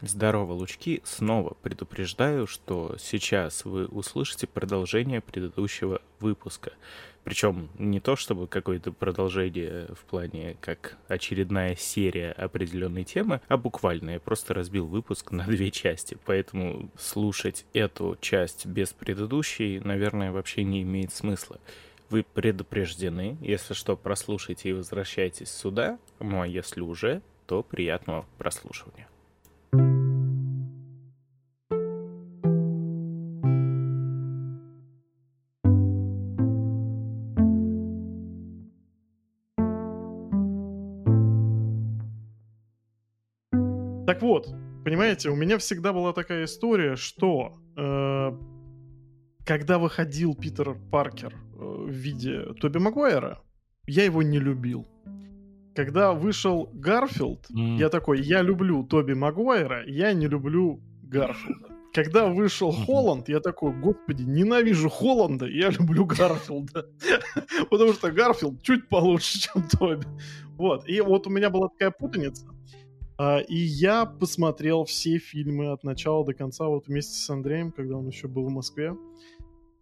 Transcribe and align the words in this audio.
Здорово, 0.00 0.52
Лучки. 0.52 1.00
Снова 1.04 1.56
предупреждаю, 1.62 2.46
что 2.46 2.96
сейчас 2.98 3.64
вы 3.64 3.86
услышите 3.86 4.46
продолжение 4.46 5.20
предыдущего 5.20 6.02
выпуска. 6.20 6.72
Причем 7.22 7.70
не 7.78 8.00
то, 8.00 8.16
чтобы 8.16 8.46
какое-то 8.46 8.92
продолжение 8.92 9.86
в 9.94 10.04
плане 10.04 10.56
как 10.60 10.98
очередная 11.08 11.74
серия 11.74 12.32
определенной 12.32 13.04
темы, 13.04 13.40
а 13.48 13.56
буквально 13.56 14.10
я 14.10 14.20
просто 14.20 14.52
разбил 14.52 14.86
выпуск 14.86 15.30
на 15.30 15.44
две 15.44 15.70
части. 15.70 16.18
Поэтому 16.26 16.90
слушать 16.98 17.64
эту 17.72 18.18
часть 18.20 18.66
без 18.66 18.92
предыдущей, 18.92 19.80
наверное, 19.80 20.32
вообще 20.32 20.64
не 20.64 20.82
имеет 20.82 21.14
смысла. 21.14 21.58
Вы 22.10 22.24
предупреждены. 22.24 23.38
Если 23.40 23.72
что, 23.72 23.96
прослушайте 23.96 24.68
и 24.68 24.74
возвращайтесь 24.74 25.50
сюда. 25.50 25.98
Ну 26.18 26.42
а 26.42 26.46
если 26.46 26.82
уже, 26.82 27.22
то 27.46 27.62
приятного 27.62 28.26
прослушивания. 28.36 29.08
Понимаете, 45.14 45.30
у 45.30 45.36
меня 45.36 45.58
всегда 45.58 45.92
была 45.92 46.12
такая 46.12 46.44
история, 46.44 46.96
что 46.96 47.58
э, 47.76 48.32
когда 49.44 49.78
выходил 49.78 50.34
Питер 50.34 50.76
Паркер 50.90 51.34
э, 51.34 51.58
в 51.58 51.90
виде 51.90 52.52
Тоби 52.60 52.78
Магуайра, 52.78 53.38
я 53.86 54.04
его 54.04 54.22
не 54.22 54.38
любил. 54.38 54.86
Когда 55.76 56.12
вышел 56.12 56.70
Гарфилд, 56.72 57.46
мм. 57.50 57.78
я 57.78 57.88
такой, 57.88 58.22
я 58.22 58.42
люблю 58.42 58.84
Тоби 58.84 59.14
Магуайра, 59.14 59.84
я 59.86 60.12
не 60.12 60.26
люблю 60.26 60.80
Гарфилда. 61.02 61.68
Когда 61.92 62.26
вышел 62.26 62.72
Холланд, 62.72 63.28
я 63.28 63.38
такой, 63.38 63.72
господи, 63.72 64.22
ненавижу 64.22 64.88
Холланда, 64.88 65.46
я 65.46 65.70
люблю 65.70 66.06
Гарфилда. 66.06 66.86
Потому 67.70 67.92
что 67.92 68.10
Гарфилд 68.10 68.62
чуть 68.62 68.88
получше, 68.88 69.40
чем 69.40 69.62
Тоби. 69.68 70.06
Вот. 70.56 70.88
И 70.88 71.00
вот 71.00 71.26
у 71.26 71.30
меня 71.30 71.50
была 71.50 71.68
такая 71.68 71.92
путаница. 71.92 72.46
А, 73.16 73.38
и 73.38 73.56
я 73.56 74.06
посмотрел 74.06 74.84
все 74.84 75.18
фильмы 75.18 75.70
от 75.70 75.84
начала 75.84 76.24
до 76.24 76.34
конца 76.34 76.66
вот 76.66 76.88
вместе 76.88 77.14
с 77.14 77.30
Андреем, 77.30 77.70
когда 77.70 77.96
он 77.96 78.08
еще 78.08 78.28
был 78.28 78.46
в 78.46 78.50
Москве. 78.50 78.96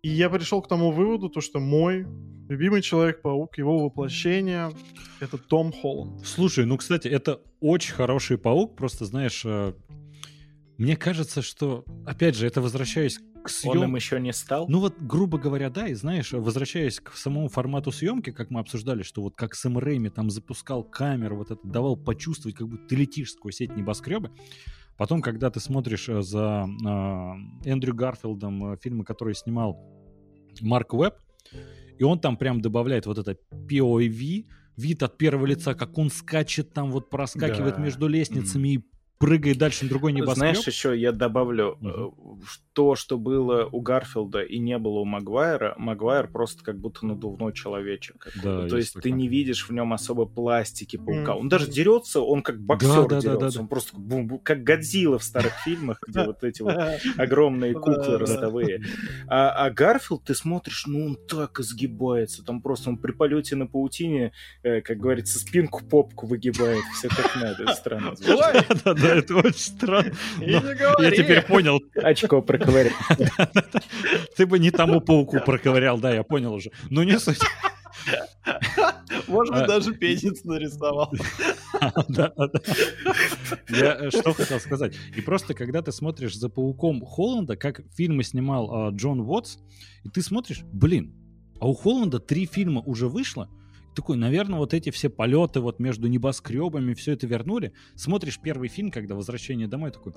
И 0.02 0.08
я 0.08 0.28
пришел 0.28 0.60
к 0.60 0.68
тому 0.68 0.90
выводу, 0.90 1.28
то, 1.28 1.40
что 1.40 1.60
мой 1.60 2.06
любимый 2.48 2.82
Человек-паук, 2.82 3.56
его 3.56 3.84
воплощение— 3.84 4.72
это 5.20 5.38
Том 5.38 5.72
Холланд. 5.72 6.26
Слушай, 6.26 6.66
ну, 6.66 6.76
кстати, 6.76 7.08
это 7.08 7.40
очень 7.60 7.94
хороший 7.94 8.36
паук, 8.36 8.76
просто, 8.76 9.04
знаешь, 9.04 9.42
э, 9.44 9.72
мне 10.78 10.96
кажется, 10.96 11.42
что, 11.42 11.84
опять 12.06 12.36
же, 12.36 12.46
это 12.46 12.60
возвращаясь 12.60 13.18
к 13.42 13.48
съем... 13.48 13.78
Он 13.78 13.84
им 13.84 13.96
еще 13.96 14.20
не 14.20 14.32
стал? 14.32 14.66
Ну 14.68 14.80
вот, 14.80 14.98
грубо 14.98 15.38
говоря, 15.38 15.70
да, 15.70 15.88
и 15.88 15.94
знаешь, 15.94 16.32
возвращаясь 16.32 17.00
к 17.00 17.14
самому 17.14 17.48
формату 17.48 17.92
съемки, 17.92 18.30
как 18.30 18.50
мы 18.50 18.60
обсуждали, 18.60 19.02
что 19.02 19.22
вот 19.22 19.34
как 19.36 19.54
Сэм 19.54 19.78
Рэйми 19.78 20.08
там 20.08 20.30
запускал 20.30 20.84
камеру, 20.84 21.36
вот 21.36 21.50
это 21.50 21.60
давал 21.64 21.96
почувствовать, 21.96 22.56
как 22.56 22.68
будто 22.68 22.86
ты 22.86 22.96
летишь 22.96 23.32
сквозь 23.32 23.60
эти 23.60 23.72
небоскребы. 23.72 24.30
Потом, 24.96 25.22
когда 25.22 25.50
ты 25.50 25.58
смотришь 25.58 26.08
э, 26.08 26.22
за 26.22 26.66
э, 26.66 27.68
Эндрю 27.68 27.94
Гарфилдом 27.94 28.72
э, 28.72 28.76
фильмы, 28.76 29.04
которые 29.04 29.34
снимал 29.34 29.78
Марк 30.60 30.94
Уэбб, 30.94 31.14
и 31.98 32.04
он 32.04 32.20
там 32.20 32.36
прям 32.36 32.60
добавляет 32.60 33.06
вот 33.06 33.18
это 33.18 33.36
POV, 33.50 34.46
вид 34.76 35.02
от 35.02 35.18
первого 35.18 35.46
лица, 35.46 35.74
как 35.74 35.98
он 35.98 36.10
скачет 36.10 36.72
там, 36.72 36.90
вот 36.90 37.10
проскакивает 37.10 37.76
да. 37.76 37.82
между 37.82 38.06
лестницами 38.06 38.68
mm. 38.68 38.72
и 38.72 38.84
прыгает 39.22 39.56
дальше 39.56 39.84
на 39.84 39.90
другой 39.90 40.12
небоскреб. 40.12 40.36
Знаешь, 40.36 40.66
еще 40.66 40.98
я 40.98 41.12
добавлю 41.12 41.78
угу. 41.80 42.40
То, 42.72 42.94
что 42.94 43.18
было 43.18 43.68
у 43.70 43.80
Гарфилда 43.80 44.42
и 44.42 44.58
не 44.58 44.78
было 44.78 45.00
у 45.00 45.04
Магуайра. 45.04 45.74
Магуайр 45.76 46.28
просто 46.28 46.64
как 46.64 46.78
будто 46.78 47.06
надувной 47.06 47.52
человечек. 47.52 48.28
Да, 48.36 48.68
То 48.68 48.76
есть, 48.76 48.94
есть 48.94 49.02
ты 49.02 49.10
не 49.10 49.28
видишь 49.28 49.68
в 49.68 49.72
нем 49.72 49.92
особо 49.92 50.26
пластики 50.26 50.96
паука. 50.96 51.34
Он 51.34 51.48
даже 51.48 51.70
дерется, 51.70 52.20
он 52.20 52.42
как 52.42 52.60
боксер 52.60 53.08
да, 53.08 53.20
дерется. 53.20 53.38
Да, 53.38 53.50
да, 53.50 53.60
он 53.60 53.68
просто 53.68 53.96
как 54.42 54.62
Годзилла 54.62 55.18
в 55.18 55.24
старых 55.24 55.52
фильмах, 55.64 55.98
где 56.06 56.24
вот 56.24 56.42
эти 56.44 56.62
вот 56.62 56.76
огромные 57.16 57.74
куклы 57.74 58.18
ростовые. 58.18 58.82
А, 59.28 59.50
а 59.50 59.70
Гарфилд, 59.70 60.24
ты 60.24 60.34
смотришь, 60.34 60.84
ну 60.86 61.06
он 61.06 61.16
так 61.28 61.60
изгибается. 61.60 62.44
Там 62.44 62.60
просто 62.60 62.90
он 62.90 62.98
при 62.98 63.12
полете 63.12 63.56
на 63.56 63.66
паутине, 63.66 64.32
э, 64.62 64.80
как 64.80 64.98
говорится, 64.98 65.38
спинку 65.38 65.84
попку 65.84 66.26
выгибает. 66.26 66.82
Все 66.94 67.08
как 67.08 67.36
надо. 67.36 67.64
Это 67.64 67.74
странно 67.74 68.14
звучит 68.16 69.22
это 69.22 69.36
очень 69.36 69.58
странно. 69.58 70.12
Я 70.38 71.10
теперь 71.10 71.42
понял. 71.42 71.82
Очко 71.94 72.42
проковырял. 72.64 72.92
Ты 74.36 74.46
бы 74.46 74.58
не 74.58 74.70
тому 74.70 75.00
пауку 75.00 75.40
проковырял, 75.40 75.98
да, 75.98 76.12
я 76.12 76.22
понял 76.22 76.52
уже. 76.54 76.70
Ну 76.90 77.02
не 77.02 77.18
суть. 77.18 77.40
Может 79.28 79.54
быть, 79.54 79.62
а. 79.62 79.66
даже 79.66 79.94
пенис 79.94 80.44
нарисовал. 80.44 81.12
Я 83.68 83.96
э, 83.96 84.10
что 84.10 84.32
хотел 84.32 84.60
сказать. 84.60 84.94
И 85.16 85.20
просто, 85.20 85.54
когда 85.54 85.82
ты 85.82 85.92
смотришь 85.92 86.36
за 86.36 86.48
пауком 86.48 87.04
Холланда, 87.04 87.56
как 87.56 87.82
фильмы 87.94 88.24
снимал 88.24 88.70
а, 88.72 88.90
Джон 88.90 89.20
Уотс, 89.20 89.58
и 90.04 90.08
ты 90.08 90.22
смотришь, 90.22 90.62
блин, 90.72 91.14
а 91.60 91.68
у 91.68 91.74
Холланда 91.74 92.18
три 92.18 92.46
фильма 92.46 92.80
уже 92.80 93.08
вышло, 93.08 93.48
такой, 93.94 94.16
наверное, 94.16 94.58
вот 94.58 94.74
эти 94.74 94.90
все 94.90 95.08
полеты 95.08 95.60
вот 95.60 95.78
между 95.78 96.08
небоскребами, 96.08 96.94
все 96.94 97.12
это 97.12 97.26
вернули. 97.26 97.72
Смотришь 97.94 98.38
первый 98.40 98.68
фильм, 98.68 98.90
когда 98.90 99.14
«Возвращение 99.14 99.68
домой», 99.68 99.90
такой, 99.90 100.12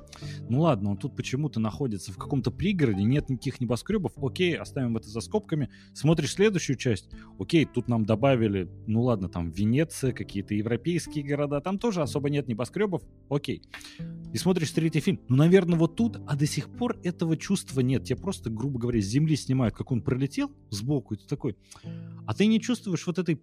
ну 0.50 0.62
ладно, 0.62 0.91
он 0.91 0.97
тут 0.97 1.16
почему-то 1.16 1.59
находится 1.59 2.12
в 2.12 2.18
каком-то 2.18 2.52
пригороде, 2.52 3.03
нет 3.03 3.30
никаких 3.30 3.59
небоскребов, 3.59 4.13
окей, 4.18 4.56
оставим 4.56 4.97
это 4.97 5.09
за 5.09 5.22
скобками. 5.22 5.69
Смотришь 5.94 6.34
следующую 6.34 6.78
часть, 6.78 7.09
окей, 7.40 7.66
тут 7.66 7.88
нам 7.88 8.06
добавили, 8.06 8.69
ну 8.88 9.03
ладно, 9.03 9.30
там 9.30 9.52
Венеция, 9.52 10.12
какие-то 10.12 10.53
европейские 10.53 11.24
города, 11.24 11.62
там 11.62 11.80
тоже 11.80 12.02
особо 12.02 12.30
нет 12.30 12.47
небоскребов, 12.47 13.03
окей. 13.30 13.62
И 14.34 14.38
смотришь 14.38 14.72
третий 14.72 15.00
фильм, 15.00 15.19
ну, 15.30 15.38
наверное, 15.38 15.78
вот 15.78 15.96
тут, 15.96 16.18
а 16.28 16.36
до 16.36 16.46
сих 16.46 16.69
пор 16.69 16.97
этого 17.03 17.38
чувства 17.38 17.80
нет. 17.81 18.03
Тебе 18.03 18.18
просто, 18.18 18.50
грубо 18.50 18.80
говоря, 18.80 19.02
с 19.02 19.06
земли 19.06 19.36
снимают, 19.36 19.75
как 19.75 19.92
он 19.92 20.02
пролетел 20.02 20.52
сбоку, 20.69 21.13
и 21.13 21.18
ты 21.18 21.25
такой, 21.28 21.57
а 22.25 22.34
ты 22.34 22.46
не 22.47 22.59
чувствуешь 22.59 23.06
вот 23.07 23.18
этой 23.18 23.42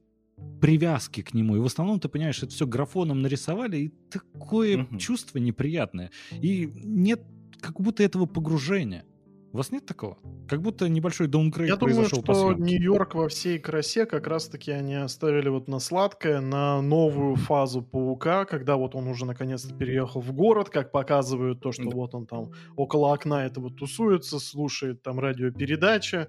привязки 0.61 1.23
к 1.23 1.35
нему. 1.35 1.57
И 1.57 1.59
в 1.59 1.67
основном, 1.67 1.99
ты 1.99 2.09
понимаешь, 2.09 2.43
это 2.43 2.53
все 2.53 2.67
графоном 2.67 3.23
нарисовали, 3.23 3.77
и 3.79 3.95
такое 4.11 4.85
угу. 4.85 4.97
чувство 4.99 5.39
неприятное. 5.39 6.11
И 6.31 6.71
нет 6.75 7.21
как 7.61 7.81
будто 7.81 8.03
этого 8.03 8.27
погружения. 8.27 9.05
У 9.53 9.59
вас 9.59 9.71
нет 9.71 9.85
такого? 9.85 10.17
Как 10.49 10.63
будто 10.63 10.89
небольшой 10.89 11.27
даунгрейд 11.27 11.69
Я 11.69 11.77
думаю, 11.77 12.07
что 12.07 12.55
Нью-Йорк 12.55 13.15
во 13.15 13.29
всей 13.29 13.59
красе 13.59 14.07
как 14.07 14.27
раз-таки 14.27 14.71
они 14.71 14.95
оставили 14.95 15.51
вот 15.51 15.69
на 15.69 15.79
сладкое, 15.79 16.41
на 16.41 16.81
новую 16.81 17.37
фазу 17.37 17.83
Паука, 17.83 18.47
когда 18.47 18.77
вот 18.77 18.95
он 18.95 19.09
уже 19.09 19.27
наконец-то 19.27 19.75
переехал 19.75 20.23
в 20.23 20.33
город, 20.33 20.71
как 20.71 20.91
показывают 20.91 21.61
то, 21.61 21.71
что 21.71 21.85
да. 21.85 21.91
вот 21.95 22.15
он 22.15 22.27
там 22.27 22.53
около 22.77 23.13
окна 23.13 23.45
этого 23.45 23.71
тусуется, 23.71 24.39
слушает 24.39 25.03
там 25.03 25.21
радиопередачи, 25.21 26.29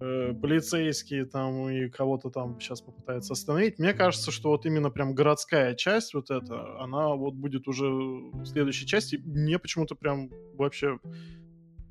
э, 0.00 0.34
полицейские 0.34 1.26
там 1.26 1.68
и 1.68 1.88
кого-то 1.88 2.30
там 2.30 2.60
сейчас 2.60 2.80
попытаются 2.80 3.32
остановить. 3.32 3.78
Мне 3.78 3.94
кажется, 3.94 4.30
что 4.30 4.50
вот 4.50 4.66
именно 4.66 4.90
прям 4.90 5.14
городская 5.14 5.74
часть 5.74 6.14
вот 6.14 6.30
эта, 6.30 6.80
она 6.80 7.14
вот 7.14 7.34
будет 7.34 7.68
уже 7.68 7.86
в 7.86 8.44
следующей 8.44 8.86
части. 8.86 9.16
Мне 9.24 9.58
почему-то 9.58 9.94
прям 9.94 10.30
вообще 10.54 10.98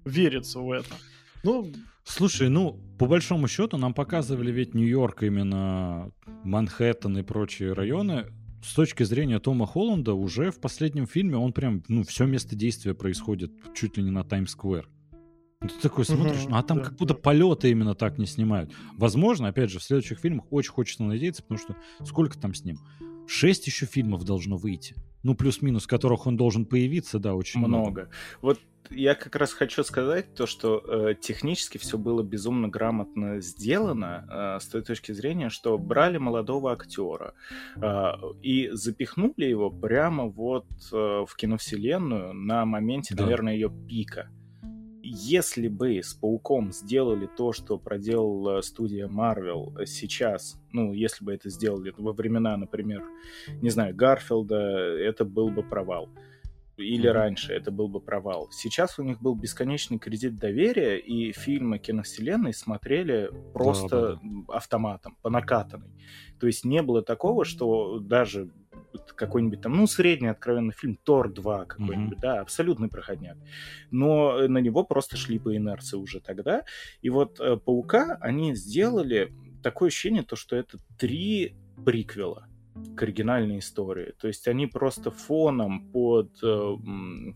верится 0.05 0.59
в 0.59 0.71
это. 0.71 0.95
Ну, 1.43 1.71
Слушай, 2.09 2.47
ну, 2.47 2.79
по 2.97 3.05
большому 3.05 3.49
счету 3.49 3.77
нам 3.77 3.93
показывали 3.93 4.49
ведь 4.49 4.73
Нью-Йорк, 4.73 5.23
именно 5.23 6.11
Манхэттен 6.45 7.17
и 7.17 7.21
прочие 7.21 7.73
районы. 7.73 8.27
С 8.63 8.73
точки 8.73 9.03
зрения 9.03 9.39
Тома 9.39 9.67
Холланда, 9.67 10.13
уже 10.13 10.51
в 10.51 10.59
последнем 10.59 11.05
фильме 11.05 11.35
он 11.35 11.51
прям, 11.51 11.83
ну, 11.89 12.03
все 12.03 12.25
место 12.25 12.55
действия 12.55 12.93
происходит 12.93 13.51
чуть 13.75 13.97
ли 13.97 14.03
не 14.03 14.09
на 14.09 14.23
Таймс-сквер. 14.23 14.87
Ну, 15.59 15.69
ты 15.69 15.79
такой 15.81 16.05
смотришь, 16.05 16.43
угу, 16.43 16.51
ну, 16.51 16.57
а 16.57 16.61
там 16.61 16.77
да, 16.77 16.83
как 16.83 16.93
будто 16.97 17.15
да. 17.15 17.19
полеты 17.19 17.71
именно 17.71 17.95
так 17.95 18.19
не 18.19 18.27
снимают. 18.27 18.71
Возможно, 18.95 19.47
опять 19.47 19.71
же, 19.71 19.79
в 19.79 19.83
следующих 19.83 20.19
фильмах 20.19 20.45
очень 20.51 20.71
хочется 20.71 21.03
надеяться, 21.03 21.41
потому 21.41 21.59
что 21.59 21.75
сколько 22.05 22.37
там 22.37 22.53
с 22.53 22.63
ним? 22.63 22.77
Шесть 23.25 23.65
еще 23.65 23.87
фильмов 23.87 24.23
должно 24.23 24.55
выйти. 24.55 24.95
Ну, 25.23 25.33
плюс-минус, 25.33 25.87
которых 25.87 26.27
он 26.27 26.37
должен 26.37 26.65
появиться, 26.65 27.17
да, 27.17 27.33
очень 27.33 27.59
много. 27.59 27.73
много. 27.73 28.09
Вот 28.41 28.59
я 28.91 29.15
как 29.15 29.35
раз 29.35 29.51
хочу 29.51 29.83
сказать 29.83 30.35
то, 30.35 30.45
что 30.45 30.77
э, 30.77 31.15
технически 31.19 31.79
все 31.79 31.97
было 31.97 32.21
безумно 32.21 32.67
грамотно 32.67 33.41
сделано 33.41 34.27
э, 34.29 34.59
с 34.61 34.67
той 34.67 34.83
точки 34.83 35.11
зрения, 35.11 35.49
что 35.49 35.77
брали 35.79 36.19
молодого 36.19 36.71
актера 36.71 37.33
э, 37.75 38.11
и 38.43 38.69
запихнули 38.73 39.45
его 39.45 39.71
прямо 39.71 40.25
вот 40.25 40.67
э, 40.93 41.25
в 41.27 41.35
киновселенную 41.35 42.33
на 42.33 42.63
моменте, 42.65 43.15
да. 43.15 43.23
наверное, 43.23 43.55
ее 43.55 43.71
пика 43.89 44.29
если 45.09 45.67
бы 45.67 46.03
с 46.03 46.13
Пауком 46.13 46.71
сделали 46.71 47.29
то, 47.37 47.53
что 47.53 47.77
проделала 47.77 48.61
студия 48.61 49.07
Marvel 49.07 49.85
сейчас, 49.85 50.59
ну, 50.71 50.93
если 50.93 51.23
бы 51.23 51.33
это 51.33 51.49
сделали 51.49 51.93
во 51.97 52.11
времена, 52.11 52.57
например, 52.57 53.03
не 53.61 53.69
знаю, 53.69 53.95
Гарфилда, 53.95 54.55
это 54.55 55.23
был 55.23 55.49
бы 55.49 55.63
провал. 55.63 56.09
или 56.77 57.07
раньше 57.07 57.53
это 57.53 57.71
был 57.71 57.87
бы 57.87 57.99
провал. 57.99 58.49
Сейчас 58.51 58.99
у 58.99 59.03
них 59.03 59.19
был 59.19 59.33
бесконечный 59.33 59.97
кредит 59.97 60.35
доверия, 60.35 60.97
и 60.99 61.31
фильмы 61.31 61.79
киновселенной 61.79 62.53
смотрели 62.53 63.31
просто 63.53 63.89
да, 63.89 64.13
да, 64.13 64.19
да. 64.21 64.53
автоматом, 64.53 65.17
по 65.23 65.29
накатанной. 65.29 65.89
То 66.39 66.45
есть 66.47 66.65
не 66.65 66.81
было 66.83 67.01
такого, 67.01 67.45
что 67.45 67.99
даже 67.99 68.51
какой-нибудь 69.15 69.61
там, 69.61 69.73
ну, 69.73 69.87
средний 69.87 70.27
откровенный 70.27 70.73
фильм, 70.73 70.97
Тор 71.03 71.31
2 71.31 71.65
какой-нибудь, 71.65 72.17
mm-hmm. 72.17 72.21
да, 72.21 72.41
абсолютный 72.41 72.89
проходняк. 72.89 73.37
Но 73.91 74.47
на 74.47 74.59
него 74.59 74.83
просто 74.83 75.17
шли 75.17 75.39
по 75.39 75.55
инерции 75.55 75.97
уже 75.97 76.19
тогда. 76.19 76.63
И 77.01 77.09
вот 77.09 77.39
э, 77.39 77.57
Паука 77.57 78.17
они 78.21 78.55
сделали 78.55 79.33
такое 79.63 79.87
ощущение, 79.87 80.23
то, 80.23 80.35
что 80.35 80.55
это 80.55 80.77
три 80.97 81.55
приквела 81.85 82.47
к 82.95 83.01
оригинальной 83.01 83.59
истории. 83.59 84.13
То 84.19 84.27
есть 84.27 84.47
они 84.47 84.67
просто 84.67 85.11
фоном 85.11 85.91
под, 85.91 86.31
э, 86.43 86.75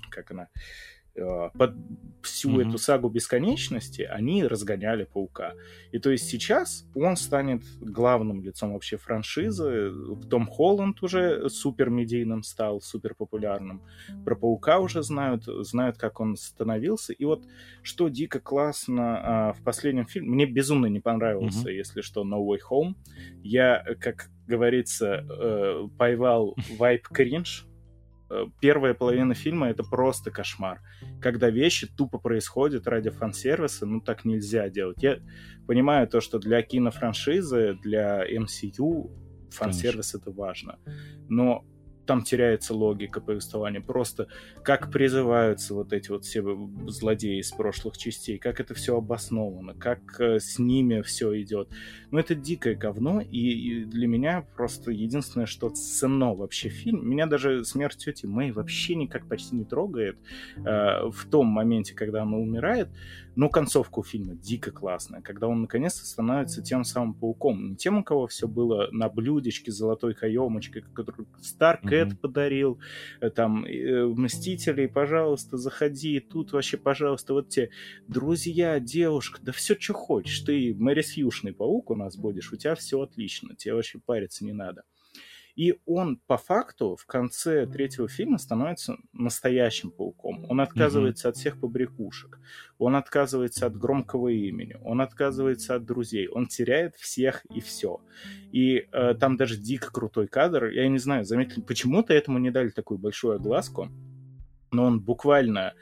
как 0.10 0.32
она, 0.32 0.48
Э, 0.48 1.01
под 1.14 1.76
всю 2.24 2.50
mm-hmm. 2.52 2.70
эту 2.70 2.78
сагу 2.78 3.10
бесконечности 3.10 4.04
они 4.04 4.46
разгоняли 4.46 5.06
паука. 5.06 5.54
И 5.92 6.00
то 6.00 6.12
есть 6.12 6.30
сейчас 6.30 6.86
он 6.96 7.16
станет 7.16 7.64
главным 7.80 8.42
лицом 8.42 8.74
вообще 8.74 8.98
франшизы. 8.98 9.92
Том 10.30 10.48
Холланд 10.48 11.02
уже 11.04 11.50
супер 11.50 11.90
медийным 11.90 12.44
стал, 12.44 12.82
супер 12.82 13.16
популярным. 13.16 13.82
Про 14.24 14.36
паука 14.36 14.80
уже 14.80 15.04
знают, 15.04 15.46
знают, 15.46 15.98
как 15.98 16.20
он 16.20 16.36
становился. 16.36 17.14
И 17.14 17.26
вот 17.26 17.44
что 17.82 18.08
дико 18.08 18.40
классно 18.40 19.50
а, 19.50 19.54
в 19.54 19.64
последнем 19.64 20.06
фильме, 20.06 20.30
мне 20.30 20.46
безумно 20.46 20.86
не 20.86 21.00
понравился, 21.00 21.70
mm-hmm. 21.70 21.76
если 21.76 22.02
что, 22.02 22.24
No 22.24 22.46
Way 22.46 22.60
Home. 22.70 22.96
Я, 23.44 23.84
как 24.00 24.30
говорится, 24.48 25.26
э, 25.28 25.88
поймал 25.98 26.56
вайп 26.78 27.08
кринж 27.08 27.66
Э, 27.66 27.71
первая 28.60 28.94
половина 28.94 29.34
фильма 29.34 29.70
это 29.70 29.84
просто 29.84 30.32
кошмар. 30.32 30.82
Когда 31.22 31.50
вещи 31.50 31.88
тупо 31.88 32.18
происходят 32.18 32.88
ради 32.88 33.10
фан-сервиса, 33.10 33.86
ну 33.86 34.02
так 34.02 34.26
нельзя 34.26 34.70
делать. 34.70 35.02
Я 35.02 35.20
понимаю 35.68 36.08
то, 36.08 36.22
что 36.22 36.40
для 36.40 36.62
кинофраншизы, 36.62 37.78
для 37.82 38.26
MCU 38.26 39.12
фан-сервис 39.52 40.16
это 40.16 40.32
важно. 40.32 40.80
Но 41.28 41.66
там 42.12 42.24
теряется 42.24 42.74
логика 42.74 43.22
повествования. 43.22 43.80
Просто 43.80 44.28
как 44.66 44.92
призываются 44.92 45.74
вот 45.74 45.94
эти 45.94 46.12
вот 46.12 46.26
все 46.26 46.44
злодеи 46.88 47.40
из 47.40 47.52
прошлых 47.52 47.98
частей, 47.98 48.38
как 48.38 48.60
это 48.60 48.74
все 48.74 48.98
обосновано, 48.98 49.76
как 49.76 50.20
э, 50.20 50.42
с 50.42 50.60
ними 50.60 51.04
все 51.04 51.42
идет. 51.42 51.70
Ну, 52.12 52.20
это 52.20 52.36
дикое 52.36 52.76
говно, 52.76 53.22
и, 53.22 53.38
и 53.38 53.86
для 53.86 54.08
меня 54.08 54.46
просто 54.58 54.92
единственное, 54.92 55.46
что 55.46 55.70
ценно 55.70 56.34
вообще 56.34 56.68
фильм, 56.68 57.10
меня 57.10 57.28
даже 57.28 57.64
смерть 57.64 58.04
тети 58.04 58.26
Мэй 58.26 58.52
вообще 58.52 58.96
никак 58.96 59.30
почти 59.30 59.56
не 59.56 59.64
трогает 59.64 60.18
э, 60.58 61.10
в 61.10 61.30
том 61.32 61.48
моменте, 61.48 61.96
когда 61.96 62.24
она 62.24 62.36
умирает, 62.36 62.90
но 63.36 63.50
концовка 63.50 64.00
у 64.00 64.04
фильма 64.04 64.36
дико 64.36 64.72
классная, 64.72 65.22
когда 65.22 65.48
он 65.48 65.62
наконец-то 65.62 66.06
становится 66.06 66.62
тем 66.62 66.84
самым 66.84 67.14
пауком. 67.14 67.70
Не 67.70 67.76
тем, 67.76 68.00
у 68.00 68.04
кого 68.04 68.28
все 68.28 68.48
было 68.48 68.90
на 68.92 69.10
блюдечке 69.10 69.72
золотой 69.72 70.14
каемочкой, 70.14 70.84
который 70.94 71.26
Старк 71.42 71.86
mm-hmm. 71.86 72.18
подарил, 72.18 72.80
э, 73.22 73.30
там, 73.30 73.66
э, 73.66 74.06
Мстителей, 74.06 74.88
пожалуйста, 74.88 75.58
заходи, 75.58 76.20
тут 76.20 76.52
вообще, 76.52 76.78
пожалуйста, 76.78 77.34
вот 77.34 77.50
те 77.50 77.70
друзья, 78.08 78.80
девушка, 78.80 79.40
да 79.42 79.52
все, 79.52 79.76
что 79.80 79.94
хочешь, 79.94 80.40
ты 80.42 80.76
Мэри 80.78 81.02
Сьюшный 81.02 81.54
паук 81.54 81.92
у 81.92 81.96
нас 81.96 82.18
будешь, 82.18 82.52
у 82.52 82.58
тебя 82.58 82.76
все 82.76 83.02
отлично, 83.02 83.56
тебе 83.56 83.74
вообще 83.74 84.00
париться 84.00 84.46
не 84.46 84.54
надо. 84.54 84.84
И 85.56 85.80
он 85.86 86.20
по 86.28 86.38
факту 86.38 86.96
в 86.96 87.06
конце 87.06 87.66
третьего 87.66 88.08
фильма 88.08 88.38
становится 88.38 88.98
настоящим 89.14 89.92
пауком. 89.92 90.46
Он 90.50 90.62
отказывается 90.62 91.28
mm-hmm. 91.28 91.32
от 91.32 91.38
всех 91.38 91.60
побрякушек, 91.60 92.40
он 92.78 92.96
отказывается 92.96 93.66
от 93.66 93.78
громкого 93.78 94.30
имени, 94.30 94.78
он 94.84 95.02
отказывается 95.02 95.76
от 95.76 95.86
друзей, 95.86 96.28
он 96.28 96.48
теряет 96.48 96.96
всех 96.96 97.46
и 97.46 97.60
все. 97.60 98.02
И 98.52 98.88
э, 98.92 99.14
там 99.16 99.38
даже 99.38 99.58
дико 99.58 99.92
крутой 99.92 100.28
кадр. 100.28 100.66
Я 100.66 100.88
не 100.88 101.00
знаю, 101.00 101.26
заметили, 101.26 101.62
почему-то 101.62 102.14
этому 102.14 102.40
не 102.40 102.52
дали 102.52 102.70
такую 102.70 102.98
большую 102.98 103.36
огласку, 103.36 103.90
но 104.72 104.86
он 104.86 105.02
буквально 105.02 105.74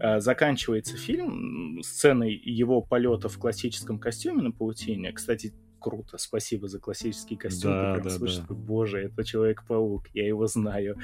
э, 0.00 0.20
заканчивается 0.20 0.96
фильм 0.96 1.82
сценой 1.82 2.34
его 2.34 2.80
полета 2.80 3.28
в 3.28 3.38
классическом 3.38 3.98
костюме 3.98 4.42
на 4.42 4.52
паутине. 4.52 5.12
Кстати, 5.12 5.52
круто, 5.78 6.18
спасибо 6.18 6.68
за 6.68 6.78
классический 6.78 7.36
костюм. 7.36 7.72
Да, 7.72 7.94
Ты 7.94 8.00
прям 8.00 8.04
да, 8.04 8.10
слышишь, 8.10 8.38
да. 8.48 8.54
боже, 8.54 9.02
это 9.04 9.24
Человек-паук, 9.24 10.08
я 10.14 10.26
его 10.26 10.46
знаю. 10.46 10.96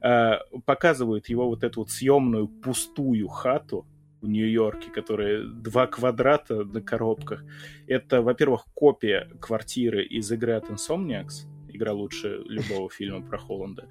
А, 0.00 0.40
показывают 0.64 1.28
его 1.28 1.48
вот 1.48 1.64
эту 1.64 1.80
вот 1.80 1.90
съемную 1.90 2.48
пустую 2.48 3.28
хату 3.28 3.86
в 4.20 4.28
Нью-Йорке, 4.28 4.90
которая 4.90 5.44
два 5.44 5.86
квадрата 5.86 6.64
на 6.64 6.80
коробках. 6.80 7.44
Это, 7.86 8.22
во-первых, 8.22 8.64
копия 8.74 9.28
квартиры 9.40 10.04
из 10.04 10.30
игры 10.32 10.52
от 10.52 10.70
Insomniacs, 10.70 11.46
игра 11.68 11.92
лучше 11.92 12.42
любого 12.46 12.90
фильма 12.92 13.22
про 13.22 13.38
Холланда. 13.38 13.88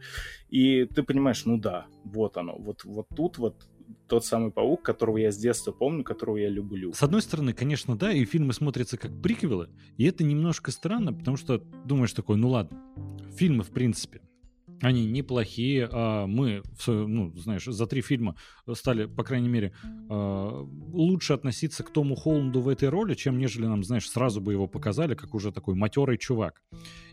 И 0.50 0.86
ты 0.86 1.04
понимаешь, 1.04 1.46
ну 1.46 1.58
да, 1.58 1.86
вот 2.04 2.38
оно, 2.38 2.56
вот, 2.58 2.84
вот 2.84 3.08
тут 3.16 3.38
вот 3.38 3.56
тот 4.08 4.26
самый 4.26 4.52
паук, 4.52 4.82
которого 4.82 5.18
я 5.18 5.32
с 5.32 5.38
детства 5.38 5.72
помню, 5.72 6.04
которого 6.04 6.38
я 6.38 6.50
люблю. 6.50 6.94
С 6.94 7.04
одной 7.04 7.22
стороны, 7.22 7.54
конечно, 7.54 7.98
да, 7.98 8.12
и 8.12 8.26
фильмы 8.26 8.54
смотрятся 8.54 8.98
как 8.98 9.12
приквелы, 9.22 9.70
и 9.98 10.06
это 10.06 10.24
немножко 10.24 10.72
странно, 10.72 11.14
потому 11.14 11.38
что 11.38 11.58
думаешь 11.86 12.14
такой, 12.14 12.38
ну 12.38 12.50
ладно, 12.50 12.80
фильмы 13.36 13.64
в 13.64 13.72
принципе, 13.72 14.22
они 14.82 15.06
неплохие. 15.06 15.88
А 15.92 16.26
мы, 16.28 16.64
ну, 16.88 17.34
знаешь, 17.36 17.66
за 17.66 17.88
три 17.88 18.02
фильма 18.02 18.36
стали, 18.74 19.06
по 19.06 19.24
крайней 19.24 19.50
мере, 19.50 19.74
а, 20.10 20.68
лучше 20.92 21.34
относиться 21.34 21.84
к 21.84 21.92
Тому 21.92 22.16
Холланду 22.16 22.62
в 22.62 22.70
этой 22.70 22.90
роли, 22.90 23.14
чем 23.14 23.38
нежели 23.38 23.66
нам, 23.66 23.84
знаешь, 23.84 24.10
сразу 24.10 24.42
бы 24.42 24.52
его 24.52 24.68
показали, 24.68 25.16
как 25.16 25.34
уже 25.34 25.52
такой 25.52 25.76
матерый 25.76 26.18
чувак. 26.18 26.62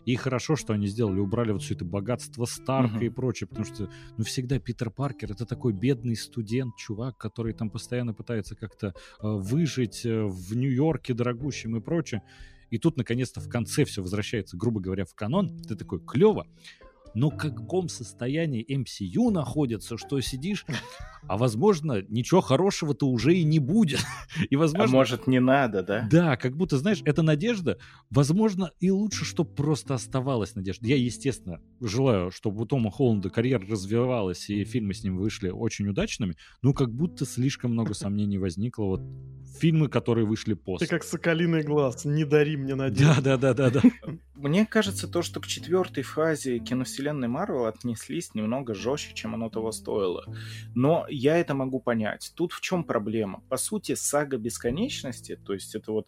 И 0.05 0.15
хорошо, 0.15 0.55
что 0.55 0.73
они 0.73 0.87
сделали, 0.87 1.19
убрали 1.19 1.51
вот 1.51 1.61
все 1.61 1.75
это 1.75 1.85
богатство 1.85 2.45
Старка 2.45 2.97
uh-huh. 2.97 3.05
и 3.05 3.09
прочее, 3.09 3.47
потому 3.47 3.65
что, 3.65 3.89
ну, 4.17 4.23
всегда 4.23 4.59
Питер 4.59 4.89
Паркер 4.89 5.31
это 5.31 5.45
такой 5.45 5.73
бедный 5.73 6.15
студент, 6.15 6.75
чувак, 6.75 7.17
который 7.17 7.53
там 7.53 7.69
постоянно 7.69 8.13
пытается 8.13 8.55
как-то 8.55 8.87
э, 8.87 8.91
выжить 9.21 10.05
э, 10.05 10.23
в 10.23 10.55
Нью-Йорке 10.55 11.13
дорогущем 11.13 11.77
и 11.77 11.81
прочее. 11.81 12.21
И 12.69 12.79
тут, 12.79 12.97
наконец-то, 12.97 13.39
в 13.39 13.47
конце 13.49 13.85
все 13.85 14.01
возвращается, 14.01 14.57
грубо 14.57 14.81
говоря, 14.81 15.05
в 15.05 15.13
канон. 15.13 15.59
Ты 15.59 15.75
такой, 15.75 15.99
клево 15.99 16.47
но 17.13 17.29
в 17.29 17.37
каком 17.37 17.89
состоянии 17.89 18.65
MCU 18.65 19.31
находится, 19.31 19.97
что 19.97 20.19
сидишь, 20.21 20.65
а 21.27 21.37
возможно, 21.37 22.01
ничего 22.09 22.41
хорошего-то 22.41 23.07
уже 23.07 23.35
и 23.35 23.43
не 23.43 23.59
будет. 23.59 23.99
и 24.49 24.55
возможно... 24.55 24.85
А 24.85 24.97
может, 24.97 25.27
не 25.27 25.39
надо, 25.39 25.83
да? 25.83 26.07
Да, 26.09 26.37
как 26.37 26.55
будто, 26.55 26.77
знаешь, 26.77 27.01
это 27.05 27.21
надежда. 27.21 27.77
Возможно, 28.09 28.71
и 28.79 28.91
лучше, 28.91 29.25
чтобы 29.25 29.53
просто 29.53 29.93
оставалась 29.93 30.55
надежда. 30.55 30.87
Я, 30.87 30.97
естественно, 30.97 31.61
желаю, 31.79 32.31
чтобы 32.31 32.63
у 32.63 32.65
Тома 32.65 32.91
Холланда 32.91 33.29
карьера 33.29 33.65
развивалась, 33.67 34.49
и 34.49 34.63
фильмы 34.63 34.93
с 34.93 35.03
ним 35.03 35.17
вышли 35.17 35.49
очень 35.49 35.87
удачными, 35.87 36.35
но 36.61 36.73
как 36.73 36.93
будто 36.93 37.25
слишком 37.25 37.71
много 37.71 37.93
сомнений 37.93 38.37
возникло 38.37 38.83
вот 38.83 39.01
фильмы, 39.59 39.87
которые 39.87 40.25
вышли 40.25 40.53
после. 40.55 40.87
Ты 40.87 40.91
как 40.91 41.03
соколиный 41.03 41.63
глаз, 41.63 42.05
не 42.05 42.25
дари 42.25 42.57
мне 42.57 42.75
надежду. 42.75 43.21
Да, 43.21 43.37
да, 43.37 43.53
да, 43.53 43.69
да, 43.69 43.81
да. 43.81 43.81
Мне 44.35 44.65
кажется, 44.65 45.07
то, 45.07 45.21
что 45.21 45.39
к 45.39 45.47
четвертой 45.47 46.03
фазе 46.03 46.59
киновселенной 46.59 47.02
Марвел 47.11 47.65
отнеслись 47.65 48.33
немного 48.33 48.73
жестче, 48.73 49.13
чем 49.13 49.33
оно 49.33 49.49
того 49.49 49.71
стоило. 49.71 50.25
Но 50.75 51.05
я 51.09 51.37
это 51.37 51.53
могу 51.53 51.79
понять. 51.79 52.31
Тут 52.35 52.53
в 52.53 52.61
чем 52.61 52.83
проблема? 52.83 53.41
По 53.49 53.57
сути, 53.57 53.95
сага 53.95 54.37
бесконечности, 54.37 55.35
то 55.35 55.53
есть 55.53 55.75
это 55.75 55.91
вот 55.91 56.07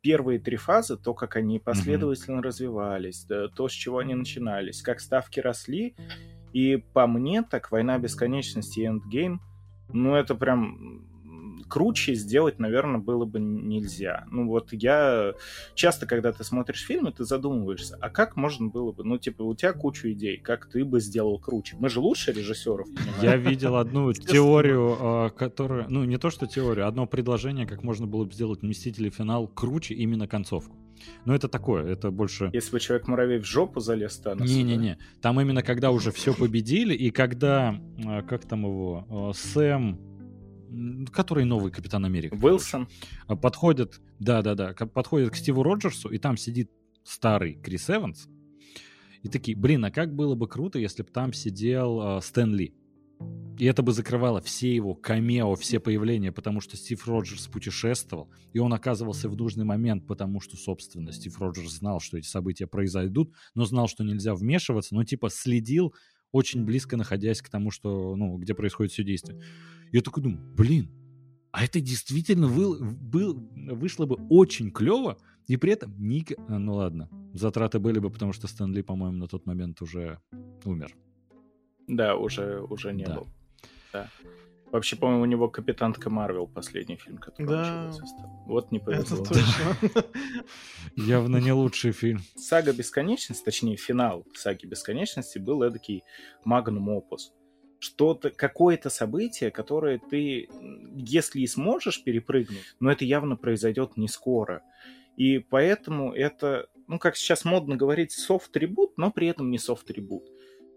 первые 0.00 0.38
три 0.38 0.56
фазы, 0.56 0.96
то, 0.96 1.14
как 1.14 1.36
они 1.36 1.58
последовательно 1.58 2.38
mm-hmm. 2.38 2.42
развивались, 2.42 3.24
да, 3.24 3.48
то, 3.48 3.68
с 3.68 3.72
чего 3.72 3.98
они 3.98 4.14
начинались, 4.14 4.82
как 4.82 5.00
ставки 5.00 5.40
росли, 5.40 5.96
и 6.52 6.76
по 6.76 7.06
мне, 7.06 7.42
так 7.42 7.72
«Война 7.72 7.98
бесконечности» 7.98 8.80
и 8.80 8.86
«Эндгейм», 8.86 9.40
ну, 9.92 10.14
это 10.14 10.34
прям 10.34 11.15
круче 11.68 12.14
сделать, 12.14 12.58
наверное, 12.58 13.00
было 13.00 13.24
бы 13.24 13.40
нельзя. 13.40 14.24
Ну 14.30 14.46
вот 14.46 14.72
я 14.72 15.34
часто, 15.74 16.06
когда 16.06 16.32
ты 16.32 16.44
смотришь 16.44 16.84
фильмы, 16.84 17.12
ты 17.12 17.24
задумываешься, 17.24 17.96
а 18.00 18.10
как 18.10 18.36
можно 18.36 18.68
было 18.68 18.92
бы, 18.92 19.04
ну 19.04 19.18
типа 19.18 19.42
у 19.42 19.54
тебя 19.54 19.72
куча 19.72 20.12
идей, 20.12 20.38
как 20.38 20.66
ты 20.66 20.84
бы 20.84 21.00
сделал 21.00 21.38
круче. 21.38 21.76
Мы 21.78 21.88
же 21.88 22.00
лучше 22.00 22.32
режиссеров. 22.32 22.86
Понимаешь? 22.86 23.22
Я 23.22 23.36
видел 23.36 23.76
одну 23.76 24.12
теорию, 24.12 24.96
а, 24.98 25.30
которая, 25.30 25.86
ну 25.88 26.04
не 26.04 26.18
то 26.18 26.30
что 26.30 26.46
теорию, 26.46 26.86
одно 26.86 27.06
предложение, 27.06 27.66
как 27.66 27.82
можно 27.82 28.06
было 28.06 28.24
бы 28.24 28.32
сделать 28.32 28.62
Мстители 28.62 29.10
финал 29.10 29.48
круче 29.48 29.94
именно 29.94 30.26
концовку. 30.26 30.76
Но 31.24 31.34
это 31.34 31.48
такое, 31.48 31.84
это 31.86 32.10
больше... 32.10 32.50
Если 32.52 32.72
бы 32.72 32.80
Человек-муравей 32.80 33.38
в 33.38 33.44
жопу 33.44 33.80
залез, 33.80 34.16
то 34.16 34.34
Не-не-не, 34.34 34.98
там 35.20 35.40
именно 35.40 35.62
когда 35.62 35.90
уже 35.90 36.10
все 36.12 36.32
победили, 36.34 36.94
и 36.94 37.10
когда, 37.10 37.80
а, 38.04 38.22
как 38.22 38.44
там 38.44 38.64
его, 38.64 39.06
а, 39.10 39.32
Сэм 39.34 39.98
который 41.12 41.44
новый 41.44 41.72
Капитан 41.72 42.04
Америка. 42.04 42.34
Уилсон. 42.34 42.88
А, 43.26 43.36
подходит, 43.36 44.00
да-да-да, 44.18 44.74
подходит 44.74 45.30
к 45.30 45.36
Стиву 45.36 45.62
Роджерсу, 45.62 46.08
и 46.08 46.18
там 46.18 46.36
сидит 46.36 46.70
старый 47.04 47.54
Крис 47.54 47.88
Эванс. 47.90 48.28
И 49.22 49.28
такие, 49.28 49.56
блин, 49.56 49.84
а 49.84 49.90
как 49.90 50.14
было 50.14 50.34
бы 50.34 50.48
круто, 50.48 50.78
если 50.78 51.02
бы 51.02 51.10
там 51.10 51.32
сидел 51.32 52.18
э, 52.18 52.20
Стэн 52.20 52.54
Ли? 52.54 52.74
И 53.58 53.64
это 53.64 53.82
бы 53.82 53.92
закрывало 53.92 54.42
все 54.42 54.74
его 54.74 54.94
камео, 54.94 55.54
все 55.54 55.80
появления, 55.80 56.30
потому 56.30 56.60
что 56.60 56.76
Стив 56.76 57.08
Роджерс 57.08 57.46
путешествовал, 57.46 58.30
и 58.52 58.58
он 58.58 58.74
оказывался 58.74 59.30
в 59.30 59.36
нужный 59.36 59.64
момент, 59.64 60.06
потому 60.06 60.40
что, 60.40 60.58
собственно, 60.58 61.10
Стив 61.10 61.40
Роджерс 61.40 61.78
знал, 61.78 61.98
что 62.00 62.18
эти 62.18 62.26
события 62.26 62.66
произойдут, 62.66 63.32
но 63.54 63.64
знал, 63.64 63.88
что 63.88 64.04
нельзя 64.04 64.34
вмешиваться, 64.34 64.94
но 64.94 65.04
типа 65.04 65.30
следил, 65.30 65.94
очень 66.36 66.64
близко 66.64 66.96
находясь 66.96 67.42
к 67.42 67.48
тому, 67.48 67.70
что, 67.70 68.14
ну, 68.16 68.36
где 68.38 68.54
происходит 68.54 68.92
все 68.92 69.02
действие. 69.02 69.40
Я 69.92 70.02
такой 70.02 70.22
думаю, 70.22 70.40
блин, 70.54 70.90
а 71.50 71.64
это 71.64 71.80
действительно 71.80 72.48
был, 72.48 72.78
был, 72.80 73.34
вышло 73.72 74.06
бы 74.06 74.16
очень 74.28 74.70
клево, 74.70 75.18
и 75.46 75.56
при 75.56 75.72
этом 75.72 75.94
ник... 75.98 76.32
А, 76.48 76.58
ну 76.58 76.74
ладно, 76.74 77.08
затраты 77.32 77.78
были 77.78 77.98
бы, 77.98 78.10
потому 78.10 78.32
что 78.32 78.46
Стэнли, 78.46 78.82
по-моему, 78.82 79.18
на 79.18 79.26
тот 79.26 79.46
момент 79.46 79.80
уже 79.82 80.20
умер. 80.64 80.94
Да, 81.88 82.16
уже, 82.16 82.60
уже 82.60 82.92
не 82.92 83.04
да. 83.04 83.14
был 83.14 83.28
да. 83.96 84.08
Вообще, 84.72 84.96
по-моему, 84.96 85.22
у 85.22 85.26
него 85.26 85.48
Капитанка 85.48 86.10
Марвел 86.10 86.48
последний 86.48 86.96
фильм, 86.96 87.18
который 87.18 87.46
да. 87.46 87.92
стал. 87.92 88.42
Вот 88.46 88.72
не 88.72 88.80
повезло. 88.80 89.22
Это 89.22 89.34
точно. 89.34 90.04
Явно 90.96 91.36
не 91.36 91.52
лучший 91.52 91.92
фильм. 91.92 92.20
Сага 92.34 92.72
Бесконечности, 92.72 93.44
точнее, 93.44 93.76
финал 93.76 94.24
Саги 94.34 94.66
Бесконечности 94.66 95.38
был 95.38 95.62
эдакий 95.62 96.02
магнум 96.44 96.88
опус. 96.88 97.32
Что-то, 97.78 98.30
какое-то 98.30 98.90
событие, 98.90 99.50
которое 99.50 99.98
ты, 99.98 100.48
если 100.96 101.40
и 101.40 101.46
сможешь 101.46 102.02
перепрыгнуть, 102.02 102.74
но 102.80 102.90
это 102.90 103.04
явно 103.04 103.36
произойдет 103.36 103.96
не 103.96 104.08
скоро. 104.08 104.62
И 105.16 105.38
поэтому 105.38 106.12
это, 106.12 106.68
ну, 106.88 106.98
как 106.98 107.16
сейчас 107.16 107.44
модно 107.44 107.76
говорить, 107.76 108.12
soft 108.12 108.43
reboot, 108.43 108.98
но 108.98 109.10
при 109.12 109.28
этом 109.28 109.50
не 109.50 109.58
soft 109.58 109.82
reboot. 109.82 110.24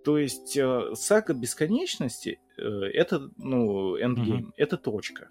То 0.04 0.18
есть 0.18 0.56
э, 0.58 0.92
сага 0.94 1.34
бесконечности 1.34 2.40
э, 2.58 2.62
это, 2.62 3.30
ну, 3.38 3.98
Endgame, 3.98 4.48
м-хм. 4.48 4.54
это 4.58 4.78
точка. 4.78 5.30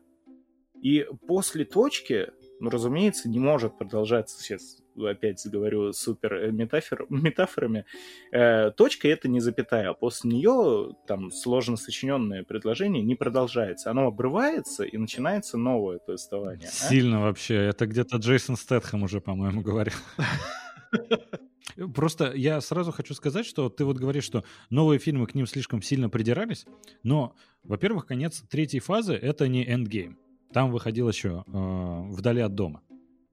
И 0.82 1.06
после 1.26 1.64
точки, 1.64 2.30
ну, 2.60 2.70
разумеется, 2.70 3.28
не 3.28 3.38
может 3.38 3.78
продолжаться, 3.78 4.40
сейчас 4.40 4.82
опять 5.06 5.40
заговорю 5.40 5.92
супер 5.92 6.34
э, 6.34 6.50
метафор, 6.50 7.06
метафорами, 7.08 7.84
э, 8.32 8.70
точка 8.72 9.08
это 9.08 9.28
не 9.28 9.40
запятая, 9.40 9.90
а 9.90 9.94
после 9.94 10.30
нее 10.30 10.94
там 11.06 11.30
сложно 11.30 11.76
сочиненное 11.76 12.44
предложение 12.44 13.02
не 13.02 13.14
продолжается, 13.14 13.90
оно 13.90 14.06
обрывается 14.06 14.84
и 14.84 14.96
начинается 14.96 15.56
новое 15.56 15.98
повествование. 15.98 16.68
А? 16.68 16.70
Сильно 16.70 17.18
а? 17.18 17.22
вообще, 17.22 17.56
это 17.56 17.86
где-то 17.86 18.16
Джейсон 18.16 18.56
Стэтхэм 18.56 19.02
уже, 19.02 19.20
по-моему, 19.20 19.62
говорил. 19.62 19.94
Просто 21.94 22.32
я 22.34 22.60
сразу 22.60 22.92
хочу 22.92 23.14
сказать, 23.14 23.46
что 23.46 23.68
ты 23.68 23.84
вот 23.84 23.98
говоришь, 23.98 24.24
что 24.24 24.44
новые 24.70 24.98
фильмы 24.98 25.26
к 25.26 25.34
ним 25.34 25.46
слишком 25.46 25.82
сильно 25.82 26.08
придирались, 26.08 26.66
но, 27.02 27.34
во-первых, 27.62 28.06
конец 28.06 28.42
третьей 28.48 28.80
фазы— 28.80 29.14
это 29.14 29.48
не 29.48 29.64
эндгейм. 29.64 30.18
Там 30.52 30.70
выходил 30.70 31.08
еще 31.08 31.44
э, 31.46 32.00
«Вдали 32.10 32.40
от 32.40 32.54
дома». 32.54 32.82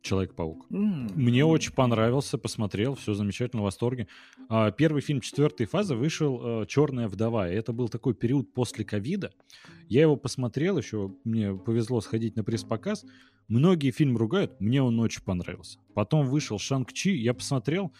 Человек-паук. 0.02 0.68
Mm. 0.70 1.14
Мне 1.16 1.44
очень 1.46 1.74
понравился, 1.74 2.38
посмотрел, 2.38 2.94
все 2.94 3.16
замечательно, 3.16 3.64
в 3.64 3.66
восторге. 3.66 4.08
А, 4.50 4.70
первый 4.70 5.02
фильм 5.02 5.20
четвертой 5.20 5.66
фазы 5.66 5.96
вышел 5.96 6.62
э, 6.62 6.66
«Черная 6.68 7.08
вдова», 7.08 7.50
и 7.50 7.56
это 7.56 7.74
был 7.74 7.90
такой 7.90 8.14
период 8.14 8.54
после 8.54 8.86
ковида. 8.86 9.32
Я 9.88 10.02
его 10.02 10.16
посмотрел 10.16 10.78
еще, 10.78 11.16
мне 11.24 11.56
повезло 11.56 12.02
сходить 12.02 12.36
на 12.36 12.44
пресс-показ. 12.44 13.04
Многие 13.48 13.90
фильмы 13.90 14.20
ругают, 14.20 14.60
мне 14.60 14.84
он 14.84 15.00
очень 15.00 15.24
понравился. 15.24 15.80
Потом 15.96 16.28
вышел 16.28 16.60
«Шанг-Чи», 16.60 17.16
я 17.16 17.34
посмотрел, 17.34 17.92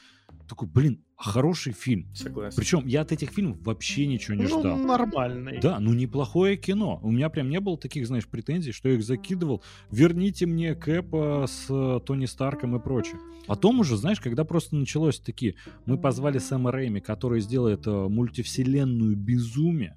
такой, 0.48 0.68
блин, 0.68 1.04
хороший 1.18 1.74
фильм. 1.74 2.14
Согласен. 2.14 2.58
Причем 2.58 2.86
я 2.86 3.02
от 3.02 3.12
этих 3.12 3.30
фильмов 3.30 3.58
вообще 3.62 4.06
ничего 4.06 4.36
не 4.36 4.44
ну, 4.44 4.60
ждал. 4.60 4.78
нормальный. 4.78 5.60
Да, 5.60 5.80
ну 5.80 5.94
неплохое 5.94 6.58
кино. 6.58 7.00
У 7.04 7.12
меня 7.12 7.30
прям 7.30 7.50
не 7.50 7.60
было 7.60 7.78
таких, 7.78 8.08
знаешь, 8.08 8.28
претензий, 8.28 8.72
что 8.72 8.90
я 8.90 8.96
их 8.96 9.04
закидывал. 9.04 9.64
Верните 9.92 10.46
мне 10.46 10.76
Кэпа 10.76 11.46
с 11.48 11.68
э, 11.70 12.00
Тони 12.06 12.26
Старком 12.26 12.76
и 12.76 12.80
прочее. 12.80 13.20
Потом 13.48 13.80
уже, 13.80 13.98
знаешь, 13.98 14.20
когда 14.20 14.44
просто 14.44 14.76
началось 14.76 15.20
такие, 15.20 15.56
мы 15.86 15.98
позвали 15.98 16.38
Сэма 16.38 16.72
Рэйми, 16.72 17.00
который 17.00 17.40
сделает 17.40 17.88
э, 17.88 17.92
мультивселенную 17.92 19.16
безумие, 19.16 19.96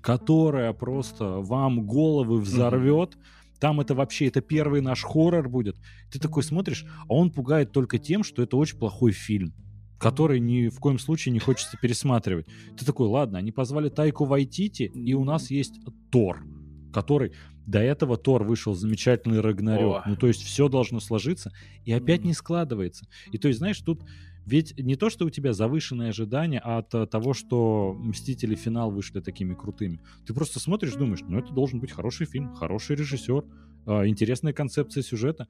которая 0.00 0.72
просто 0.72 1.40
вам 1.40 1.86
головы 1.86 2.40
взорвет. 2.40 3.14
Mm-hmm. 3.14 3.58
Там 3.60 3.80
это 3.80 3.94
вообще, 3.94 4.26
это 4.26 4.40
первый 4.40 4.80
наш 4.80 5.02
хоррор 5.02 5.48
будет. 5.48 5.76
Ты 6.12 6.20
такой 6.20 6.42
смотришь, 6.42 6.86
а 7.08 7.14
он 7.14 7.30
пугает 7.30 7.72
только 7.72 7.98
тем, 7.98 8.22
что 8.22 8.42
это 8.42 8.56
очень 8.56 8.78
плохой 8.78 9.12
фильм 9.12 9.52
который 9.98 10.40
ни 10.40 10.68
в 10.68 10.78
коем 10.80 10.98
случае 10.98 11.32
не 11.32 11.38
хочется 11.38 11.76
пересматривать. 11.80 12.46
Ты 12.76 12.84
такой, 12.84 13.08
ладно, 13.08 13.38
они 13.38 13.52
позвали 13.52 13.88
Тайку 13.88 14.24
Вайтити, 14.24 14.84
и 14.84 15.14
у 15.14 15.24
нас 15.24 15.50
есть 15.50 15.80
Тор, 16.10 16.44
который 16.92 17.32
до 17.66 17.80
этого 17.80 18.16
Тор 18.16 18.44
вышел 18.44 18.74
замечательный 18.74 19.40
Рагнарёк. 19.40 20.06
Ну, 20.06 20.16
то 20.16 20.26
есть 20.26 20.42
все 20.42 20.68
должно 20.68 21.00
сложиться, 21.00 21.52
и 21.84 21.92
опять 21.92 22.24
не 22.24 22.32
складывается. 22.32 23.06
И 23.30 23.38
то 23.38 23.48
есть, 23.48 23.58
знаешь, 23.58 23.80
тут 23.80 24.02
ведь 24.46 24.78
не 24.78 24.96
то, 24.96 25.10
что 25.10 25.26
у 25.26 25.30
тебя 25.30 25.52
завышенные 25.52 26.08
ожидания 26.08 26.58
от 26.58 26.94
э, 26.94 27.06
того, 27.06 27.34
что 27.34 27.92
Мстители 27.92 28.54
финал 28.54 28.90
вышли 28.90 29.20
такими 29.20 29.52
крутыми. 29.52 30.00
Ты 30.26 30.32
просто 30.32 30.58
смотришь, 30.58 30.94
думаешь, 30.94 31.20
ну 31.20 31.38
это 31.38 31.52
должен 31.52 31.80
быть 31.80 31.92
хороший 31.92 32.24
фильм, 32.24 32.54
хороший 32.54 32.96
режиссер, 32.96 33.44
э, 33.44 34.06
интересная 34.06 34.54
концепция 34.54 35.02
сюжета. 35.02 35.46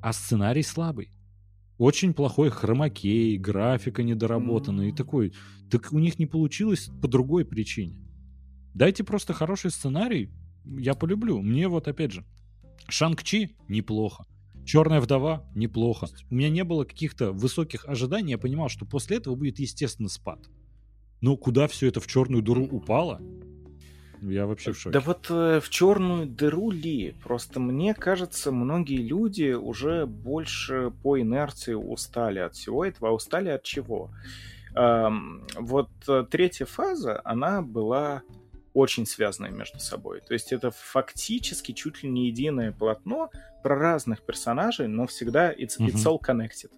А 0.00 0.14
сценарий 0.14 0.62
слабый. 0.62 1.10
Очень 1.78 2.14
плохой 2.14 2.50
хромакей, 2.50 3.36
графика 3.36 4.02
недоработанная 4.02 4.86
mm-hmm. 4.86 4.94
и 4.94 4.96
такой. 4.96 5.32
Так 5.70 5.92
у 5.92 5.98
них 5.98 6.18
не 6.18 6.26
получилось 6.26 6.90
по 7.02 7.08
другой 7.08 7.44
причине. 7.44 7.98
Дайте 8.74 9.04
просто 9.04 9.32
хороший 9.32 9.70
сценарий, 9.70 10.30
я 10.64 10.94
полюблю. 10.94 11.40
Мне 11.42 11.68
вот 11.68 11.88
опять 11.88 12.12
же, 12.12 12.24
Шанг-Чи 12.88 13.56
неплохо. 13.68 14.26
Черная 14.64 15.00
вдова 15.00 15.48
неплохо. 15.54 16.08
У 16.30 16.34
меня 16.34 16.48
не 16.48 16.64
было 16.64 16.84
каких-то 16.84 17.32
высоких 17.32 17.86
ожиданий, 17.86 18.32
я 18.32 18.38
понимал, 18.38 18.68
что 18.68 18.84
после 18.84 19.18
этого 19.18 19.34
будет 19.34 19.58
естественно 19.58 20.08
спад. 20.08 20.48
Но 21.20 21.36
куда 21.36 21.68
все 21.68 21.88
это 21.88 22.00
в 22.00 22.06
черную 22.06 22.42
дыру 22.42 22.66
упало, 22.66 23.20
я 24.22 24.46
вообще 24.46 24.72
в 24.72 24.78
шоке. 24.78 24.92
Да 24.92 25.00
вот 25.00 25.26
э, 25.30 25.60
в 25.60 25.68
черную 25.68 26.26
дыру 26.26 26.70
ли? 26.70 27.14
Просто 27.22 27.60
мне 27.60 27.94
кажется, 27.94 28.52
многие 28.52 28.98
люди 28.98 29.52
уже 29.52 30.06
больше 30.06 30.92
по 31.02 31.20
инерции 31.20 31.74
устали 31.74 32.38
от 32.38 32.54
всего 32.54 32.84
этого. 32.84 33.10
А 33.10 33.12
устали 33.12 33.48
от 33.48 33.62
чего? 33.62 34.10
Эм, 34.74 35.46
вот 35.56 35.90
э, 36.08 36.24
третья 36.30 36.66
фаза, 36.66 37.20
она 37.24 37.62
была 37.62 38.22
очень 38.74 39.06
связанные 39.06 39.52
между 39.52 39.78
собой. 39.78 40.20
То 40.20 40.34
есть 40.34 40.52
это 40.52 40.70
фактически 40.70 41.72
чуть 41.72 42.02
ли 42.02 42.10
не 42.10 42.26
единое 42.26 42.72
полотно 42.72 43.30
про 43.62 43.74
разных 43.74 44.20
персонажей, 44.20 44.86
но 44.86 45.06
всегда 45.06 45.50
it's, 45.52 45.78
it's 45.78 46.04
all 46.04 46.18
connected. 46.20 46.70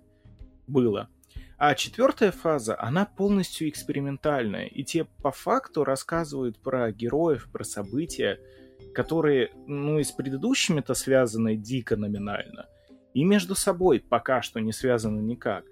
Было. 0.69 1.09
А 1.59 1.75
четвертая 1.75 2.31
фаза, 2.31 2.81
она 2.81 3.05
полностью 3.05 3.69
экспериментальная, 3.69 4.67
и 4.67 4.85
те 4.85 5.05
по 5.05 5.33
факту 5.33 5.83
рассказывают 5.83 6.57
про 6.61 6.93
героев, 6.93 7.49
про 7.53 7.65
события, 7.65 8.39
которые, 8.95 9.51
ну, 9.67 9.99
и 9.99 10.05
с 10.05 10.13
предыдущими-то 10.13 10.95
связаны 10.95 11.57
дико 11.57 11.97
номинально, 11.97 12.69
и 13.13 13.25
между 13.25 13.57
собой 13.57 13.99
пока 13.99 14.41
что 14.41 14.61
не 14.61 14.73
связаны 14.73 15.21
никак. 15.21 15.65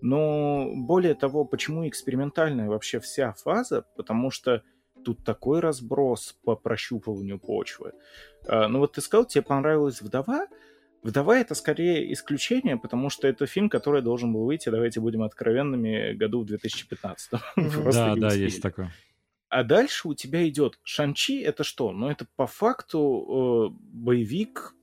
Но 0.00 0.70
более 0.74 1.14
того, 1.14 1.44
почему 1.44 1.88
экспериментальная 1.88 2.68
вообще 2.68 3.00
вся 3.00 3.32
фаза? 3.32 3.84
Потому 3.96 4.30
что 4.30 4.62
тут 5.04 5.24
такой 5.24 5.58
разброс 5.58 6.36
по 6.44 6.54
прощупыванию 6.54 7.40
почвы. 7.40 7.92
А, 8.46 8.68
ну 8.68 8.78
вот 8.78 8.92
ты 8.92 9.00
сказал, 9.00 9.24
тебе 9.24 9.42
понравилась 9.42 10.02
«Вдова», 10.02 10.46
Вдова 11.02 11.36
это 11.36 11.54
скорее 11.56 12.12
исключение, 12.12 12.76
потому 12.76 13.10
что 13.10 13.26
это 13.26 13.46
фильм, 13.46 13.68
который 13.68 14.02
должен 14.02 14.32
был 14.32 14.44
выйти, 14.44 14.68
давайте 14.68 15.00
будем 15.00 15.22
откровенными, 15.22 16.12
году 16.12 16.42
в 16.42 16.46
2015. 16.46 17.30
Да, 17.92 18.14
да, 18.14 18.32
есть 18.32 18.62
такое. 18.62 18.92
А 19.48 19.64
дальше 19.64 20.08
у 20.08 20.14
тебя 20.14 20.48
идет 20.48 20.78
Шанчи, 20.82 21.42
это 21.42 21.64
что? 21.64 21.92
Ну, 21.92 22.08
это 22.08 22.26
по 22.36 22.46
факту 22.46 23.70
э, 23.70 23.76
боевик 23.92 24.74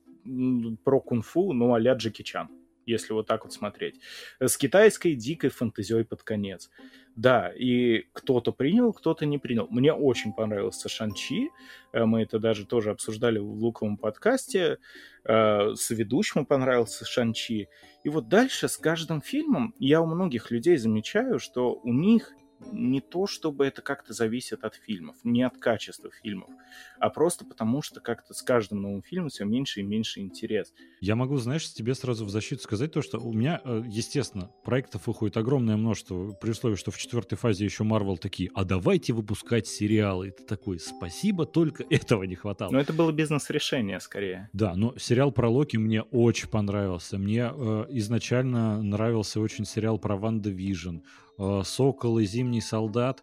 про 0.84 1.00
кунг-фу, 1.00 1.52
ну, 1.52 1.74
а-ля 1.74 1.94
Джеки 1.94 2.22
Чан, 2.22 2.48
если 2.86 3.12
вот 3.12 3.26
так 3.26 3.44
вот 3.44 3.52
смотреть. 3.52 4.00
С 4.38 4.56
китайской 4.56 5.14
дикой 5.14 5.50
фантазией 5.50 6.04
под 6.04 6.22
конец. 6.22 6.70
Да, 7.16 7.52
и 7.54 8.06
кто-то 8.12 8.52
принял, 8.52 8.92
кто-то 8.92 9.26
не 9.26 9.38
принял. 9.38 9.66
Мне 9.68 9.92
очень 9.92 10.32
понравился 10.32 10.88
Шанчи. 10.88 11.50
Э, 11.92 12.04
мы 12.04 12.22
это 12.22 12.38
даже 12.38 12.66
тоже 12.66 12.90
обсуждали 12.90 13.38
в 13.38 13.50
луковом 13.52 13.96
подкасте. 13.96 14.78
Э, 15.24 15.74
с 15.74 15.90
ведущим 15.90 16.46
понравился 16.46 17.04
Шанчи. 17.04 17.68
И 18.04 18.08
вот 18.08 18.28
дальше 18.28 18.68
с 18.68 18.76
каждым 18.76 19.20
фильмом 19.20 19.74
я 19.78 20.00
у 20.00 20.06
многих 20.06 20.50
людей 20.50 20.76
замечаю, 20.76 21.38
что 21.38 21.74
у 21.74 21.92
них 21.92 22.32
не 22.72 23.00
то, 23.00 23.26
чтобы 23.26 23.66
это 23.66 23.82
как-то 23.82 24.12
зависит 24.12 24.64
от 24.64 24.74
фильмов, 24.74 25.16
не 25.24 25.42
от 25.42 25.56
качества 25.58 26.10
фильмов, 26.10 26.50
а 26.98 27.10
просто 27.10 27.44
потому, 27.44 27.82
что 27.82 28.00
как-то 28.00 28.34
с 28.34 28.42
каждым 28.42 28.82
новым 28.82 29.02
фильмом 29.02 29.28
все 29.28 29.44
меньше 29.44 29.80
и 29.80 29.82
меньше 29.82 30.20
интерес. 30.20 30.72
Я 31.00 31.16
могу, 31.16 31.36
знаешь, 31.36 31.72
тебе 31.72 31.94
сразу 31.94 32.24
в 32.24 32.30
защиту 32.30 32.62
сказать 32.62 32.92
то, 32.92 33.02
что 33.02 33.18
у 33.18 33.32
меня, 33.32 33.60
э, 33.64 33.82
естественно, 33.86 34.50
проектов 34.64 35.06
выходит 35.06 35.36
огромное 35.36 35.76
множество, 35.76 36.32
при 36.32 36.50
условии, 36.50 36.76
что 36.76 36.90
в 36.90 36.98
четвертой 36.98 37.38
фазе 37.38 37.64
еще 37.64 37.84
Marvel 37.84 38.18
такие, 38.18 38.50
а 38.54 38.64
давайте 38.64 39.12
выпускать 39.12 39.66
сериалы. 39.66 40.28
Это 40.28 40.44
такой, 40.44 40.78
спасибо, 40.78 41.46
только 41.46 41.84
этого 41.90 42.24
не 42.24 42.34
хватало. 42.34 42.72
Но 42.72 42.80
это 42.80 42.92
было 42.92 43.12
бизнес-решение 43.12 44.00
скорее. 44.00 44.48
Да, 44.52 44.74
но 44.74 44.94
сериал 44.98 45.32
про 45.32 45.48
Локи 45.48 45.76
мне 45.76 46.02
очень 46.02 46.48
понравился. 46.48 47.18
Мне 47.18 47.50
э, 47.52 47.86
изначально 47.90 48.82
нравился 48.82 49.40
очень 49.40 49.64
сериал 49.64 49.98
про 49.98 50.16
WandaVision, 50.16 50.98
Сокол 51.64 52.18
и 52.18 52.24
Зимний 52.24 52.60
солдат 52.60 53.22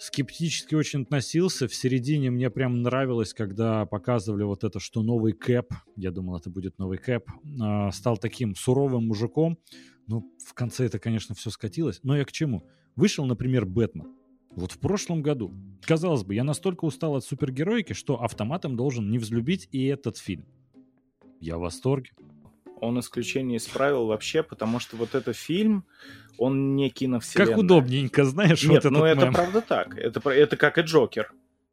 скептически 0.00 0.74
очень 0.74 1.02
относился. 1.02 1.68
В 1.68 1.74
середине 1.74 2.30
мне 2.30 2.48
прям 2.48 2.82
нравилось, 2.82 3.34
когда 3.34 3.84
показывали 3.84 4.44
вот 4.44 4.64
это, 4.64 4.80
что 4.80 5.02
новый 5.02 5.34
Кэп, 5.34 5.74
я 5.96 6.10
думал, 6.10 6.38
это 6.38 6.48
будет 6.48 6.78
новый 6.78 6.96
Кэп, 6.96 7.28
э, 7.28 7.90
стал 7.92 8.16
таким 8.16 8.54
суровым 8.54 9.06
мужиком. 9.06 9.58
Ну, 10.06 10.24
в 10.44 10.54
конце 10.54 10.86
это, 10.86 10.98
конечно, 10.98 11.34
все 11.34 11.50
скатилось. 11.50 12.00
Но 12.02 12.16
я 12.16 12.24
к 12.24 12.32
чему? 12.32 12.66
Вышел, 12.96 13.26
например, 13.26 13.66
Бэтмен. 13.66 14.08
Вот 14.56 14.72
в 14.72 14.78
прошлом 14.78 15.22
году. 15.22 15.52
Казалось 15.82 16.24
бы, 16.24 16.34
я 16.34 16.44
настолько 16.44 16.86
устал 16.86 17.16
от 17.16 17.24
супергероики, 17.24 17.92
что 17.92 18.22
автоматом 18.22 18.76
должен 18.76 19.10
не 19.10 19.18
взлюбить 19.18 19.68
и 19.70 19.84
этот 19.84 20.16
фильм. 20.16 20.46
Я 21.40 21.58
в 21.58 21.60
восторге. 21.60 22.10
Он 22.80 22.98
исключение 23.00 23.58
из 23.58 23.66
правил 23.66 24.06
вообще, 24.06 24.42
потому 24.42 24.80
что 24.80 24.96
вот 24.96 25.14
этот 25.14 25.36
фильм, 25.36 25.84
он 26.38 26.74
не 26.76 26.90
киновселенная. 26.90 27.54
Как 27.54 27.58
удобненько, 27.58 28.24
знаешь, 28.24 28.62
Нет, 28.62 28.84
вот 28.84 28.90
ну 28.92 29.04
этот 29.04 29.18
это 29.18 29.26
мем. 29.26 29.34
правда 29.34 29.60
так. 29.60 29.96
Это, 29.98 30.30
это 30.30 30.56
как 30.56 30.78
и 30.78 30.82
Джокер. 30.82 31.32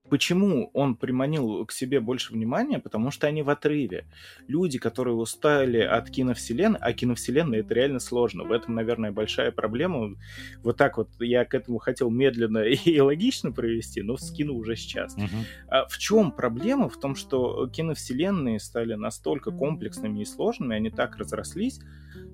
Почему 0.10 0.70
он 0.74 0.96
приманил 0.96 1.66
к 1.66 1.72
себе 1.72 2.00
больше 2.00 2.34
внимания? 2.34 2.80
Потому 2.80 3.12
что 3.12 3.28
они 3.28 3.42
в 3.42 3.50
отрыве. 3.50 4.06
Люди, 4.48 4.80
которые 4.80 5.16
устали 5.16 5.80
от 5.80 6.10
киновселенной, 6.10 6.80
а 6.80 6.94
киновселенная 6.94 7.60
это 7.60 7.74
реально 7.74 8.00
сложно. 8.00 8.44
В 8.44 8.52
этом, 8.52 8.76
наверное, 8.76 9.12
большая 9.12 9.52
проблема. 9.52 10.16
Вот 10.64 10.78
так 10.78 10.98
вот 10.98 11.10
я 11.20 11.46
к 11.46 11.54
этому 11.54 11.80
хотел 11.80 12.10
медленно 12.10 12.60
и 12.64 13.00
логично 13.00 13.52
провести, 13.52 14.02
но 14.02 14.18
скину 14.18 14.56
уже 14.56 14.76
сейчас. 14.76 15.18
Мгм. 15.18 15.46
А 15.68 15.88
в 15.88 15.98
чем 15.98 16.32
проблема? 16.32 16.90
В 16.90 17.00
том, 17.00 17.16
что 17.16 17.68
киновселенные 17.68 18.60
стали 18.60 18.94
настолько 18.94 19.52
комплексными 19.52 20.22
и 20.22 20.26
сложными, 20.26 20.76
они 20.76 20.90
так 20.90 21.18
разрослись, 21.18 21.80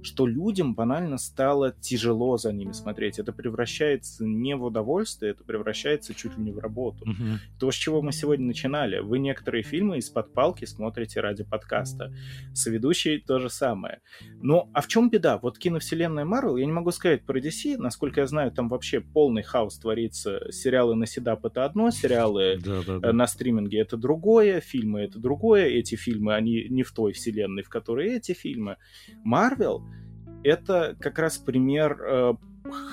что 0.02 0.28
людям 0.28 0.76
банально 0.76 1.18
стало 1.18 1.72
тяжело 1.72 2.38
за 2.38 2.52
ними 2.52 2.72
смотреть. 2.72 3.20
Это 3.20 3.32
превращается 3.32 4.26
не 4.26 4.56
в 4.56 4.64
удовольствие, 4.64 5.32
это 5.32 5.44
превращается 5.44 6.14
чуть 6.14 6.38
ли 6.38 6.44
не 6.44 6.52
в 6.52 6.60
работу. 6.60 7.06
Мгм. 7.06 7.40
То, 7.60 7.72
с 7.72 7.76
чего 7.76 8.02
мы 8.02 8.12
сегодня 8.12 8.46
начинали. 8.46 9.00
Вы 9.00 9.20
некоторые 9.20 9.64
фильмы 9.64 9.98
из-под 9.98 10.34
палки 10.34 10.66
смотрите 10.66 11.22
ради 11.22 11.44
подкаста. 11.44 12.14
Соведущий 12.54 13.20
то 13.20 13.40
же 13.40 13.50
самое. 13.50 14.02
Но, 14.42 14.70
а 14.74 14.82
в 14.82 14.88
чем 14.88 15.10
беда? 15.10 15.38
Вот 15.38 15.58
киновселенная 15.58 16.26
Марвел, 16.26 16.58
я 16.58 16.66
не 16.66 16.72
могу 16.72 16.92
сказать 16.92 17.26
про 17.26 17.40
DC, 17.40 17.78
насколько 17.78 18.22
я 18.22 18.28
знаю, 18.28 18.52
там 18.52 18.70
вообще 18.70 19.02
полный 19.02 19.44
хаос 19.44 19.78
творится. 19.80 20.52
Сериалы 20.52 20.96
на 20.96 21.06
Седап 21.06 21.46
это 21.46 21.66
одно, 21.66 21.92
сериалы 21.92 22.58
Да, 22.64 22.82
да, 22.86 22.96
э, 22.96 23.00
да. 23.00 23.14
на 23.14 23.28
стриминге 23.28 23.80
это 23.80 23.98
другое, 23.98 24.60
фильмы 24.60 25.02
это 25.02 25.20
другое, 25.20 25.66
эти 25.68 25.96
фильмы, 25.96 26.36
они 26.36 26.68
не 26.70 26.84
в 26.84 26.92
той 26.92 27.14
вселенной, 27.14 27.64
в 27.64 27.70
которой 27.70 28.14
эти 28.14 28.34
фильмы. 28.34 28.78
Марвел 29.24 29.73
это 30.44 30.96
как 31.00 31.20
раз 31.20 31.38
пример 31.38 32.00
э, 32.02 32.34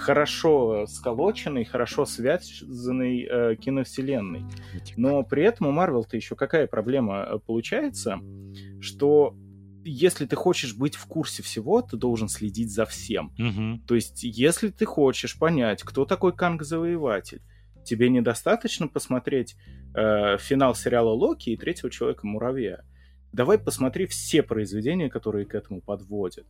хорошо 0.01 0.87
сколоченной, 0.87 1.65
хорошо 1.65 2.05
связанной 2.05 3.23
э, 3.23 3.57
киновселенной. 3.57 4.45
Но 4.97 5.23
при 5.23 5.45
этом 5.45 5.67
у 5.67 5.73
Марвел-то 5.73 6.17
еще 6.17 6.37
какая 6.37 6.67
проблема 6.67 7.27
э, 7.29 7.39
получается, 7.45 8.21
что 8.81 9.35
если 9.85 10.27
ты 10.27 10.37
хочешь 10.37 10.77
быть 10.77 10.97
в 10.97 11.07
курсе 11.07 11.43
всего, 11.43 11.81
ты 11.83 11.97
должен 11.97 12.29
следить 12.29 12.73
за 12.73 12.85
всем. 12.85 13.33
Мгм. 13.39 13.83
То 13.87 13.95
есть, 13.95 14.23
если 14.23 14.69
ты 14.69 14.85
хочешь 14.85 15.39
понять, 15.39 15.83
кто 15.83 16.05
такой 16.05 16.35
Канг-завоеватель, 16.35 17.41
тебе 17.85 18.11
недостаточно 18.11 18.89
посмотреть 18.89 19.57
э, 19.95 20.37
финал 20.39 20.75
сериала 20.75 21.11
Локи 21.11 21.51
и 21.51 21.57
третьего 21.57 21.91
человека-муравья. 21.91 22.83
Давай 23.33 23.59
посмотри 23.59 24.07
все 24.07 24.43
произведения, 24.43 25.09
которые 25.09 25.47
к 25.47 25.55
этому 25.55 25.81
подводят. 25.81 26.47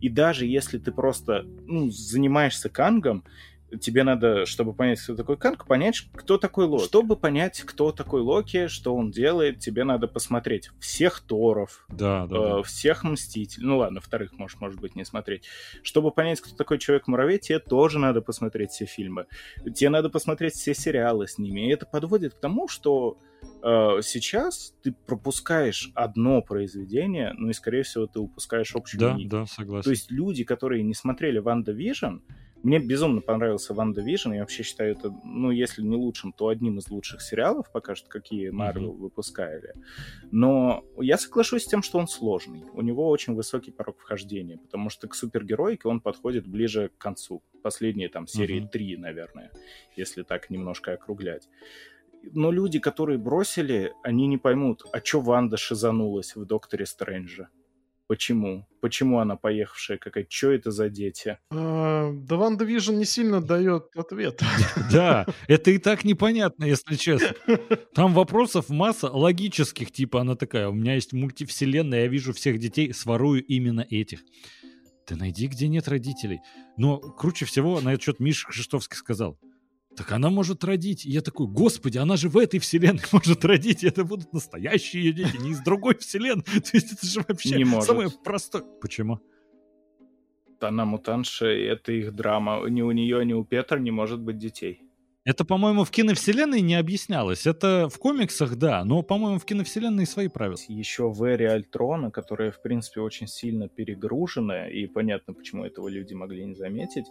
И 0.00 0.08
даже 0.08 0.46
если 0.46 0.78
ты 0.78 0.92
просто 0.92 1.44
ну, 1.66 1.90
занимаешься 1.90 2.68
Кангом, 2.68 3.24
тебе 3.80 4.02
надо, 4.04 4.46
чтобы 4.46 4.72
понять, 4.72 5.00
кто 5.00 5.14
такой 5.16 5.36
Канг, 5.36 5.66
понять, 5.66 6.08
кто 6.14 6.38
такой 6.38 6.66
Локи. 6.66 6.84
Чтобы 6.84 7.16
понять, 7.16 7.60
кто 7.62 7.92
такой 7.92 8.20
Локи, 8.20 8.68
что 8.68 8.94
он 8.94 9.10
делает, 9.10 9.58
тебе 9.58 9.84
надо 9.84 10.08
посмотреть 10.08 10.70
всех 10.80 11.20
Торов, 11.20 11.86
Да, 11.88 12.26
да, 12.26 12.36
э, 12.36 12.40
да. 12.56 12.62
всех 12.62 13.04
Мстителей. 13.04 13.66
Ну 13.66 13.78
ладно, 13.78 14.00
вторых 14.00 14.32
можешь, 14.32 14.58
может 14.60 14.80
быть, 14.80 14.96
не 14.96 15.04
смотреть. 15.04 15.44
Чтобы 15.82 16.10
понять, 16.10 16.40
кто 16.40 16.54
такой 16.54 16.78
Человек-муравей, 16.78 17.38
тебе 17.38 17.58
тоже 17.58 17.98
надо 17.98 18.20
посмотреть 18.20 18.70
все 18.70 18.86
фильмы. 18.86 19.26
Тебе 19.74 19.90
надо 19.90 20.10
посмотреть 20.10 20.54
все 20.54 20.74
сериалы 20.74 21.26
с 21.26 21.38
ними. 21.38 21.68
И 21.68 21.72
это 21.72 21.86
подводит 21.86 22.34
к 22.34 22.40
тому, 22.40 22.68
что 22.68 23.18
сейчас 24.02 24.74
ты 24.82 24.92
пропускаешь 24.92 25.90
одно 25.94 26.42
произведение, 26.42 27.32
ну 27.38 27.48
и, 27.48 27.52
скорее 27.52 27.82
всего, 27.82 28.06
ты 28.06 28.20
упускаешь 28.20 28.74
общую 28.74 29.00
Да, 29.00 29.14
нить. 29.14 29.28
да, 29.28 29.46
согласен. 29.46 29.84
То 29.84 29.90
есть 29.90 30.10
люди, 30.10 30.44
которые 30.44 30.82
не 30.82 30.94
смотрели 30.94 31.38
WandaVision, 31.38 32.18
мне 32.62 32.78
безумно 32.78 33.20
понравился 33.20 33.74
WandaVision, 33.74 34.32
я 34.32 34.40
вообще 34.40 34.62
считаю 34.62 34.92
это, 34.92 35.14
ну, 35.22 35.50
если 35.50 35.82
не 35.82 35.96
лучшим, 35.96 36.32
то 36.32 36.48
одним 36.48 36.78
из 36.78 36.88
лучших 36.88 37.20
сериалов 37.20 37.70
пока 37.70 37.94
что, 37.94 38.08
какие 38.08 38.48
Марвел 38.48 38.92
выпускали. 38.92 39.74
Но 40.30 40.82
я 40.98 41.18
соглашусь 41.18 41.64
с 41.64 41.66
тем, 41.66 41.82
что 41.82 41.98
он 41.98 42.08
сложный. 42.08 42.64
У 42.72 42.80
него 42.80 43.08
очень 43.10 43.34
высокий 43.34 43.70
порог 43.70 43.98
вхождения, 44.00 44.56
потому 44.56 44.88
что 44.88 45.08
к 45.08 45.14
супергероике 45.14 45.88
он 45.88 46.00
подходит 46.00 46.46
ближе 46.46 46.88
к 46.88 46.96
концу. 46.96 47.42
Последние 47.62 48.08
там 48.08 48.26
серии 48.26 48.66
три, 48.72 48.96
наверное, 48.96 49.50
если 49.94 50.22
так 50.22 50.48
немножко 50.48 50.94
округлять. 50.94 51.48
Но 52.32 52.50
люди, 52.50 52.78
которые 52.78 53.18
бросили, 53.18 53.92
они 54.02 54.26
не 54.26 54.38
поймут, 54.38 54.82
а 54.92 55.00
чё 55.00 55.20
Ванда 55.20 55.56
шизанулась 55.56 56.36
в 56.36 56.44
Докторе 56.44 56.86
Стрэнджа? 56.86 57.48
Почему? 58.06 58.66
Почему 58.82 59.18
она 59.18 59.36
поехавшая 59.36 59.96
какая? 59.96 60.24
Чё 60.24 60.50
это 60.52 60.70
за 60.70 60.90
дети? 60.90 61.38
А, 61.50 62.12
Да 62.12 62.36
WandaVision 62.36 62.96
не 62.96 63.06
сильно 63.06 63.40
дает 63.40 63.86
ответ. 63.96 64.42
Да, 64.92 65.26
это 65.48 65.70
и 65.70 65.78
так 65.78 66.04
непонятно, 66.04 66.64
если 66.64 66.96
честно. 66.96 67.34
Там 67.94 68.12
вопросов 68.12 68.68
масса 68.68 69.10
логических, 69.10 69.90
типа 69.90 70.20
она 70.20 70.36
такая, 70.36 70.68
у 70.68 70.74
меня 70.74 70.94
есть 70.94 71.14
мультивселенная, 71.14 72.02
я 72.02 72.08
вижу 72.08 72.34
всех 72.34 72.58
детей, 72.58 72.92
сворую 72.92 73.42
именно 73.42 73.86
этих. 73.88 74.20
Ты 75.06 75.16
найди, 75.16 75.46
где 75.46 75.68
нет 75.68 75.88
родителей. 75.88 76.40
Но 76.76 76.98
круче 76.98 77.46
всего 77.46 77.80
на 77.80 77.94
этот 77.94 78.02
счет 78.02 78.20
Миша 78.20 78.48
Кшиштовский 78.48 78.96
сказал, 78.96 79.38
так 79.96 80.12
она 80.12 80.30
может 80.30 80.64
родить. 80.64 81.06
И 81.06 81.10
я 81.10 81.20
такой, 81.20 81.46
господи, 81.46 81.98
она 81.98 82.16
же 82.16 82.28
в 82.28 82.36
этой 82.36 82.58
вселенной 82.58 83.02
может 83.12 83.44
родить, 83.44 83.84
и 83.84 83.88
это 83.88 84.04
будут 84.04 84.32
настоящие 84.32 85.04
ее 85.04 85.12
дети, 85.12 85.36
не 85.36 85.50
из 85.50 85.60
другой 85.60 85.96
вселенной. 85.96 86.42
То 86.44 86.70
есть 86.72 86.92
это 86.92 87.06
же 87.06 87.24
вообще 87.26 87.56
Не 87.56 87.64
может. 87.64 87.88
самое 87.88 88.10
простое. 88.24 88.62
Почему? 88.80 89.20
Она 90.60 90.84
мутанша, 90.84 91.52
и 91.52 91.62
это 91.64 91.92
их 91.92 92.14
драма. 92.14 92.64
Ни 92.68 92.80
у 92.82 92.90
нее, 92.90 93.24
ни 93.24 93.34
у 93.34 93.44
Петра 93.44 93.78
не 93.78 93.90
может 93.90 94.20
быть 94.20 94.38
детей. 94.38 94.83
Это, 95.26 95.46
по-моему, 95.46 95.84
в 95.84 95.90
киновселенной 95.90 96.60
не 96.60 96.74
объяснялось. 96.74 97.46
Это 97.46 97.88
в 97.88 97.98
комиксах, 97.98 98.56
да, 98.56 98.84
но, 98.84 99.02
по-моему, 99.02 99.38
в 99.38 99.46
киновселенной 99.46 100.06
свои 100.06 100.28
правила. 100.28 100.58
Еще 100.68 101.08
в 101.08 101.22
эре 101.24 101.50
Альтрона, 101.50 102.10
которая, 102.10 102.50
в 102.50 102.60
принципе, 102.60 103.00
очень 103.00 103.26
сильно 103.26 103.68
перегружена, 103.70 104.68
и 104.68 104.86
понятно, 104.86 105.32
почему 105.32 105.64
этого 105.64 105.88
люди 105.88 106.12
могли 106.12 106.44
не 106.44 106.54
заметить. 106.54 107.06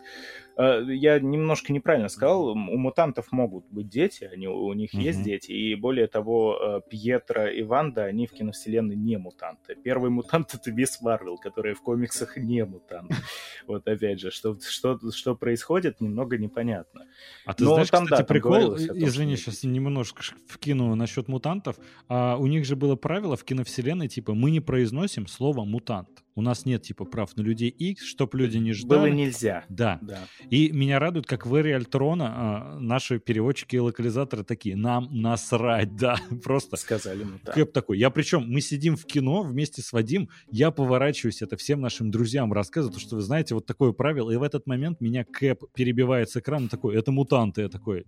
Э, 0.58 0.84
Я 0.88 1.20
немножко 1.20 1.74
неправильно 1.74 2.08
сказал, 2.08 2.50
у 2.50 2.56
мутантов 2.56 3.32
могут 3.32 3.66
быть 3.72 3.90
дети, 3.90 4.30
они, 4.32 4.48
у 4.48 4.72
них 4.74 4.94
есть 4.94 5.20
Мгм. 5.20 5.26
дети, 5.26 5.52
и 5.52 5.74
более 5.74 6.06
того, 6.06 6.56
э, 6.62 6.82
Пьетро 6.88 7.48
и 7.48 7.64
Ванда, 7.64 8.04
они 8.04 8.28
в 8.28 8.32
киновселенной 8.34 8.96
не 8.96 9.18
мутанты. 9.18 9.76
Первый 9.84 10.12
мутант— 10.12 10.54
это 10.54 10.72
Мисс 10.72 11.02
Марвел, 11.02 11.38
которая 11.40 11.74
в 11.74 11.82
комиксах 11.82 12.38
не 12.38 12.64
мутант. 12.64 13.10
Вот 13.68 13.88
опять 13.88 14.20
же, 14.20 14.30
что, 14.30 14.56
что, 14.60 15.00
что 15.12 15.36
происходит, 15.36 16.00
немного 16.02 16.38
непонятно. 16.38 17.08
А 17.46 17.54
ты 17.54 17.64
Но 17.64 17.74
знаешь, 17.74 17.90
там, 17.90 18.03
кстати, 18.06 18.28
прикол, 18.28 18.76
извини, 18.76 19.38
сейчас 19.38 19.64
немножко 19.64 20.22
вкину 20.48 20.96
насчет 20.96 21.28
мутантов. 21.28 21.78
А, 22.08 22.38
у 22.38 22.48
них 22.48 22.66
же 22.66 22.76
было 22.76 22.96
правило 22.96 23.36
в 23.36 23.44
киновселенной, 23.44 24.08
типа, 24.08 24.34
мы 24.34 24.52
не 24.52 24.60
произносим 24.60 25.28
слово 25.28 25.66
«мутант». 25.66 26.23
У 26.36 26.42
нас 26.42 26.66
нет 26.66 26.84
типа 26.84 27.06
прав 27.06 27.36
на 27.38 27.42
людей 27.42 27.70
X, 27.70 28.04
чтоб 28.06 28.34
люди 28.36 28.58
не 28.58 28.74
ждали. 28.74 29.00
Было 29.00 29.10
нельзя. 29.10 29.66
Да. 29.70 30.00
Да. 30.02 30.20
И 30.50 30.72
меня 30.72 31.00
радует, 31.00 31.26
как 31.26 31.46
в 31.46 31.54
эре 31.56 31.76
Альтрона 31.76 32.34
а, 32.36 32.80
наши 32.80 33.20
переводчики 33.20 33.76
и 33.76 33.80
локализаторы 33.80 34.44
такие, 34.44 34.76
нам 34.76 35.10
насрать, 35.12 35.96
да, 35.98 36.18
просто. 36.44 36.78
Сказали 36.78 37.24
мы 37.24 37.40
так. 37.40 37.56
Кэп 37.56 37.72
такой. 37.72 38.00
Я 38.00 38.10
причем, 38.10 38.46
мы 38.48 38.62
сидим 38.62 38.96
в 38.96 39.06
кино 39.06 39.44
вместе 39.44 39.82
с 39.82 39.92
Вадим, 39.94 40.30
я 40.50 40.72
поворачиваюсь 40.72 41.42
это 41.42 41.58
всем 41.58 41.82
нашим 41.82 42.12
друзьям 42.12 42.52
рассказываю, 42.54 43.00
что 43.00 43.16
вы 43.16 43.22
знаете, 43.22 43.56
вот 43.56 43.66
такое 43.66 43.92
правило, 43.92 44.32
и 44.32 44.38
в 44.38 44.44
этот 44.44 44.68
момент 44.68 45.02
меня 45.02 45.26
Кэп 45.26 45.64
перебивает 45.74 46.30
с 46.30 46.38
экрана 46.38 46.70
такой, 46.70 46.96
это 46.96 47.12
мутанты, 47.12 47.62
я 47.62 47.70
такой, 47.70 48.06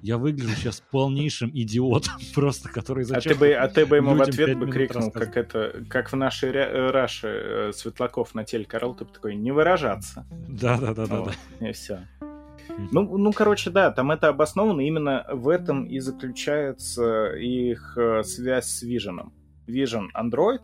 я 0.00 0.18
выгляжу 0.18 0.54
сейчас 0.54 0.80
полнейшим 0.90 1.50
идиотом, 1.52 2.14
просто 2.34 2.68
который 2.68 3.04
А 3.04 3.06
зачем 3.06 3.32
ты 3.32 3.38
бы, 3.38 3.52
а 3.52 3.68
ты 3.68 3.86
бы 3.86 3.96
ему 3.96 4.14
в 4.14 4.22
ответ 4.22 4.58
бы 4.58 4.70
крикнул, 4.70 5.10
как 5.10 5.36
это, 5.36 5.84
как 5.88 6.12
в 6.12 6.16
нашей 6.16 6.50
э, 6.50 6.90
Раше 6.90 7.28
э, 7.28 7.72
Светлаков 7.72 8.34
на 8.34 8.44
телеке 8.44 8.76
орал, 8.76 8.94
ты 8.94 9.04
бы 9.04 9.12
такой, 9.12 9.34
не 9.34 9.50
выражаться. 9.50 10.26
Да-да-да-да. 10.48 11.32
И 11.60 11.72
все. 11.72 12.06
Ну, 12.92 13.18
ну, 13.18 13.32
короче, 13.32 13.70
да, 13.70 13.90
там 13.90 14.12
это 14.12 14.28
обосновано. 14.28 14.80
Именно 14.82 15.26
в 15.32 15.48
этом 15.48 15.84
и 15.84 15.98
заключается 15.98 17.32
их 17.32 17.96
э, 17.96 18.22
связь 18.22 18.66
с 18.66 18.84
Vision. 18.84 19.30
Vision 19.66 20.06
Android, 20.14 20.60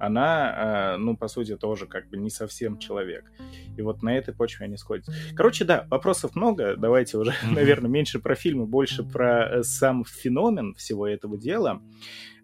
она, 0.00 0.94
э, 0.94 0.96
ну, 0.96 1.16
по 1.16 1.28
сути, 1.28 1.56
тоже 1.56 1.86
как 1.86 2.08
бы 2.08 2.16
не 2.16 2.30
совсем 2.30 2.78
человек. 2.78 3.30
И 3.76 3.82
вот 3.82 4.02
на 4.02 4.16
этой 4.16 4.34
почве 4.34 4.66
они 4.66 4.76
сходятся. 4.76 5.12
Короче, 5.34 5.64
да, 5.64 5.86
вопросов 5.90 6.34
много. 6.36 6.76
Давайте 6.76 7.18
уже, 7.18 7.32
наверное, 7.50 7.90
меньше 7.90 8.18
про 8.18 8.34
фильмы, 8.34 8.66
больше 8.66 9.02
про 9.02 9.48
э, 9.48 9.62
сам 9.62 10.04
феномен 10.04 10.74
всего 10.74 11.06
этого 11.06 11.38
дела. 11.38 11.80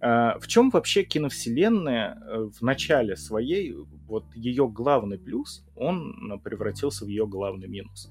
А, 0.01 0.38
В 0.38 0.47
чем 0.49 0.70
вообще 0.70 1.03
киновселенная 1.03 2.18
э, 2.20 2.51
в 2.59 2.62
начале 2.62 3.16
своей, 3.16 3.75
вот 4.07 4.25
ее 4.35 4.68
главный 4.68 5.18
плюс, 5.18 5.64
он 5.75 6.31
э, 6.31 6.38
превратился 6.38 7.07
в 7.07 7.09
ее 7.09 7.27
главный 7.27 7.68
минус. 7.68 8.11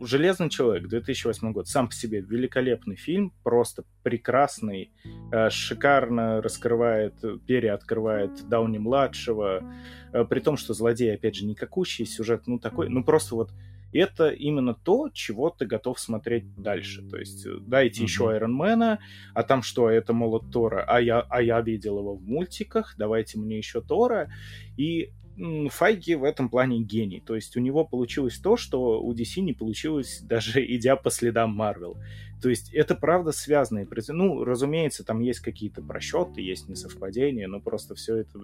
Железный 0.00 0.50
человек, 0.50 0.86
2008 0.86 1.52
год, 1.52 1.66
сам 1.66 1.88
по 1.88 1.94
себе 1.94 2.20
великолепный 2.20 2.94
фильм, 2.94 3.32
просто 3.42 3.84
прекрасный, 4.04 4.92
э, 5.32 5.50
шикарно 5.50 6.40
раскрывает, 6.40 7.14
э, 7.24 7.38
переоткрывает 7.44 8.48
Дауни 8.48 8.78
младшего, 8.78 9.64
э, 10.12 10.24
при 10.24 10.38
том, 10.38 10.56
что 10.56 10.74
злодей, 10.74 11.12
опять 11.12 11.34
же, 11.34 11.44
никакущий, 11.44 12.06
сюжет, 12.06 12.42
ну 12.46 12.60
такой, 12.60 12.88
ну 12.88 13.02
просто 13.02 13.34
вот 13.34 13.50
это 13.92 14.30
именно 14.30 14.74
то, 14.74 15.08
чего 15.12 15.50
ты 15.50 15.66
готов 15.66 15.98
смотреть 15.98 16.54
дальше. 16.56 17.02
То 17.08 17.16
есть 17.16 17.46
дайте 17.66 18.00
Мгм. 18.00 18.06
еще 18.06 18.30
Айронмена, 18.30 18.98
а 19.34 19.42
там 19.42 19.62
что, 19.62 19.90
это 19.90 20.12
молот 20.12 20.52
Тора, 20.52 20.84
а 20.86 21.00
я, 21.00 21.20
а 21.20 21.42
я 21.42 21.60
видел 21.60 21.98
его 21.98 22.14
в 22.14 22.22
мультиках, 22.22 22.94
давайте 22.96 23.38
мне 23.38 23.58
еще 23.58 23.80
Тора. 23.80 24.30
И 24.76 25.10
Файги 25.36 26.14
в 26.14 26.24
этом 26.24 26.48
плане 26.48 26.80
гений. 26.80 27.20
То 27.20 27.34
есть 27.34 27.56
у 27.56 27.60
него 27.60 27.84
получилось 27.84 28.38
то, 28.38 28.56
что 28.56 29.02
у 29.02 29.12
DC 29.12 29.40
не 29.40 29.52
получилось, 29.52 30.20
даже 30.28 30.64
идя 30.64 30.96
по 30.96 31.10
следам 31.10 31.50
Марвел. 31.54 31.96
То 32.44 32.50
есть 32.50 32.74
это 32.74 32.94
правда 32.94 33.32
связанные. 33.32 33.88
Ну, 34.08 34.44
разумеется, 34.44 35.02
там 35.02 35.20
есть 35.20 35.40
какие-то 35.40 35.80
просчеты, 35.80 36.42
есть 36.42 36.68
несовпадения, 36.68 37.48
но 37.48 37.58
просто 37.58 37.94
все 37.94 38.16
это 38.16 38.38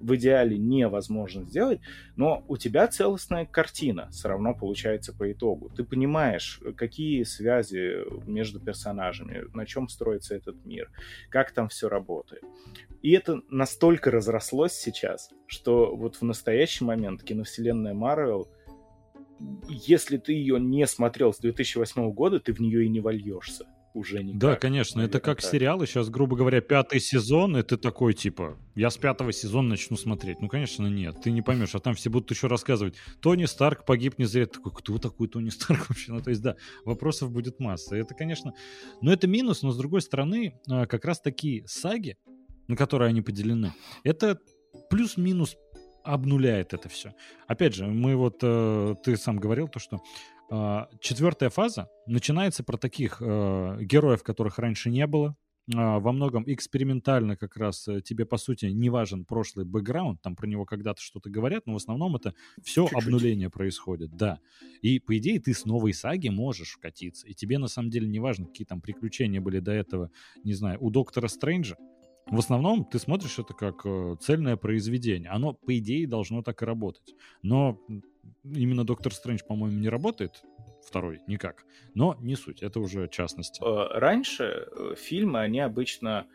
в 0.00 0.14
идеале 0.14 0.56
невозможно 0.56 1.44
сделать. 1.44 1.80
Но 2.14 2.44
у 2.46 2.56
тебя 2.56 2.86
целостная 2.86 3.44
картина 3.44 4.10
все 4.12 4.28
равно 4.28 4.54
получается 4.54 5.12
по 5.12 5.32
итогу. 5.32 5.72
Ты 5.76 5.82
понимаешь, 5.82 6.60
какие 6.76 7.24
связи 7.24 7.96
между 8.30 8.60
персонажами, 8.60 9.46
на 9.52 9.66
чем 9.66 9.88
строится 9.88 10.36
этот 10.36 10.64
мир, 10.64 10.88
как 11.28 11.50
там 11.50 11.68
все 11.68 11.88
работает. 11.88 12.44
И 13.02 13.10
это 13.10 13.40
настолько 13.50 14.12
разрослось 14.12 14.74
сейчас, 14.74 15.30
что 15.48 15.96
вот 15.96 16.14
в 16.14 16.22
настоящий 16.22 16.84
момент 16.84 17.24
киновселенная 17.24 17.92
Марвел, 17.92 18.48
если 19.68 20.16
ты 20.16 20.32
ее 20.32 20.58
не 20.60 20.86
смотрел 20.86 21.32
с 21.32 21.38
2008 21.38 22.12
года, 22.12 22.40
ты 22.40 22.52
в 22.52 22.60
нее 22.60 22.86
и 22.86 22.88
не 22.88 23.00
вольешься 23.00 23.66
уже 23.96 24.22
никак. 24.22 24.38
Да, 24.38 24.56
конечно, 24.56 25.00
это 25.00 25.14
наверное, 25.14 25.20
как 25.20 25.42
так. 25.42 25.50
сериалы. 25.50 25.86
Сейчас, 25.86 26.10
грубо 26.10 26.36
говоря, 26.36 26.60
пятый 26.60 27.00
сезон, 27.00 27.56
и 27.56 27.62
ты 27.62 27.76
такой, 27.76 28.12
типа, 28.14 28.56
я 28.74 28.90
с 28.90 28.98
пятого 28.98 29.32
сезона 29.32 29.70
начну 29.70 29.96
смотреть. 29.96 30.40
Ну, 30.40 30.48
конечно, 30.48 30.86
нет, 30.86 31.16
ты 31.22 31.30
не 31.30 31.42
поймешь, 31.42 31.74
а 31.74 31.80
там 31.80 31.94
все 31.94 32.10
будут 32.10 32.30
еще 32.30 32.46
рассказывать. 32.46 32.94
Тони 33.20 33.46
Старк 33.46 33.86
погиб 33.86 34.18
не 34.18 34.26
зря. 34.26 34.46
Ты 34.46 34.54
такой, 34.54 34.72
кто 34.72 34.98
такой 34.98 35.28
Тони 35.28 35.48
Старк 35.48 35.86
вообще? 35.88 36.12
Ну, 36.12 36.20
то 36.20 36.30
есть, 36.30 36.42
да, 36.42 36.56
вопросов 36.84 37.32
будет 37.32 37.58
масса. 37.58 37.96
Это, 37.96 38.14
конечно, 38.14 38.52
но 39.00 39.12
это 39.12 39.26
минус, 39.26 39.62
но 39.62 39.70
с 39.70 39.78
другой 39.78 40.02
стороны, 40.02 40.60
а, 40.68 40.86
как 40.86 41.04
раз 41.04 41.20
такие 41.20 41.66
саги, 41.66 42.16
на 42.68 42.76
которые 42.76 43.08
они 43.08 43.22
поделены, 43.22 43.72
это 44.04 44.38
плюс-минус 44.90 45.56
обнуляет 46.06 46.72
это 46.72 46.88
все. 46.88 47.14
Опять 47.46 47.74
же, 47.74 47.86
мы 47.86 48.16
вот, 48.16 48.38
э, 48.42 48.94
ты 49.02 49.16
сам 49.16 49.38
говорил 49.38 49.68
то, 49.68 49.78
что 49.78 50.00
а, 50.48 50.88
четвертая 51.00 51.50
фаза 51.50 51.88
начинается 52.06 52.62
про 52.62 52.76
таких 52.76 53.20
э, 53.20 53.78
героев, 53.80 54.22
которых 54.22 54.58
раньше 54.58 54.90
не 54.90 55.06
было. 55.06 55.36
А, 55.74 55.98
во 55.98 56.12
многом 56.12 56.44
экспериментально 56.46 57.36
как 57.36 57.56
раз 57.56 57.88
э, 57.88 58.00
тебе, 58.00 58.24
по 58.24 58.36
сути, 58.36 58.66
не 58.66 58.88
важен 58.88 59.24
прошлый 59.24 59.64
бэкграунд, 59.64 60.22
там 60.22 60.36
про 60.36 60.46
него 60.46 60.64
когда-то 60.64 61.02
что-то 61.02 61.28
говорят, 61.28 61.66
но 61.66 61.72
в 61.72 61.76
основном 61.76 62.14
это 62.14 62.34
все 62.62 62.84
Чуть-чуть. 62.84 63.02
обнуление 63.02 63.50
происходит, 63.50 64.16
да. 64.16 64.38
И, 64.82 65.00
по 65.00 65.18
идее, 65.18 65.40
ты 65.40 65.52
с 65.52 65.64
новой 65.64 65.92
саги 65.92 66.28
можешь 66.28 66.74
вкатиться, 66.74 67.26
и 67.26 67.34
тебе, 67.34 67.58
на 67.58 67.66
самом 67.66 67.90
деле, 67.90 68.06
не 68.06 68.20
важно, 68.20 68.46
какие 68.46 68.64
там 68.64 68.80
приключения 68.80 69.40
были 69.40 69.58
до 69.58 69.72
этого, 69.72 70.12
не 70.44 70.54
знаю, 70.54 70.78
у 70.80 70.90
Доктора 70.90 71.26
Стрэнджа, 71.26 71.76
в 72.30 72.38
основном 72.38 72.84
ты 72.84 72.98
смотришь 72.98 73.38
это 73.38 73.54
как 73.54 73.86
э, 73.86 74.16
цельное 74.20 74.56
произведение. 74.56 75.30
Оно, 75.30 75.52
по 75.54 75.78
идее, 75.78 76.06
должно 76.08 76.42
так 76.42 76.62
и 76.62 76.64
работать. 76.64 77.14
Но 77.42 77.80
именно 78.44 78.84
Доктор 78.84 79.12
Стрэндж, 79.14 79.42
по-моему, 79.46 79.78
не 79.78 79.88
работает. 79.88 80.42
Второй 80.84 81.20
никак. 81.26 81.64
Но 81.94 82.16
не 82.20 82.36
суть, 82.36 82.62
это 82.62 82.80
уже 82.80 83.08
частности. 83.08 83.60
Э, 83.62 83.98
Раньше 83.98 84.68
э, 84.70 84.94
фильмы, 84.96 85.40
они 85.40 85.60
обычно, 85.60 86.26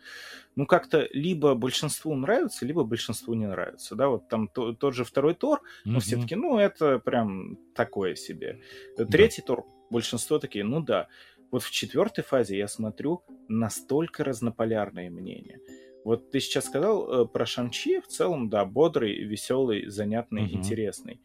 ну, 0.56 0.66
как-то 0.66 1.08
либо 1.14 1.56
большинству 1.56 2.16
нравятся, 2.16 2.66
либо 2.66 2.84
большинству 2.84 3.34
не 3.34 3.48
нравятся, 3.48 3.96
да, 3.96 4.08
вот 4.10 4.28
там 4.30 4.48
то- 4.48 4.74
тот 4.74 4.94
же 4.94 5.04
второй 5.04 5.36
Тор, 5.36 5.62
но 5.86 5.94
Мгм. 5.94 6.00
все 6.02 6.18
таки 6.22 6.36
ну, 6.36 6.58
это 6.58 7.00
прям 7.00 7.58
такое 7.76 8.16
себе. 8.16 8.62
Третий 9.10 9.42
Тор, 9.42 9.66
большинство 9.90 10.40
такие, 10.40 10.64
ну 10.66 10.82
да. 10.82 11.08
Вот 11.52 11.64
в 11.64 11.72
четвертой 11.72 12.24
фазе 12.24 12.58
я 12.58 12.68
смотрю 12.68 13.24
настолько 13.48 14.24
разнополярные 14.24 15.10
мнения. 15.10 15.60
Вот 16.04 16.32
ты 16.32 16.40
сейчас 16.40 16.66
сказал 16.66 17.26
э, 17.26 17.28
про 17.28 17.46
Шанчи, 17.46 18.00
в 18.00 18.08
целом, 18.08 18.50
да, 18.50 18.66
бодрый, 18.66 19.24
веселый, 19.24 19.88
занятный, 19.88 20.44
Мгм. 20.44 20.54
интересный. 20.56 21.22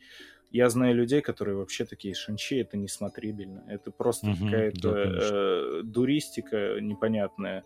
Я 0.50 0.68
знаю 0.68 0.94
людей, 0.94 1.22
которые 1.22 1.56
вообще 1.56 1.84
такие, 1.84 2.14
Шанчи 2.14 2.56
это 2.56 2.76
несмотрибельно. 2.76 3.64
Это 3.68 3.90
просто 3.90 4.26
Мгм, 4.28 4.44
какая-то 4.44 4.78
да, 4.80 5.02
конечно. 5.02 5.36
э, 5.36 5.80
дуристика 5.84 6.80
непонятная. 6.80 7.64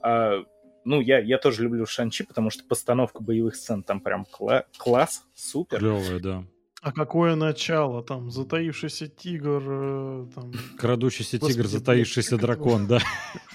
А, 0.00 0.44
ну, 0.84 1.00
я, 1.00 1.18
я 1.18 1.38
тоже 1.38 1.62
люблю 1.64 1.86
Шанчи, 1.86 2.24
потому 2.24 2.50
что 2.50 2.64
постановка 2.64 3.22
боевых 3.22 3.56
сцен 3.56 3.82
там 3.82 4.00
прям 4.00 4.26
кла- 4.30 4.64
класс, 4.78 5.26
супер. 5.34 5.78
Клевое, 5.78 6.20
да. 6.20 6.44
А 6.84 6.92
какое 6.92 7.34
начало? 7.34 8.02
Там 8.02 8.30
затаившийся 8.30 9.08
тигр, 9.08 9.62
э, 9.66 10.26
там... 10.34 10.52
Крадущийся 10.78 11.38
Господи, 11.38 11.54
тигр, 11.54 11.66
затаившийся 11.66 12.36
дракон, 12.36 12.86
да. 12.86 12.98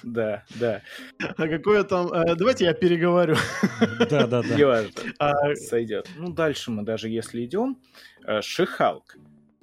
Да, 0.01 0.43
да. 0.55 0.81
А 1.37 1.47
какое 1.47 1.83
там... 1.83 2.11
э, 2.11 2.33
давайте 2.35 2.65
я 2.65 2.73
переговорю. 2.73 3.35
Да, 4.09 4.25
да, 4.25 4.41
да. 4.41 4.55
Неважно. 4.55 4.91
А, 5.19 5.53
Сойдет. 5.55 6.09
Ну, 6.17 6.33
дальше 6.33 6.71
мы 6.71 6.81
даже 6.81 7.07
если 7.07 7.45
идем. 7.45 7.77
э, 8.25 8.41
Шихалк. 8.41 9.15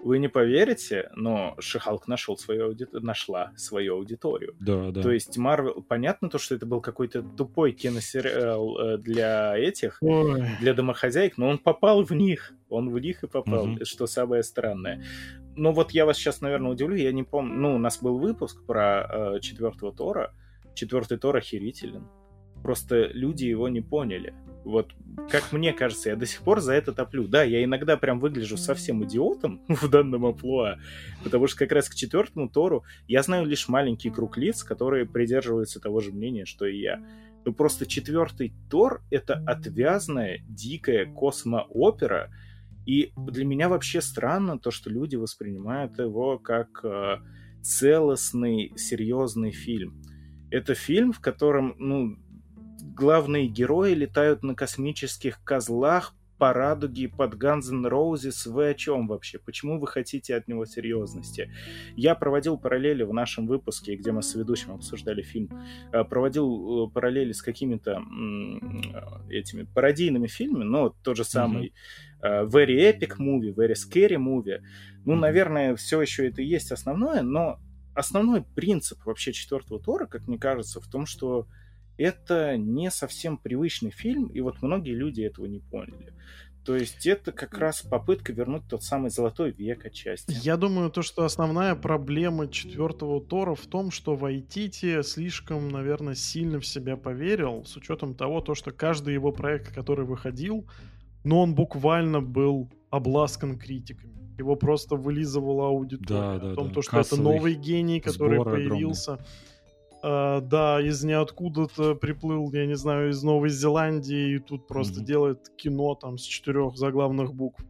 Вы 0.07 0.19
не 0.21 0.29
поверите, 0.29 1.11
но 1.16 1.57
Шихалк 1.59 2.07
нашел 2.07 2.37
свою 2.38 2.71
ауди- 2.71 2.87
нашла 3.01 3.53
свою 3.57 3.95
аудиторию. 3.97 4.55
Да, 4.61 4.90
да. 4.92 5.03
То 5.03 5.11
есть 5.11 5.37
Марвел, 5.37 5.83
понятно 5.88 6.29
то, 6.29 6.38
что 6.38 6.55
это 6.55 6.64
был 6.64 6.81
какой-то 6.81 7.23
тупой 7.23 7.73
киносериал 7.73 8.79
э, 8.79 8.99
для 8.99 9.59
этих, 9.59 9.99
ой, 10.01 10.45
для 10.61 10.75
домохозяек, 10.75 11.38
но 11.38 11.49
он 11.49 11.59
попал 11.59 12.05
в 12.05 12.12
них. 12.12 12.53
Он 12.69 12.88
в 12.90 12.99
них 13.01 13.25
и 13.25 13.27
попал, 13.27 13.66
Мгм. 13.66 13.85
что 13.85 14.07
самое 14.07 14.42
странное. 14.45 15.05
Но 15.57 15.73
вот 15.73 15.90
я 15.90 16.07
вас 16.07 16.16
сейчас, 16.19 16.40
наверное, 16.40 16.71
удивлю, 16.71 16.95
я 16.97 17.11
не 17.12 17.25
помню. 17.25 17.55
Ну, 17.55 17.75
у 17.75 17.79
нас 17.79 17.99
был 18.01 18.19
выпуск 18.19 18.64
про 18.64 19.35
э, 19.37 19.40
четвертого 19.40 19.92
Тора. 19.92 20.33
Четвертый 20.75 21.19
Тор 21.19 21.37
охерителен. 21.37 22.07
Просто 22.62 23.07
люди 23.12 23.45
его 23.47 23.69
не 23.69 23.81
поняли. 23.81 24.35
Вот, 24.67 24.91
как 25.31 25.53
мне 25.53 25.73
кажется, 25.73 26.09
я 26.09 26.17
до 26.17 26.27
сих 26.27 26.43
пор 26.43 26.61
за 26.61 26.73
это 26.73 26.93
топлю. 26.93 27.29
Да, 27.29 27.45
я 27.45 27.63
иногда 27.63 27.97
прям 27.97 28.19
выгляжу 28.19 28.57
совсем 28.57 29.05
идиотом 29.05 29.63
в 29.69 29.89
данном 29.89 30.27
амплуа, 30.27 30.79
потому 31.23 31.47
что 31.47 31.59
как 31.61 31.71
раз 31.71 31.89
к 31.89 31.95
четвертому 31.95 32.49
Тору 32.49 32.85
я 33.07 33.23
знаю 33.23 33.47
лишь 33.47 33.69
маленький 33.69 34.11
круг 34.11 34.37
лиц, 34.37 34.65
которые 34.65 35.07
придерживаются 35.07 35.79
того 35.79 36.01
же 36.01 36.11
мнения, 36.11 36.47
что 36.47 36.67
и 36.67 36.81
я. 36.81 37.01
Ну 37.45 37.55
просто 37.55 37.87
четвертый 37.87 38.55
Тор— 38.69 39.03
это 39.11 39.35
отвязная, 39.47 40.41
дикая 40.49 41.07
космоопера, 41.07 42.33
и 42.87 43.13
для 43.17 43.45
меня 43.45 43.69
вообще 43.69 44.01
странно 44.01 44.59
то, 44.59 44.73
что 44.73 44.91
люди 44.91 45.15
воспринимают 45.15 45.97
его 46.01 46.41
как 46.41 46.81
э, 46.83 47.19
целостный, 47.63 48.73
серьезный 48.77 49.53
фильм. 49.53 50.03
Это 50.51 50.75
фильм, 50.75 51.13
в 51.13 51.21
котором, 51.21 51.77
ну, 51.79 52.17
главные 52.97 53.47
герои 53.47 53.93
летают 53.93 54.43
на 54.43 54.55
космических 54.55 55.43
козлах 55.45 56.15
по 56.39 56.53
радуге, 56.53 57.09
под 57.09 57.35
Guns 57.35 57.71
N' 57.71 57.87
Roses, 57.87 58.51
вы 58.51 58.71
о 58.71 58.75
чем 58.75 59.07
вообще? 59.07 59.39
Почему 59.39 59.79
вы 59.79 59.87
хотите 59.87 60.35
от 60.35 60.49
него 60.49 60.67
серьезности? 60.67 61.51
Я 61.95 62.15
проводил 62.15 62.59
параллели 62.59 63.05
в 63.05 63.13
нашем 63.13 63.47
выпуске, 63.47 63.97
где 63.97 64.13
мы 64.13 64.23
с 64.23 64.35
ведущим 64.35 64.73
обсуждали 64.73 65.23
фильм, 65.23 65.51
э, 65.93 66.05
проводил 66.05 66.89
э, 66.89 66.91
параллели 66.91 67.33
с 67.33 67.43
какими-то 67.43 68.03
этими 69.31 69.63
пародийными 69.63 70.27
фильмами, 70.27 70.65
но 70.65 70.91
тот 71.03 71.17
же 71.17 71.25
самый 71.25 71.73
mm-hmm. 72.23 72.49
Very 72.49 72.77
Epic 72.91 73.17
Movie, 73.19 73.55
Very 73.55 73.75
Scary 73.75 74.17
Movie. 74.17 74.61
Ну, 75.05 75.15
mm-hmm. 75.15 75.19
наверное, 75.19 75.77
все 75.77 76.03
еще 76.03 76.29
это 76.29 76.43
и 76.43 76.47
есть 76.47 76.73
основное, 76.73 77.23
но 77.23 77.61
основной 77.95 78.43
принцип 78.43 79.05
вообще 79.07 79.33
четвертого 79.33 79.81
Тора, 79.81 80.07
как 80.07 80.27
мне 80.29 80.39
кажется, 80.39 80.81
в 80.81 80.87
том, 80.87 81.07
что 81.07 81.47
это 81.99 82.57
не 82.57 82.91
совсем 82.91 83.39
привычный 83.39 83.91
фильм, 83.91 84.27
и 84.27 84.41
вот 84.41 84.63
многие 84.63 84.95
люди 84.95 85.23
этого 85.23 85.47
не 85.47 85.61
поняли. 85.61 86.13
То 86.67 86.75
есть 86.75 87.07
это 87.07 87.31
как 87.31 87.57
раз 87.59 87.83
попытка 87.83 88.33
вернуть 88.33 88.65
тот 88.69 88.83
самый 88.83 89.09
золотой 89.11 89.53
век 89.53 89.87
отчасти. 89.87 90.35
Я 90.43 90.57
думаю, 90.57 90.91
то, 90.91 91.03
что 91.03 91.25
основная 91.25 91.77
проблема 91.77 92.49
четвертого 92.49 93.21
Тора 93.21 93.55
в 93.55 93.67
том, 93.67 93.93
что 93.93 94.17
Вайтити 94.17 95.01
слишком, 95.03 95.69
наверное, 95.69 96.17
сильно 96.17 96.59
в 96.59 96.67
себя 96.67 96.97
поверил, 96.97 97.65
с 97.65 97.77
учетом 97.77 98.17
того, 98.17 98.41
то, 98.41 98.57
что 98.57 98.73
каждый 98.73 99.15
его 99.15 99.31
проект, 99.31 99.73
который 99.73 100.05
выходил, 100.05 100.67
но 101.23 101.43
он 101.43 101.55
буквально 101.55 102.21
был 102.21 102.69
обласкан 102.91 103.57
критиками. 103.61 104.35
Его 104.37 104.57
просто 104.57 104.97
вылизывала 104.97 105.69
аудитория. 105.69 106.09
Да, 106.09 106.39
да, 106.39 106.51
о 106.51 106.55
том, 106.57 106.69
да. 106.69 106.75
то, 106.75 106.83
что 106.83 106.91
Кассовый 106.91 107.25
это 107.25 107.37
новый 107.37 107.55
гений, 107.55 108.01
который 108.01 108.43
появился. 108.43 109.13
Огромный 109.13 109.27
Uh, 110.03 110.41
да, 110.41 110.81
из 110.81 111.03
ниоткуда-то 111.03 111.95
приплыл, 111.95 112.53
я 112.53 112.67
не 112.67 112.77
знаю, 112.77 113.11
из 113.11 113.23
Новой 113.23 113.49
Зеландии, 113.49 114.37
и 114.37 114.39
тут 114.39 114.69
просто 114.69 115.01
mm-hmm. 115.01 115.05
делает 115.05 115.49
кино 115.57 115.95
там 115.95 116.19
с 116.19 116.23
четырех 116.23 116.77
заглавных 116.77 117.35
букв. 117.35 117.65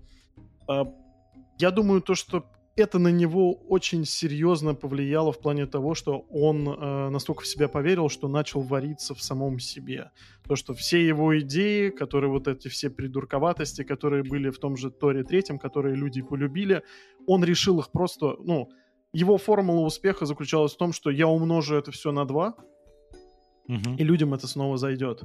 Uh, 0.69 0.93
я 1.59 1.71
думаю, 1.71 2.03
то, 2.03 2.15
что 2.15 2.45
это 2.77 2.99
на 2.99 3.09
него 3.09 3.55
очень 3.55 4.05
серьезно 4.05 4.75
повлияло 4.75 5.33
в 5.33 5.41
плане 5.41 5.67
того, 5.67 5.95
что 5.95 6.27
он 6.29 6.69
э, 6.69 7.09
настолько 7.09 7.43
в 7.43 7.47
себя 7.47 7.69
поверил, 7.69 8.11
что 8.11 8.29
начал 8.29 8.61
вариться 8.61 9.15
в 9.15 9.23
самом 9.23 9.59
себе. 9.59 10.11
То, 10.47 10.57
что 10.57 10.75
все 10.75 11.05
его 11.05 11.39
идеи, 11.41 11.89
которые 11.89 12.31
вот 12.31 12.49
эти 12.49 12.69
все 12.69 12.91
придурковатости, 12.91 13.83
которые 13.83 14.23
были 14.25 14.51
в 14.51 14.59
том 14.59 14.77
же 14.77 14.91
Торе 14.91 15.25
третьем, 15.25 15.59
которые 15.59 15.97
люди 15.97 16.21
полюбили, 16.21 16.83
он 17.27 17.43
решил 17.43 17.81
их 17.81 17.91
просто, 17.91 18.37
ну, 18.41 18.69
его 19.16 19.38
формула 19.38 19.81
успеха 19.81 20.26
заключалась 20.26 20.74
в 20.74 20.76
том, 20.76 20.92
что 20.92 21.11
я 21.11 21.26
умножу 21.26 21.74
это 21.76 21.90
все 21.90 22.12
на 22.12 22.26
2, 22.26 22.55
угу. 23.68 23.96
и 23.98 24.05
людям 24.05 24.35
это 24.35 24.46
снова 24.46 24.76
зайдет. 24.76 25.22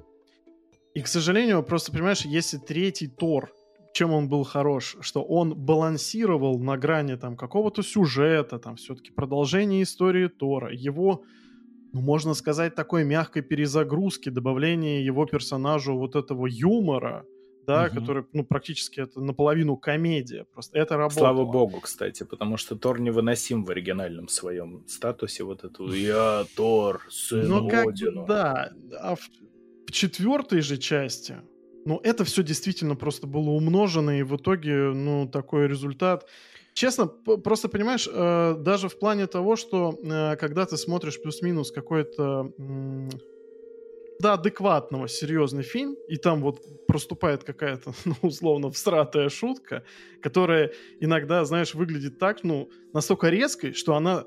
И, 0.94 1.02
к 1.02 1.08
сожалению, 1.08 1.64
просто, 1.64 1.92
понимаешь, 1.92 2.26
если 2.26 2.58
третий 2.58 3.08
Тор, 3.08 3.52
чем 3.94 4.14
он 4.14 4.30
был 4.30 4.44
хорош, 4.46 4.96
что 5.02 5.22
он 5.24 5.56
балансировал 5.56 6.58
на 6.60 6.78
грани 6.78 7.16
там 7.16 7.36
какого-то 7.36 7.84
сюжета, 7.84 8.60
там 8.60 8.78
все-таки 8.78 9.12
продолжение 9.12 9.84
истории 9.84 10.28
Тора, 10.28 10.74
его, 10.74 11.24
ну, 11.92 12.02
можно 12.02 12.34
сказать, 12.34 12.76
такой 12.76 13.04
мягкой 13.04 13.42
перезагрузки, 13.42 14.30
добавление 14.30 15.06
его 15.06 15.26
персонажу 15.26 15.98
вот 15.98 16.16
этого 16.16 16.48
юмора, 16.48 17.26
да, 17.66 17.86
угу. 17.86 18.00
который, 18.00 18.26
ну, 18.34 18.44
практически 18.44 19.02
это 19.02 19.22
наполовину 19.22 19.78
комедия. 19.78 20.46
Просто 20.54 20.78
это 20.78 20.98
работало. 20.98 21.26
Слава 21.26 21.46
богу, 21.46 21.80
кстати, 21.82 22.24
потому 22.24 22.58
что 22.58 22.76
Тор 22.76 23.00
невыносим 23.00 23.64
в 23.64 23.70
оригинальном 23.70 24.28
своем 24.28 24.84
статусе. 24.88 25.44
Вот 25.44 25.64
эту 25.64 25.92
«Я 25.94 26.46
Тор, 26.56 27.02
сын 27.10 27.48
ну, 27.48 27.70
как, 27.70 27.88
Одину». 27.88 28.26
Да, 28.26 28.72
а 29.00 29.16
в, 29.16 29.30
в 29.88 29.92
четвертой 29.92 30.62
же 30.62 30.78
части, 30.78 31.36
ну, 31.86 32.00
это 32.04 32.24
все 32.24 32.44
действительно 32.44 32.96
просто 32.96 33.28
было 33.28 33.50
умножено, 33.50 34.20
и 34.20 34.24
в 34.24 34.36
итоге, 34.36 34.92
ну, 34.94 35.28
такой 35.28 35.68
результат... 35.68 36.28
Честно, 36.74 37.06
просто 37.06 37.68
понимаешь, 37.68 38.08
э, 38.10 38.56
даже 38.58 38.88
в 38.88 38.98
плане 38.98 39.28
того, 39.28 39.58
что 39.58 40.00
э, 40.02 40.38
когда 40.38 40.66
ты 40.66 40.78
смотришь 40.78 41.22
плюс-минус 41.22 41.70
какой-то 41.70 42.54
до 44.22 44.34
адекватного 44.34 45.08
серьезный 45.08 45.64
фильм, 45.64 45.96
и 46.08 46.18
там 46.18 46.42
вот 46.42 46.62
проступает 46.88 47.44
какая-то, 47.44 47.94
ну, 48.06 48.16
условно, 48.22 48.70
всратая 48.70 49.30
шутка, 49.30 49.84
которая 50.22 50.72
иногда, 51.00 51.44
знаешь, 51.46 51.74
выглядит 51.74 52.20
так, 52.20 52.44
ну, 52.44 52.70
настолько 52.94 53.30
резкой, 53.30 53.74
что 53.74 53.96
она 53.96 54.26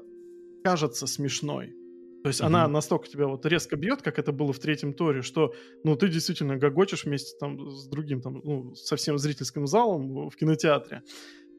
кажется 0.64 1.06
смешной. 1.06 1.74
То 2.22 2.28
есть 2.28 2.40
mm-hmm. 2.40 2.46
она 2.46 2.68
настолько 2.68 3.06
тебя 3.06 3.26
вот 3.26 3.44
резко 3.44 3.76
бьет, 3.76 4.00
как 4.00 4.18
это 4.18 4.32
было 4.32 4.52
в 4.52 4.58
третьем 4.58 4.94
Торе, 4.94 5.20
что, 5.22 5.54
ну, 5.84 5.94
ты 5.94 6.08
действительно 6.08 6.56
гогочешь 6.56 7.04
вместе 7.04 7.36
там 7.38 7.70
с 7.70 7.86
другим, 7.86 8.22
там, 8.22 8.40
ну, 8.42 8.74
со 8.74 8.96
всем 8.96 9.18
зрительским 9.18 9.66
залом 9.66 10.30
в 10.30 10.36
кинотеатре. 10.36 11.02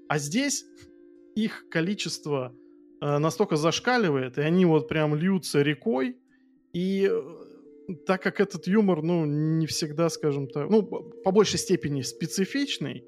А 0.08 0.18
здесь 0.18 0.66
их 1.36 1.70
количество 1.70 2.56
э, 3.00 3.18
настолько 3.20 3.58
зашкаливает, 3.58 4.40
и 4.40 4.42
они 4.42 4.66
вот 4.66 4.88
прям 4.88 5.16
льются 5.16 5.62
рекой, 5.62 6.18
и 6.74 7.08
э, 7.12 7.45
так 8.06 8.22
как 8.22 8.40
этот 8.40 8.68
юмор, 8.68 9.02
ну, 9.02 9.26
не 9.26 9.68
всегда, 9.68 10.10
скажем 10.10 10.48
так, 10.48 10.70
ну, 10.70 10.84
по 10.84 11.32
большей 11.32 11.60
степени 11.60 12.02
специфичный, 12.02 13.06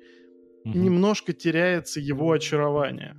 угу. 0.63 0.77
немножко 0.77 1.33
теряется 1.33 1.99
его 1.99 2.31
очарование. 2.31 3.15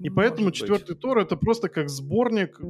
И 0.00 0.10
поэтому 0.10 0.48
Может 0.48 0.56
четвертый 0.56 0.92
быть. 0.92 1.00
Тор 1.00 1.18
это 1.18 1.36
просто 1.36 1.68
как 1.68 1.88
сборник 1.88 2.60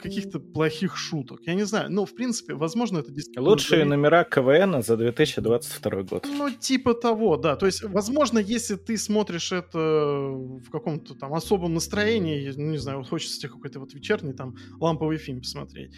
каких-то 0.00 0.40
плохих 0.40 0.96
шуток. 0.96 1.40
Я 1.46 1.54
не 1.54 1.64
знаю. 1.64 1.90
Ну, 1.90 2.04
в 2.04 2.14
принципе, 2.14 2.54
возможно, 2.54 2.98
это 2.98 3.12
действительно... 3.12 3.48
Лучшие 3.48 3.84
номера 3.84 4.24
КВН 4.24 4.82
за 4.82 4.96
2022 4.96 6.02
год. 6.02 6.26
Ну, 6.26 6.50
типа 6.50 6.94
того, 6.94 7.36
да. 7.36 7.56
То 7.56 7.66
есть, 7.66 7.84
возможно, 7.84 8.38
если 8.38 8.74
ты 8.74 8.96
смотришь 8.96 9.52
это 9.52 9.78
в 9.78 10.68
каком-то 10.70 11.14
там 11.14 11.34
особом 11.34 11.74
настроении, 11.74 12.52
ну, 12.56 12.70
не 12.70 12.78
знаю, 12.78 12.98
вот 12.98 13.08
хочется 13.08 13.38
тебе 13.38 13.50
какой-то 13.50 13.78
вот 13.78 13.94
вечерний 13.94 14.32
там 14.32 14.56
ламповый 14.80 15.18
фильм 15.18 15.40
посмотреть, 15.40 15.92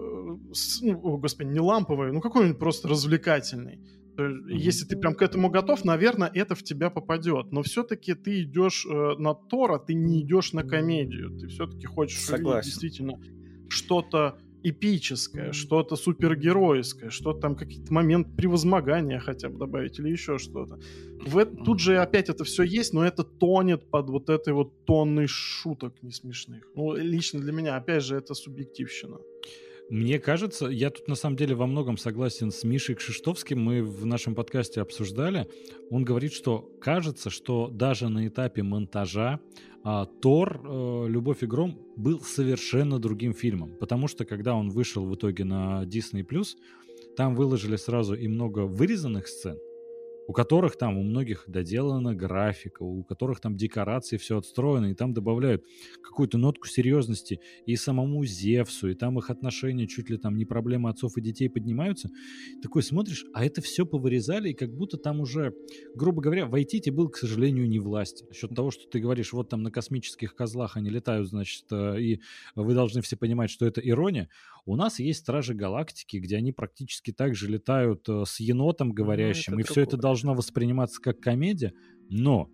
ну, 0.00 1.00
о, 1.02 1.18
господи, 1.18 1.48
не 1.48 1.60
ламповый, 1.60 2.12
ну 2.12 2.20
какой-нибудь 2.20 2.58
просто 2.58 2.88
развлекательный. 2.88 3.80
Если 4.48 4.84
ты 4.84 4.98
прям 4.98 5.14
к 5.14 5.22
этому 5.22 5.50
готов, 5.50 5.84
наверное, 5.84 6.30
это 6.34 6.54
в 6.54 6.62
тебя 6.62 6.90
попадет. 6.90 7.52
Но 7.52 7.62
все-таки 7.62 8.14
ты 8.14 8.42
идешь 8.42 8.86
э, 8.86 9.14
на 9.18 9.34
Тора, 9.34 9.78
ты 9.78 9.94
не 9.94 10.20
идешь 10.20 10.52
на 10.52 10.62
комедию. 10.62 11.38
Ты 11.38 11.46
все-таки 11.46 11.86
хочешь 11.86 12.20
Согласен. 12.20 12.68
действительно 12.68 13.20
что-то 13.70 14.38
эпическое, 14.62 15.52
что-то 15.52 15.96
супергеройское, 15.96 17.08
что-то 17.08 17.40
там 17.40 17.56
какие-то 17.56 17.94
момент 17.94 18.36
превозмогания 18.36 19.18
хотя 19.18 19.48
бы 19.48 19.58
добавить 19.58 19.98
или 19.98 20.10
еще 20.10 20.36
что-то. 20.36 20.78
В, 21.24 21.44
тут 21.44 21.80
же 21.80 21.98
опять 21.98 22.28
это 22.28 22.44
все 22.44 22.62
есть, 22.62 22.92
но 22.92 23.04
это 23.04 23.24
тонет 23.24 23.90
под 23.90 24.10
вот 24.10 24.28
этой 24.28 24.52
вот 24.52 24.84
тонной 24.84 25.28
шуток 25.28 26.02
не 26.02 26.12
смешных. 26.12 26.64
Ну, 26.74 26.94
лично 26.94 27.40
для 27.40 27.52
меня, 27.52 27.76
опять 27.76 28.02
же, 28.02 28.16
это 28.16 28.34
субъективщина. 28.34 29.16
Мне 29.90 30.20
кажется, 30.20 30.66
я 30.66 30.88
тут 30.90 31.08
на 31.08 31.16
самом 31.16 31.36
деле 31.36 31.56
во 31.56 31.66
многом 31.66 31.96
согласен 31.96 32.52
с 32.52 32.62
Мишей 32.62 32.94
Кшиштовским. 32.94 33.60
Мы 33.60 33.82
в 33.82 34.06
нашем 34.06 34.36
подкасте 34.36 34.80
обсуждали. 34.80 35.48
Он 35.90 36.04
говорит, 36.04 36.32
что 36.32 36.60
кажется, 36.80 37.28
что 37.28 37.66
даже 37.66 38.08
на 38.08 38.28
этапе 38.28 38.62
монтажа 38.62 39.40
а, 39.82 40.06
Тор, 40.06 40.62
э, 40.64 41.06
Любовь 41.08 41.42
и 41.42 41.46
Гром 41.46 41.76
был 41.96 42.20
совершенно 42.20 43.00
другим 43.00 43.34
фильмом. 43.34 43.74
Потому 43.80 44.06
что 44.06 44.24
когда 44.24 44.54
он 44.54 44.70
вышел 44.70 45.04
в 45.04 45.12
итоге 45.16 45.42
на 45.42 45.82
Disney+, 45.82 46.24
там 47.16 47.34
выложили 47.34 47.74
сразу 47.74 48.14
и 48.14 48.28
много 48.28 48.60
вырезанных 48.60 49.26
сцен, 49.26 49.58
у 50.30 50.32
которых 50.32 50.78
там 50.78 50.96
у 50.96 51.02
многих 51.02 51.42
доделана 51.48 52.14
графика, 52.14 52.84
у 52.84 53.02
которых 53.02 53.40
там 53.40 53.56
декорации 53.56 54.16
все 54.16 54.38
отстроено, 54.38 54.92
и 54.92 54.94
там 54.94 55.12
добавляют 55.12 55.64
какую-то 56.00 56.38
нотку 56.38 56.68
серьезности 56.68 57.40
и 57.66 57.74
самому 57.74 58.24
Зевсу, 58.24 58.90
и 58.90 58.94
там 58.94 59.18
их 59.18 59.28
отношения 59.28 59.88
чуть 59.88 60.08
ли 60.08 60.18
там 60.18 60.36
не 60.36 60.44
проблемы 60.44 60.88
отцов 60.88 61.16
и 61.16 61.20
детей 61.20 61.50
поднимаются. 61.50 62.10
Такой 62.62 62.84
смотришь, 62.84 63.24
а 63.34 63.44
это 63.44 63.60
все 63.60 63.84
повырезали, 63.84 64.50
и 64.50 64.54
как 64.54 64.72
будто 64.72 64.98
там 64.98 65.18
уже, 65.18 65.52
грубо 65.96 66.22
говоря, 66.22 66.46
в 66.46 66.54
Айтите 66.54 66.92
был, 66.92 67.08
к 67.08 67.16
сожалению, 67.16 67.68
не 67.68 67.80
власть. 67.80 68.22
Насчет 68.28 68.54
того, 68.54 68.70
что 68.70 68.88
ты 68.88 69.00
говоришь, 69.00 69.32
вот 69.32 69.48
там 69.48 69.64
на 69.64 69.72
космических 69.72 70.36
козлах 70.36 70.76
они 70.76 70.90
летают, 70.90 71.28
значит, 71.28 71.64
э, 71.72 72.00
и 72.00 72.20
вы 72.54 72.74
должны 72.74 73.02
все 73.02 73.16
понимать, 73.16 73.50
что 73.50 73.66
это 73.66 73.80
ирония. 73.80 74.28
У 74.70 74.76
нас 74.76 75.00
есть 75.00 75.22
Стражи 75.22 75.52
Галактики, 75.52 76.18
где 76.18 76.36
они 76.36 76.52
практически 76.52 77.12
так 77.12 77.34
же 77.34 77.48
летают 77.48 78.08
э, 78.08 78.22
с 78.24 78.38
енотом 78.38 78.92
говорящим, 78.92 79.54
ну, 79.54 79.58
и 79.58 79.62
все 79.64 79.80
это 79.80 79.96
должно 79.96 80.32
восприниматься 80.32 81.02
как 81.02 81.18
комедия, 81.18 81.72
но 82.08 82.48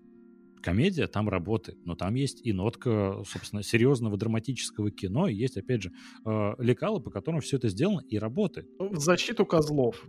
комедия 0.62 1.08
там 1.08 1.28
работает, 1.28 1.76
но 1.84 1.94
там 1.94 2.14
есть 2.14 2.40
и 2.42 2.54
нотка, 2.54 3.22
собственно, 3.28 3.62
серьезного 3.62 4.16
драматического 4.16 4.90
кино, 4.90 5.28
и 5.28 5.34
есть, 5.34 5.58
опять 5.58 5.82
же, 5.82 5.90
э, 6.24 6.54
лекала, 6.56 7.00
по 7.00 7.10
которым 7.10 7.42
все 7.42 7.58
это 7.58 7.68
сделано 7.68 8.00
и 8.08 8.18
работает. 8.18 8.66
В 8.78 8.98
защиту 8.98 9.44
козлов. 9.44 10.02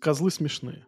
Козлы 0.00 0.32
смешные. 0.32 0.84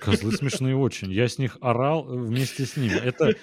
Козлы 0.00 0.32
смешные 0.32 0.74
очень. 0.74 1.12
Я 1.12 1.28
с 1.28 1.36
них 1.36 1.58
орал 1.60 2.04
вместе 2.04 2.64
с 2.64 2.78
ними. 2.78 2.94
Это 2.94 3.34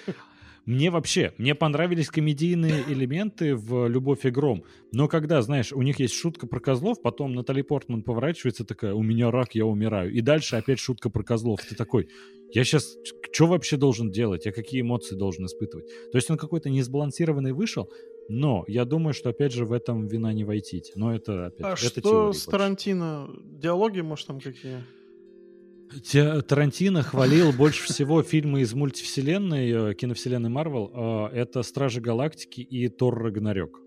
Мне 0.68 0.90
вообще, 0.90 1.32
мне 1.38 1.54
понравились 1.54 2.10
комедийные 2.10 2.84
элементы 2.86 3.56
в 3.56 3.88
«Любовь 3.88 4.26
и 4.26 4.30
гром», 4.30 4.64
но 4.92 5.08
когда, 5.08 5.40
знаешь, 5.40 5.72
у 5.72 5.80
них 5.80 5.98
есть 5.98 6.12
шутка 6.12 6.46
про 6.46 6.60
козлов, 6.60 7.00
потом 7.00 7.32
Натали 7.32 7.62
Портман 7.62 8.02
поворачивается 8.02 8.66
такая, 8.66 8.92
у 8.92 9.02
меня 9.02 9.30
рак, 9.30 9.54
я 9.54 9.64
умираю, 9.64 10.12
и 10.12 10.20
дальше 10.20 10.56
опять 10.56 10.78
шутка 10.78 11.08
про 11.08 11.22
козлов. 11.22 11.60
Ты 11.66 11.74
такой, 11.74 12.10
я 12.52 12.64
сейчас 12.64 12.98
что 13.32 13.46
вообще 13.46 13.78
должен 13.78 14.10
делать, 14.10 14.44
я 14.44 14.52
какие 14.52 14.82
эмоции 14.82 15.16
должен 15.16 15.46
испытывать? 15.46 15.86
То 16.12 16.18
есть 16.18 16.30
он 16.30 16.36
какой-то 16.36 16.68
несбалансированный 16.68 17.52
вышел, 17.52 17.90
но 18.28 18.64
я 18.68 18.84
думаю, 18.84 19.14
что 19.14 19.30
опять 19.30 19.54
же 19.54 19.64
в 19.64 19.72
этом 19.72 20.06
вина 20.06 20.34
не 20.34 20.44
войти. 20.44 20.82
Но 20.96 21.14
это 21.14 21.46
опять 21.46 21.66
А 21.66 21.72
это 21.72 22.00
что 22.00 22.32
с. 22.34 22.44
Тарантино? 22.44 23.30
Диалоги, 23.42 24.00
может, 24.00 24.26
там 24.26 24.38
какие? 24.38 24.84
Те- 26.04 26.42
Тарантино 26.42 27.02
хвалил 27.02 27.52
больше 27.52 27.84
всего 27.84 28.22
фильмы 28.22 28.60
из 28.60 28.74
мультивселенной, 28.74 29.90
э, 29.90 29.94
киновселенной 29.94 30.50
Марвел. 30.50 30.90
э, 31.32 31.36
Это 31.36 31.62
«Стражи 31.62 32.00
Галактики» 32.00 32.60
и 32.60 32.88
«Тор 32.88 33.18
Рагнарёк». 33.22 33.80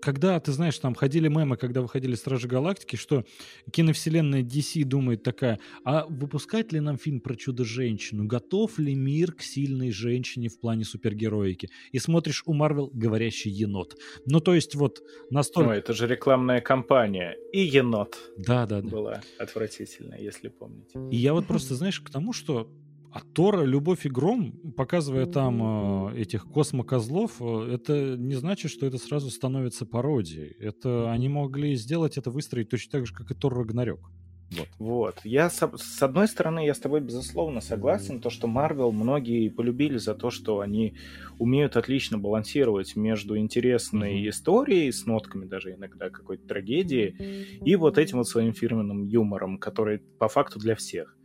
Когда, 0.00 0.38
ты 0.40 0.52
знаешь, 0.52 0.78
там 0.78 0.94
ходили 0.94 1.28
мемы, 1.28 1.56
когда 1.56 1.80
выходили 1.80 2.14
«Стражи 2.14 2.48
Галактики», 2.48 2.96
что 2.96 3.24
киновселенная 3.72 4.42
DC 4.42 4.84
думает 4.84 5.22
такая, 5.22 5.58
а 5.84 6.06
выпускать 6.08 6.72
ли 6.72 6.80
нам 6.80 6.98
фильм 6.98 7.20
про 7.20 7.36
Чудо-женщину? 7.36 8.24
Готов 8.26 8.78
ли 8.78 8.94
мир 8.94 9.32
к 9.32 9.42
сильной 9.42 9.90
женщине 9.90 10.48
в 10.48 10.58
плане 10.60 10.84
супергероики? 10.84 11.70
И 11.92 11.98
смотришь 11.98 12.42
у 12.46 12.52
Марвел 12.52 12.90
«Говорящий 12.92 13.50
енот». 13.50 13.96
Ну, 14.26 14.40
то 14.40 14.54
есть 14.54 14.74
вот 14.74 15.02
настолько... 15.30 15.70
Ну, 15.70 15.76
это 15.76 15.92
же 15.92 16.06
рекламная 16.06 16.60
кампания. 16.60 17.36
И 17.52 17.60
енот 17.60 18.18
Да, 18.36 18.66
да, 18.66 18.80
да. 18.80 18.88
была 18.88 19.22
отвратительная, 19.38 20.20
если 20.20 20.48
помните. 20.48 20.98
И 21.10 21.16
я 21.16 21.32
вот 21.32 21.46
просто, 21.46 21.74
знаешь, 21.74 22.00
к 22.00 22.10
тому, 22.10 22.32
что 22.32 22.70
от 23.10 23.32
Тора 23.32 23.62
«Любовь 23.64 24.06
и 24.06 24.08
гром», 24.10 24.72
показывая 24.76 25.26
там 25.26 26.10
э, 26.12 26.16
этих 26.20 26.44
космокозлов, 26.48 27.40
э, 27.40 27.72
это 27.74 28.16
не 28.16 28.34
значит, 28.34 28.70
что 28.70 28.86
это 28.86 28.98
сразу 28.98 29.30
становится 29.30 29.86
пародией. 29.86 30.52
Это 30.58 31.10
они 31.10 31.28
могли 31.28 31.74
сделать 31.76 32.18
это, 32.18 32.30
выстроить 32.30 32.68
точно 32.70 32.98
так 32.98 33.06
же, 33.06 33.14
как 33.14 33.30
и 33.30 33.34
Тор 33.34 33.54
Рагнарёк. 33.54 34.12
Вот. 34.50 34.68
Вот. 34.78 35.20
Я 35.24 35.50
с, 35.50 35.58
с 35.76 36.02
одной 36.02 36.28
стороны, 36.28 36.64
я 36.64 36.72
с 36.72 36.78
тобой 36.78 37.00
безусловно 37.00 37.60
согласен, 37.60 38.20
то, 38.20 38.30
что 38.30 38.46
Марвел 38.46 38.92
многие 38.92 39.48
полюбили 39.48 39.98
за 39.98 40.14
то, 40.14 40.30
что 40.30 40.60
они 40.60 40.96
умеют 41.36 41.76
отлично 41.76 42.16
балансировать 42.18 42.94
между 42.96 43.36
интересной 43.36 44.12
Мгм. 44.12 44.28
историей, 44.28 44.92
с 44.92 45.04
нотками 45.04 45.46
даже 45.46 45.72
иногда 45.74 46.10
какой-то 46.10 46.44
трагедии, 46.46 47.16
и 47.64 47.74
вот 47.76 47.98
этим 47.98 48.18
вот 48.18 48.28
своим 48.28 48.52
фирменным 48.52 49.02
юмором, 49.04 49.58
который 49.58 50.00
по 50.18 50.28
факту 50.28 50.60
для 50.60 50.76
всех. 50.76 51.17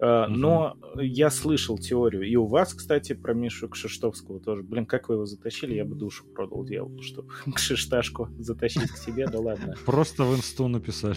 Мгм. 0.00 0.40
Но 0.40 0.76
я 0.96 1.30
слышал 1.30 1.78
теорию, 1.78 2.22
и 2.22 2.34
у 2.36 2.46
вас, 2.46 2.74
кстати, 2.74 3.12
про 3.14 3.32
Мишу 3.32 3.68
Кшиштовского 3.68 4.40
тоже. 4.40 4.62
Блин, 4.62 4.86
как 4.86 5.08
вы 5.08 5.14
его 5.14 5.24
затащили, 5.24 5.74
я 5.74 5.84
бы 5.84 5.94
душу 5.94 6.24
продал 6.26 6.64
дьяволу, 6.64 7.00
чтобы 7.02 7.28
Кшишташку 7.54 8.28
затащить 8.38 8.90
к 8.90 8.96
себе, 8.96 9.26
да 9.26 9.38
ладно. 9.38 9.74
Просто 9.86 10.24
в 10.24 10.34
инсту 10.36 10.68
написали. 10.68 11.16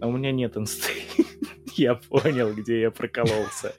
А 0.00 0.06
у 0.06 0.12
меня 0.16 0.32
нет 0.32 0.56
инсты. 0.56 0.92
Я 1.76 1.96
понял, 1.96 2.54
где 2.54 2.82
я 2.82 2.92
прокололся. 2.92 3.74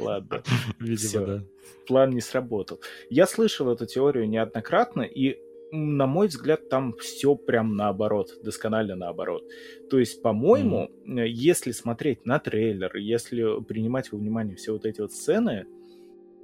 Ладно, 0.00 0.42
Видимо, 0.80 1.26
да. 1.26 1.44
план 1.86 2.10
не 2.10 2.20
сработал. 2.20 2.80
Я 3.10 3.28
слышал 3.28 3.70
эту 3.70 3.86
теорию 3.86 4.28
неоднократно, 4.28 5.02
и 5.02 5.38
на 5.70 6.06
мой 6.06 6.28
взгляд, 6.28 6.68
там 6.68 6.94
все 6.94 7.34
прям 7.34 7.76
наоборот, 7.76 8.32
досконально 8.42 8.96
наоборот. 8.96 9.44
То 9.90 9.98
есть, 9.98 10.22
по-моему, 10.22 10.90
э, 11.06 11.28
если 11.28 11.72
смотреть 11.72 12.24
на 12.26 12.38
трейлер, 12.38 12.96
если 12.96 13.62
принимать 13.62 14.12
во 14.12 14.18
внимание 14.18 14.56
все 14.56 14.72
вот 14.72 14.86
эти 14.86 15.00
вот 15.00 15.12
сцены, 15.12 15.66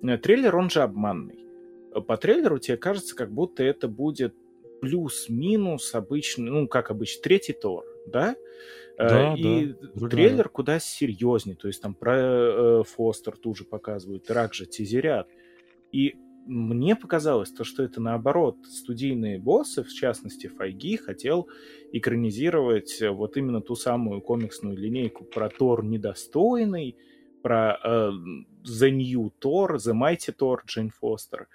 э, 0.03 0.19
трейлер, 0.19 0.57
он 0.57 0.71
же 0.71 0.83
обманный. 0.83 1.39
Э, 1.95 2.01
По 2.01 2.17
трейлеру 2.17 2.59
тебе 2.59 2.77
кажется, 2.77 3.17
как 3.17 3.33
будто 3.33 3.63
это 3.63 3.89
будет 3.89 4.35
плюс-минус 4.81 5.95
обычный, 5.95 6.51
ну, 6.51 6.69
как 6.69 6.91
обычно, 6.91 7.23
третий 7.23 7.55
Тор, 7.55 7.85
да? 8.07 8.37
Да, 8.97 9.35
и 9.37 9.75
да, 9.95 10.09
трейлер 10.09 10.49
куда 10.49 10.79
серьезнее, 10.79 11.57
то 11.57 11.67
есть 11.67 11.83
там 11.83 11.95
про 11.95 12.17
э, 12.17 12.83
Фостер 12.85 13.37
тоже 13.37 13.65
показывают, 13.65 14.31
Рак 14.31 14.55
же 14.55 14.67
тизерят. 14.67 15.27
И 15.91 16.15
мне 16.47 16.97
показалось 16.97 17.51
то, 17.51 17.65
что 17.65 17.83
это 17.83 18.01
наоборот, 18.01 18.57
студийные 18.67 19.39
боссы, 19.39 19.83
в 19.83 19.93
частности 19.93 20.47
Файги, 20.47 20.97
хотел 20.97 21.49
экранизировать 21.93 23.01
э, 23.01 23.11
вот 23.11 23.37
именно 23.37 23.61
ту 23.61 23.77
самую 23.77 24.21
комиксную 24.21 24.77
линейку 24.77 25.25
про 25.25 25.49
Тор 25.49 25.85
недостойный, 25.85 26.97
про 27.43 27.79
э, 27.83 28.11
The 28.65 28.91
New 28.91 29.33
Thor, 29.41 29.77
The 29.77 29.93
Mighty 29.93 30.35
Thor, 30.37 30.59
Джейн 30.67 30.91
Фостер. 30.91 31.49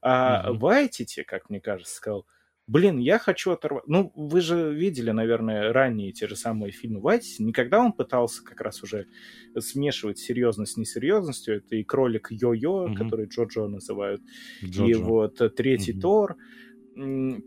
А. 0.00 0.52
Вайтити, 0.52 1.22
как 1.22 1.48
мне 1.48 1.60
кажется, 1.60 1.94
сказал, 1.94 2.26
блин, 2.66 2.98
я 2.98 3.18
хочу 3.18 3.50
оторвать... 3.52 3.84
Ну, 3.86 4.12
вы 4.14 4.40
же 4.40 4.72
видели, 4.74 5.10
наверное, 5.10 5.72
ранние 5.72 6.12
те 6.12 6.26
же 6.26 6.36
самые 6.36 6.72
фильмы 6.72 7.00
Вайтити. 7.00 7.42
Никогда 7.42 7.80
он 7.80 7.92
пытался 7.92 8.42
как 8.44 8.60
раз 8.60 8.82
уже 8.82 9.06
смешивать 9.58 10.18
серьезность 10.18 10.72
с 10.72 10.76
несерьезностью. 10.76 11.56
Это 11.56 11.76
и 11.76 11.84
кролик 11.84 12.30
Йо-Йо, 12.30 12.88
Мгм. 12.88 12.96
который 12.96 13.26
Джо-Джо 13.26 13.68
называют, 13.68 14.22
и 14.62 14.66
Джоджо. 14.66 14.98
вот 15.02 15.40
э, 15.40 15.50
третий 15.50 15.92
Мгм. 15.92 16.00
Тор. 16.00 16.36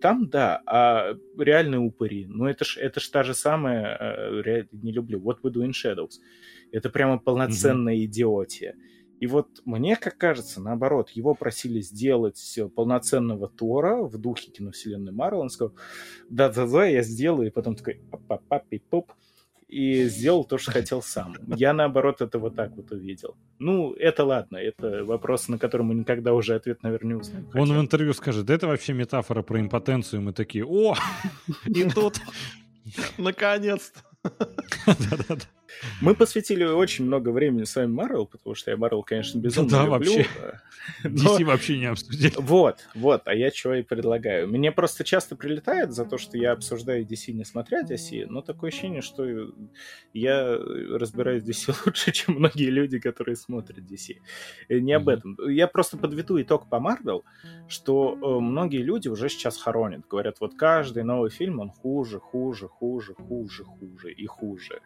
Там, 0.01 0.27
да, 0.29 0.61
а 0.65 1.15
реальные 1.37 1.79
упыри, 1.79 2.25
ну 2.27 2.47
это 2.47 2.65
ж, 2.65 2.75
это 2.81 2.99
ж 2.99 3.09
та 3.09 3.23
же 3.23 3.33
самая, 3.33 3.97
э, 3.97 4.41
ре- 4.41 4.67
не 4.73 4.91
люблю, 4.91 5.19
What 5.21 5.37
We 5.41 5.51
Do 5.53 5.65
in 5.65 5.71
Shadows. 5.71 6.19
Это 6.73 6.89
прямо 6.89 7.17
полноценная 7.17 7.95
идиотия. 8.03 8.75
И 9.19 9.27
вот 9.27 9.47
мне, 9.65 9.95
как 9.95 10.17
кажется, 10.17 10.61
наоборот, 10.61 11.09
его 11.11 11.33
просили 11.33 11.81
сделать 11.81 12.59
полноценного 12.75 13.47
Тора 13.49 14.03
в 14.03 14.17
духе 14.17 14.51
киновселенной 14.51 15.11
Марвел. 15.11 15.41
Он 15.41 15.49
сказал, 15.49 15.73
да-да-да, 16.29 16.85
я 16.85 17.01
сделаю. 17.01 17.47
И 17.47 17.51
потом 17.51 17.75
такой, 17.75 18.01
пап-пап-пап-пип-поп. 18.11 19.11
И 19.67 20.05
сделал 20.05 20.45
то, 20.45 20.57
что 20.57 20.71
хотел 20.71 21.01
сам. 21.01 21.35
Я, 21.45 21.73
наоборот, 21.73 22.21
это 22.21 22.39
вот 22.39 22.55
так 22.55 22.71
вот 22.77 22.89
увидел. 22.91 23.35
Ну, 23.59 23.91
это 23.93 24.23
ладно, 24.23 24.55
это 24.55 25.03
вопрос, 25.03 25.49
на 25.49 25.57
который 25.57 25.81
мы 25.81 25.93
никогда 25.93 26.33
уже 26.33 26.55
ответ, 26.55 26.83
наверное, 26.83 27.15
не 27.15 27.19
узнаем. 27.19 27.49
Он 27.53 27.73
в 27.73 27.81
интервью 27.81 28.13
скажет, 28.13 28.45
да 28.45 28.53
это 28.53 28.67
вообще 28.67 28.93
метафора 28.93 29.41
про 29.41 29.59
импотенцию. 29.59 30.21
Мы 30.21 30.31
такие, 30.31 30.65
о, 30.65 30.95
и 31.65 31.83
тут. 31.83 32.21
Наконец-то. 33.17 33.99
Да-да-да. 34.85 35.45
Мы 36.01 36.15
посвятили 36.15 36.63
очень 36.63 37.05
много 37.05 37.29
времени 37.29 37.63
с 37.63 37.75
вами 37.75 37.87
Марвел, 37.91 38.25
потому 38.25 38.55
что 38.55 38.71
я 38.71 38.77
Марвел, 38.77 39.03
конечно, 39.03 39.39
безумно 39.39 39.69
Да, 39.69 39.83
люблю. 39.85 39.95
вообще. 39.97 40.27
но- 41.03 41.37
DC 41.37 41.43
вообще 41.45 41.77
не 41.77 41.85
обсудили. 41.85 42.33
Вот, 42.37 42.87
вот, 42.95 43.21
а 43.25 43.33
я 43.33 43.51
чего 43.51 43.75
и 43.75 43.83
предлагаю. 43.83 44.47
Мне 44.47 44.71
просто 44.71 45.03
часто 45.03 45.35
прилетает 45.35 45.91
за 45.91 46.05
то, 46.05 46.17
что 46.17 46.37
я 46.37 46.51
обсуждаю 46.53 47.05
DC, 47.05 47.31
не 47.33 47.45
смотря 47.45 47.83
DC, 47.83 48.25
но 48.27 48.41
такое 48.41 48.69
ощущение, 48.69 49.01
что 49.01 49.25
я 50.13 50.57
разбираюсь 50.57 51.43
в 51.43 51.47
DC 51.49 51.75
лучше, 51.85 52.11
чем 52.11 52.35
многие 52.35 52.69
люди, 52.69 52.99
которые 52.99 53.35
смотрят 53.35 53.79
DC. 53.79 54.15
Не 54.69 54.93
об 54.93 55.09
этом. 55.09 55.37
Я 55.49 55.67
просто 55.67 55.97
подведу 55.97 56.41
итог 56.41 56.69
по 56.69 56.79
Марвел, 56.79 57.23
что 57.67 58.17
э, 58.21 58.39
многие 58.41 58.81
люди 58.81 59.07
уже 59.07 59.29
сейчас 59.29 59.57
хоронят. 59.57 60.07
Говорят, 60.07 60.37
вот 60.39 60.55
каждый 60.55 61.03
новый 61.03 61.29
фильм, 61.29 61.59
он 61.59 61.69
хуже, 61.69 62.19
хуже, 62.19 62.67
хуже, 62.67 63.13
хуже, 63.13 63.63
хуже 63.63 64.11
и 64.11 64.25
хуже. 64.25 64.81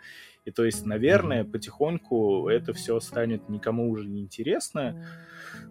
И 0.45 0.51
то 0.51 0.65
есть, 0.65 0.86
наверное, 0.86 1.43
потихоньку 1.43 2.49
это 2.49 2.73
все 2.73 2.99
станет 2.99 3.47
никому 3.49 3.89
уже 3.91 4.08
не 4.08 4.21
интересно. 4.21 5.06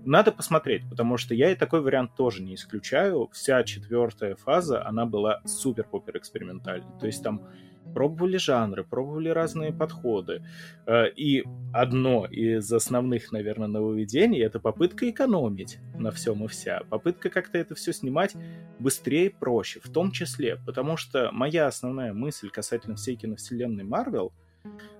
Надо 0.04 0.32
посмотреть, 0.32 0.88
потому 0.88 1.16
что 1.16 1.34
я 1.34 1.50
и 1.50 1.56
такой 1.56 1.80
вариант 1.80 2.14
тоже 2.16 2.42
не 2.42 2.54
исключаю. 2.54 3.28
Вся 3.32 3.62
четвертая 3.64 4.36
фаза, 4.36 4.86
она 4.86 5.06
была 5.06 5.40
супер-пупер 5.44 6.16
экспериментальной. 6.18 6.86
То 7.00 7.06
есть 7.06 7.22
там 7.22 7.48
пробовали 7.92 8.36
жанры, 8.36 8.84
пробовали 8.84 9.28
разные 9.28 9.72
подходы. 9.72 10.42
Э, 10.86 11.06
И 11.16 11.44
одно 11.72 12.26
из 12.26 12.72
основных, 12.72 13.32
наверное, 13.32 13.68
нововведений— 13.68 14.40
это 14.44 14.60
попытка 14.60 15.10
экономить 15.10 15.78
на 15.98 16.10
всем 16.10 16.44
и 16.44 16.48
вся. 16.48 16.82
Попытка 16.88 17.30
как-то 17.30 17.58
это 17.58 17.74
все 17.74 17.92
снимать 17.92 18.36
быстрее 18.78 19.30
проще, 19.30 19.80
в 19.80 19.90
том 19.90 20.12
числе, 20.12 20.56
потому 20.64 20.96
что 20.96 21.30
моя 21.32 21.66
основная 21.66 22.12
мысль 22.12 22.48
касательно 22.50 22.96
всей 22.96 23.16
киновселенной 23.16 23.84
Марвел, 23.84 24.32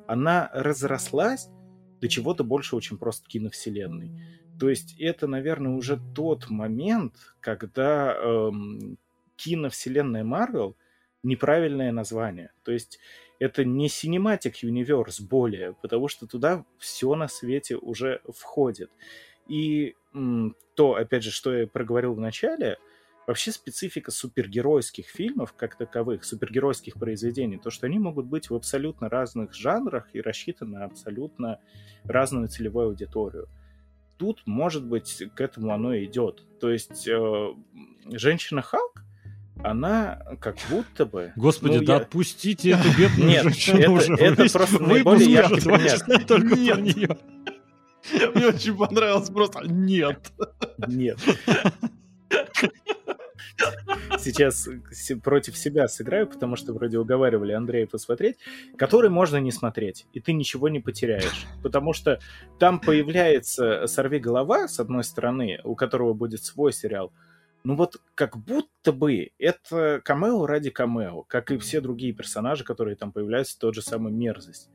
она 0.06 0.50
разрослась 0.52 1.48
до 2.00 2.08
чего-то 2.08 2.44
большего, 2.44 2.80
чем 2.80 2.98
просто 2.98 3.28
киновселенной. 3.28 4.10
То 4.58 4.68
есть 4.68 4.98
это, 4.98 5.26
наверное, 5.26 5.72
уже 5.72 6.00
тот 6.14 6.50
момент, 6.50 7.14
когда 7.40 8.14
эм, 8.14 8.98
киновселенная 9.36 10.24
Марвел 10.24 10.76
неправильное 11.22 11.92
название. 11.92 12.52
То 12.62 12.72
есть 12.72 12.98
это 13.38 13.64
не 13.64 13.88
Cinematic 13.88 14.62
Universe 14.62 15.22
более, 15.26 15.74
потому 15.80 16.08
что 16.08 16.26
туда 16.26 16.64
все 16.78 17.14
на 17.14 17.28
свете 17.28 17.76
уже 17.76 18.20
входит. 18.28 18.90
И 19.48 19.94
м, 20.14 20.56
то, 20.74 20.94
опять 20.94 21.24
же, 21.24 21.30
что 21.30 21.54
я 21.54 21.66
проговорил 21.66 22.14
в 22.14 22.20
начале, 22.20 22.78
вообще 23.30 23.52
специфика 23.52 24.10
супергеройских 24.10 25.06
фильмов 25.06 25.54
как 25.56 25.76
таковых, 25.76 26.24
супергеройских 26.24 26.94
произведений, 26.94 27.58
то, 27.58 27.70
что 27.70 27.86
они 27.86 28.00
могут 28.00 28.26
быть 28.26 28.50
в 28.50 28.54
абсолютно 28.56 29.08
разных 29.08 29.54
жанрах 29.54 30.08
и 30.12 30.20
рассчитаны 30.20 30.78
на 30.78 30.84
абсолютно 30.84 31.60
разную 32.02 32.48
целевую 32.48 32.88
аудиторию. 32.88 33.48
тут, 34.18 34.42
может 34.46 34.84
быть, 34.84 35.22
к 35.34 35.40
этому 35.40 35.72
оно 35.72 35.96
идет. 35.96 36.42
То 36.60 36.70
есть 36.70 37.06
э, 37.08 37.54
женщина 38.06 38.62
Халк, 38.62 39.04
она 39.62 40.20
как 40.40 40.56
будто 40.68 41.06
бы... 41.06 41.32
Господи, 41.36 41.78
ну, 41.78 41.84
да 41.84 41.94
я... 41.94 41.98
отпустите 42.00 42.70
эту 42.70 42.88
бедную 42.98 43.30
Нет, 43.30 43.42
женщину 43.44 43.78
это, 43.78 43.90
уже. 43.92 44.14
это 44.14 44.42
Весь 44.42 44.52
просто 44.52 44.82
наиболее 44.82 45.30
яркий 45.30 45.60
пример. 45.60 46.24
только 46.26 46.56
Нет. 46.56 46.74
про 46.74 46.82
нее. 46.82 47.18
Мне 48.34 48.46
очень 48.48 48.76
понравилось 48.76 49.30
просто 49.30 49.60
нет. 49.68 50.32
Нет. 50.88 51.18
Сейчас 54.18 54.68
се- 54.90 55.16
против 55.16 55.56
себя 55.56 55.88
сыграю, 55.88 56.26
потому 56.26 56.56
что 56.56 56.72
вроде 56.72 56.98
уговаривали 56.98 57.52
Андрея 57.52 57.86
посмотреть, 57.86 58.36
который 58.76 59.10
можно 59.10 59.38
не 59.38 59.52
смотреть, 59.52 60.06
и 60.12 60.20
ты 60.20 60.32
ничего 60.32 60.68
не 60.68 60.80
потеряешь. 60.80 61.46
Потому 61.62 61.92
что 61.92 62.20
там 62.58 62.80
появляется 62.80 63.86
«Сорви 63.86 64.18
голова», 64.18 64.68
с 64.68 64.80
одной 64.80 65.04
стороны, 65.04 65.60
у 65.64 65.74
которого 65.74 66.12
будет 66.12 66.42
свой 66.44 66.72
сериал, 66.72 67.12
ну 67.64 67.76
вот 67.76 68.00
как 68.14 68.36
будто 68.38 68.92
бы 68.92 69.30
это 69.38 70.00
камео 70.04 70.46
ради 70.46 70.70
камео, 70.70 71.22
как 71.22 71.50
и 71.50 71.58
все 71.58 71.80
другие 71.80 72.12
персонажи, 72.12 72.64
которые 72.64 72.96
там 72.96 73.12
появляются, 73.12 73.58
тот 73.58 73.74
же 73.74 73.82
самый 73.82 74.12
мерзость. 74.12 74.70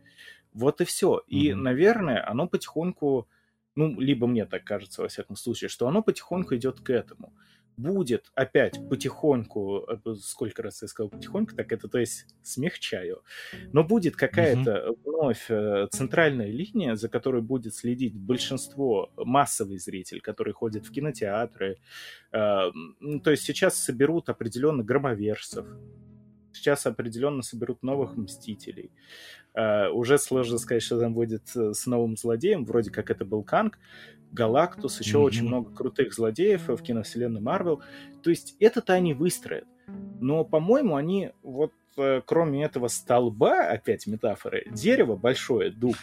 Вот 0.53 0.81
и 0.81 0.85
все. 0.85 1.21
И, 1.27 1.51
Мгм. 1.51 1.63
наверное, 1.63 2.29
оно 2.29 2.47
потихоньку, 2.47 3.27
ну, 3.75 3.99
либо 3.99 4.25
мне 4.27 4.45
так 4.45 4.63
кажется, 4.63 5.01
во 5.01 5.07
всяком 5.07 5.35
случае, 5.35 5.67
что 5.69 5.87
оно 5.87 6.01
потихоньку 6.01 6.55
идет 6.55 6.79
к 6.79 6.89
этому. 6.91 7.33
Будет 7.77 8.31
опять 8.35 8.79
потихоньку, 8.89 9.85
э, 10.05 10.15
сколько 10.21 10.63
раз 10.63 10.81
я 10.81 10.87
сказал 10.87 11.09
потихоньку, 11.09 11.55
так 11.55 11.71
это 11.71 11.87
то 11.89 11.99
есть 11.99 12.25
смягчаю, 12.41 13.21
но 13.73 13.83
будет 13.83 14.15
какая-то 14.15 14.95
вновь 15.03 15.49
э, 15.49 15.87
центральная 15.91 16.47
линия, 16.47 16.95
за 16.95 17.09
которой 17.09 17.41
будет 17.41 17.75
следить 17.75 18.15
большинство, 18.15 19.11
массовый 19.17 19.77
зритель, 19.77 20.21
который 20.21 20.53
ходит 20.53 20.85
в 20.85 20.91
кинотеатры. 20.91 21.77
Э, 22.31 22.71
То 23.23 23.31
есть 23.31 23.43
сейчас 23.43 23.75
соберут 23.75 24.29
определенно 24.29 24.83
громовержцев, 24.83 25.65
сейчас 26.53 26.85
определенно 26.85 27.41
соберут 27.41 27.83
новых 27.83 28.15
мстителей. 28.15 28.91
Э, 29.53 29.89
Уже 29.89 30.17
сложно 30.17 30.57
сказать, 30.57 30.83
что 30.83 30.99
там 30.99 31.13
будет 31.13 31.55
э, 31.55 31.73
с 31.73 31.85
новым 31.85 32.17
злодеем, 32.17 32.65
вроде 32.65 32.91
как 32.91 33.09
это 33.09 33.25
был 33.25 33.43
Канг, 33.43 33.77
Галактус, 34.31 34.99
еще 34.99 35.17
Мгм. 35.17 35.25
очень 35.25 35.47
много 35.47 35.71
крутых 35.71 36.13
злодеев 36.13 36.67
в 36.67 36.77
киновселенной 36.77 37.41
Марвел. 37.41 37.81
То 38.23 38.29
есть 38.29 38.55
это-то 38.59 38.93
они 38.93 39.13
выстроят. 39.13 39.65
Но, 40.19 40.43
по-моему, 40.43 40.95
они 40.95 41.31
вот 41.43 41.71
э, 41.97 42.21
кроме 42.25 42.63
этого 42.65 42.87
столба, 42.89 43.69
опять 43.69 44.05
метафоры, 44.07 44.65
дерево 44.71 45.15
большое, 45.15 45.71
дуб, 45.71 45.95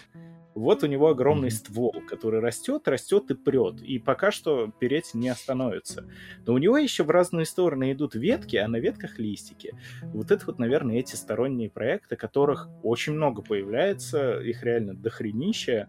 вот 0.54 0.82
у 0.84 0.86
него 0.86 1.08
огромный 1.08 1.48
Мгм. 1.48 1.56
ствол, 1.56 1.94
который 2.08 2.40
растет, 2.40 2.86
растет 2.88 3.30
и 3.30 3.34
прет. 3.34 3.82
И 3.82 3.98
пока 3.98 4.30
что 4.30 4.70
переть 4.78 5.14
не 5.14 5.28
остановится. 5.30 6.04
Но 6.46 6.52
у 6.54 6.58
него 6.58 6.76
еще 6.76 7.04
в 7.04 7.10
разные 7.10 7.46
стороны 7.46 7.92
идут 7.92 8.14
ветки, 8.14 8.56
а 8.56 8.68
на 8.68 8.76
ветках 8.76 9.18
листики. 9.18 9.74
Вот 10.12 10.30
это 10.30 10.44
вот, 10.46 10.58
наверное, 10.58 10.98
эти 10.98 11.14
сторонние 11.16 11.70
проекты, 11.70 12.16
которых 12.16 12.68
очень 12.82 13.14
много 13.14 13.42
появляется, 13.42 14.40
их 14.40 14.62
реально 14.62 14.94
дохренища. 14.94 15.88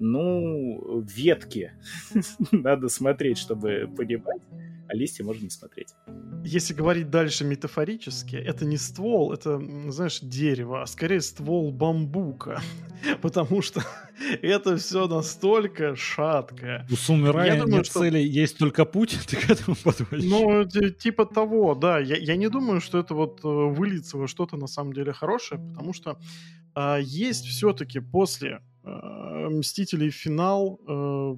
Ну, 0.00 1.04
ветки 1.14 1.72
надо 2.52 2.88
смотреть, 2.88 3.36
чтобы 3.38 3.88
понимать, 3.96 4.40
а 4.88 4.94
листья 4.94 5.24
можно 5.24 5.44
не 5.44 5.50
смотреть. 5.50 5.94
Если 6.42 6.72
говорить 6.72 7.10
дальше 7.10 7.44
метафорически, 7.44 8.34
это 8.34 8.64
не 8.64 8.78
ствол, 8.78 9.32
это, 9.32 9.60
знаешь, 9.90 10.20
дерево, 10.20 10.82
а 10.82 10.86
скорее 10.86 11.20
ствол 11.20 11.70
бамбука. 11.70 12.62
Потому 13.22 13.60
что 13.60 13.82
это 14.42 14.78
все 14.78 15.06
настолько 15.06 15.94
шаткое. 15.96 16.86
У 16.90 16.94
Сумерая 16.96 17.54
Я 17.54 17.60
думаю, 17.60 17.76
нет 17.76 17.86
что- 17.86 18.00
цели, 18.00 18.18
есть 18.18 18.56
только 18.56 18.86
путь, 18.86 19.18
ты 19.28 19.36
к 19.36 19.50
этому 19.50 19.76
подводишь. 19.76 20.30
Ну, 20.30 20.64
типа 20.92 21.26
того, 21.26 21.74
да. 21.74 21.98
Я, 21.98 22.16
я 22.16 22.36
не 22.36 22.48
думаю, 22.48 22.80
что 22.80 22.98
это 22.98 23.14
вот 23.14 23.40
э, 23.44 23.48
выльется 23.48 24.16
во 24.16 24.26
что-то 24.26 24.56
на 24.56 24.66
самом 24.66 24.94
деле 24.94 25.12
хорошее, 25.12 25.60
потому 25.60 25.92
что 25.92 26.18
а, 26.74 26.98
есть 26.98 27.44
все-таки 27.46 28.00
после 28.00 28.60
Мстителей 28.82 30.10
финал 30.10 30.80
э, 30.86 31.36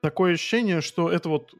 такое 0.00 0.34
ощущение, 0.34 0.80
что 0.80 1.10
это 1.10 1.28
вот 1.28 1.54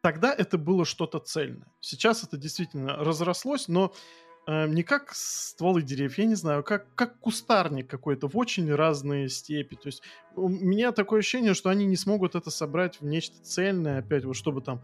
тогда 0.00 0.34
это 0.34 0.58
было 0.58 0.84
что-то 0.84 1.18
цельное. 1.18 1.68
Сейчас 1.80 2.24
это 2.24 2.36
действительно 2.36 2.96
разрослось, 2.96 3.68
но 3.68 3.92
э, 4.46 4.66
не 4.68 4.82
как 4.82 5.14
стволы 5.14 5.82
деревьев, 5.82 6.18
я 6.18 6.24
не 6.24 6.34
знаю, 6.34 6.64
как, 6.64 6.94
как 6.94 7.18
кустарник 7.20 7.88
какой-то 7.88 8.28
в 8.28 8.36
очень 8.36 8.72
разные 8.74 9.28
степи. 9.28 9.76
То 9.76 9.86
есть 9.86 10.02
у 10.34 10.48
меня 10.48 10.92
такое 10.92 11.20
ощущение, 11.20 11.54
что 11.54 11.70
они 11.70 11.86
не 11.86 11.96
смогут 11.96 12.34
это 12.34 12.50
собрать 12.50 13.00
в 13.00 13.04
нечто 13.04 13.40
цельное, 13.42 14.00
опять 14.00 14.24
вот 14.24 14.36
чтобы 14.36 14.60
там 14.60 14.82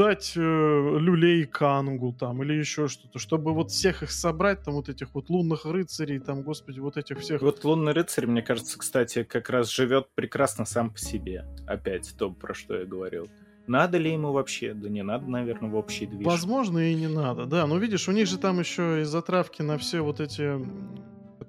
дать 0.00 0.32
э, 0.34 0.40
люлей 0.40 1.44
Кангу 1.44 2.14
там 2.18 2.42
или 2.42 2.54
еще 2.54 2.88
что-то, 2.88 3.18
чтобы 3.18 3.52
вот 3.52 3.70
всех 3.70 4.02
их 4.02 4.10
собрать, 4.10 4.62
там 4.62 4.72
вот 4.74 4.88
этих 4.88 5.14
вот 5.14 5.28
лунных 5.28 5.66
рыцарей, 5.66 6.18
там, 6.18 6.42
господи, 6.42 6.80
вот 6.80 6.96
этих 6.96 7.18
всех. 7.18 7.42
Вот 7.42 7.62
«Лунный 7.64 7.92
рыцарь», 7.92 8.26
мне 8.26 8.40
кажется, 8.40 8.78
кстати, 8.78 9.24
как 9.24 9.50
раз 9.50 9.70
живет 9.70 10.08
прекрасно 10.14 10.64
сам 10.64 10.90
по 10.90 10.98
себе. 10.98 11.44
Опять 11.66 12.14
то, 12.16 12.30
про 12.30 12.54
что 12.54 12.76
я 12.76 12.86
говорил. 12.86 13.28
Надо 13.66 13.98
ли 13.98 14.10
ему 14.10 14.32
вообще? 14.32 14.72
Да 14.72 14.88
не 14.88 15.02
надо, 15.02 15.26
наверное, 15.26 15.70
в 15.70 15.76
общий 15.76 16.06
движ. 16.06 16.26
Возможно, 16.26 16.78
и 16.78 16.94
не 16.94 17.08
надо, 17.08 17.44
да. 17.44 17.66
Но 17.66 17.76
видишь, 17.76 18.08
у 18.08 18.12
них 18.12 18.26
же 18.26 18.38
там 18.38 18.58
еще 18.58 19.02
и 19.02 19.04
затравки 19.04 19.60
на 19.60 19.76
все 19.76 20.00
вот 20.00 20.20
эти, 20.20 20.58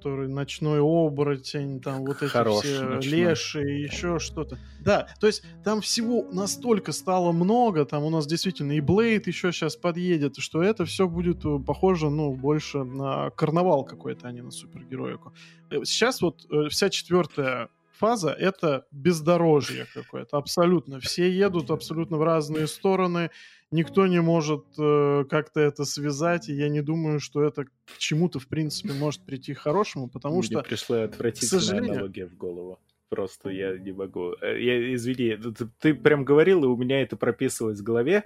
м, 0.06 0.12
которые 0.12 0.30
ночной 0.30 0.80
оборотень, 0.80 1.80
там 1.82 2.06
вот 2.06 2.22
эти 2.22 2.30
Хорош 2.32 2.64
все 2.64 2.82
ночной. 2.82 3.14
леши 3.14 3.60
еще 3.62 4.20
что-то. 4.20 4.58
Да, 4.80 5.08
то 5.20 5.28
есть 5.28 5.44
там 5.64 5.82
всего 5.82 6.28
настолько 6.32 6.92
стало 6.92 7.32
много, 7.32 7.86
там 7.86 8.04
у 8.04 8.10
нас 8.10 8.26
действительно 8.28 8.72
и 8.74 8.80
Блейд 8.82 9.28
еще 9.28 9.52
сейчас 9.52 9.76
подъедет, 9.76 10.38
что 10.38 10.62
это 10.64 10.86
все 10.86 11.08
будет 11.08 11.46
э, 11.46 11.60
похоже, 11.66 12.10
ну, 12.10 12.34
больше 12.34 12.84
на 12.84 13.30
карнавал 13.32 13.84
какой-то, 13.84 14.28
а 14.28 14.32
не 14.32 14.42
на 14.42 14.52
супергероику. 14.52 15.34
Э, 15.70 15.84
Сейчас 15.86 16.22
вот 16.22 16.46
э, 16.52 16.70
вся 16.70 16.90
четвертая 16.90 17.70
фаза— 17.92 18.32
это 18.40 18.86
бездорожье 18.92 19.86
какое-то, 19.94 20.38
абсолютно. 20.38 21.00
Все 21.00 21.30
едут 21.32 21.70
абсолютно 21.70 22.18
в 22.18 22.24
разные 22.24 22.66
стороны, 22.68 23.30
никто 23.72 24.06
не 24.08 24.22
может 24.22 24.66
э, 24.78 25.26
как-то 25.30 25.60
это 25.60 25.86
связать, 25.86 26.50
и 26.50 26.54
я 26.54 26.70
не 26.70 26.82
думаю, 26.82 27.20
что 27.20 27.44
это 27.44 27.66
к 27.66 27.98
чему-то, 27.98 28.40
в 28.40 28.48
принципе, 28.48 28.94
может 28.94 29.22
прийти 29.22 29.54
хорошему, 29.54 30.10
потому 30.10 30.36
Мне 30.36 30.44
что... 30.44 30.62
пришла 30.62 31.04
отвратительная 31.04 31.80
аналогия 31.80 32.28
в 32.28 32.36
голову. 32.36 32.80
Просто 33.12 33.50
я 33.50 33.78
не 33.78 33.92
могу. 33.92 34.36
Э, 34.42 34.58
Я, 34.58 34.94
извини, 34.96 35.36
ты, 35.36 35.68
ты 35.82 35.94
прям 35.94 36.24
говорил, 36.24 36.64
и 36.64 36.68
у 36.68 36.78
меня 36.78 37.02
это 37.02 37.18
прописывалось 37.18 37.82
в 37.82 37.84
голове. 37.84 38.24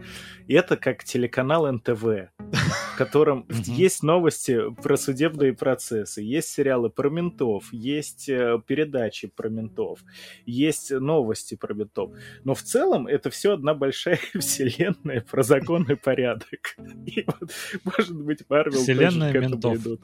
И 0.47 0.53
это 0.53 0.77
как 0.77 1.03
телеканал 1.03 1.65
НТВ, 1.71 2.03
в 2.37 2.95
котором 2.95 3.47
есть 3.49 4.03
новости 4.03 4.61
про 4.83 4.95
судебные 4.95 5.53
процессы, 5.53 6.21
есть 6.21 6.49
сериалы 6.49 6.91
про 6.91 7.09
ментов, 7.09 7.73
есть 7.73 8.29
э, 8.29 8.61
передачи 8.67 9.27
про 9.27 9.49
ментов, 9.49 10.01
есть 10.45 10.91
новости 10.91 11.55
про 11.55 11.73
ментов. 11.73 12.11
Но 12.43 12.53
в 12.53 12.61
целом 12.61 13.07
это 13.07 13.31
все 13.31 13.53
одна 13.53 13.73
большая 13.73 14.19
вселенная 14.39 15.21
про 15.21 15.41
закон 15.41 15.89
и 15.89 15.95
порядок. 15.95 16.75
И 17.07 17.25
вот, 17.25 17.51
может 17.83 18.21
быть, 18.21 18.47
Марвел 18.49 18.81
Вселенная 18.83 19.31
тоже 19.31 19.33
к 19.33 19.35
этому 19.35 19.49
ментов. 19.49 19.75
идут. 19.77 20.01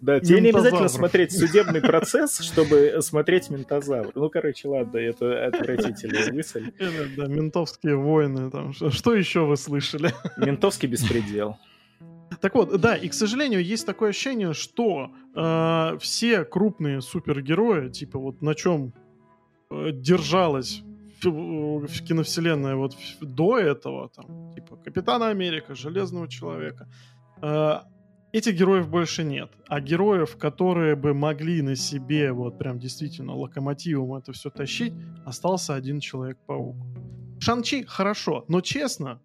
Да, 0.00 0.20
тебе 0.20 0.40
не 0.40 0.50
обязательно 0.50 0.88
смотреть 0.88 1.36
судебный 1.36 1.80
процесс, 1.80 2.38
чтобы 2.38 2.98
смотреть 3.00 3.50
ментозавр. 3.50 4.11
Ну, 4.14 4.30
короче, 4.30 4.68
ладно, 4.68 4.98
это 4.98 5.46
отвратительная 5.46 6.32
мысль. 6.32 6.72
Да, 7.16 7.26
ментовские 7.26 7.96
войны, 7.96 8.50
там, 8.50 8.72
что, 8.72 9.14
еще 9.14 9.46
вы 9.46 9.56
слышали? 9.56 10.12
Ментовский 10.36 10.88
беспредел. 10.88 11.56
Так 12.40 12.54
вот, 12.54 12.80
да, 12.80 12.96
и, 12.96 13.08
к 13.08 13.14
сожалению, 13.14 13.62
есть 13.62 13.86
такое 13.86 14.10
ощущение, 14.10 14.54
что 14.54 15.10
э, 15.34 15.98
все 16.00 16.44
крупные 16.44 17.00
супергерои, 17.00 17.90
типа 17.90 18.18
вот 18.18 18.42
на 18.42 18.54
чем 18.54 18.94
э, 19.70 19.90
держалась 19.92 20.82
э, 21.24 21.28
киновселенная 21.28 22.76
вот 22.76 22.96
до 23.20 23.58
этого, 23.58 24.08
там, 24.08 24.52
типа 24.54 24.76
Капитана 24.76 25.28
Америка, 25.28 25.74
Железного 25.74 26.26
Человека, 26.28 26.88
э, 27.42 27.80
этих 28.32 28.56
героев 28.56 28.88
больше 28.88 29.24
нет. 29.24 29.50
А 29.68 29.80
героев, 29.80 30.36
которые 30.36 30.96
бы 30.96 31.14
могли 31.14 31.62
на 31.62 31.76
себе 31.76 32.32
вот 32.32 32.58
прям 32.58 32.78
действительно 32.78 33.34
локомотивом 33.34 34.14
это 34.14 34.32
все 34.32 34.50
тащить, 34.50 34.94
остался 35.24 35.74
один 35.74 36.00
Человек-паук. 36.00 36.76
Шанчи 37.40 37.84
хорошо, 37.84 38.44
но 38.48 38.60
честно, 38.60 39.20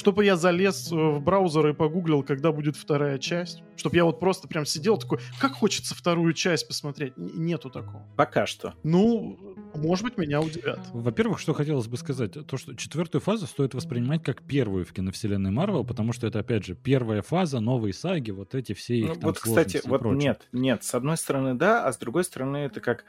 чтобы 0.00 0.24
я 0.24 0.36
залез 0.36 0.90
э, 0.90 0.94
в 0.94 1.20
браузер 1.20 1.68
и 1.68 1.72
погуглил, 1.74 2.22
когда 2.22 2.52
будет 2.52 2.76
вторая 2.76 3.18
часть. 3.18 3.62
Чтобы 3.76 3.96
я 3.96 4.04
вот 4.06 4.18
просто 4.18 4.48
прям 4.48 4.64
сидел 4.64 4.96
такой, 4.96 5.18
как 5.38 5.52
хочется 5.52 5.94
вторую 5.94 6.32
часть 6.32 6.66
посмотреть. 6.66 7.12
Н- 7.18 7.44
нету 7.44 7.68
такого. 7.68 8.06
Пока 8.16 8.46
что. 8.46 8.74
Ну, 8.82 9.49
может 9.74 10.04
быть, 10.04 10.18
меня 10.18 10.40
удивят. 10.40 10.80
Во-первых, 10.92 11.38
что 11.38 11.52
хотелось 11.54 11.86
бы 11.86 11.96
сказать, 11.96 12.32
то, 12.46 12.56
что 12.56 12.74
четвертую 12.74 13.20
фазу 13.20 13.46
стоит 13.46 13.74
воспринимать 13.74 14.22
как 14.22 14.42
первую 14.42 14.84
в 14.84 14.92
киновселенной 14.92 15.50
Марвел, 15.50 15.84
потому 15.84 16.12
что 16.12 16.26
это, 16.26 16.40
опять 16.40 16.64
же, 16.64 16.74
первая 16.74 17.22
фаза, 17.22 17.60
новые 17.60 17.92
саги, 17.92 18.30
вот 18.30 18.54
эти 18.54 18.72
все 18.72 18.96
их 18.96 19.08
Ну, 19.08 19.14
там 19.14 19.22
вот, 19.22 19.38
кстати, 19.38 19.80
вот 19.84 20.00
прочее. 20.00 20.20
нет, 20.20 20.48
нет. 20.52 20.84
С 20.84 20.94
одной 20.94 21.16
стороны, 21.16 21.54
да, 21.54 21.84
а 21.84 21.92
с 21.92 21.98
другой 21.98 22.24
стороны, 22.24 22.58
это 22.58 22.80
как 22.80 23.04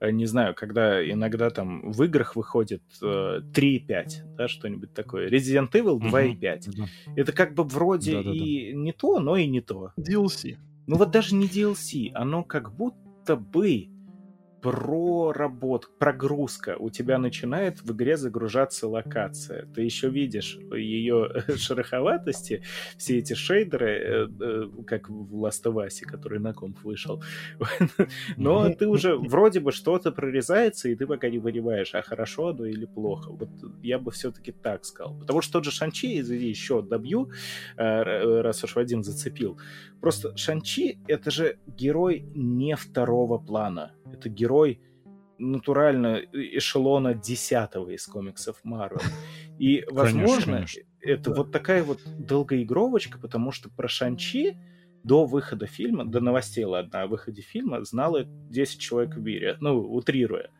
э, 0.00 0.10
не 0.10 0.26
знаю, 0.26 0.54
когда 0.54 1.02
иногда 1.08 1.50
там 1.50 1.90
в 1.90 2.02
играх 2.04 2.36
выходит 2.36 2.82
э, 3.02 3.40
3.5, 3.40 4.36
да, 4.36 4.48
что-нибудь 4.48 4.94
такое. 4.94 5.28
Resident 5.28 5.70
Evil 5.72 5.98
2.5. 5.98 6.40
Uh-huh. 6.40 6.86
Это 7.16 7.32
как 7.32 7.54
бы 7.54 7.64
вроде 7.64 8.14
Да-да-да. 8.14 8.36
и 8.36 8.72
не 8.74 8.92
то, 8.92 9.18
но 9.18 9.36
и 9.36 9.46
не 9.46 9.60
то. 9.60 9.92
DLC. 9.98 10.56
Ну 10.86 10.96
вот 10.96 11.10
даже 11.10 11.34
не 11.34 11.48
DLC, 11.48 12.12
оно 12.14 12.44
как 12.44 12.74
будто 12.74 13.36
бы 13.36 13.88
проработка, 14.66 15.92
прогрузка. 15.98 16.76
У 16.78 16.90
тебя 16.90 17.18
начинает 17.18 17.82
в 17.82 17.92
игре 17.92 18.16
загружаться 18.16 18.88
локация. 18.88 19.66
Ты 19.74 19.82
еще 19.82 20.08
видишь 20.08 20.58
ее 20.74 21.44
шероховатости, 21.56 22.62
все 22.98 23.18
эти 23.18 23.34
шейдеры, 23.34 23.90
э, 23.90 24.28
э, 24.40 24.68
как 24.86 25.08
в 25.08 25.44
Last 25.44 25.62
of 25.64 25.86
Us, 25.86 26.00
который 26.00 26.40
на 26.40 26.52
комп 26.52 26.78
вышел. 26.82 27.22
Но 28.36 28.68
ты 28.70 28.88
уже 28.88 29.16
вроде 29.28 29.60
бы 29.60 29.70
что-то 29.70 30.10
прорезается, 30.10 30.88
и 30.88 30.96
ты 30.96 31.06
пока 31.06 31.28
не 31.30 31.38
понимаешь, 31.38 31.94
а 31.94 32.02
хорошо 32.02 32.48
оно 32.48 32.66
или 32.66 32.86
плохо. 32.86 33.30
Вот 33.30 33.50
я 33.82 34.00
бы 34.00 34.10
все-таки 34.10 34.50
так 34.50 34.84
сказал. 34.84 35.16
Потому 35.20 35.42
что 35.42 35.52
тот 35.52 35.64
же 35.64 35.70
Шанчи, 35.70 36.18
извини, 36.18 36.48
еще 36.48 36.82
добью, 36.82 37.30
э, 37.76 38.40
раз 38.40 38.64
уж 38.64 38.74
Вадим 38.74 39.04
зацепил. 39.04 39.58
Просто 40.00 40.36
Шанчи— 40.36 40.98
это 41.08 41.30
же 41.30 41.58
герой 41.66 42.24
не 42.34 42.74
второго 42.74 43.38
плана. 43.38 43.92
Это 44.12 44.28
герой 44.28 44.55
герой 44.56 44.80
натурально 45.38 46.22
эшелона 46.32 47.12
десятого 47.12 47.90
из 47.90 48.06
комиксов 48.06 48.58
Марвел. 48.64 49.00
И, 49.58 49.84
возможно, 49.90 50.24
конечно, 50.26 50.52
конечно. 50.52 50.82
это 51.02 51.30
да. 51.30 51.36
вот 51.36 51.52
такая 51.52 51.82
вот 51.82 52.00
долгоигровочка, 52.18 53.18
потому 53.18 53.52
что 53.52 53.68
про 53.68 53.86
Шанчи 53.86 54.56
до 55.04 55.26
выхода 55.26 55.66
фильма, 55.66 56.06
до 56.06 56.20
новостей, 56.20 56.64
ладно, 56.64 57.02
о 57.02 57.06
выходе 57.06 57.42
фильма 57.42 57.84
знало 57.84 58.24
10 58.24 58.80
человек 58.80 59.14
в 59.14 59.20
мире, 59.20 59.56
ну, 59.60 59.78
утрируя. 59.78 60.50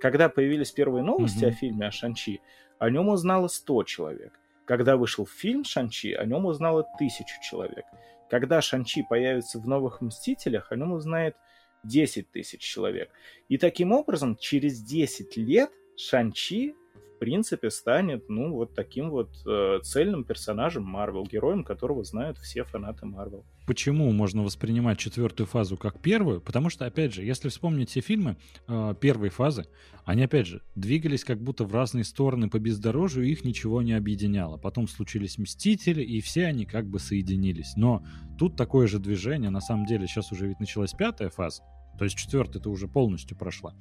Когда 0.00 0.28
появились 0.30 0.72
первые 0.72 1.04
новости 1.04 1.44
mm-hmm. 1.44 1.48
о 1.48 1.52
фильме 1.52 1.86
о 1.86 1.90
Шанчи, 1.90 2.40
о 2.78 2.90
нем 2.90 3.08
узнало 3.08 3.48
100 3.48 3.84
человек. 3.84 4.32
Когда 4.66 4.96
вышел 4.96 5.26
фильм 5.26 5.64
Шанчи, 5.64 6.14
о 6.14 6.24
нем 6.24 6.46
узнало 6.46 6.86
тысячу 6.98 7.34
человек. 7.42 7.84
Когда 8.30 8.62
Шанчи 8.62 9.04
появится 9.08 9.58
в 9.60 9.68
новых 9.68 10.00
Мстителях, 10.00 10.72
о 10.72 10.76
нем 10.76 10.92
узнает 10.92 11.36
10 11.84 12.30
тысяч 12.30 12.60
человек. 12.60 13.10
И 13.48 13.58
таким 13.58 13.92
образом, 13.92 14.36
через 14.36 14.80
10 14.82 15.36
лет 15.36 15.70
Шанчи 15.96 16.74
в 17.14 17.18
принципе 17.18 17.70
станет, 17.70 18.28
ну, 18.28 18.52
вот 18.52 18.74
таким 18.74 19.10
вот 19.10 19.30
э, 19.46 19.78
цельным 19.82 20.24
персонажем 20.24 20.82
Марвел, 20.84 21.24
героем 21.24 21.64
которого 21.64 22.02
знают 22.04 22.38
все 22.38 22.64
фанаты 22.64 23.06
Марвел. 23.06 23.44
Почему 23.66 24.12
можно 24.12 24.42
воспринимать 24.42 24.98
четвертую 24.98 25.46
фазу 25.46 25.76
как 25.76 26.00
первую? 26.00 26.40
Потому 26.40 26.68
что, 26.68 26.84
опять 26.84 27.14
же, 27.14 27.24
если 27.24 27.48
вспомнить 27.48 27.88
все 27.88 28.00
фильмы 28.00 28.36
э, 28.68 28.94
первой 29.00 29.30
фазы, 29.30 29.66
они, 30.04 30.24
опять 30.24 30.46
же, 30.46 30.60
двигались 30.74 31.24
как 31.24 31.40
будто 31.40 31.64
в 31.64 31.72
разные 31.72 32.04
стороны 32.04 32.50
по 32.50 32.58
бездорожью, 32.58 33.24
и 33.24 33.30
их 33.30 33.44
ничего 33.44 33.80
не 33.80 33.92
объединяло. 33.94 34.58
Потом 34.58 34.86
случились 34.86 35.38
Мстители, 35.38 36.02
и 36.02 36.20
все 36.20 36.46
они 36.46 36.66
как 36.66 36.86
бы 36.86 36.98
соединились. 36.98 37.74
Но 37.76 38.04
тут 38.38 38.56
такое 38.56 38.86
же 38.86 38.98
движение, 38.98 39.50
на 39.50 39.60
самом 39.60 39.86
деле, 39.86 40.06
сейчас 40.06 40.30
уже 40.32 40.48
ведь 40.48 40.60
началась 40.60 40.92
пятая 40.92 41.30
фаза, 41.30 41.62
то 41.98 42.04
есть 42.04 42.16
четвертая-то 42.16 42.70
уже 42.70 42.88
полностью 42.88 43.36
прошла. 43.36 43.74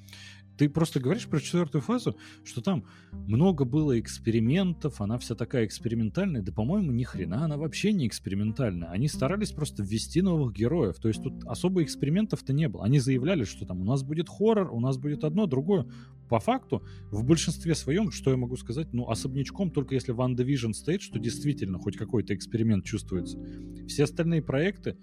Ты 0.57 0.69
просто 0.69 0.99
говоришь 0.99 1.27
про 1.27 1.39
четвертую 1.39 1.81
фазу, 1.81 2.15
что 2.43 2.61
там 2.61 2.85
много 3.11 3.65
было 3.65 3.99
экспериментов, 3.99 5.01
она 5.01 5.17
вся 5.17 5.33
такая 5.33 5.65
экспериментальная. 5.65 6.43
Да, 6.43 6.51
по-моему, 6.51 6.91
ни 6.91 7.03
хрена 7.03 7.45
она 7.45 7.57
вообще 7.57 7.91
не 7.91 8.05
экспериментальная. 8.05 8.89
Они 8.89 9.07
старались 9.07 9.51
просто 9.51 9.81
ввести 9.81 10.21
новых 10.21 10.53
героев. 10.53 10.97
То 10.99 11.07
есть 11.07 11.23
тут 11.23 11.43
особо 11.45 11.81
экспериментов-то 11.81 12.53
не 12.53 12.69
было. 12.69 12.85
Они 12.85 12.99
заявляли, 12.99 13.45
что 13.45 13.65
там 13.65 13.81
у 13.81 13.83
нас 13.83 14.03
будет 14.03 14.29
хоррор, 14.29 14.71
у 14.71 14.79
нас 14.79 14.97
будет 14.97 15.23
одно, 15.23 15.47
другое. 15.47 15.87
По 16.29 16.39
факту, 16.39 16.83
в 17.09 17.23
большинстве 17.23 17.73
своем, 17.73 18.11
что 18.11 18.29
я 18.29 18.37
могу 18.37 18.55
сказать, 18.55 18.93
ну, 18.93 19.09
особнячком, 19.09 19.71
только 19.71 19.95
если 19.95 20.11
Ван 20.11 20.35
Division 20.35 20.73
стоит, 20.73 21.01
что 21.01 21.17
действительно 21.17 21.79
хоть 21.79 21.97
какой-то 21.97 22.35
эксперимент 22.35 22.85
чувствуется. 22.85 23.39
Все 23.87 24.03
остальные 24.03 24.43
проекты, 24.43 24.97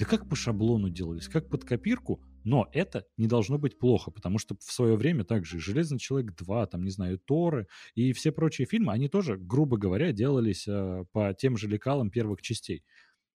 да 0.00 0.06
как 0.06 0.26
по 0.26 0.34
шаблону 0.34 0.88
делались, 0.88 1.28
как 1.28 1.50
под 1.50 1.64
копирку, 1.64 2.22
но 2.42 2.70
это 2.72 3.04
не 3.18 3.26
должно 3.26 3.58
быть 3.58 3.78
плохо, 3.78 4.10
потому 4.10 4.38
что 4.38 4.56
в 4.58 4.72
свое 4.72 4.96
время 4.96 5.24
также 5.24 5.60
«Железный 5.60 5.98
человек 5.98 6.32
2», 6.40 6.68
там, 6.68 6.84
не 6.84 6.90
знаю, 6.90 7.18
«Торы» 7.18 7.66
и 7.94 8.14
все 8.14 8.32
прочие 8.32 8.66
фильмы, 8.66 8.94
они 8.94 9.08
тоже, 9.08 9.36
грубо 9.36 9.76
говоря, 9.76 10.12
делались 10.12 10.66
э, 10.66 11.04
по 11.12 11.34
тем 11.34 11.58
же 11.58 11.68
лекалам 11.68 12.10
первых 12.10 12.40
частей. 12.40 12.82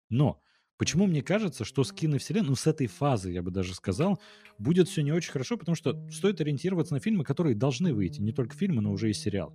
Но 0.10 0.40
Почему 0.78 1.06
мне 1.06 1.22
кажется, 1.22 1.64
что 1.64 1.84
с 1.84 1.92
киновселенной, 1.92 2.50
ну, 2.50 2.56
с 2.56 2.66
этой 2.66 2.88
фазы, 2.88 3.32
я 3.32 3.44
бы 3.44 3.52
даже 3.52 3.76
сказал, 3.76 4.20
будет 4.58 4.88
все 4.90 5.04
не 5.04 5.12
очень 5.12 5.32
хорошо, 5.32 5.56
потому 5.56 5.76
что 5.76 6.10
стоит 6.10 6.42
ориентироваться 6.42 6.96
на 6.96 7.00
фильмы, 7.00 7.24
которые 7.24 7.54
должны 7.54 7.94
выйти, 7.94 8.20
не 8.20 8.32
только 8.32 8.56
фильмы, 8.56 8.82
но 8.82 8.92
уже 8.92 9.12
и 9.12 9.14
сериалы. 9.14 9.54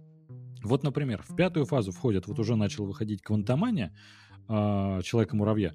Вот, 0.62 0.84
например, 0.84 1.24
в 1.28 1.34
пятую 1.34 1.66
фазу 1.66 1.90
входят, 1.90 2.28
вот 2.28 2.38
уже 2.38 2.54
начал 2.54 2.86
выходить 2.86 3.22
«Квантомания», 3.22 3.92
э, 4.48 5.00
«Человека-муравья», 5.02 5.74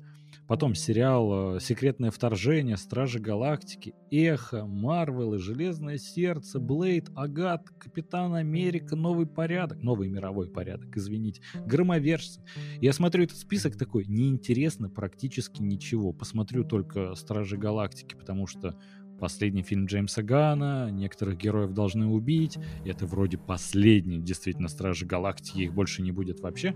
Потом 0.51 0.75
сериал 0.75 1.55
э, 1.55 1.59
«Секретное 1.61 2.11
вторжение», 2.11 2.75
«Стражи 2.75 3.19
Галактики», 3.19 3.93
«Эхо», 4.11 4.65
«Марвел» 4.65 5.35
и 5.35 5.37
«Железное 5.37 5.97
сердце», 5.97 6.59
«Блейд», 6.59 7.09
«Агат», 7.15 7.69
«Капитан 7.79 8.33
Америка», 8.33 8.97
«Новый 8.97 9.27
порядок», 9.27 9.81
«Новый 9.81 10.09
мировой 10.09 10.49
порядок», 10.49 10.97
извините, 10.97 11.41
«Громовержцы». 11.65 12.43
Я 12.81 12.91
смотрю 12.91 13.23
этот 13.23 13.37
список 13.37 13.77
такой, 13.77 14.03
неинтересно 14.07 14.89
практически 14.89 15.61
ничего. 15.61 16.11
Посмотрю 16.11 16.65
только 16.65 17.15
«Стражи 17.15 17.55
Галактики», 17.55 18.15
потому 18.15 18.45
что 18.45 18.77
последний 19.21 19.63
фильм 19.63 19.85
Джеймса 19.85 20.21
Гана, 20.21 20.91
некоторых 20.91 21.37
героев 21.37 21.71
должны 21.71 22.07
убить, 22.07 22.57
это 22.83 23.05
вроде 23.05 23.37
последний, 23.37 24.19
действительно, 24.19 24.67
Стражи 24.67 25.05
Галактики, 25.05 25.59
их 25.59 25.73
больше 25.73 26.01
не 26.01 26.11
будет 26.11 26.41
вообще. 26.41 26.75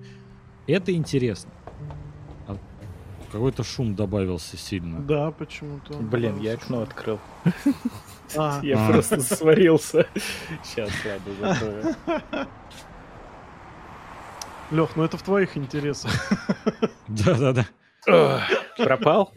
Это 0.65 0.93
интересно. 0.93 1.51
Какой-то 3.31 3.63
шум 3.63 3.95
добавился 3.95 4.57
сильно. 4.57 4.99
Да, 5.01 5.31
почему-то. 5.31 5.93
Блин, 5.97 6.39
я 6.39 6.53
окно 6.53 6.81
открыл. 6.81 7.19
А. 8.35 8.59
Я 8.63 8.89
просто 8.89 9.21
сварился. 9.21 10.07
Сейчас, 10.63 10.89
ладно, 11.05 11.53
закрою. 11.53 11.95
Лех, 14.71 14.95
ну 14.95 15.03
это 15.03 15.17
в 15.17 15.21
твоих 15.21 15.57
интересах. 15.57 16.11
Да-да-да. 17.07 18.47
Пропал? 18.77 19.31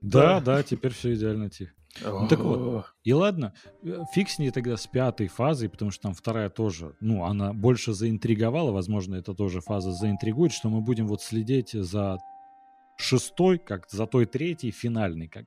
Да, 0.00 0.40
да, 0.40 0.62
теперь 0.62 0.92
все 0.92 1.14
идеально 1.14 1.50
тихо. 1.50 1.72
Ну 2.04 2.28
так 2.28 2.40
вот, 2.40 2.86
и 3.04 3.12
ладно, 3.14 3.54
э, 3.82 4.02
фиг 4.12 4.28
с 4.28 4.38
ней 4.38 4.50
тогда 4.50 4.76
с 4.76 4.86
пятой 4.86 5.28
фазой, 5.28 5.70
потому 5.70 5.90
что 5.90 6.02
там 6.02 6.14
вторая 6.14 6.50
тоже, 6.50 6.94
ну, 7.00 7.24
она 7.24 7.54
больше 7.54 7.94
заинтриговала, 7.94 8.70
возможно, 8.70 9.14
это 9.14 9.32
тоже 9.32 9.62
фаза 9.62 9.92
заинтригует, 9.92 10.52
что 10.52 10.68
мы 10.68 10.82
будем 10.82 11.06
вот 11.06 11.22
следить 11.22 11.70
за 11.72 12.18
шестой, 12.96 13.58
как 13.58 13.88
за 13.90 14.06
той 14.06 14.26
третий, 14.26 14.70
финальный. 14.70 15.28
Как. 15.28 15.46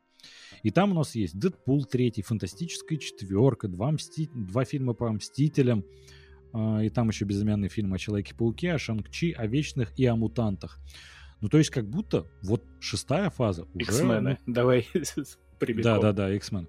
И 0.63 0.71
там 0.71 0.91
у 0.91 0.95
нас 0.95 1.15
есть 1.15 1.37
Дэдпул 1.37 1.85
третий, 1.85 2.21
Фантастическая 2.21 2.97
четверка, 2.97 3.67
два, 3.67 3.91
мсти... 3.91 4.29
два 4.33 4.65
фильма 4.65 4.93
по 4.93 5.11
Мстителям, 5.11 5.85
э, 6.53 6.85
и 6.85 6.89
там 6.89 7.09
еще 7.09 7.25
безымянный 7.25 7.69
фильм 7.69 7.93
о 7.93 7.97
Человеке-пауке, 7.97 8.73
о 8.73 8.79
Шанг-Чи, 8.79 9.31
о 9.31 9.47
Вечных 9.47 9.97
и 9.97 10.05
о 10.05 10.15
Мутантах. 10.15 10.79
Ну, 11.41 11.47
то 11.47 11.57
есть, 11.57 11.69
как 11.69 11.89
будто 11.89 12.25
вот 12.43 12.63
шестая 12.79 13.29
фаза 13.29 13.63
уже... 13.73 13.91
X-мены, 13.91 14.37
ну... 14.45 14.53
давай 14.53 14.87
Да, 15.59 15.99
да, 15.99 16.13
да, 16.13 16.33
X-Men. 16.35 16.67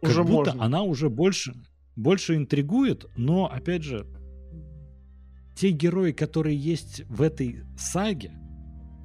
Как 0.00 0.10
уже 0.10 0.24
будто 0.24 0.50
можно. 0.52 0.64
она 0.64 0.82
уже 0.82 1.10
больше, 1.10 1.54
больше 1.96 2.36
интригует, 2.36 3.06
но, 3.16 3.46
опять 3.46 3.82
же, 3.82 4.06
те 5.54 5.70
герои, 5.70 6.12
которые 6.12 6.56
есть 6.56 7.02
в 7.08 7.20
этой 7.22 7.64
саге, 7.76 8.32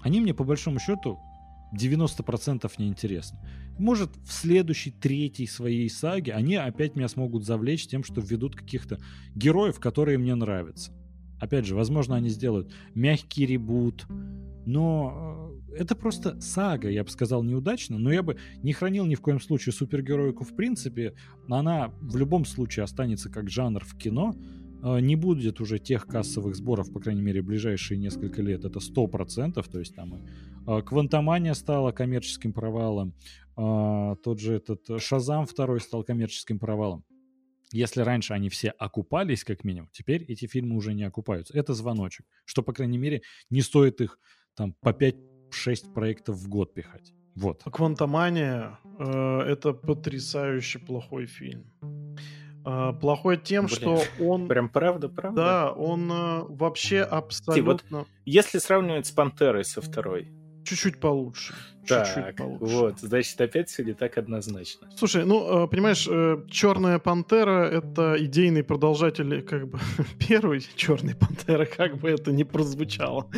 они 0.05 0.21
мне 0.21 0.35
по 0.35 0.43
большому 0.43 0.77
счету 0.79 1.19
90% 1.75 2.71
не 2.77 2.87
интересны. 2.87 3.39
Может, 3.79 4.11
в 4.23 4.31
следующей, 4.31 4.91
третьей 4.91 5.47
своей 5.47 5.89
саге 5.89 6.33
они 6.33 6.57
опять 6.57 6.95
меня 6.95 7.07
смогут 7.07 7.43
завлечь 7.43 7.87
тем, 7.87 8.03
что 8.03 8.21
введут 8.21 8.55
каких-то 8.55 8.99
героев, 9.33 9.79
которые 9.79 10.19
мне 10.19 10.35
нравятся. 10.35 10.91
Опять 11.39 11.65
же, 11.65 11.75
возможно, 11.75 12.15
они 12.15 12.29
сделают 12.29 12.71
мягкий 12.93 13.47
ребут, 13.47 14.05
но 14.67 15.51
э, 15.71 15.77
это 15.77 15.95
просто 15.95 16.39
сага, 16.39 16.87
я 16.87 17.03
бы 17.03 17.09
сказал, 17.09 17.41
неудачно, 17.41 17.97
но 17.97 18.13
я 18.13 18.21
бы 18.21 18.37
не 18.61 18.73
хранил 18.73 19.07
ни 19.07 19.15
в 19.15 19.21
коем 19.21 19.41
случае 19.41 19.73
супергероику 19.73 20.43
в 20.43 20.55
принципе. 20.55 21.15
Она 21.49 21.91
в 21.99 22.15
любом 22.15 22.45
случае 22.45 22.83
останется 22.83 23.31
как 23.31 23.49
жанр 23.49 23.83
в 23.83 23.97
кино, 23.97 24.35
не 24.85 25.15
будет 25.15 25.61
уже 25.61 25.79
тех 25.79 26.05
кассовых 26.05 26.55
сборов, 26.55 26.91
по 26.93 26.99
крайней 26.99 27.21
мере, 27.21 27.41
ближайшие 27.41 27.97
несколько 27.97 28.41
лет, 28.41 28.65
это 28.65 28.79
100%, 28.79 29.63
то 29.69 29.79
есть 29.79 29.95
там 29.95 30.15
и 30.15 30.19
а, 30.67 30.81
Квантомания 30.81 31.53
стала 31.53 31.91
коммерческим 31.91 32.53
провалом, 32.53 33.13
а, 33.55 34.15
тот 34.15 34.39
же 34.39 34.55
этот 34.55 35.01
Шазам 35.01 35.45
второй 35.45 35.79
стал 35.79 36.03
коммерческим 36.03 36.59
провалом. 36.59 37.03
Если 37.71 38.01
раньше 38.01 38.33
они 38.33 38.49
все 38.49 38.69
окупались, 38.69 39.43
как 39.43 39.63
минимум, 39.63 39.89
теперь 39.91 40.23
эти 40.23 40.45
фильмы 40.45 40.75
уже 40.75 40.93
не 40.93 41.03
окупаются. 41.03 41.57
Это 41.57 41.73
звоночек, 41.73 42.25
что, 42.45 42.63
по 42.63 42.73
крайней 42.73 42.97
мере, 42.97 43.21
не 43.49 43.61
стоит 43.61 44.01
их 44.01 44.19
там 44.55 44.73
по 44.81 44.89
5-6 44.89 45.93
проектов 45.93 46.37
в 46.37 46.47
год 46.47 46.73
пихать. 46.73 47.13
Вот. 47.35 47.63
Квантомания 47.63 48.79
э, 48.97 49.39
это 49.41 49.73
потрясающе 49.73 50.79
плохой 50.79 51.25
фильм. 51.25 51.65
Э, 52.65 52.93
плохой 52.99 53.37
тем, 53.37 53.67
Блин, 53.67 53.75
что 53.77 54.01
он... 54.19 54.47
Прям 54.49 54.69
правда, 54.69 55.07
правда? 55.07 55.41
Да, 55.41 55.71
он 55.71 56.11
э, 56.11 56.41
вообще 56.49 57.01
абсолютно... 57.01 58.05
Если 58.25 58.57
сравнивать 58.57 59.05
с 59.05 59.11
Пантерой 59.11 59.63
со 59.63 59.81
второй. 59.81 60.31
Чуть-чуть 60.63 60.99
получше. 60.99 61.53
Чуть-чуть 61.85 62.15
Так, 62.15 62.37
получше. 62.37 62.75
вот, 62.75 62.99
значит, 62.99 63.39
опять 63.39 63.69
все 63.69 63.83
не 63.83 63.93
так 63.93 64.17
однозначно. 64.17 64.89
Слушай, 64.97 65.25
ну, 65.25 65.65
э, 65.65 65.67
понимаешь, 65.67 66.09
Черная 66.49 66.97
Пантера— 66.97 67.69
это 67.71 68.15
идейный 68.17 68.63
продолжатель, 68.63 69.43
как 69.43 69.67
бы, 69.67 69.77
первой 70.27 70.65
Черной 70.75 71.13
Пантеры, 71.13 71.67
как 71.67 71.97
бы 71.97 72.09
это 72.09 72.31
ни 72.31 72.41
прозвучало. 72.43 73.29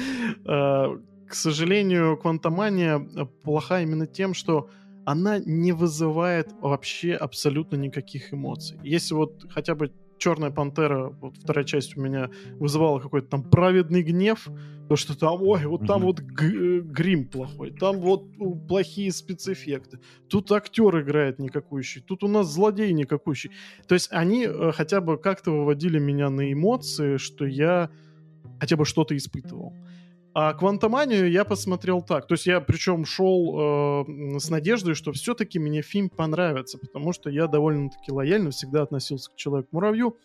Э, 0.45 0.97
К 1.27 1.33
сожалению, 1.33 2.15
Квантомания 2.15 2.97
э, 2.97 3.25
плоха 3.43 3.81
именно 3.81 4.07
тем, 4.07 4.33
что 4.33 4.69
она 5.07 5.39
не 5.39 5.71
вызывает 5.71 6.53
вообще 6.59 7.13
абсолютно 7.13 7.77
никаких 7.77 8.33
эмоций. 8.33 8.77
Если 8.83 9.13
вот 9.13 9.45
хотя 9.49 9.73
бы 9.73 9.93
Черная 10.17 10.51
Пантера, 10.51 11.15
вот 11.21 11.37
вторая 11.37 11.63
часть 11.63 11.95
у 11.95 12.01
меня 12.01 12.29
вызывала 12.59 12.99
какой-то 12.99 13.27
там 13.29 13.43
праведный 13.43 14.01
гнев, 14.01 14.49
то 14.89 14.97
что 14.97 15.17
там, 15.17 15.41
ой, 15.41 15.65
вот 15.65 15.87
там 15.87 16.01
вот 16.01 16.19
г- 16.19 16.79
э, 16.79 16.79
грим 16.81 17.25
плохой, 17.25 17.71
там 17.71 18.01
вот 18.01 18.25
ну, 18.37 18.55
плохие 18.55 19.13
спецэффекты, 19.13 19.99
тут 20.27 20.51
актер 20.51 20.99
играет 20.99 21.39
никакущий, 21.39 22.01
тут 22.01 22.23
у 22.23 22.27
нас 22.27 22.47
злодей 22.47 22.91
никакущий. 22.91 23.51
То 23.87 23.95
есть 23.95 24.09
они 24.11 24.45
э, 24.45 24.71
хотя 24.73 24.99
бы 24.99 25.17
как-то 25.17 25.51
выводили 25.51 25.99
меня 25.99 26.29
на 26.29 26.51
эмоции, 26.51 27.15
что 27.15 27.45
я 27.45 27.89
хотя 28.59 28.75
бы 28.75 28.83
что-то 28.83 29.15
испытывал. 29.15 29.73
А 30.39 30.53
Квантоманию 30.53 31.31
я 31.31 31.43
посмотрел 31.45 32.03
так. 32.03 32.27
То 32.27 32.35
есть 32.35 32.45
я 32.45 32.61
причем 32.61 33.05
шел 33.05 34.05
э, 34.05 34.37
с 34.37 34.51
надеждой, 34.51 34.93
что 34.93 35.11
все-таки 35.11 35.57
мне 35.57 35.81
фильм 35.81 36.09
понравится, 36.09 36.77
потому 36.77 37.11
что 37.11 37.31
я 37.31 37.47
довольно-таки 37.47 38.11
лояльно 38.11 38.51
всегда 38.51 38.83
относился 38.83 39.31
к 39.31 39.35
Человеку-муравью. 39.35 40.19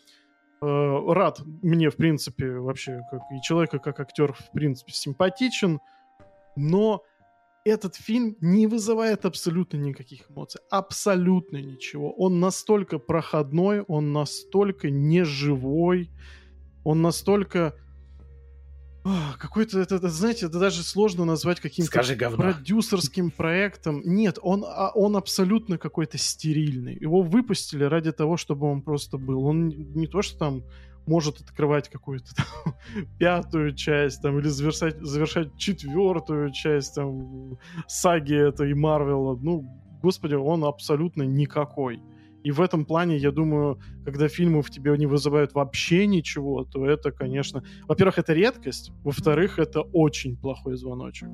Э, 0.60 1.12
рад 1.14 1.40
мне, 1.62 1.88
в 1.88 1.96
принципе, 1.96 2.58
вообще, 2.58 3.00
как 3.10 3.22
и 3.34 3.40
человека, 3.40 3.78
как 3.78 4.00
актер, 4.00 4.34
в 4.34 4.52
принципе, 4.52 4.92
симпатичен. 4.92 5.80
Но 6.56 7.02
этот 7.64 7.96
фильм 7.96 8.36
не 8.42 8.66
вызывает 8.66 9.24
абсолютно 9.24 9.78
никаких 9.78 10.30
эмоций. 10.30 10.60
Абсолютно 10.70 11.56
ничего. 11.56 12.12
Он 12.18 12.38
настолько 12.38 12.98
проходной, 12.98 13.80
он 13.80 14.12
настолько 14.12 14.90
неживой, 14.90 16.10
он 16.84 17.00
настолько... 17.00 17.78
Какой-то, 19.38 19.80
это, 19.80 19.96
это, 19.96 20.08
знаете, 20.08 20.46
это 20.46 20.60
даже 20.60 20.82
сложно 20.82 21.24
назвать 21.24 21.60
каким-то 21.60 21.90
продюсерским 22.36 23.30
проектом. 23.30 24.00
Нет, 24.04 24.38
он, 24.40 24.64
а, 24.64 24.92
он 24.94 25.16
абсолютно 25.16 25.76
какой-то 25.76 26.18
стерильный. 26.18 26.96
Его 27.00 27.22
выпустили 27.22 27.82
ради 27.82 28.12
того, 28.12 28.36
чтобы 28.36 28.70
он 28.70 28.80
просто 28.82 29.18
был. 29.18 29.44
Он 29.44 29.68
не 29.68 30.06
то, 30.06 30.22
что 30.22 30.38
там 30.38 30.62
может 31.06 31.40
открывать 31.40 31.88
какую-то 31.88 32.32
там 32.36 32.74
пятую 33.18 33.74
часть, 33.74 34.22
там, 34.22 34.38
или 34.38 34.48
завершать, 34.48 35.00
завершать 35.00 35.56
четвертую 35.56 36.52
часть 36.52 36.94
там, 36.94 37.58
саги 37.88 38.34
этой 38.34 38.72
Марвела. 38.74 39.36
Ну, 39.40 39.64
господи, 40.00 40.34
он 40.34 40.64
абсолютно 40.64 41.22
никакой. 41.22 42.00
И 42.44 42.50
в 42.50 42.60
этом 42.60 42.84
плане, 42.84 43.16
я 43.16 43.30
думаю, 43.30 43.80
когда 44.04 44.28
фильмы 44.28 44.62
в 44.62 44.70
тебе 44.70 44.96
не 44.98 45.06
вызывают 45.06 45.54
вообще 45.54 46.06
ничего, 46.06 46.64
то 46.64 46.86
это, 46.86 47.12
конечно... 47.12 47.62
Во-первых, 47.88 48.18
это 48.18 48.32
редкость. 48.32 48.92
Во-вторых, 49.04 49.58
это 49.58 49.82
очень 49.82 50.36
плохой 50.36 50.76
звоночек. 50.76 51.28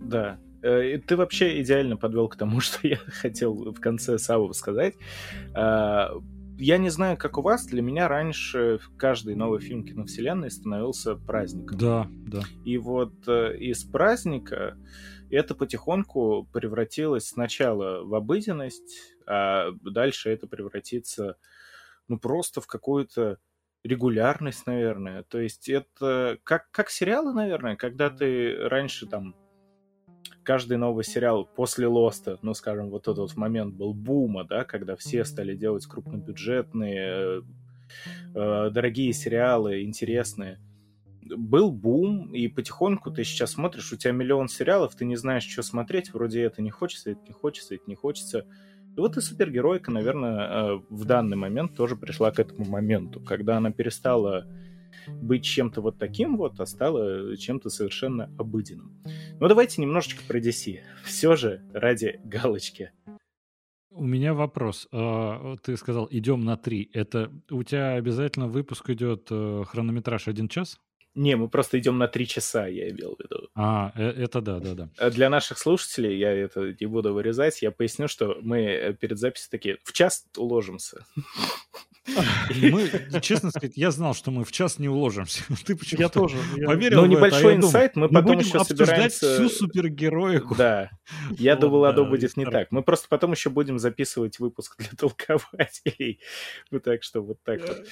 Да. 0.00 0.38
Э, 0.62 0.98
Ты 0.98 1.16
вообще 1.16 1.60
идеально 1.60 1.96
подвел 1.96 2.28
к 2.28 2.36
тому, 2.36 2.60
что 2.60 2.86
я 2.86 2.96
хотел 2.96 3.72
в 3.72 3.80
конце 3.80 4.18
Саву 4.18 4.52
сказать. 4.54 4.94
Я 6.58 6.78
не 6.78 6.88
знаю, 6.88 7.16
как 7.16 7.38
у 7.38 7.42
вас, 7.42 7.66
для 7.66 7.82
меня 7.82 8.08
раньше 8.08 8.78
каждый 8.96 9.34
новый 9.34 9.60
фильм 9.60 9.84
киновселенной 9.84 10.50
становился 10.50 11.16
праздником. 11.16 11.78
Да, 11.78 12.08
да. 12.26 12.42
И 12.64 12.78
вот 12.78 13.12
э, 13.26 13.56
из 13.58 13.84
праздника 13.84 14.78
это 15.30 15.54
потихоньку 15.54 16.48
превратилось 16.52 17.28
сначала 17.28 18.04
в 18.04 18.14
обыденность, 18.14 19.14
а 19.26 19.70
дальше 19.82 20.30
это 20.30 20.46
превратится 20.46 21.36
ну 22.08 22.18
просто 22.18 22.60
в 22.60 22.66
какую-то 22.66 23.38
регулярность, 23.82 24.66
наверное. 24.66 25.24
То 25.24 25.40
есть 25.40 25.68
это 25.68 26.38
как, 26.44 26.70
как 26.70 26.90
сериалы, 26.90 27.32
наверное, 27.32 27.76
когда 27.76 28.10
ты 28.10 28.56
раньше 28.68 29.06
там 29.06 29.34
каждый 30.44 30.76
новый 30.76 31.04
сериал 31.04 31.44
после 31.44 31.86
Лоста, 31.86 32.38
ну, 32.42 32.54
скажем, 32.54 32.90
вот 32.90 33.02
этот 33.02 33.18
вот 33.18 33.36
момент 33.36 33.74
был 33.74 33.94
бума, 33.94 34.44
да, 34.44 34.64
когда 34.64 34.94
все 34.94 35.24
стали 35.24 35.56
делать 35.56 35.86
крупнобюджетные, 35.86 37.42
э, 38.34 38.70
дорогие 38.70 39.12
сериалы, 39.12 39.82
интересные. 39.82 40.60
Был 41.22 41.72
бум, 41.72 42.34
и 42.34 42.48
потихоньку 42.48 43.10
ты 43.10 43.24
сейчас 43.24 43.52
смотришь, 43.52 43.92
у 43.92 43.96
тебя 43.96 44.12
миллион 44.12 44.48
сериалов, 44.48 44.94
ты 44.94 45.06
не 45.06 45.16
знаешь, 45.16 45.44
что 45.44 45.62
смотреть, 45.62 46.12
вроде 46.12 46.42
это 46.42 46.60
не 46.60 46.70
хочется, 46.70 47.12
это 47.12 47.22
не 47.26 47.32
хочется, 47.32 47.74
это 47.74 47.84
не 47.86 47.94
хочется. 47.94 48.46
И 48.96 49.00
вот 49.00 49.16
и 49.16 49.20
супергеройка, 49.20 49.90
наверное, 49.90 50.48
э, 50.48 50.80
в 50.90 51.04
данный 51.06 51.36
момент 51.36 51.74
тоже 51.74 51.96
пришла 51.96 52.30
к 52.30 52.38
этому 52.38 52.64
моменту, 52.66 53.20
когда 53.20 53.56
она 53.56 53.72
перестала 53.72 54.46
быть 55.08 55.44
чем-то 55.44 55.80
вот 55.80 55.98
таким 55.98 56.36
вот, 56.36 56.60
а 56.60 56.66
стала 56.66 57.36
чем-то 57.36 57.70
совершенно 57.70 58.30
обыденным. 58.38 59.02
Ну, 59.40 59.48
давайте 59.48 59.80
немножечко 59.82 60.22
про 60.26 60.38
DC. 60.38 60.80
Все 61.04 61.36
же 61.36 61.62
ради 61.72 62.20
галочки. 62.24 62.92
У 63.90 64.04
меня 64.04 64.34
вопрос. 64.34 64.88
А, 64.92 65.56
Ты 65.62 65.76
сказал, 65.76 66.08
идем 66.10 66.44
на 66.44 66.56
три. 66.56 66.90
Это 66.92 67.30
у 67.50 67.62
тебя 67.62 67.94
обязательно 67.94 68.48
выпуск 68.48 68.90
идет 68.90 69.28
э, 69.30 69.64
хронометраж 69.68 70.26
один 70.26 70.48
час? 70.48 70.80
Не, 71.14 71.36
мы 71.36 71.48
просто 71.48 71.78
идем 71.78 71.96
на 71.98 72.08
три 72.08 72.26
часа, 72.26 72.66
я 72.66 72.90
имел 72.90 73.14
в 73.14 73.20
виду. 73.20 73.48
А, 73.54 73.92
э- 73.94 74.24
это 74.24 74.40
да, 74.40 74.58
да, 74.58 74.74
да. 74.74 74.90
А 74.98 75.10
Для 75.10 75.30
наших 75.30 75.58
слушателей, 75.58 76.18
я 76.18 76.32
это 76.32 76.74
не 76.80 76.86
буду 76.86 77.14
вырезать, 77.14 77.62
я 77.62 77.70
поясню, 77.70 78.08
что 78.08 78.36
мы 78.42 78.62
э, 78.62 78.94
перед 78.94 79.18
записью 79.18 79.48
такие, 79.52 79.78
в 79.84 79.92
час 79.92 80.26
уложимся. 80.36 81.06
И 82.54 82.70
мы, 82.70 82.90
честно 83.22 83.50
сказать, 83.50 83.72
я 83.76 83.90
знал, 83.90 84.14
что 84.14 84.30
мы 84.30 84.44
в 84.44 84.52
час 84.52 84.78
не 84.78 84.88
уложимся. 84.88 85.42
Ты 85.66 85.74
почему 85.76 86.02
Я 86.02 86.08
тоже. 86.08 86.36
я- 86.56 86.66
поверил 86.66 87.00
в 87.00 87.04
это, 87.04 87.12
а 87.12 87.16
небольшой 87.16 87.40
думаю, 87.42 87.56
инсайт, 87.56 87.96
мы 87.96 88.02
мы 88.02 88.08
потом 88.08 88.24
будем 88.36 88.40
еще 88.40 88.58
обсуждать 88.58 88.88
собираемся... 89.14 89.34
всю 89.34 89.48
супергероику. 89.48 90.54
Да, 90.58 90.90
я 91.38 91.54
Вот, 91.54 91.60
думал, 91.60 91.84
оно 91.86 92.04
да, 92.04 92.10
будет 92.10 92.36
не 92.36 92.44
так. 92.44 92.68
Мы 92.70 92.82
просто 92.82 93.06
потом 93.08 93.32
еще 93.32 93.50
будем 93.50 93.78
записывать 93.78 94.38
выпуск 94.38 94.76
для 94.78 94.88
толкователей. 94.98 96.20
Вот 96.70 96.82
так 96.84 97.02
что 97.02 97.22
вот 97.22 97.38
так 97.42 97.60
вот. 97.66 97.86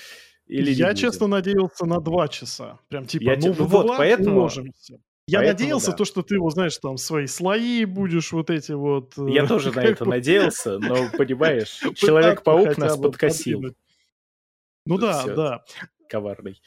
Или 0.46 0.70
я, 0.72 0.94
честно, 0.94 1.26
надеялся 1.28 1.86
на 1.86 2.00
два 2.00 2.28
часа. 2.28 2.78
Прям 2.88 3.06
типа, 3.06 3.22
Я 3.22 3.34
ну, 3.36 3.40
те- 3.40 3.48
ну 3.58 3.64
вот, 3.66 3.86
два 3.86 3.96
поэтому- 3.96 4.36
уложимся. 4.40 4.98
Я 5.28 5.38
поэтому 5.38 5.58
надеялся, 5.60 5.90
да. 5.92 5.96
то, 5.98 6.04
что 6.04 6.22
ты, 6.22 6.36
вот, 6.38 6.50
знаешь, 6.52 6.76
там 6.78 6.96
свои 6.98 7.26
слои 7.28 7.84
будешь 7.84 8.32
вот 8.32 8.50
эти 8.50 8.72
вот... 8.72 9.12
э, 9.16 9.30
Я 9.30 9.46
тоже 9.46 9.70
на 9.70 9.80
это 9.80 10.04
надеялся, 10.04 10.78
но, 10.80 10.96
понимаешь, 11.16 11.80
Человек-паук 11.94 12.76
нас 12.76 12.98
подкосил. 12.98 13.62
Ну 14.84 14.98
да, 14.98 15.20
Всё. 15.22 15.36
да. 15.36 15.64
коварный. 16.08 16.60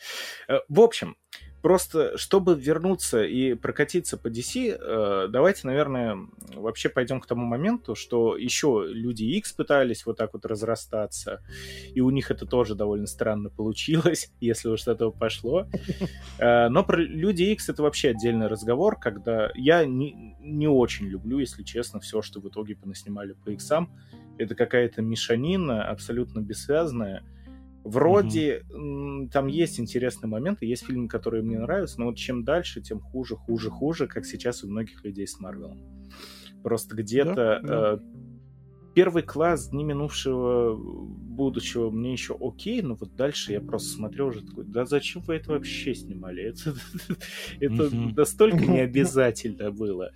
Э, 0.48 0.60
В 0.70 0.80
общем, 0.80 1.18
просто 1.62 2.18
чтобы 2.18 2.56
вернуться 2.56 3.24
и 3.24 3.56
прокатиться 3.56 4.18
по 4.18 4.28
DC, 4.28 4.78
э, 4.80 5.28
давайте, 5.30 5.68
наверное, 5.68 6.18
вообще 6.54 6.90
пойдем 6.90 7.20
к 7.20 7.28
тому 7.28 7.46
моменту, 7.46 7.94
что 7.96 8.38
еще 8.38 8.86
Люди 8.88 9.24
X 9.24 9.52
пытались 9.54 10.06
вот 10.06 10.18
так 10.18 10.34
вот 10.34 10.46
разрастаться, 10.46 11.44
и 11.94 12.02
у 12.02 12.10
них 12.10 12.32
это 12.32 12.46
тоже 12.46 12.76
довольно 12.76 13.08
странно 13.08 13.50
получилось, 13.50 14.32
если 14.40 14.70
уж 14.70 14.82
с 14.84 14.88
этого 14.88 15.12
пошло. 15.12 15.68
Э, 16.40 16.70
Но 16.70 16.84
про 16.84 16.98
Люди 16.98 17.44
X 17.44 17.70
это 17.70 17.84
вообще 17.84 18.10
отдельный 18.12 18.48
разговор, 18.48 18.98
когда 18.98 19.52
я 19.56 19.86
не, 19.86 20.36
не 20.40 20.68
очень 20.68 21.08
люблю, 21.08 21.40
если 21.40 21.64
честно, 21.64 22.00
все, 22.00 22.22
что 22.22 22.40
в 22.40 22.48
итоге 22.48 22.76
понаснимали 22.76 23.34
по 23.34 23.50
иксам. 23.50 23.92
Это 24.38 24.56
какая-то 24.56 25.02
мешанина, 25.02 25.88
абсолютно 25.88 26.40
бессвязная. 26.42 27.24
Вроде 27.86 28.64
м, 28.74 29.30
там 29.30 29.46
есть 29.46 29.80
интересные 29.80 30.28
моменты, 30.28 30.66
есть 30.66 30.86
фильмы, 30.86 31.08
которые 31.08 31.44
мне 31.44 31.60
нравятся, 31.60 32.00
но 32.00 32.08
вот 32.08 32.18
чем 32.18 32.44
дальше, 32.44 32.82
тем 32.82 33.00
хуже, 33.00 33.36
хуже, 33.36 33.70
хуже, 33.70 34.08
как 34.08 34.26
сейчас 34.26 34.64
у 34.64 34.68
многих 34.68 35.04
людей 35.06 35.28
с 35.28 35.40
Марвелом. 35.40 35.80
Просто 36.64 36.96
где-то 36.96 37.36
Да, 37.36 37.60
да. 37.62 37.94
э, 37.94 37.98
первый 38.96 39.22
класс 39.22 39.70
дни 39.70 39.84
минувшего 39.84 40.76
будущего 41.36 41.90
мне 41.90 42.14
еще 42.14 42.38
окей, 42.40 42.82
но 42.82 42.96
вот 42.96 43.16
дальше 43.16 43.52
я 43.52 43.62
просто 43.62 43.90
смотрел 43.90 44.28
уже 44.28 44.42
такой, 44.42 44.66
да 44.66 44.86
зачем 44.86 45.22
вы 45.24 45.36
это 45.36 45.52
вообще 45.52 45.94
снимали? 45.94 46.44
Это, 46.46 46.76
это 47.60 47.96
настолько 47.96 48.66
необязательно 48.66 49.72
было. 49.72 50.12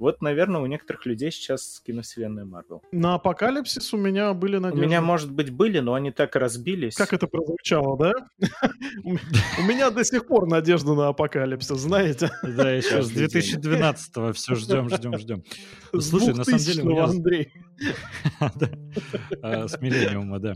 Вот, 0.00 0.22
наверное, 0.22 0.62
у 0.62 0.66
некоторых 0.66 1.04
людей 1.04 1.30
сейчас 1.30 1.82
киновселенная 1.84 2.46
Марвел. 2.46 2.82
На 2.90 3.16
Апокалипсис 3.16 3.92
у 3.92 3.98
меня 3.98 4.32
были 4.32 4.56
У 4.56 4.60
надежды. 4.60 4.86
меня, 4.86 5.02
может 5.02 5.30
быть, 5.30 5.50
были, 5.50 5.80
но 5.80 5.92
они 5.92 6.10
так 6.10 6.36
разбились. 6.36 6.94
Как 6.94 7.12
это 7.12 7.26
прозвучало, 7.26 7.98
да? 7.98 8.12
У 9.04 9.10
у 9.10 9.62
меня 9.62 9.90
до 9.90 10.02
сих 10.02 10.26
пор 10.26 10.46
надежда 10.46 10.94
на 10.94 11.08
Апокалипсис, 11.08 11.76
знаете? 11.76 12.30
Да, 12.42 12.70
еще 12.70 13.02
с 13.02 13.10
Каждый 13.10 13.28
день. 13.28 13.60
2012-го 13.60 14.32
все 14.32 14.54
ждем, 14.54 14.88
ждем, 14.88 15.18
ждем. 15.18 15.44
Слушай, 15.98 16.32
на 16.32 16.44
самом 16.44 16.60
деле 16.60 16.82
у 16.82 16.86
2000-го, 16.86 16.90
меня... 16.92 17.04
Андрей. 17.04 17.52
А, 19.42 19.68
С 19.68 19.80
Миллениума, 19.80 20.38
да. 20.38 20.54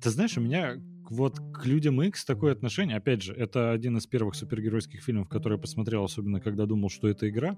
Ты 0.00 0.10
знаешь, 0.10 0.36
у 0.36 0.40
меня 0.40 0.76
вот 1.10 1.38
к 1.54 1.64
Людям 1.66 2.02
X 2.02 2.24
такое 2.24 2.52
отношение. 2.52 2.96
Опять 2.96 3.22
же, 3.22 3.32
это 3.32 3.70
один 3.70 3.96
из 3.96 4.06
первых 4.06 4.34
супергеройских 4.34 5.02
фильмов, 5.02 5.28
который 5.28 5.54
я 5.54 5.60
посмотрел, 5.60 6.04
особенно 6.04 6.40
когда 6.40 6.66
думал, 6.66 6.88
что 6.88 7.08
это 7.08 7.28
игра. 7.28 7.56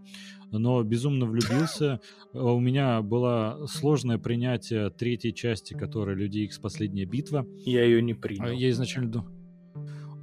Но 0.50 0.82
безумно 0.82 1.26
влюбился. 1.26 2.00
А 2.34 2.52
У 2.52 2.60
меня 2.60 3.00
было 3.02 3.66
сложное 3.66 4.18
принятие 4.18 4.90
третьей 4.90 5.34
части, 5.34 5.74
которая 5.74 6.16
Люди 6.16 6.40
X 6.40 6.58
Последняя 6.58 7.06
битва. 7.06 7.46
Я 7.64 7.84
ее 7.84 8.02
не 8.02 8.12
А 8.12 8.16
принял. 8.16 8.50
Я 8.50 8.70
изначально 8.70 9.10
думал... 9.10 9.37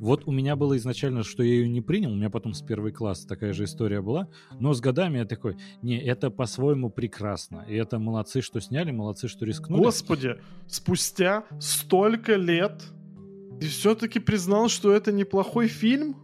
Вот 0.05 0.27
у 0.27 0.31
меня 0.31 0.55
было 0.55 0.77
изначально, 0.77 1.23
что 1.23 1.41
я 1.41 1.55
ее 1.55 1.67
не 1.67 1.81
принял, 1.81 2.11
у 2.11 2.15
меня 2.15 2.29
потом 2.29 2.53
с 2.53 2.61
первый 2.61 2.91
класс 2.91 3.25
такая 3.25 3.53
же 3.53 3.63
история 3.63 4.01
была, 4.01 4.27
но 4.59 4.71
с 4.71 4.79
годами 4.79 5.17
я 5.17 5.25
такой, 5.25 5.57
не, 5.81 5.99
это 5.99 6.29
по-своему 6.29 6.91
прекрасно, 6.91 7.65
и 7.67 7.73
это 7.73 7.97
молодцы, 7.97 8.41
что 8.41 8.61
сняли, 8.61 8.91
молодцы, 8.91 9.27
что 9.27 9.45
рискнули. 9.45 9.81
Господи, 9.81 10.35
спустя 10.67 11.45
столько 11.59 12.35
лет 12.35 12.83
ты 13.59 13.67
все-таки 13.67 14.19
признал, 14.19 14.69
что 14.69 14.93
это 14.93 15.11
неплохой 15.11 15.67
фильм? 15.67 16.17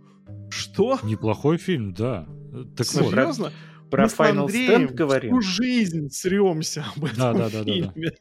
Что? 0.52 1.00
Неплохой 1.02 1.58
фильм, 1.58 1.96
да. 1.96 2.28
Так 2.78 2.86
вот, 2.94 3.10
Серьезно? 3.10 3.52
Про 3.90 4.04
Мы 4.04 4.10
Final 4.10 4.46
Stand 4.46 4.94
говорим. 4.94 5.42
Всю 5.42 5.64
жизнь 5.64 6.10
сремся 6.10 6.86
об 6.96 7.06
этом 7.06 7.18
Да, 7.18 7.34
да, 7.34 7.50
да, 7.50 7.64
да, 7.64 7.94
да. 7.96 8.12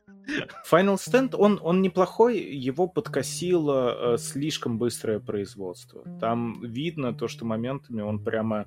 Final 0.70 0.96
Stand, 0.96 1.34
он, 1.36 1.58
он 1.62 1.82
неплохой, 1.82 2.38
его 2.38 2.86
подкосило 2.86 4.14
э, 4.14 4.18
слишком 4.18 4.78
быстрое 4.78 5.20
производство. 5.20 6.02
Там 6.20 6.60
видно 6.62 7.14
то, 7.14 7.28
что 7.28 7.44
моментами 7.44 8.02
он 8.02 8.22
прямо 8.22 8.66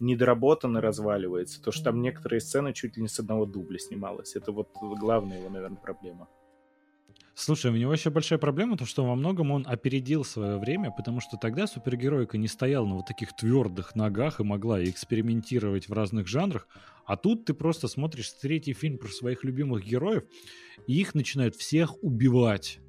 недоработан 0.00 0.78
и 0.78 0.80
разваливается. 0.80 1.62
То, 1.62 1.72
что 1.72 1.84
там 1.84 2.00
некоторые 2.00 2.40
сцены 2.40 2.72
чуть 2.72 2.96
ли 2.96 3.02
не 3.02 3.08
с 3.08 3.18
одного 3.20 3.46
дубля 3.46 3.78
снималось. 3.78 4.34
Это 4.34 4.52
вот 4.52 4.68
главная 4.80 5.38
его, 5.38 5.50
наверное, 5.50 5.78
проблема. 5.78 6.28
Слушай, 7.34 7.70
у 7.70 7.76
него 7.76 7.92
еще 7.92 8.10
большая 8.10 8.38
проблема, 8.38 8.76
то 8.76 8.84
что 8.84 9.04
во 9.04 9.14
многом 9.14 9.50
он 9.50 9.64
опередил 9.66 10.24
свое 10.24 10.58
время, 10.58 10.90
потому 10.90 11.20
что 11.20 11.36
тогда 11.36 11.66
супергероика 11.66 12.36
не 12.36 12.48
стояла 12.48 12.86
на 12.86 12.96
вот 12.96 13.06
таких 13.06 13.34
твердых 13.34 13.94
ногах 13.94 14.40
и 14.40 14.44
могла 14.44 14.84
экспериментировать 14.84 15.88
в 15.88 15.92
разных 15.92 16.26
жанрах, 16.26 16.68
а 17.06 17.16
тут 17.16 17.44
ты 17.44 17.54
просто 17.54 17.88
смотришь 17.88 18.30
третий 18.32 18.72
фильм 18.72 18.98
про 18.98 19.08
своих 19.08 19.44
любимых 19.44 19.84
героев, 19.84 20.24
и 20.86 21.00
их 21.00 21.14
начинают 21.14 21.56
всех 21.56 22.02
убивать. 22.02 22.80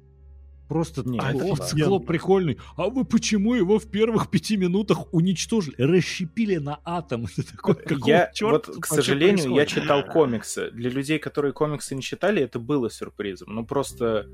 Просто 0.72 1.02
Не, 1.06 1.18
это 1.18 1.44
«О, 1.44 1.56
циклоп 1.56 2.06
прикольный. 2.06 2.56
А 2.78 2.88
вы 2.88 3.04
почему 3.04 3.52
его 3.54 3.78
в 3.78 3.90
первых 3.90 4.30
пяти 4.30 4.56
минутах 4.56 5.12
уничтожили? 5.12 5.74
Расщепили 5.76 6.56
на 6.56 6.80
атом. 6.82 7.26
Это 7.26 7.46
такой, 7.52 7.74
какого 7.74 8.08
я, 8.08 8.30
чёрта 8.32 8.72
вот, 8.72 8.80
к 8.80 8.86
сожалению, 8.86 9.54
я 9.54 9.66
читал 9.66 10.02
комиксы. 10.06 10.70
Для 10.70 10.88
людей, 10.88 11.18
которые 11.18 11.52
комиксы 11.52 11.94
не 11.94 12.00
читали, 12.00 12.40
это 12.40 12.58
было 12.58 12.88
сюрпризом. 12.90 13.54
Ну, 13.54 13.66
просто 13.66 14.28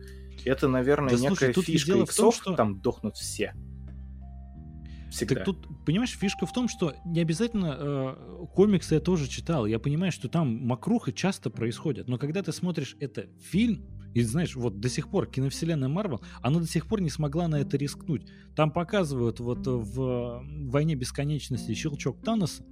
это, 0.45 0.69
наверное, 0.69 1.11
Да 1.11 1.17
слушай, 1.17 1.31
некая 1.33 1.47
ведь 1.49 1.65
фишка 1.67 1.87
дело 1.87 2.07
в 2.07 2.15
том, 2.15 2.29
иксов, 2.29 2.43
что- 2.43 2.55
там 2.55 2.81
дохнут 2.81 3.17
все. 3.17 3.53
Всегда. 5.11 5.35
Так 5.37 5.45
тут, 5.45 5.67
понимаешь, 5.85 6.17
фишка 6.17 6.47
в 6.47 6.53
том, 6.53 6.69
что 6.69 6.95
не 7.05 7.21
обязательно 7.21 7.77
э, 7.81 8.47
комиксы 8.55 8.95
я 8.95 9.01
тоже 9.01 9.27
читал. 9.27 9.67
Я 9.67 9.81
понимаю, 9.81 10.13
что 10.13 10.29
там 10.29 10.55
макруха 10.65 11.13
часто 11.13 11.51
происходит. 11.51 12.07
Но 12.07 12.17
когда 12.17 12.45
ты 12.45 12.53
смотришь 12.53 12.95
это 13.01 13.27
фильм, 13.41 13.85
и 14.15 14.23
знаешь, 14.23 14.57
вот 14.57 14.81
до 14.81 14.89
сих 14.89 15.09
пор 15.09 15.27
киновселенная 15.27 15.89
Марвел, 15.89 16.21
она 16.43 16.61
до 16.61 16.67
сих 16.67 16.87
пор 16.87 17.01
не 17.01 17.11
смогла 17.11 17.49
на 17.49 17.61
это 17.61 17.77
рискнуть. 17.77 18.27
Там 18.57 18.71
показывают 18.71 19.41
вот 19.41 19.67
в 19.67 20.45
«Войне 20.45 20.95
бесконечности» 20.95 21.75
щелчок 21.75 22.21
Таноса, 22.23 22.65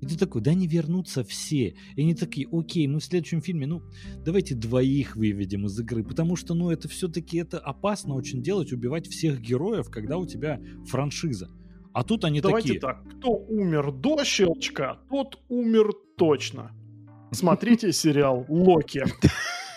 и 0.00 0.06
ты 0.06 0.16
такой, 0.16 0.42
да 0.42 0.54
не 0.54 0.66
вернутся 0.66 1.24
все. 1.24 1.74
И 1.96 2.02
они 2.02 2.14
такие, 2.14 2.48
окей, 2.52 2.86
мы 2.86 3.00
в 3.00 3.04
следующем 3.04 3.40
фильме, 3.40 3.66
ну, 3.66 3.82
давайте 4.24 4.54
двоих 4.54 5.16
выведем 5.16 5.66
из 5.66 5.78
игры, 5.80 6.04
потому 6.04 6.36
что, 6.36 6.54
ну, 6.54 6.70
это 6.70 6.88
все-таки 6.88 7.38
это 7.38 7.58
опасно 7.58 8.14
очень 8.14 8.42
делать, 8.42 8.72
убивать 8.72 9.08
всех 9.08 9.40
героев, 9.40 9.90
когда 9.90 10.18
у 10.18 10.26
тебя 10.26 10.60
франшиза. 10.86 11.50
А 11.92 12.04
тут 12.04 12.24
они 12.24 12.40
Давайте 12.40 12.68
такие, 12.68 12.80
так, 12.80 13.02
кто 13.08 13.32
умер 13.32 13.92
до 13.92 14.22
щелчка, 14.24 15.00
тот 15.10 15.40
умер 15.48 15.92
точно. 16.16 16.70
Смотрите 17.32 17.92
сериал 17.92 18.46
Локи. 18.48 19.04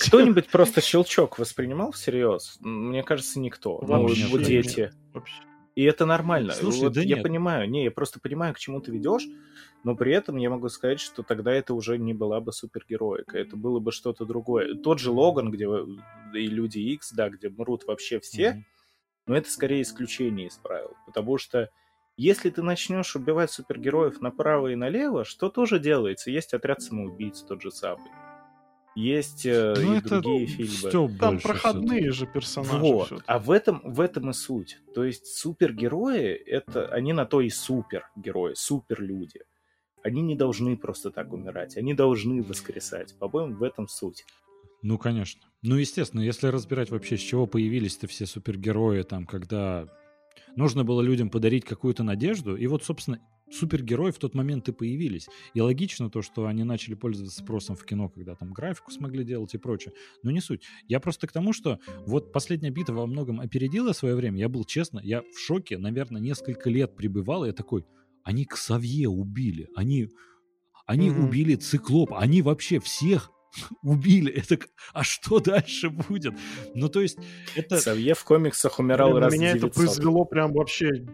Кто-нибудь 0.00 0.48
просто 0.48 0.80
щелчок 0.80 1.38
воспринимал 1.38 1.92
всерьез? 1.92 2.56
Мне 2.60 3.02
кажется, 3.02 3.40
никто. 3.40 3.82
Ну, 3.86 4.08
дети. 4.38 4.92
И 5.74 5.84
это 5.84 6.06
нормально. 6.06 6.52
Слушай, 6.54 6.80
Вот 6.84 6.94
да 6.94 7.02
я 7.02 7.16
нет. 7.16 7.22
понимаю, 7.22 7.70
не, 7.70 7.84
я 7.84 7.90
просто 7.92 8.18
понимаю, 8.18 8.52
к 8.52 8.58
чему 8.58 8.80
ты 8.80 8.90
ведешь, 8.90 9.22
но 9.84 9.94
при 9.94 10.12
этом 10.12 10.36
я 10.36 10.50
могу 10.50 10.68
сказать, 10.70 10.98
что 10.98 11.22
тогда 11.22 11.52
это 11.52 11.72
уже 11.72 11.98
не 11.98 12.14
была 12.14 12.40
бы 12.40 12.52
супергероика, 12.52 13.38
это 13.38 13.56
было 13.56 13.78
бы 13.78 13.92
что-то 13.92 14.24
другое. 14.24 14.74
Тот 14.74 14.98
же 14.98 15.12
Логан, 15.12 15.52
где 15.52 15.68
вы- 15.68 16.00
и 16.34 16.48
Люди 16.48 16.80
Икс, 16.80 17.12
да, 17.12 17.28
где 17.30 17.48
мрут 17.48 17.84
вообще 17.86 18.18
все, 18.18 18.50
Мгм. 18.54 18.64
но 19.28 19.36
это 19.36 19.48
скорее 19.50 19.82
исключение 19.82 20.48
из 20.48 20.56
правил, 20.56 20.96
потому 21.06 21.38
что 21.38 21.70
если 22.18 22.50
ты 22.50 22.62
начнешь 22.62 23.14
убивать 23.14 23.50
супергероев 23.50 24.20
направо 24.20 24.72
и 24.72 24.74
налево, 24.74 25.24
что 25.24 25.48
тоже 25.48 25.78
делается? 25.78 26.30
Есть 26.30 26.52
отряд 26.52 26.82
самоубийц 26.82 27.42
тот 27.42 27.62
же 27.62 27.70
самый. 27.70 28.10
Есть 28.96 29.46
э, 29.46 29.74
Ну, 29.76 29.94
и 29.94 29.98
это 29.98 30.20
другие 30.20 30.46
фильмы. 30.46 30.88
всё 30.88 31.08
Там 31.20 31.38
проходные 31.38 32.10
же 32.10 32.26
персонажи. 32.26 32.78
Вот. 32.78 33.12
А 33.26 33.38
в 33.38 33.52
этом, 33.52 33.80
в 33.84 34.00
этом 34.00 34.30
и 34.30 34.32
суть. 34.32 34.80
То 34.92 35.04
есть 35.04 35.28
супергерои, 35.28 36.32
это 36.32 36.88
они 36.88 37.12
на 37.12 37.24
то 37.24 37.40
и 37.40 37.48
супергерои, 37.48 38.54
суперлюди. 38.54 39.42
Они 40.02 40.20
не 40.20 40.34
должны 40.34 40.76
просто 40.76 41.12
так 41.12 41.32
умирать, 41.32 41.76
они 41.76 41.94
должны 41.94 42.42
воскресать. 42.42 43.16
По-моему, 43.20 43.54
в 43.54 43.62
этом 43.62 43.86
суть. 43.86 44.24
Ну, 44.82 44.98
конечно. 44.98 45.42
Ну, 45.62 45.76
естественно, 45.76 46.20
если 46.20 46.48
разбирать 46.48 46.90
вообще, 46.90 47.16
с 47.16 47.20
чего 47.20 47.46
появились-то 47.46 48.08
все 48.08 48.26
супергерои, 48.26 49.02
там, 49.02 49.26
когда 49.26 49.88
нужно 50.56 50.84
было 50.84 51.00
людям 51.00 51.30
подарить 51.30 51.64
какую-то 51.64 52.02
надежду, 52.02 52.56
и 52.56 52.66
вот, 52.66 52.84
собственно, 52.84 53.20
супергерои 53.50 54.10
в 54.10 54.18
тот 54.18 54.34
момент 54.34 54.68
и 54.68 54.72
появились. 54.72 55.28
И 55.54 55.60
логично 55.60 56.10
то, 56.10 56.22
что 56.22 56.46
они 56.46 56.64
начали 56.64 56.94
пользоваться 56.94 57.40
спросом 57.40 57.76
в 57.76 57.84
кино, 57.84 58.08
когда 58.08 58.34
там 58.34 58.52
графику 58.52 58.90
смогли 58.90 59.24
делать 59.24 59.54
и 59.54 59.58
прочее. 59.58 59.94
Но 60.22 60.30
не 60.30 60.40
суть. 60.40 60.64
Я 60.86 61.00
просто 61.00 61.26
к 61.26 61.32
тому, 61.32 61.52
что 61.52 61.78
вот 62.06 62.32
последняя 62.32 62.70
битва 62.70 62.94
во 62.94 63.06
многом 63.06 63.40
опередила 63.40 63.92
свое 63.92 64.14
время. 64.14 64.38
Я 64.38 64.48
был 64.48 64.64
честно, 64.64 65.00
я 65.02 65.22
в 65.22 65.38
шоке, 65.38 65.78
наверное, 65.78 66.20
несколько 66.20 66.68
лет 66.70 66.94
пребывал, 66.96 67.44
и 67.44 67.48
я 67.48 67.52
такой, 67.52 67.86
они 68.22 68.44
Ксавье 68.44 69.08
убили, 69.08 69.68
они, 69.74 70.08
они 70.86 71.10
Мгм. 71.10 71.24
убили 71.24 71.54
Циклопа, 71.54 72.18
они 72.18 72.42
вообще 72.42 72.80
всех 72.80 73.30
убили. 73.82 74.32
Это, 74.32 74.58
а 74.92 75.04
что 75.04 75.40
дальше 75.40 75.90
будет? 75.90 76.34
Ну, 76.74 76.88
то 76.88 77.00
есть, 77.00 77.18
это... 77.54 77.78
Савье 77.78 78.14
в 78.14 78.24
комиксах 78.24 78.78
умирал 78.78 79.12
Блин, 79.12 79.22
раз 79.22 79.32
меня 79.32 79.50
это 79.50 79.60
900. 79.60 79.74
произвело 79.74 80.24
прям 80.24 80.52
вообще 80.52 81.06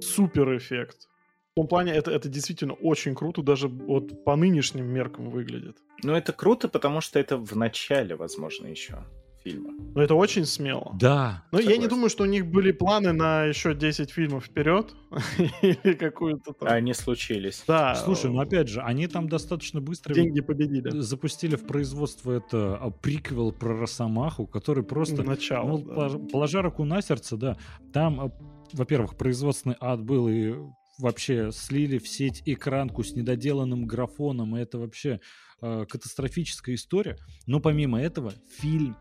супер 0.00 0.56
эффект. 0.56 1.08
В 1.52 1.54
том 1.56 1.66
плане 1.66 1.92
это, 1.92 2.10
это 2.10 2.28
действительно 2.28 2.74
очень 2.74 3.14
круто, 3.14 3.42
даже 3.42 3.68
вот 3.68 4.24
по 4.24 4.36
нынешним 4.36 4.86
меркам 4.86 5.30
выглядит. 5.30 5.78
Ну, 6.02 6.14
это 6.14 6.32
круто, 6.32 6.68
потому 6.68 7.00
что 7.00 7.18
это 7.18 7.36
в 7.36 7.56
начале, 7.56 8.14
возможно, 8.14 8.68
еще 8.68 9.04
фильма. 9.42 9.72
Но 9.94 10.02
это 10.02 10.14
очень 10.14 10.44
смело. 10.44 10.96
Да, 10.98 11.44
Но 11.52 11.58
я 11.58 11.64
не 11.64 11.72
согласен. 11.72 11.90
думаю, 11.90 12.10
что 12.10 12.24
у 12.24 12.26
них 12.26 12.46
были 12.46 12.72
планы 12.72 13.12
на 13.12 13.44
еще 13.44 13.74
10 13.74 14.10
фильмов 14.10 14.44
вперед. 14.44 14.94
Или 15.62 15.94
какую-то 15.94 16.52
там... 16.52 16.68
Они 16.68 16.94
случились. 16.94 17.64
Да, 17.66 17.94
слушай, 17.94 18.30
ну 18.30 18.40
опять 18.40 18.68
же, 18.68 18.80
они 18.80 19.06
там 19.06 19.28
достаточно 19.28 19.80
быстро 19.80 20.14
деньги 20.14 20.40
победили. 20.40 20.90
запустили 21.00 21.56
в 21.56 21.66
производство 21.66 22.32
это 22.32 22.76
а, 22.76 22.90
приквел 22.90 23.52
про 23.52 23.76
Росомаху, 23.76 24.46
который 24.46 24.84
просто 24.84 25.22
Начало. 25.22 25.68
Ну, 25.68 25.78
да. 25.78 26.18
положа 26.30 26.62
руку 26.62 26.84
на 26.84 27.02
сердце, 27.02 27.36
да. 27.36 27.56
Там, 27.92 28.20
э, 28.20 28.30
во-первых, 28.72 29.16
производственный 29.16 29.76
ад 29.80 30.02
был, 30.02 30.28
и 30.28 30.54
вообще 30.98 31.50
слили 31.52 31.98
в 31.98 32.08
сеть 32.08 32.42
экранку 32.46 33.02
с 33.02 33.14
недоделанным 33.14 33.86
графоном, 33.86 34.56
и 34.56 34.60
это 34.60 34.78
вообще 34.78 35.20
э, 35.60 35.86
катастрофическая 35.88 36.74
история. 36.74 37.16
Но 37.46 37.60
помимо 37.60 38.00
этого, 38.00 38.32
фильм 38.58 38.96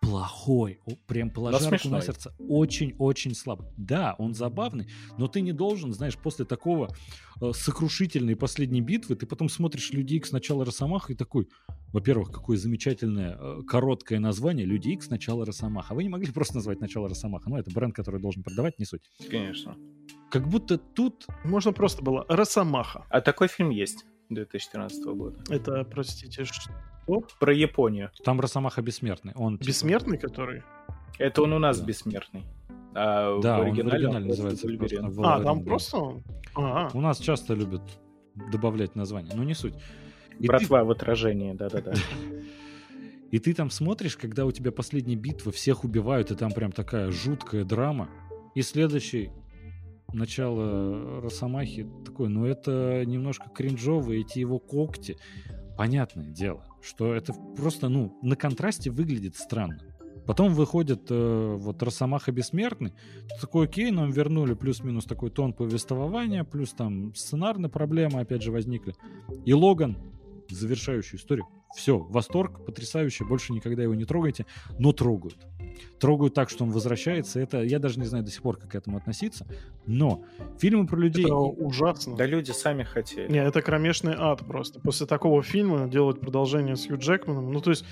плохой. 0.00 0.80
Прям 1.06 1.30
положа 1.30 1.70
руку 1.70 1.88
на 1.88 2.00
сердце. 2.00 2.34
Очень-очень 2.38 3.34
слабый. 3.34 3.68
Да, 3.76 4.14
он 4.18 4.34
забавный, 4.34 4.88
но 5.18 5.28
ты 5.28 5.40
не 5.40 5.52
должен, 5.52 5.92
знаешь, 5.92 6.16
после 6.16 6.44
такого 6.44 6.88
э, 7.40 7.52
сокрушительной 7.52 8.34
последней 8.34 8.80
битвы, 8.80 9.14
ты 9.14 9.26
потом 9.26 9.48
смотришь 9.48 9.92
Люди 9.92 10.14
Икс 10.14 10.32
начало 10.32 10.64
Росомаха 10.64 11.12
и 11.12 11.16
такой, 11.16 11.48
во-первых, 11.92 12.32
какое 12.32 12.56
замечательное 12.56 13.36
э, 13.38 13.62
короткое 13.66 14.18
название 14.18 14.66
Люди 14.66 14.88
Икс 14.88 15.10
начало 15.10 15.44
Росомаха. 15.44 15.94
Вы 15.94 16.02
не 16.02 16.08
могли 16.08 16.32
просто 16.32 16.56
назвать 16.56 16.80
начало 16.80 17.08
Росомаха. 17.08 17.50
Ну, 17.50 17.56
это 17.56 17.70
бренд, 17.70 17.94
который 17.94 18.20
должен 18.20 18.42
продавать, 18.42 18.78
не 18.78 18.84
суть. 18.84 19.02
Конечно. 19.30 19.76
Как 20.30 20.48
будто 20.48 20.78
тут... 20.78 21.26
Можно 21.44 21.72
просто 21.72 22.02
было 22.02 22.24
Росомаха. 22.28 23.04
А 23.10 23.20
такой 23.20 23.48
фильм 23.48 23.70
есть 23.70 24.06
2013 24.30 25.04
года. 25.04 25.42
Это, 25.50 25.84
простите, 25.84 26.44
что? 26.44 26.72
Про 27.38 27.52
Японию. 27.54 28.10
Там 28.24 28.40
Росомаха 28.40 28.82
бессмертный. 28.82 29.32
Он, 29.36 29.58
типа, 29.58 29.68
Бессмертный, 29.68 30.18
который? 30.18 30.62
Это 31.18 31.42
он 31.42 31.52
у 31.52 31.58
нас 31.58 31.80
Да. 31.80 31.86
бессмертный. 31.86 32.44
А 32.94 33.38
Да, 33.40 33.58
в 33.58 33.60
он 33.60 33.66
в 33.66 33.68
оригинале, 33.68 33.96
оригинале 33.96 34.22
он 34.24 34.28
называется 34.28 34.66
просто 34.66 34.84
Вульверин. 34.84 35.24
А, 35.24 35.42
там 35.42 35.58
да. 35.62 35.64
просто 35.64 35.96
он? 35.98 36.22
А, 36.56 36.90
У 36.92 37.00
нас 37.00 37.18
часто 37.18 37.54
любят 37.54 37.82
добавлять 38.52 38.96
названия, 38.96 39.32
но 39.34 39.44
не 39.44 39.54
суть. 39.54 39.74
И 40.38 40.42
ты, 40.42 40.48
Братва 40.48 40.84
в 40.84 40.90
отражении, 40.90 41.52
да-да-да. 41.52 41.92
и 43.30 43.38
ты 43.38 43.54
там 43.54 43.70
смотришь, 43.70 44.16
когда 44.16 44.46
у 44.46 44.52
тебя 44.52 44.72
последняя 44.72 45.16
битва, 45.16 45.52
всех 45.52 45.84
убивают, 45.84 46.30
и 46.30 46.34
там 46.34 46.50
прям 46.52 46.72
такая 46.72 47.10
жуткая 47.10 47.64
драма. 47.64 48.08
И 48.54 48.62
следующий 48.62 49.30
начало 50.12 51.20
Росомахи 51.20 51.86
такой, 52.04 52.28
ну 52.28 52.44
это 52.46 53.04
немножко 53.06 53.48
кринжово, 53.50 54.12
эти 54.12 54.38
его 54.40 54.58
когти. 54.58 55.18
Понятное 55.76 56.30
дело, 56.30 56.64
что 56.82 57.14
это 57.14 57.32
просто, 57.56 57.88
ну, 57.88 58.18
на 58.22 58.36
контрасте 58.36 58.90
выглядит 58.90 59.36
странно. 59.36 59.78
Потом 60.26 60.54
выходит 60.54 61.10
э, 61.10 61.56
вот 61.58 61.82
Росомаха 61.82 62.30
Бессмертный. 62.30 62.92
Такой, 63.40 63.66
окей, 63.66 63.90
нам 63.90 64.10
вернули 64.10 64.54
плюс-минус 64.54 65.04
такой 65.04 65.30
тон 65.30 65.52
повествования, 65.52 66.44
плюс 66.44 66.72
там 66.72 67.14
сценарные 67.14 67.70
проблемы 67.70 68.20
опять 68.20 68.42
же 68.42 68.52
возникли. 68.52 68.94
И 69.44 69.52
Логан, 69.52 69.96
завершающую 70.54 71.18
историю. 71.18 71.46
Все, 71.74 71.98
восторг, 71.98 72.64
потрясающе, 72.64 73.24
больше 73.24 73.52
никогда 73.52 73.82
его 73.82 73.94
не 73.94 74.04
трогайте, 74.04 74.46
но 74.78 74.92
трогают. 74.92 75.36
Трогают 75.98 76.34
так, 76.34 76.50
что 76.50 76.64
он 76.64 76.72
возвращается. 76.72 77.40
Это 77.40 77.62
я 77.62 77.78
даже 77.78 78.00
не 78.00 78.06
знаю 78.06 78.24
до 78.24 78.30
сих 78.30 78.42
пор, 78.42 78.56
как 78.56 78.70
к 78.70 78.74
этому 78.74 78.96
относиться. 78.96 79.46
Но 79.86 80.24
фильмы 80.58 80.86
про 80.86 80.98
людей... 80.98 81.24
это 81.24 81.34
ужасно. 81.34 82.16
Да 82.16 82.26
люди 82.26 82.50
сами 82.50 82.82
хотели. 82.82 83.30
Не, 83.30 83.38
это 83.38 83.62
кромешный 83.62 84.14
ад 84.16 84.40
просто. 84.46 84.80
После 84.80 85.06
такого 85.06 85.42
фильма 85.42 85.88
делать 85.88 86.20
продолжение 86.20 86.76
с 86.76 86.86
Хью 86.86 86.98
Джекманом. 86.98 87.52
Ну, 87.52 87.60
то 87.60 87.70
есть, 87.70 87.84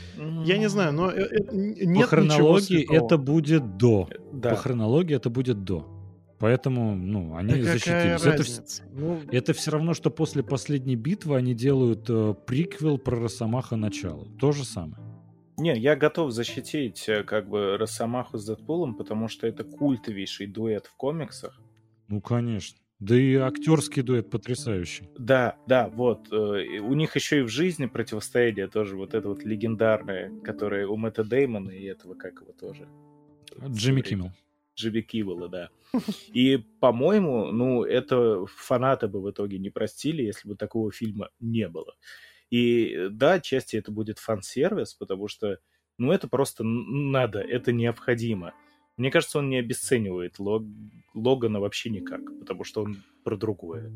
я 0.45 0.59
не 0.59 0.69
знаю, 0.69 0.93
но 0.93 1.11
э, 1.11 1.21
э, 1.21 1.39
нет 1.53 2.03
по 2.03 2.09
хронологии 2.09 2.95
это 2.95 3.17
будет 3.17 3.77
до. 3.77 4.09
Да. 4.33 4.51
По 4.51 4.57
хронологии 4.57 5.15
это 5.15 5.31
будет 5.31 5.65
до. 5.65 5.98
Поэтому, 6.39 6.95
ну, 6.95 7.35
они 7.37 7.55
Да 7.55 7.63
защитились. 7.73 8.21
Это, 8.23 8.29
вс- 8.29 8.39
разница? 8.39 8.83
Ну, 8.93 9.21
это 9.33 9.53
все 9.53 9.71
равно, 9.73 9.93
что 9.95 10.11
после 10.11 10.43
последней 10.43 10.95
битвы 10.97 11.37
они 11.37 11.55
делают 11.55 12.09
э, 12.09 12.35
приквел 12.47 12.99
про 12.99 13.19
Росомаха 13.19 13.75
начало. 13.77 14.27
То 14.39 14.53
же 14.53 14.65
самое. 14.65 15.03
Не, 15.57 15.77
я 15.77 15.97
готов 15.97 16.31
защитить 16.31 17.09
э, 17.09 17.25
как 17.25 17.49
бы 17.49 17.77
Росомаху 17.77 18.39
с 18.39 18.47
Дэдпулом, 18.47 18.95
потому 18.95 19.27
что 19.27 19.49
это 19.49 19.65
культовейший 19.65 20.47
дуэт 20.47 20.87
в 20.87 20.95
комиксах. 20.97 21.61
Ну, 22.07 22.21
конечно. 22.21 22.79
Да 23.01 23.17
и 23.17 23.35
актерский 23.35 24.03
дуэт 24.03 24.31
потрясающий. 24.31 25.09
Да, 25.19 25.57
да, 25.67 25.89
вот. 25.89 26.33
э, 26.33 26.79
У 26.81 26.95
них 26.95 27.17
еще 27.17 27.41
и 27.41 27.43
в 27.43 27.49
жизни 27.49 27.87
противостояние 27.87 28.69
тоже 28.69 28.97
вот 28.97 29.15
это 29.15 29.29
вот 29.29 29.43
легендарное, 29.45 30.31
которое 30.45 30.87
у 30.87 30.97
Мэтта 30.97 31.25
Деймона 31.25 31.71
и 31.71 31.85
этого, 31.85 32.15
как 32.15 32.41
его 32.41 32.53
тоже. 32.53 32.87
Джимми 33.69 34.03
Киммел. 34.03 34.31
Джимми 34.79 35.01
Кивелла, 35.01 35.49
да. 35.49 35.71
И, 36.33 36.59
по-моему, 36.81 37.51
ну, 37.53 37.85
это 37.85 38.47
фанаты 38.47 39.09
бы 39.09 39.21
в 39.21 39.31
итоге 39.31 39.59
не 39.59 39.71
простили, 39.71 40.23
если 40.23 40.49
бы 40.49 40.57
такого 40.57 40.93
фильма 40.93 41.31
не 41.41 41.69
было. 41.69 41.95
И 42.51 43.09
да, 43.11 43.35
отчасти 43.35 43.77
это 43.77 43.91
будет 43.91 44.19
фан-сервис, 44.19 44.95
потому 44.95 45.29
что, 45.29 45.59
ну, 45.99 46.13
это 46.13 46.29
просто 46.29 46.65
надо, 46.65 47.41
это 47.41 47.73
необходимо. 47.73 48.53
Мне 48.97 49.11
кажется, 49.11 49.39
он 49.39 49.49
не 49.49 49.59
обесценивает 49.59 50.39
Лог- 50.39 50.67
Логана 51.15 51.61
вообще 51.61 51.91
никак, 51.91 52.21
потому 52.41 52.65
что 52.65 52.83
он 52.83 52.97
про 53.25 53.37
другое. 53.37 53.93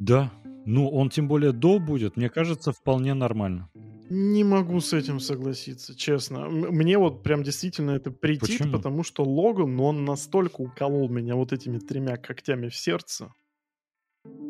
Да. 0.00 0.32
Ну, 0.66 0.88
он 0.88 1.10
тем 1.10 1.28
более 1.28 1.52
до 1.52 1.78
будет, 1.78 2.16
мне 2.16 2.28
кажется, 2.28 2.72
вполне 2.72 3.14
нормально. 3.14 3.70
Не 4.10 4.42
могу 4.42 4.80
с 4.80 4.92
этим 4.92 5.20
согласиться, 5.20 5.96
честно. 5.96 6.48
Мне 6.48 6.98
вот 6.98 7.22
прям 7.22 7.44
действительно 7.44 7.92
это 7.92 8.10
претит, 8.10 8.58
Почему? 8.58 8.72
потому 8.72 9.04
что 9.04 9.22
Логан, 9.22 9.76
ну, 9.76 9.84
он 9.84 10.04
настолько 10.04 10.62
уколол 10.62 11.08
меня 11.08 11.36
вот 11.36 11.52
этими 11.52 11.78
тремя 11.78 12.16
когтями 12.16 12.68
в 12.68 12.74
сердце, 12.74 13.32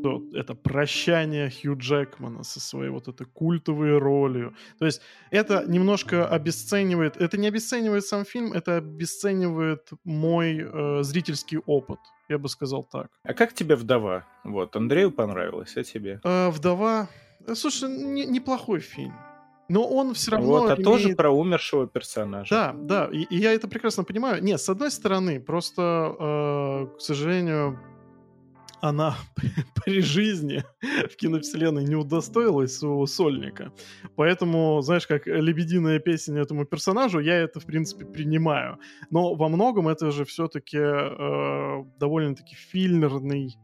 что 0.01 0.25
это 0.33 0.55
прощание 0.55 1.51
Хью 1.51 1.77
Джекмана 1.77 2.43
со 2.43 2.59
своей 2.59 2.89
вот 2.91 3.09
этой 3.09 3.27
культовой 3.27 3.99
ролью. 3.99 4.55
То 4.79 4.87
есть 4.87 5.03
это 5.31 5.65
немножко 5.69 6.27
обесценивает, 6.27 7.19
это 7.19 7.37
не 7.37 7.47
обесценивает 7.47 8.07
сам 8.07 8.25
фильм, 8.25 8.55
это 8.55 8.79
обесценивает 8.79 9.91
мой 10.05 10.57
э, 10.59 11.03
зрительский 11.03 11.59
опыт, 11.67 11.99
я 12.31 12.39
бы 12.39 12.49
сказал 12.49 12.83
так. 12.83 13.11
А 13.25 13.35
как 13.35 13.53
тебе 13.53 13.77
«Вдова»? 13.77 14.25
Вот, 14.43 14.75
Андрею 14.75 15.13
понравилось, 15.13 15.77
а 15.77 15.85
тебе? 15.85 16.19
Э, 16.25 16.49
Вдова, 16.49 17.11
э, 17.47 17.55
слушай, 17.55 17.91
не- 17.91 18.25
неплохой 18.25 18.81
фильм. 18.81 19.13
Но 19.71 19.87
он 19.87 20.15
все 20.15 20.33
равно 20.33 20.49
вот, 20.49 20.71
а 20.71 20.77
тоже 20.77 21.05
имеет- 21.05 21.17
про 21.17 21.31
умершего 21.31 21.87
персонажа. 21.87 22.53
Да, 22.53 22.73
да, 22.73 23.09
и, 23.13 23.23
и 23.23 23.37
я 23.37 23.53
это 23.53 23.69
прекрасно 23.69 24.03
понимаю. 24.03 24.43
Нет, 24.43 24.61
с 24.61 24.69
одной 24.69 24.91
стороны, 24.91 25.39
просто, 25.39 26.17
э, 26.19 26.97
к 26.97 27.01
сожалению, 27.01 27.79
она 28.81 29.15
при, 29.85 30.01
жизни 30.01 30.65
в 30.83 31.15
киновселенной 31.15 31.85
не 31.85 31.95
удостоилась 31.95 32.77
своего 32.77 33.07
сольника. 33.07 33.73
Поэтому, 34.17 34.83
знаешь, 34.83 35.07
как 35.07 35.29
лебединая 35.29 36.01
песня 36.01 36.41
этому 36.41 36.65
персонажу, 36.65 37.21
я 37.21 37.37
это, 37.37 37.61
в 37.61 37.65
принципе, 37.65 38.05
принимаю. 38.05 38.79
Но 39.11 39.35
во 39.35 39.49
многом 39.49 39.87
это 39.87 40.11
же 40.11 40.25
все-таки 40.25 40.79
довольно-таки 42.01 42.57
фильмерный 42.57 43.57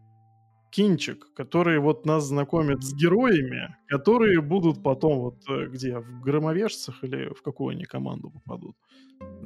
кинчик, 0.76 1.32
который 1.34 1.78
вот 1.78 2.04
нас 2.04 2.24
знакомит 2.24 2.84
с 2.84 2.92
героями, 2.92 3.74
которые 3.88 4.42
будут 4.42 4.82
потом 4.82 5.20
вот 5.20 5.36
э, 5.48 5.68
где, 5.68 5.98
в 6.00 6.20
громовержцах 6.20 7.02
или 7.02 7.32
в 7.32 7.40
какую 7.40 7.70
они 7.70 7.84
команду 7.84 8.30
попадут. 8.30 8.76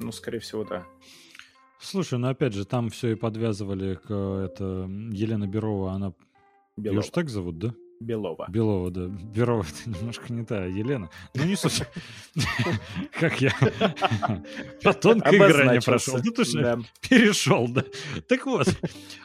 Ну, 0.03 0.11
скорее 0.11 0.41
всего, 0.41 0.65
да. 0.65 0.85
Слушай, 1.79 2.19
ну 2.19 2.29
опять 2.29 2.53
же, 2.53 2.65
там 2.65 2.89
все 2.89 3.13
и 3.13 3.15
подвязывали 3.15 3.95
к 3.95 4.07
э, 4.09 4.47
это 4.47 4.91
Елена 5.13 5.47
Берова, 5.47 5.93
она 5.93 6.07
ее 6.07 6.15
Белова. 6.77 7.03
же 7.03 7.13
так 7.13 7.29
зовут, 7.29 7.59
да? 7.59 7.75
Белова. 8.01 8.47
Белова, 8.49 8.91
да. 8.91 9.07
Берова 9.09 9.63
это 9.63 9.91
немножко 9.99 10.33
не 10.33 10.43
та, 10.45 10.65
Елена. 10.65 11.11
Ну 11.35 11.45
не 11.45 11.55
суть. 11.55 11.83
Как 13.13 13.41
я 13.43 13.53
по 14.83 14.95
тонкой 14.95 15.39
грани 15.39 15.81
прошел. 15.85 16.19
Ну 16.25 16.33
ты 16.33 16.45
же 16.45 16.63
Да. 16.63 16.79
перешел, 17.09 17.69
да. 17.69 17.85
Так 18.27 18.47
вот, 18.47 18.69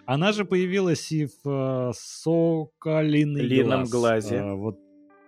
она 0.06 0.34
же 0.34 0.44
появилась 0.44 1.10
и 1.14 1.28
в 1.44 1.90
э, 1.90 1.92
Соколиный 1.96 3.42
Лином 3.44 3.86
глаз. 3.86 3.90
глазе. 3.92 4.40
А, 4.42 4.56
Вот, 4.56 4.78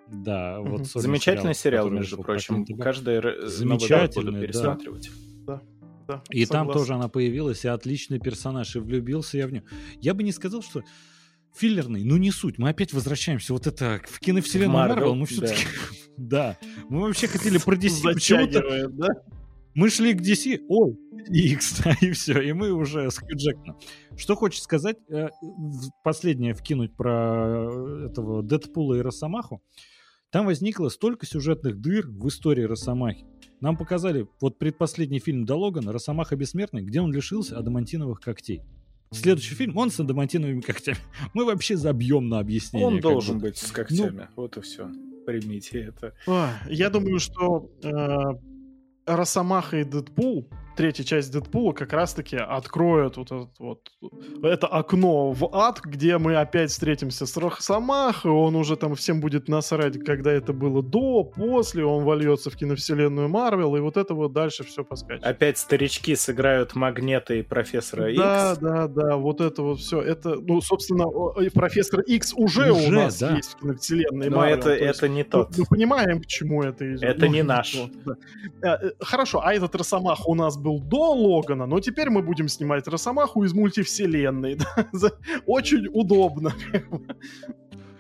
да, 0.08 0.60
вот 0.60 0.86
Замечательный 0.88 1.56
сериал, 1.56 1.90
между 1.90 2.18
прочим. 2.22 2.66
Каждый 2.78 3.48
Замечательный, 3.48 4.34
да. 4.34 4.40
пересматривать. 4.42 5.10
Да, 6.08 6.22
И 6.30 6.46
там 6.46 6.68
согласен. 6.68 6.80
тоже 6.80 6.94
она 6.94 7.10
появилась, 7.10 7.66
и 7.66 7.68
отличный 7.68 8.18
персонаж, 8.20 8.76
и 8.78 8.80
влюбился 8.80 9.38
я 9.38 9.48
в 9.48 9.52
нее. 9.52 9.64
Я 10.00 10.14
бы 10.14 10.24
не 10.24 10.32
сказал, 10.32 10.62
что 10.62 10.82
филлерный, 11.58 12.04
ну 12.04 12.18
не 12.18 12.32
суть. 12.32 12.58
Мы 12.58 12.70
опять 12.70 12.94
возвращаемся 12.94 13.54
вот 13.54 13.68
это 13.68 14.02
в 14.06 14.20
киновселенную 14.20 14.72
Марвел. 14.72 15.16
Мы 15.16 15.26
все-таки... 15.26 15.64
Да. 16.18 16.58
Мы 16.90 17.02
вообще 17.02 17.28
хотели 17.28 17.60
про 17.60 17.76
DC. 17.76 18.02
Почему-то 18.02 18.90
да? 18.90 19.08
мы 19.76 19.92
шли 19.92 20.16
к 20.16 20.22
DC, 20.22 20.66
ой, 20.68 20.98
X, 21.30 21.82
да, 21.84 21.96
и 22.02 22.12
все, 22.12 22.42
и 22.42 22.52
мы 22.52 22.72
уже 22.72 23.12
с 23.12 23.20
Хью 23.20 23.38
Джекманом. 23.38 23.80
Что 24.18 24.36
хочешь 24.36 24.64
сказать, 24.64 24.98
э, 25.10 25.28
последнее 26.04 26.56
вкинуть 26.56 26.96
про 26.96 27.70
э, 27.70 28.08
этого 28.10 28.42
Дэдпула 28.42 28.96
и 28.96 29.02
Росомаху. 29.02 29.62
Там 30.32 30.48
возникло 30.48 30.90
столько 30.90 31.28
сюжетных 31.28 31.80
дыр 31.80 32.08
в 32.08 32.28
истории 32.28 32.64
Росомахи. 32.64 33.26
Нам 33.62 33.78
показали 33.78 34.28
вот 34.42 34.58
предпоследний 34.58 35.20
фильм 35.20 35.46
до 35.46 35.56
Логана 35.56 35.94
«Росомаха 35.94 36.36
бессмертный», 36.36 36.84
где 36.84 37.00
он 37.00 37.14
лишился 37.14 37.58
адамантиновых 37.58 38.20
когтей. 38.20 38.64
Следующий 39.12 39.56
фильм, 39.56 39.78
он 39.78 39.90
с 39.90 40.00
адамантиновыми 40.00 40.62
когтями. 40.62 40.98
Мы 41.34 41.46
вообще 41.46 41.78
забьем 41.78 42.28
на 42.28 42.40
объяснение. 42.40 42.88
Он 42.88 43.00
должен 43.00 43.38
бы. 43.38 43.48
быть 43.48 43.58
с 43.58 43.72
когтями. 43.72 44.28
Вот 44.36 44.58
и 44.58 44.62
все. 44.62 44.90
Примите 45.26 45.82
это. 45.82 46.14
Я 46.68 46.90
думаю, 46.90 47.20
что 47.20 47.70
э, 47.84 47.92
Росомаха 49.06 49.78
и 49.78 49.84
Дэдпул, 49.84 50.50
третья 50.78 51.04
часть 51.04 51.32
Дэдпула, 51.34 51.74
как 51.74 51.92
раз-таки 51.92 52.38
откроют 52.38 53.18
вот, 53.18 53.32
этот 53.32 53.60
вот 53.60 53.80
это 54.44 54.68
окно 54.68 55.32
в 55.32 55.50
ад, 55.54 55.82
где 55.84 56.18
мы 56.18 56.36
опять 56.36 56.70
встретимся 56.70 57.26
с 57.26 57.36
Росомахой, 57.36 58.32
он 58.32 58.56
уже 58.56 58.78
там 58.78 58.96
всем 58.96 59.20
будет 59.20 59.48
насрать, 59.50 60.00
когда 60.06 60.32
это 60.32 60.54
было 60.54 60.82
до, 60.84 61.24
после, 61.24 61.84
он 61.84 62.04
вольется 62.04 62.50
в 62.50 62.56
киновселенную 62.56 63.28
Марвел, 63.28 63.76
и 63.76 63.80
вот 63.80 63.98
это 63.98 64.14
вот 64.14 64.34
дальше 64.34 64.64
все 64.64 64.84
поскачет. 64.84 65.26
Опять 65.26 65.58
старички 65.58 66.16
сыграют 66.16 66.76
Магнета 66.76 67.34
и 67.34 67.42
Профессора 67.42 68.14
Да, 68.16 68.52
Икс. 68.52 68.60
да, 68.60 68.88
да, 68.88 69.16
вот 69.18 69.42
это 69.42 69.64
вот 69.64 69.80
все. 69.80 70.00
Это, 70.02 70.36
ну, 70.36 70.62
собственно, 70.62 71.06
и 71.42 71.50
профессор 71.50 72.02
X 72.02 72.34
уже, 72.36 72.72
Уже, 72.72 72.88
у 72.88 72.92
нас 72.92 73.20
да. 73.20 73.36
есть 73.36 73.54
в 73.54 73.60
киновселенной 73.62 74.30
Но 74.30 74.46
Marvel, 74.46 74.50
это, 74.54 74.64
то 74.64 74.74
есть 74.76 74.98
это 75.00 75.08
не 75.10 75.24
тот. 75.24 75.58
Мы 75.58 75.66
понимаем, 75.66 76.22
к 76.22 76.28
чему 76.28 76.62
это 76.64 76.88
идет. 76.88 77.04
Это 77.04 77.26
Ну, 77.26 77.32
не 77.32 77.44
наш. 77.44 77.76
да. 78.06 78.14
Э, 78.62 78.88
э, 78.88 78.92
Хорошо, 79.00 79.42
а 79.44 79.54
этот 79.54 79.74
Росомах 79.76 80.28
у 80.28 80.36
нас 80.36 80.56
был 80.58 80.67
до 80.76 81.14
Логана, 81.14 81.66
но 81.66 81.80
теперь 81.80 82.10
мы 82.10 82.22
будем 82.22 82.48
снимать 82.48 82.88
Росомаху 82.88 83.44
из 83.44 83.54
мультивселенной. 83.54 84.58
Да? 84.94 85.12
Очень 85.46 85.88
удобно. 85.94 86.54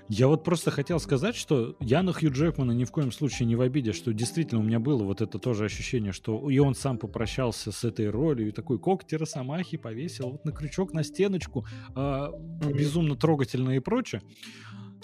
Я 0.09 0.30
вот 0.30 0.45
просто 0.45 0.72
хотел 0.72 1.01
сказать, 1.01 1.36
что 1.36 1.76
я 1.82 2.01
на 2.01 2.13
Хью 2.13 2.32
Джекмана 2.32 2.72
ни 2.72 2.86
в 2.86 2.91
коем 2.91 3.11
случае 3.11 3.45
не 3.45 3.57
в 3.57 3.61
обиде, 3.61 3.91
что 3.91 4.13
действительно 4.13 4.61
у 4.61 4.63
меня 4.63 4.80
было 4.80 5.03
вот 5.03 5.20
это 5.20 5.38
тоже 5.38 5.65
ощущение, 5.65 6.13
что 6.13 6.49
и 6.49 6.57
он 6.59 6.76
сам 6.76 6.97
попрощался 6.97 7.74
с 7.74 7.84
этой 7.84 8.09
ролью, 8.09 8.47
и 8.47 8.51
такой 8.51 8.80
когти 8.80 9.15
Росомахи 9.15 9.76
повесил 9.76 10.32
вот 10.32 10.45
на 10.45 10.53
крючок, 10.53 10.93
на 10.93 11.03
стеночку, 11.03 11.65
э, 11.93 12.28
безумно 12.74 13.18
трогательно 13.18 13.72
и 13.72 13.80
прочее. 13.80 14.22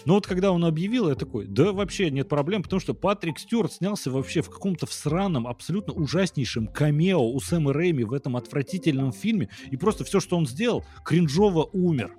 Но 0.05 0.15
вот 0.15 0.27
когда 0.27 0.51
он 0.51 0.65
объявил, 0.65 1.09
я 1.09 1.15
такой, 1.15 1.45
да 1.45 1.71
вообще 1.71 2.09
нет 2.11 2.27
проблем, 2.27 2.63
потому 2.63 2.79
что 2.79 2.93
Патрик 2.93 3.39
Стюарт 3.39 3.73
снялся 3.73 4.11
вообще 4.11 4.41
в 4.41 4.49
каком-то 4.49 4.85
всраном, 4.85 5.47
абсолютно 5.47 5.93
ужаснейшем 5.93 6.67
камео 6.67 7.21
у 7.31 7.39
Сэма 7.39 7.73
Рэйми 7.73 8.03
в 8.03 8.13
этом 8.13 8.35
отвратительном 8.35 9.11
фильме, 9.13 9.49
и 9.71 9.77
просто 9.77 10.03
все, 10.03 10.19
что 10.19 10.37
он 10.37 10.45
сделал, 10.45 10.83
кринжово 11.05 11.69
умер. 11.73 12.15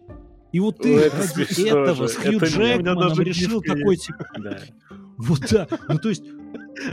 И 0.53 0.61
вот 0.61 0.79
ты 0.79 0.95
Ну, 0.95 0.99
это 1.01 1.17
ради 1.17 1.69
этого 1.69 2.09
же. 2.09 2.09
с 2.09 2.17
Хью 2.17 2.37
Это 2.37 2.47
Джекманом 2.47 3.21
решил 3.21 3.61
такой, 3.61 3.97
типа, 3.97 4.25
Да. 4.39 4.59
вот 5.19 5.41
да, 5.51 5.69
ну 5.89 5.99
то 5.99 6.09
есть, 6.09 6.23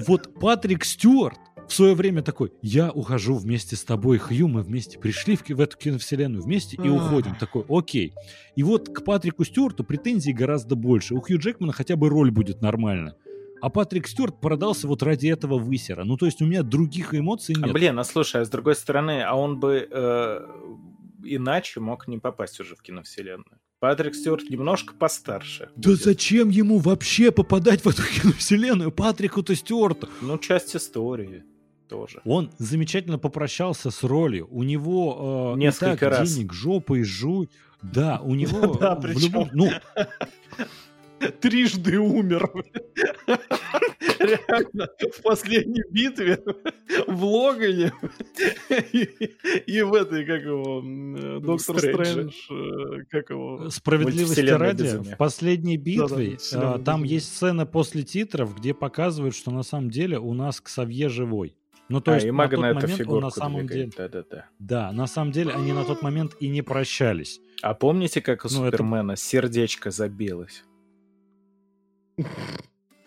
вот 0.08 0.34
Патрик 0.40 0.84
Стюарт 0.84 1.40
в 1.72 1.74
свое 1.74 1.96
время 1.96 2.22
такой, 2.22 2.52
я 2.62 2.92
ухожу 2.92 3.36
вместе 3.36 3.78
с 3.78 3.84
тобой, 3.84 4.18
Хью, 4.18 4.50
мы 4.50 4.62
вместе 4.62 5.00
пришли 5.00 5.38
в, 5.38 5.48
в 5.48 5.62
эту 5.62 5.78
киновселенную 5.78 6.44
вместе 6.44 6.76
и 6.76 6.90
уходим. 6.90 7.36
Такой, 7.36 7.64
окей. 7.70 8.14
И 8.58 8.64
вот 8.64 8.90
к 8.90 9.06
Патрику 9.06 9.46
Стюарту 9.46 9.86
претензий 9.86 10.34
гораздо 10.34 10.76
больше. 10.76 11.16
У 11.16 11.22
Хью 11.22 11.40
Джекмана 11.40 11.72
хотя 11.72 11.96
бы 11.96 12.10
роль 12.10 12.30
будет 12.30 12.62
нормальная. 12.62 13.16
А 13.62 13.70
Патрик 13.70 14.08
Стюарт 14.08 14.42
продался 14.42 14.88
вот 14.88 15.02
ради 15.04 15.28
этого 15.28 15.60
высера. 15.60 16.04
Ну, 16.04 16.18
то 16.18 16.26
есть 16.26 16.42
у 16.42 16.46
меня 16.46 16.64
других 16.64 17.14
эмоций 17.14 17.56
А, 17.58 17.66
нет. 17.68 17.74
блин, 17.74 18.00
а 18.00 18.04
слушай, 18.04 18.42
а 18.42 18.46
с 18.46 18.50
другой 18.50 18.76
стороны, 18.76 19.22
а 19.22 19.36
он 19.36 19.60
бы 19.60 19.88
э, 19.90 20.40
иначе 21.24 21.80
мог 21.80 22.08
не 22.08 22.18
попасть 22.18 22.60
уже 22.60 22.76
в 22.76 22.82
киновселенную. 22.82 23.60
Патрик 23.80 24.16
Стюарт 24.16 24.50
немножко 24.50 24.94
постарше. 24.94 25.70
Да 25.76 25.92
будет. 25.92 26.04
зачем 26.04 26.50
ему 26.50 26.80
вообще 26.80 27.32
попадать 27.32 27.86
в 27.86 27.88
эту 27.88 28.02
киновселенную? 28.22 28.92
Патрику-то 28.92 29.56
Стюарту. 29.56 30.10
Ну, 30.22 30.38
часть 30.38 30.76
истории 30.76 31.44
тоже. 31.92 32.22
Он 32.24 32.50
замечательно 32.58 33.20
попрощался 33.20 33.92
с 33.92 34.02
ролью. 34.04 34.48
У 34.50 34.64
него 34.64 35.54
э, 35.56 35.58
и 35.58 35.60
Несколько 35.60 35.98
так 36.08 36.20
раз. 36.20 36.34
денег 36.34 36.54
жопой 36.54 37.04
жуй. 37.04 37.50
Да, 37.84 38.20
у 38.24 38.34
него 38.42 38.76
Да, 38.80 38.96
в 38.96 39.02
причем- 39.02 39.22
любом... 39.22 39.50
Ну, 39.54 39.70
Трижды 41.42 42.00
умер. 42.00 42.50
Реально, 44.20 44.88
в 45.18 45.22
последней 45.22 45.84
битве, 45.92 46.40
в 47.08 47.24
Логане 47.24 47.92
и, 48.92 49.08
и 49.68 49.82
в 49.82 49.94
этой, 49.94 50.26
как 50.26 50.42
его, 50.42 50.82
э, 50.84 51.40
Доктор. 51.40 51.78
Стрэндж, 51.80 52.34
э, 52.50 53.04
как 53.10 53.30
его... 53.30 53.70
справедливости 53.70 54.42
Мультивселенная 54.42 54.58
ради, 54.58 55.14
в 55.14 55.18
последней 55.18 55.78
битве 55.78 56.38
там 56.86 57.04
есть 57.04 57.36
сцена 57.36 57.66
после 57.66 58.04
титров, 58.04 58.56
где 58.58 58.74
показывают, 58.74 59.36
что 59.36 59.52
на 59.52 59.64
самом 59.64 59.90
деле 59.92 60.18
у 60.20 60.34
нас 60.34 60.60
Ксавье 60.62 61.10
живой. 61.10 61.56
Ну, 61.90 62.00
то 62.02 62.12
а, 62.12 62.16
есть 62.16 62.26
и 62.26 62.32
на 62.32 62.38
Мага 62.38 62.56
тот 62.56 62.62
на 62.62 62.66
эту 62.68 62.82
момент 62.82 62.98
фигурку 62.98 63.22
на 63.22 63.30
самом 63.32 63.68
деле... 63.68 63.86
двигает. 63.86 63.96
Да-да-да. 63.98 64.46
Да, 64.60 64.92
на 64.92 65.08
самом 65.08 65.32
деле 65.32 65.54
они 65.54 65.74
на 65.74 65.84
тот 65.84 66.02
момент 66.02 66.36
и 66.40 66.48
не 66.48 66.62
прощались. 66.62 67.42
А 67.62 67.74
помните, 67.74 68.22
как 68.22 68.46
у 68.46 68.48
Ну, 68.50 68.66
это- 68.66 68.78
Супермена 68.78 69.16
сердечко 69.16 69.92
забилось? 69.92 70.64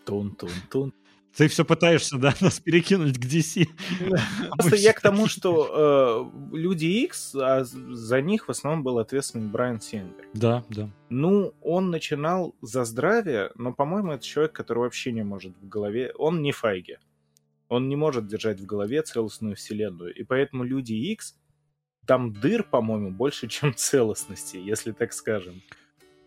Тун-тун-тун. 0.04 0.92
Ты 1.36 1.48
все 1.48 1.64
пытаешься, 1.64 2.16
да, 2.16 2.32
нас 2.40 2.60
перекинуть 2.60 3.18
к 3.18 3.24
DC. 3.24 3.66
Просто 4.56 4.76
я 4.76 4.92
к 4.92 5.00
тому, 5.00 5.26
что 5.26 6.30
э, 6.52 6.56
Люди 6.56 6.86
Икс, 6.86 7.34
а 7.34 7.64
за 7.64 8.20
них 8.20 8.46
в 8.46 8.50
основном 8.50 8.84
был 8.84 8.98
ответственен 8.98 9.50
Брайан 9.50 9.80
Сингер. 9.80 10.28
Да, 10.32 10.64
да. 10.68 10.88
Ну, 11.08 11.52
он 11.60 11.90
начинал 11.90 12.54
за 12.60 12.84
здравие, 12.84 13.50
но, 13.56 13.72
по-моему, 13.72 14.12
это 14.12 14.24
человек, 14.24 14.52
который 14.52 14.80
вообще 14.80 15.12
не 15.12 15.24
может 15.24 15.56
в 15.60 15.68
голове... 15.68 16.12
Он 16.16 16.40
не 16.40 16.52
Файги. 16.52 16.98
Он 17.68 17.88
не 17.88 17.96
может 17.96 18.26
держать 18.26 18.60
в 18.60 18.66
голове 18.66 19.02
целостную 19.02 19.56
вселенную. 19.56 20.14
И 20.14 20.22
поэтому 20.24 20.64
Люди 20.64 20.92
Икс, 20.92 21.34
там 22.06 22.32
дыр, 22.32 22.62
по-моему, 22.62 23.10
больше, 23.10 23.48
чем 23.48 23.74
целостности, 23.74 24.56
если 24.56 24.92
так 24.92 25.12
скажем. 25.12 25.62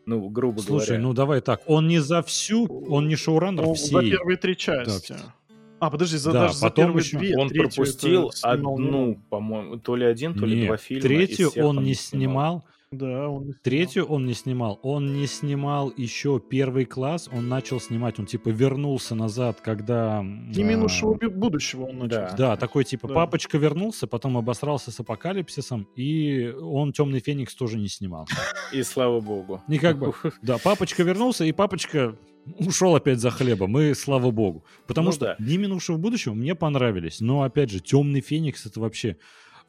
Ну, 0.05 0.29
грубо 0.29 0.61
Слушай, 0.61 0.85
говоря. 0.88 1.03
ну 1.03 1.13
давай 1.13 1.41
так, 1.41 1.61
он 1.65 1.88
не 1.88 1.99
за 1.99 2.21
всю, 2.23 2.65
он 2.89 3.09
не 3.09 3.17
шоураннер 3.17 3.63
Ну, 3.63 3.75
за 3.75 3.99
всей. 3.99 4.11
первые 4.11 4.38
три 4.38 4.55
части. 4.55 5.15
А, 5.79 5.91
подожди, 5.91 6.17
за, 6.17 6.31
Да, 6.31 6.39
даже 6.43 6.55
за 6.55 6.65
потом 6.67 6.85
первые 6.85 7.03
еще 7.03 7.17
две. 7.19 7.38
он 7.38 7.49
пропустил 7.49 8.31
снимал 8.31 8.73
одну, 8.73 9.21
по-моему, 9.29 9.77
то 9.77 9.95
ли 9.97 10.05
один, 10.05 10.33
то 10.33 10.45
ли 10.45 10.59
Нет, 10.59 10.67
два 10.67 10.77
фильма. 10.77 11.01
Третью 11.01 11.51
он 11.57 11.83
не 11.83 11.93
снимал. 11.93 12.65
Да, 12.91 13.27
он 13.27 13.47
не 13.47 13.51
снимал. 13.51 13.61
Третью 13.63 14.05
он 14.05 14.25
не 14.25 14.33
снимал. 14.33 14.79
Он 14.81 15.13
не 15.13 15.27
снимал 15.27 15.91
еще 15.97 16.39
первый 16.39 16.85
класс. 16.85 17.29
Он 17.33 17.49
начал 17.49 17.81
снимать. 17.81 18.17
Он 18.17 18.25
типа 18.25 18.47
вернулся 18.49 19.13
назад, 19.13 19.59
когда... 19.59 20.23
Не 20.23 20.63
а, 20.63 20.65
минувшего 20.65 21.15
бу- 21.15 21.29
будущего 21.29 21.83
он 21.83 21.97
начал. 21.97 22.09
Да. 22.09 22.35
Да, 22.38 22.55
такой 22.55 22.85
типа 22.85 23.09
Да. 23.09 23.13
папочка 23.13 23.57
вернулся, 23.57 24.07
потом 24.07 24.38
обосрался 24.38 24.91
с 24.91 24.99
апокалипсисом, 25.01 25.85
и 25.97 26.47
он 26.61 26.93
Темный 26.93 27.19
Феникс 27.19 27.55
тоже 27.55 27.77
не 27.77 27.89
снимал. 27.89 28.25
И 28.71 28.81
слава 28.83 29.19
богу. 29.19 29.61
И 29.67 29.79
как 29.79 29.99
бы, 29.99 30.13
да, 30.41 30.57
папочка 30.57 31.03
вернулся, 31.03 31.43
и 31.43 31.51
папочка 31.51 32.15
ушел 32.59 32.95
опять 32.95 33.19
за 33.19 33.31
хлебом, 33.31 33.77
и 33.79 33.93
слава 33.95 34.31
богу. 34.31 34.63
Потому 34.88 35.07
Ну 35.07 35.11
что 35.11 35.25
да. 35.25 35.35
«Дни 35.39 35.57
минувшего 35.57 35.97
будущего» 35.97 36.33
мне 36.33 36.55
понравились, 36.55 37.19
но, 37.19 37.41
опять 37.41 37.69
же, 37.69 37.81
«Темный 37.81 38.21
Феникс»— 38.21 38.65
это 38.65 38.79
вообще... 38.79 39.17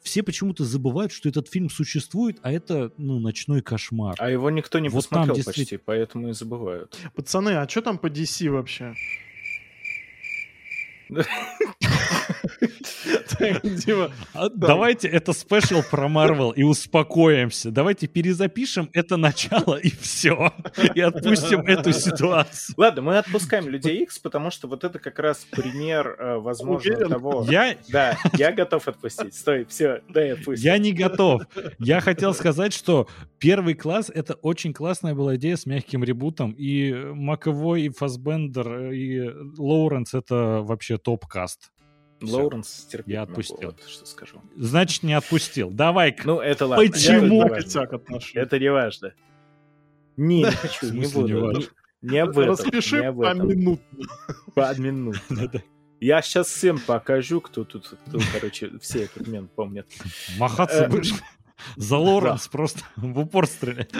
Все 0.01 0.23
почему-то 0.23 0.63
забывают, 0.63 1.11
что 1.11 1.27
этот 1.29 1.49
фильм 1.49 1.69
существует, 1.69 2.37
а 2.41 2.51
это, 2.51 2.91
ну, 2.97 3.19
ночной 3.19 3.61
кошмар. 3.61 4.15
А 4.17 4.29
его 4.29 4.49
никто 4.49 4.79
не 4.79 4.89
Вот 4.89 5.09
там 5.09 5.23
посмотрел 5.25 5.35
действительно- 5.35 5.65
почти, 5.65 5.77
поэтому 5.77 6.29
и 6.29 6.33
забывают. 6.33 6.97
Пацаны, 7.15 7.49
а 7.57 7.67
что 7.67 7.81
там 7.81 7.97
по 7.97 8.07
DC 8.07 8.49
вообще? 8.49 8.95
Дима, 13.63 14.11
А 14.33 14.49
Давайте 14.49 15.07
это 15.07 15.33
спешл 15.33 15.81
про 15.89 16.07
Марвел 16.07 16.51
и 16.51 16.63
успокоимся. 16.63 17.71
Давайте 17.71 18.07
перезапишем 18.07 18.89
это 18.93 19.17
начало 19.17 19.75
и 19.75 19.89
все. 19.89 20.53
И 20.95 21.01
отпустим 21.01 21.61
эту 21.61 21.93
ситуацию. 21.93 22.75
Ладно, 22.77 23.01
мы 23.01 23.17
отпускаем 23.17 23.67
Людей 23.67 24.03
Икс, 24.03 24.19
потому 24.19 24.51
что 24.51 24.67
вот 24.67 24.83
это 24.83 24.99
как 24.99 25.19
раз 25.19 25.45
пример, 25.49 26.15
э, 26.19 26.37
возможно, 26.37 26.95
того... 26.95 27.45
Я, 27.49 27.77
Да, 27.89 28.17
я 28.33 28.51
готов 28.51 28.87
отпустить. 28.87 29.35
Стой, 29.35 29.65
все, 29.65 30.01
дай 30.09 30.33
отпустить. 30.33 30.65
я 30.65 30.77
не 30.77 30.91
готов. 30.91 31.43
Я 31.77 32.01
хотел 32.01 32.33
сказать, 32.33 32.73
что 32.73 33.07
первый 33.39 33.73
класс— 33.73 34.11
это 34.13 34.35
очень 34.35 34.73
классная 34.73 35.15
была 35.15 35.35
идея 35.35 35.55
с 35.55 35.65
мягким 35.65 36.03
ребутом. 36.03 36.51
И 36.51 36.93
Маковой, 36.93 37.83
и 37.83 37.89
Фасбендер, 37.89 38.91
и 38.91 39.29
Лоуренс— 39.57 40.13
это 40.13 40.61
вообще 40.61 40.97
топ-каст. 40.97 41.71
Лоуренс 42.21 42.85
терпеть 42.91 43.13
Я 43.13 43.21
могу, 43.21 43.31
отпустил. 43.31 43.57
вот 43.69 43.83
что 43.87 44.05
скажу. 44.05 44.41
Значит, 44.55 45.03
не 45.03 45.13
отпустил. 45.13 45.69
Давай-ка. 45.69 46.27
Ну, 46.27 46.39
это 46.39 46.65
ладно. 46.65 46.85
Почему? 46.85 47.43
Это 47.43 47.79
не 47.79 47.89
Я. 48.09 48.39
Это 48.41 48.59
не 48.59 48.71
важно. 48.71 49.13
Не, 50.17 50.43
не 50.43 50.51
хочу, 50.51 50.93
не 50.93 51.07
буду. 51.07 51.39
важно? 51.41 51.63
Не, 52.01 52.17
об 52.19 52.29
этом. 52.31 52.49
Распиши 52.49 53.13
по 53.13 53.25
этом. 53.25 53.47
минутно. 53.47 54.07
По 54.55 54.75
минуту. 54.79 55.19
Да-да. 55.29 55.61
Я 56.01 56.21
сейчас 56.21 56.47
всем 56.47 56.79
покажу, 56.79 57.41
кто 57.41 57.65
тут, 57.65 57.87
кто, 58.07 58.19
короче, 58.33 58.71
все 58.79 59.03
этот 59.03 59.27
мент 59.27 59.51
помнят. 59.53 59.85
Махаться 60.37 60.85
Э, 60.85 60.89
будешь. 60.89 61.13
За 61.75 61.97
Лоуренс 61.97 62.47
просто 62.47 62.79
в 62.95 63.19
упор 63.19 63.47
стрелять. 63.47 63.91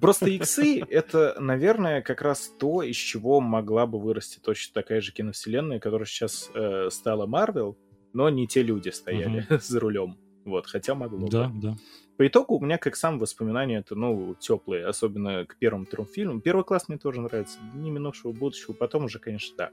Просто 0.00 0.26
иксы— 0.26 0.80
это, 0.90 1.36
наверное, 1.38 2.02
как 2.02 2.22
раз 2.22 2.52
то, 2.58 2.82
из 2.82 2.96
чего 2.96 3.40
могла 3.40 3.86
бы 3.86 4.00
вырасти 4.00 4.38
точно 4.38 4.74
такая 4.74 5.00
же 5.00 5.12
киновселенная, 5.12 5.78
которая 5.78 6.06
сейчас 6.06 6.50
э, 6.54 6.88
стала 6.90 7.26
Марвел, 7.26 7.78
но 8.12 8.28
не 8.28 8.46
те 8.46 8.62
люди 8.62 8.88
стояли 8.90 9.46
за 9.50 9.80
рулем. 9.80 10.18
Вот, 10.44 10.66
хотя 10.66 10.94
могло 10.94 11.28
Да, 11.28 11.48
бы. 11.48 11.60
да. 11.60 11.76
По 12.16 12.26
итогу 12.26 12.56
у 12.56 12.60
меня, 12.60 12.78
как 12.78 12.94
сам, 12.96 13.18
воспоминания 13.18 13.78
это, 13.78 13.94
ну, 13.96 14.36
теплые, 14.38 14.86
особенно 14.86 15.46
к 15.46 15.56
первым 15.58 15.84
трем 15.86 16.06
фильмам. 16.06 16.40
Первый 16.40 16.64
класс 16.64 16.88
мне 16.88 16.98
тоже 16.98 17.20
нравится, 17.20 17.58
не 17.74 17.90
минувшего 17.90 18.32
будущего, 18.32 18.72
потом 18.72 19.06
уже, 19.06 19.18
конечно, 19.18 19.56
да. 19.56 19.70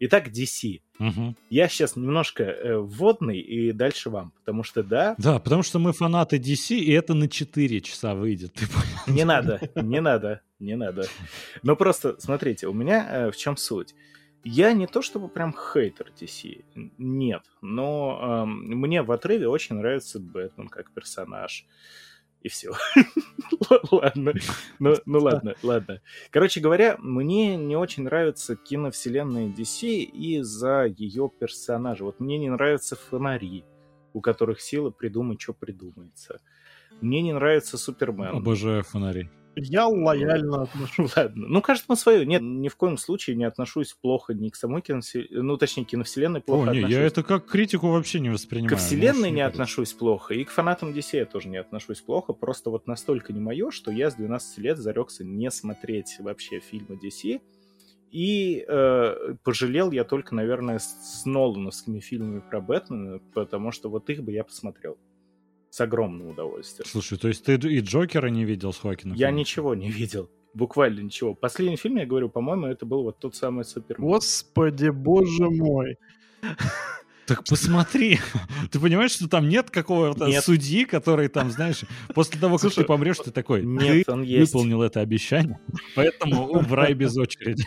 Итак, 0.00 0.28
DC. 0.28 0.80
Мгм. 0.98 1.36
Я 1.50 1.68
сейчас 1.68 1.96
немножко 1.96 2.44
э, 2.44 2.76
вводный 2.76 3.40
и 3.40 3.72
дальше 3.72 4.10
вам, 4.10 4.32
потому 4.38 4.62
что, 4.62 4.82
да, 4.82 5.14
Да, 5.18 5.38
потому 5.38 5.62
что 5.62 5.78
мы 5.78 5.92
фанаты 5.92 6.38
DC, 6.38 6.76
и 6.76 6.92
это 6.92 7.14
на 7.14 7.28
4 7.28 7.80
часа 7.80 8.14
выйдет. 8.14 8.52
Ты 8.54 8.66
понял? 8.66 9.16
Не 9.16 9.24
надо, 9.24 9.60
не 9.74 10.00
надо, 10.00 10.40
не 10.58 10.76
надо. 10.76 11.06
Но 11.62 11.76
просто, 11.76 12.16
смотрите, 12.20 12.66
у 12.68 12.72
меня 12.72 13.06
э, 13.08 13.30
в 13.30 13.36
чем 13.36 13.56
суть. 13.56 13.94
Я 14.44 14.74
не 14.74 14.86
то 14.86 15.00
чтобы 15.00 15.28
прям 15.28 15.54
хейтер 15.54 16.12
DC, 16.20 16.64
нет, 16.98 17.42
но 17.62 18.44
эм, 18.44 18.78
мне 18.78 19.02
в 19.02 19.10
отрыве 19.10 19.48
очень 19.48 19.76
нравится 19.76 20.20
Бэтмен 20.20 20.68
как 20.68 20.92
персонаж. 20.92 21.66
И 22.44 22.48
все. 22.48 22.72
Ладно. 23.90 24.34
Ну, 24.78 24.94
ну 25.06 25.18
ладно, 25.18 25.54
ладно. 25.62 26.02
Короче 26.30 26.60
говоря, 26.60 26.96
мне 26.98 27.56
не 27.56 27.74
очень 27.74 28.02
нравится 28.02 28.54
киновселенная 28.54 29.48
DC 29.48 30.02
из-за 30.02 30.84
ее 30.84 31.30
персонажа. 31.40 32.04
Вот 32.04 32.20
мне 32.20 32.36
не 32.36 32.50
нравятся 32.50 32.96
фонари. 32.96 33.64
у 34.12 34.20
которых 34.20 34.60
сила 34.60 34.90
придумать, 34.90 35.40
что 35.40 35.54
придумается. 35.54 36.40
Мне 37.00 37.22
не 37.22 37.32
нравится 37.32 37.78
Супермен. 37.78 38.36
Обожаю 38.36 38.84
фонари. 38.84 39.28
Я 39.56 39.86
лояльно 39.86 40.62
отношусь. 40.62 41.12
Ладно. 41.16 41.46
Ну, 41.48 41.62
каждому 41.62 41.96
свое. 41.96 42.26
Нет, 42.26 42.42
ни 42.42 42.68
в 42.68 42.76
коем 42.76 42.96
случае 42.96 43.36
не 43.36 43.44
отношусь 43.44 43.94
плохо 43.94 44.34
ни 44.34 44.48
к 44.48 44.56
самой 44.56 44.82
киновселенной, 44.82 45.42
ну, 45.42 45.56
точнее, 45.56 45.84
киновселенной 45.84 46.40
плохо 46.40 46.70
О, 46.70 46.72
не, 46.72 46.78
отношусь. 46.78 46.96
я 46.96 47.02
это 47.02 47.22
как 47.22 47.46
критику 47.46 47.88
вообще 47.88 48.20
не 48.20 48.30
воспринимаю. 48.30 48.70
Ко 48.70 48.76
вселенной 48.76 49.30
не 49.30 49.36
говорить. 49.36 49.54
отношусь 49.54 49.92
плохо, 49.92 50.34
и 50.34 50.44
к 50.44 50.50
фанатам 50.50 50.90
DC 50.90 51.16
я 51.18 51.26
тоже 51.26 51.48
не 51.48 51.58
отношусь 51.58 52.00
плохо, 52.00 52.32
просто 52.32 52.70
вот 52.70 52.86
настолько 52.86 53.32
не 53.32 53.40
мое, 53.40 53.70
что 53.70 53.90
я 53.90 54.10
с 54.10 54.14
12 54.14 54.58
лет 54.58 54.78
зарекся 54.78 55.24
не 55.24 55.50
смотреть 55.50 56.16
вообще 56.20 56.60
фильмы 56.60 56.98
DC, 57.02 57.40
и 58.10 58.64
э, 58.66 59.34
пожалел 59.42 59.90
я 59.90 60.04
только, 60.04 60.34
наверное, 60.34 60.78
с, 60.78 61.22
с 61.22 61.24
Нолановскими 61.24 61.98
фильмами 61.98 62.40
про 62.40 62.60
Бэтмена, 62.60 63.20
потому 63.34 63.72
что 63.72 63.88
вот 63.88 64.08
их 64.08 64.22
бы 64.22 64.32
я 64.32 64.44
посмотрел 64.44 64.96
с 65.74 65.80
огромным 65.80 66.28
удовольствием. 66.28 66.88
Слушай, 66.88 67.18
то 67.18 67.26
есть 67.26 67.44
ты 67.44 67.54
и 67.54 67.80
Джокера 67.80 68.28
не 68.28 68.44
видел 68.44 68.72
с 68.72 68.78
Хоакином? 68.78 69.16
Я 69.16 69.32
ничего 69.32 69.74
не 69.74 69.90
видел, 69.90 70.30
буквально 70.54 71.00
ничего. 71.00 71.34
Последний 71.34 71.76
фильм, 71.76 71.96
я 71.96 72.06
говорю, 72.06 72.28
по-моему, 72.28 72.66
это 72.68 72.86
был 72.86 73.02
вот 73.02 73.18
тот 73.18 73.34
самый 73.34 73.64
Супермен. 73.64 74.08
Господи, 74.08 74.90
боже 74.90 75.50
мой. 75.50 75.96
Так 77.26 77.42
посмотри. 77.42 78.20
Ты 78.70 78.78
понимаешь, 78.78 79.12
что 79.12 79.28
там 79.28 79.48
нет 79.48 79.70
какого-то 79.70 80.26
Нет. 80.26 80.44
судьи, 80.44 80.84
который 80.84 81.28
там, 81.28 81.50
знаешь, 81.50 81.80
после 82.14 82.38
того, 82.38 82.56
как 82.56 82.60
Слушай, 82.60 82.82
ты 82.82 82.84
помрешь, 82.84 83.18
ты 83.18 83.30
такой, 83.32 83.64
Нет, 83.64 84.04
ты 84.06 84.12
он 84.12 84.22
есть. 84.22 84.52
выполнил 84.52 84.82
это 84.82 85.00
обещание, 85.00 85.58
поэтому 85.96 86.60
в 86.60 86.72
рай 86.72 86.92
без 86.92 87.16
очереди. 87.16 87.66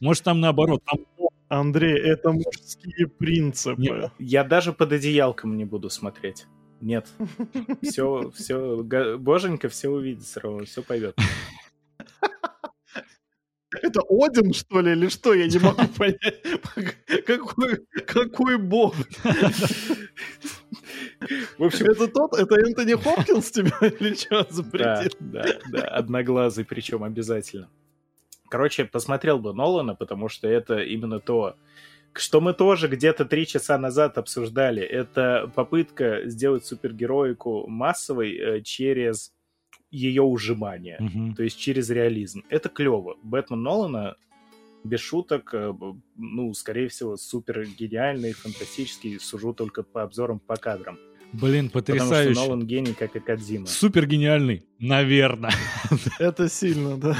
Может, 0.00 0.22
там 0.22 0.40
наоборот, 0.40 0.84
там 0.84 1.06
Андрей, 1.48 1.98
это 1.98 2.30
мужские 2.30 3.08
принципы. 3.08 3.80
Нет. 3.80 4.12
Я 4.20 4.44
даже 4.44 4.72
под 4.72 4.92
одеялком 4.92 5.56
не 5.56 5.64
буду 5.64 5.90
смотреть. 5.90 6.46
Нет. 6.80 7.08
Все, 7.82 8.30
все, 8.34 8.82
боженька 9.18 9.68
все 9.68 9.88
увидит 9.88 10.26
сразу, 10.26 10.64
все 10.64 10.82
пойдет. 10.82 11.16
Это 13.82 14.00
Один, 14.08 14.52
что 14.54 14.80
ли, 14.80 14.92
или 14.92 15.08
что? 15.08 15.34
Я 15.34 15.48
не 15.48 15.58
могу 15.58 15.82
понять. 15.96 16.42
Какой, 17.26 17.86
какой 18.06 18.58
бог? 18.58 18.94
В 21.58 21.64
общем, 21.64 21.86
Это 21.86 22.08
тот, 22.08 22.38
это 22.38 22.54
Энтони 22.56 22.94
Хопкинс 22.94 23.50
тебя 23.50 23.76
или 23.80 24.14
что 24.14 24.44
да, 24.44 24.50
запретил? 24.50 25.10
да, 25.20 25.44
да, 25.70 25.82
одноглазый 25.88 26.64
причем 26.64 27.02
обязательно. 27.04 27.68
Короче, 28.48 28.84
посмотрел 28.84 29.38
бы 29.38 29.52
Нолана, 29.52 29.94
потому 29.94 30.28
что 30.28 30.46
это 30.46 30.78
именно 30.78 31.18
то, 31.18 31.56
что 32.18 32.40
мы 32.40 32.54
тоже 32.54 32.88
где-то 32.88 33.24
три 33.24 33.46
часа 33.46 33.78
назад 33.78 34.18
обсуждали. 34.18 34.82
Это 34.82 35.50
попытка 35.54 36.22
сделать 36.24 36.64
супергероику 36.64 37.66
массовой 37.66 38.36
э, 38.36 38.60
через 38.62 39.32
ее 39.90 40.22
ужимание. 40.22 40.98
Мгм. 41.00 41.34
то 41.34 41.42
есть 41.42 41.58
через 41.58 41.90
реализм. 41.90 42.42
Это 42.48 42.68
клево. 42.68 43.16
Бэтмен 43.22 43.62
Нолана, 43.62 44.16
без 44.84 45.00
шуток, 45.00 45.50
э, 45.52 45.72
ну, 46.16 46.54
скорее 46.54 46.88
всего, 46.88 47.16
супер 47.16 47.66
гениальный, 47.66 48.32
фантастический, 48.32 49.18
сужу 49.20 49.52
только 49.52 49.82
по 49.82 50.02
обзорам, 50.02 50.38
по 50.38 50.56
кадрам. 50.56 50.98
Блин, 51.32 51.70
Потому 51.70 51.98
что 51.98 52.08
потрясающе. 52.08 52.40
Нолан 52.40 52.66
гений, 52.66 52.94
как 52.94 53.16
и 53.16 53.20
Кадзима. 53.20 53.66
Супер 53.66 54.06
гениальный, 54.06 54.64
наверное. 54.78 55.52
Это 56.18 56.48
сильно, 56.48 56.96
да. 56.96 57.16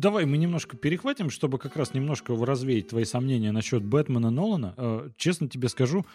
Давай 0.00 0.24
мы 0.24 0.38
немножко 0.38 0.78
перехватим, 0.78 1.28
чтобы 1.28 1.58
как 1.58 1.76
раз 1.76 1.92
немножко 1.92 2.34
развеять 2.34 2.88
твои 2.88 3.04
сомнения 3.04 3.52
насчет 3.52 3.84
Бэтмена 3.84 4.30
Нолана. 4.30 4.72
Э, 4.78 5.10
Честно 5.18 5.46
тебе 5.46 5.68
скажу, 5.68 6.06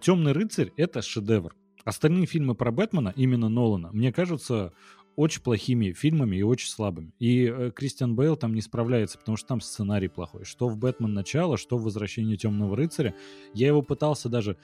Темный 0.00 0.32
рыцарь 0.32 0.72
это 0.76 1.00
шедевр. 1.00 1.54
Остальные 1.84 2.26
фильмы 2.26 2.56
про 2.56 2.72
Бэтмена, 2.72 3.12
именно 3.14 3.48
Нолана, 3.48 3.90
мне 3.92 4.12
кажутся 4.12 4.72
очень 5.14 5.42
плохими 5.42 5.92
фильмами 5.92 6.36
и 6.36 6.42
очень 6.42 6.68
слабыми. 6.68 7.12
И 7.20 7.44
э, 7.44 7.70
Кристиан 7.72 8.16
Бейл 8.16 8.36
там 8.36 8.52
не 8.52 8.62
справляется, 8.62 9.16
потому 9.18 9.36
что 9.36 9.46
там 9.46 9.60
сценарий 9.60 10.08
плохой. 10.08 10.44
Что 10.44 10.68
в 10.68 10.76
Бэтмен 10.76 11.12
начало, 11.12 11.56
что 11.56 11.78
в 11.78 11.84
Возвращение 11.84 12.36
Темного 12.36 12.76
рыцаря. 12.76 13.14
Я 13.54 13.68
его 13.68 13.82
пытался 13.82 14.28
даже 14.28 14.56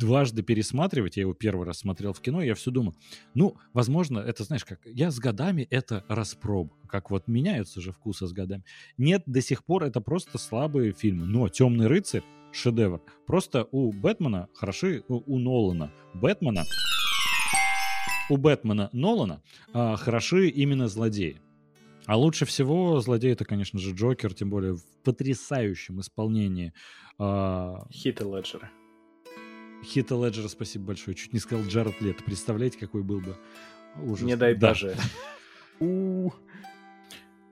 дважды 0.00 0.42
пересматривать, 0.42 1.16
я 1.16 1.22
его 1.22 1.34
первый 1.34 1.66
раз 1.66 1.78
смотрел 1.78 2.12
в 2.12 2.20
кино, 2.20 2.42
я 2.42 2.54
все 2.54 2.70
думал, 2.70 2.96
ну, 3.34 3.56
возможно, 3.72 4.18
это, 4.18 4.42
знаешь, 4.44 4.64
как, 4.64 4.80
я 4.86 5.10
с 5.10 5.18
годами 5.18 5.62
это 5.70 6.04
распробую, 6.08 6.80
как 6.88 7.10
вот 7.10 7.28
меняются 7.28 7.80
же 7.80 7.92
вкусы 7.92 8.26
с 8.26 8.32
годами. 8.32 8.64
Нет, 8.96 9.22
до 9.26 9.42
сих 9.42 9.64
пор 9.64 9.84
это 9.84 10.00
просто 10.00 10.38
слабые 10.38 10.92
фильмы, 10.92 11.26
но 11.26 11.48
«Темный 11.48 11.86
рыцарь»— 11.86 12.24
шедевр. 12.52 13.02
Просто 13.26 13.68
у 13.70 13.92
Бэтмена 13.92 14.48
хороши, 14.54 15.04
у, 15.08 15.38
Нолана 15.38 15.92
Бэтмена, 16.14 16.64
у 18.30 18.36
Бэтмена 18.36 18.88
Нолана 18.92 19.42
а, 19.72 19.96
хороши 19.96 20.48
именно 20.48 20.88
злодеи. 20.88 21.40
А 22.06 22.16
лучше 22.16 22.46
всего 22.46 22.98
злодей 23.00 23.32
это, 23.32 23.44
конечно 23.44 23.78
же, 23.78 23.94
Джокер, 23.94 24.32
тем 24.34 24.50
более 24.50 24.74
в 24.74 24.82
потрясающем 25.04 26.00
исполнении 26.00 26.72
а, 27.18 27.86
Хиты 27.92 28.24
Леджера. 28.24 28.70
Хита 29.84 30.14
Леджера, 30.14 30.48
спасибо 30.48 30.86
большое. 30.86 31.14
Чуть 31.14 31.32
не 31.32 31.38
сказал 31.38 31.64
Джаред 31.66 32.00
Лето. 32.00 32.22
Представляете, 32.22 32.78
какой 32.78 33.02
был 33.02 33.20
бы 33.20 33.36
ужас. 34.02 34.24
Не 34.26 34.36
дай 34.36 34.54
Да. 34.54 34.74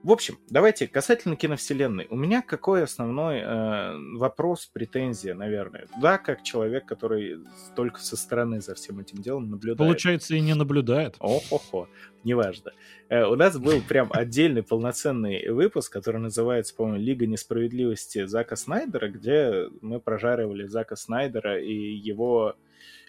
В 0.08 0.10
общем, 0.10 0.38
давайте 0.48 0.88
касательно 0.88 1.36
киновселенной. 1.36 2.06
У 2.08 2.16
меня 2.16 2.40
какой 2.40 2.82
основной 2.82 3.40
э, 3.40 4.16
вопрос, 4.16 4.64
претензия, 4.64 5.34
наверное. 5.34 5.86
Да, 6.00 6.16
как 6.16 6.42
человек, 6.42 6.86
который 6.86 7.40
только 7.76 8.00
со 8.00 8.16
стороны 8.16 8.62
за 8.62 8.74
всем 8.74 9.00
этим 9.00 9.20
делом 9.20 9.50
наблюдает. 9.50 9.76
Получается, 9.76 10.34
и 10.34 10.40
не 10.40 10.54
наблюдает. 10.54 11.16
О-хо-хо, 11.18 11.90
неважно. 12.24 12.72
Э, 13.10 13.26
У 13.26 13.36
нас 13.36 13.58
был 13.58 13.82
прям 13.82 14.08
отдельный 14.10 14.62
полноценный 14.62 15.46
выпуск, 15.50 15.92
который 15.92 16.22
называется, 16.22 16.74
по-моему, 16.74 17.04
«Лига 17.04 17.26
несправедливости» 17.26 18.24
Зака 18.24 18.56
Снайдера, 18.56 19.10
где 19.10 19.68
мы 19.82 20.00
прожаривали 20.00 20.64
Зака 20.64 20.96
Снайдера 20.96 21.60
и 21.60 21.74
его 21.74 22.56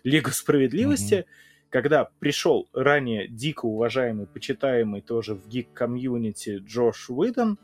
Лигу 0.04 0.32
справедливости, 0.32 1.26
когда 1.70 2.10
пришел 2.20 2.68
ранее 2.74 3.28
дико 3.28 3.66
уважаемый, 3.66 4.28
почитаемый 4.28 5.02
тоже 5.02 5.36
в 5.36 5.48
гик-комьюнити 5.48 6.58
Джош 6.58 7.10
Уидон, 7.10 7.58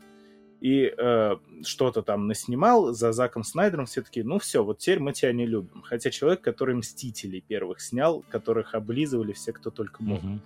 и 0.60 0.92
э, 0.96 1.36
что-то 1.64 2.02
там 2.02 2.28
наснимал 2.28 2.92
за 2.92 3.12
Заком 3.12 3.44
Снайдером, 3.44 3.86
все 3.86 4.02
таки 4.02 4.22
ну 4.22 4.38
все, 4.38 4.64
вот 4.64 4.78
теперь 4.78 5.00
мы 5.00 5.12
тебя 5.12 5.32
не 5.32 5.46
любим. 5.46 5.82
Хотя 5.82 6.10
человек, 6.10 6.40
который 6.40 6.74
Мстителей 6.76 7.42
первых 7.46 7.80
снял, 7.80 8.24
которых 8.30 8.74
облизывали 8.74 9.32
все, 9.32 9.52
кто 9.52 9.70
только 9.70 10.02
мог. 10.02 10.22
Мгм. 10.22 10.42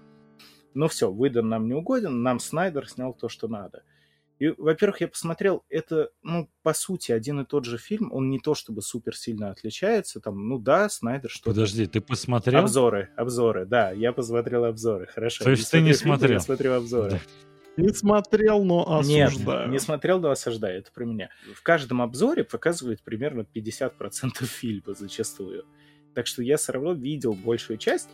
Ну 0.74 0.88
все, 0.88 1.10
выдан 1.10 1.48
нам 1.48 1.68
не 1.68 1.74
угоден, 1.74 2.22
нам 2.22 2.40
Снайдер 2.40 2.88
снял 2.88 3.12
то, 3.12 3.28
что 3.28 3.46
надо. 3.46 3.82
И, 4.40 4.48
во-первых, 4.56 5.02
я 5.02 5.08
посмотрел, 5.08 5.64
это, 5.68 6.08
ну, 6.22 6.50
по 6.62 6.72
сути, 6.72 7.12
один 7.12 7.40
и 7.40 7.44
тот 7.44 7.66
же 7.66 7.76
фильм, 7.76 8.10
он 8.10 8.30
не 8.30 8.40
то 8.40 8.54
чтобы 8.54 8.80
супер 8.80 9.14
сильно 9.14 9.50
отличается, 9.50 10.18
там, 10.18 10.48
ну 10.48 10.58
да, 10.58 10.88
Снайдер 10.88 11.28
что-то... 11.28 11.50
Подожди, 11.50 11.86
ты 11.86 12.00
посмотрел? 12.00 12.60
Обзоры, 12.60 13.10
обзоры, 13.18 13.66
да, 13.66 13.90
я 13.90 14.14
посмотрел 14.14 14.64
обзоры, 14.64 15.06
хорошо. 15.08 15.44
То 15.44 15.50
есть 15.50 15.70
ты 15.70 15.82
не 15.82 15.92
смотрел? 15.92 16.32
Я 16.32 16.40
смотрю 16.40 16.72
обзоры. 16.72 17.10
Да. 17.76 17.82
не 17.82 17.90
смотрел, 17.90 18.64
но 18.64 19.02
Нет, 19.04 19.28
осуждаю. 19.28 19.68
не 19.68 19.78
смотрел, 19.78 20.20
но 20.20 20.30
осуждаю, 20.30 20.78
это 20.78 20.90
про 20.90 21.04
меня. 21.04 21.28
В 21.54 21.62
каждом 21.62 22.00
обзоре 22.00 22.42
показывает 22.42 23.02
примерно 23.02 23.42
50% 23.42 23.90
фильма 24.46 24.94
зачастую. 24.94 25.66
Так 26.14 26.26
что 26.26 26.42
я 26.42 26.56
все 26.56 26.72
равно 26.72 26.94
видел 26.94 27.34
большую 27.34 27.76
часть. 27.76 28.08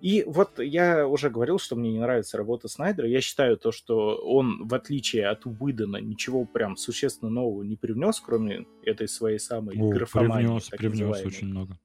И 0.00 0.24
вот 0.26 0.58
я 0.58 1.06
уже 1.06 1.30
говорил, 1.30 1.58
что 1.58 1.74
мне 1.74 1.92
не 1.92 1.98
нравится 1.98 2.36
работа 2.36 2.68
Снайдера. 2.68 3.08
Я 3.08 3.20
считаю 3.20 3.56
то, 3.56 3.72
что 3.72 4.16
он, 4.16 4.66
в 4.68 4.74
отличие 4.74 5.26
от 5.26 5.46
Уидона, 5.46 5.96
ничего 5.96 6.44
прям 6.44 6.76
существенно 6.76 7.30
нового 7.30 7.62
не 7.62 7.76
привнес, 7.76 8.20
кроме 8.20 8.66
этой 8.82 9.08
своей 9.08 9.38
самой 9.38 9.76
О, 9.78 9.88
графомании, 9.88 10.46
привнес, 10.46 10.68
привнес 10.68 11.00
называемой. 11.00 11.26
очень 11.26 11.48
много. 11.48 11.78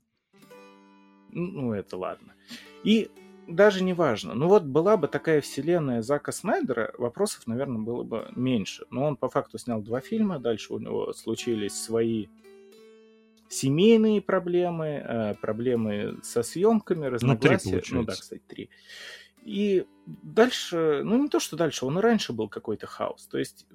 Ну, 1.32 1.74
это 1.74 1.96
ладно. 1.98 2.34
И 2.84 3.10
даже 3.48 3.84
не 3.84 3.94
важно. 3.94 4.34
Ну 4.34 4.48
вот 4.48 4.64
была 4.64 4.98
бы 4.98 5.08
такая 5.08 5.42
вселенная 5.42 6.02
Зака 6.02 6.32
Снайдера, 6.32 6.94
вопросов, 6.98 7.48
наверное, 7.48 7.82
было 7.82 8.04
бы 8.04 8.28
меньше. 8.36 8.86
Но 8.92 9.06
он 9.06 9.16
по 9.16 9.30
факту 9.30 9.58
снял 9.58 9.82
два 9.82 10.02
фильма, 10.02 10.40
дальше 10.40 10.74
у 10.74 10.80
него 10.80 11.14
случились 11.14 11.74
свои 11.74 12.28
семейные 13.52 14.22
проблемы, 14.22 14.88
э, 14.88 15.36
проблемы 15.42 16.20
со 16.24 16.42
съемками, 16.42 17.06
разногласия. 17.06 17.66
Ну, 17.92 18.04
да, 18.04 18.14
получается. 18.14 18.22
кстати, 18.22 18.42
три. 18.48 18.70
И 19.44 19.86
дальше, 20.06 21.02
ну 21.04 21.22
не 21.22 21.28
то, 21.28 21.40
что 21.40 21.56
дальше, 21.58 21.86
он 21.86 21.98
и 21.98 22.02
раньше 22.02 22.32
был 22.32 22.48
какой-то 22.48 22.86
хаос. 22.86 23.28
То 23.28 23.40
есть 23.40 23.66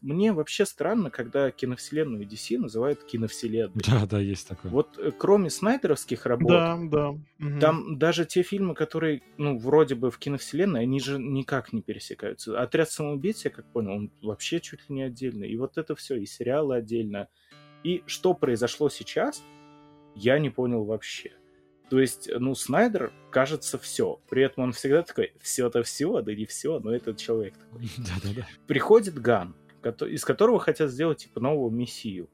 мне 0.00 0.32
вообще 0.32 0.64
странно, 0.64 1.10
когда 1.10 1.50
киновселенную 1.50 2.26
DC 2.26 2.58
называют 2.58 3.04
киновселенной. 3.04 3.72
Да, 3.86 4.06
да, 4.06 4.18
есть 4.18 4.48
такое. 4.48 4.72
Вот 4.72 4.98
э, 4.98 5.12
кроме 5.16 5.50
снайдеровских 5.50 6.24
работ, 6.24 6.48
Да, 6.48 6.78
да. 6.90 7.10
мгм. 7.38 7.60
там 7.60 7.98
даже 7.98 8.24
те 8.24 8.42
фильмы, 8.42 8.74
которые, 8.74 9.22
ну, 9.36 9.58
вроде 9.58 9.94
бы 9.94 10.10
в 10.10 10.18
киновселенной, 10.18 10.82
они 10.82 11.00
же 11.00 11.18
никак 11.18 11.72
не 11.74 11.82
пересекаются. 11.82 12.58
Отряд 12.60 12.90
самоубийц, 12.90 13.44
я 13.44 13.50
как 13.50 13.70
понял, 13.72 13.92
он 13.92 14.10
вообще 14.22 14.58
чуть 14.60 14.88
ли 14.88 14.94
не 14.94 15.02
отдельно. 15.02 15.44
И 15.44 15.56
вот 15.56 15.76
это 15.76 15.94
все, 15.94 16.16
и 16.16 16.24
сериалы 16.24 16.76
отдельно. 16.76 17.28
И 17.84 18.02
что 18.06 18.34
произошло 18.34 18.88
сейчас, 18.88 19.42
я 20.16 20.38
не 20.38 20.50
понял 20.50 20.84
вообще. 20.84 21.32
То 21.90 22.00
есть, 22.00 22.28
ну, 22.38 22.54
Снайдер, 22.54 23.12
кажется, 23.30 23.78
все. 23.78 24.18
При 24.28 24.42
этом 24.42 24.64
он 24.64 24.72
всегда 24.72 25.02
такой, 25.02 25.34
все-то 25.40 25.82
все, 25.82 26.22
да 26.22 26.34
не 26.34 26.46
все, 26.46 26.80
но 26.80 26.94
этот 26.94 27.18
человек 27.18 27.54
такой. 27.58 27.82
Да-да-да. 27.98 28.46
Приходит 28.66 29.14
Ган, 29.20 29.54
из 30.08 30.24
которого 30.24 30.58
хотят 30.58 30.90
сделать, 30.90 31.18
типа, 31.18 31.40
нового 31.40 31.70
Мессию. 31.70 32.30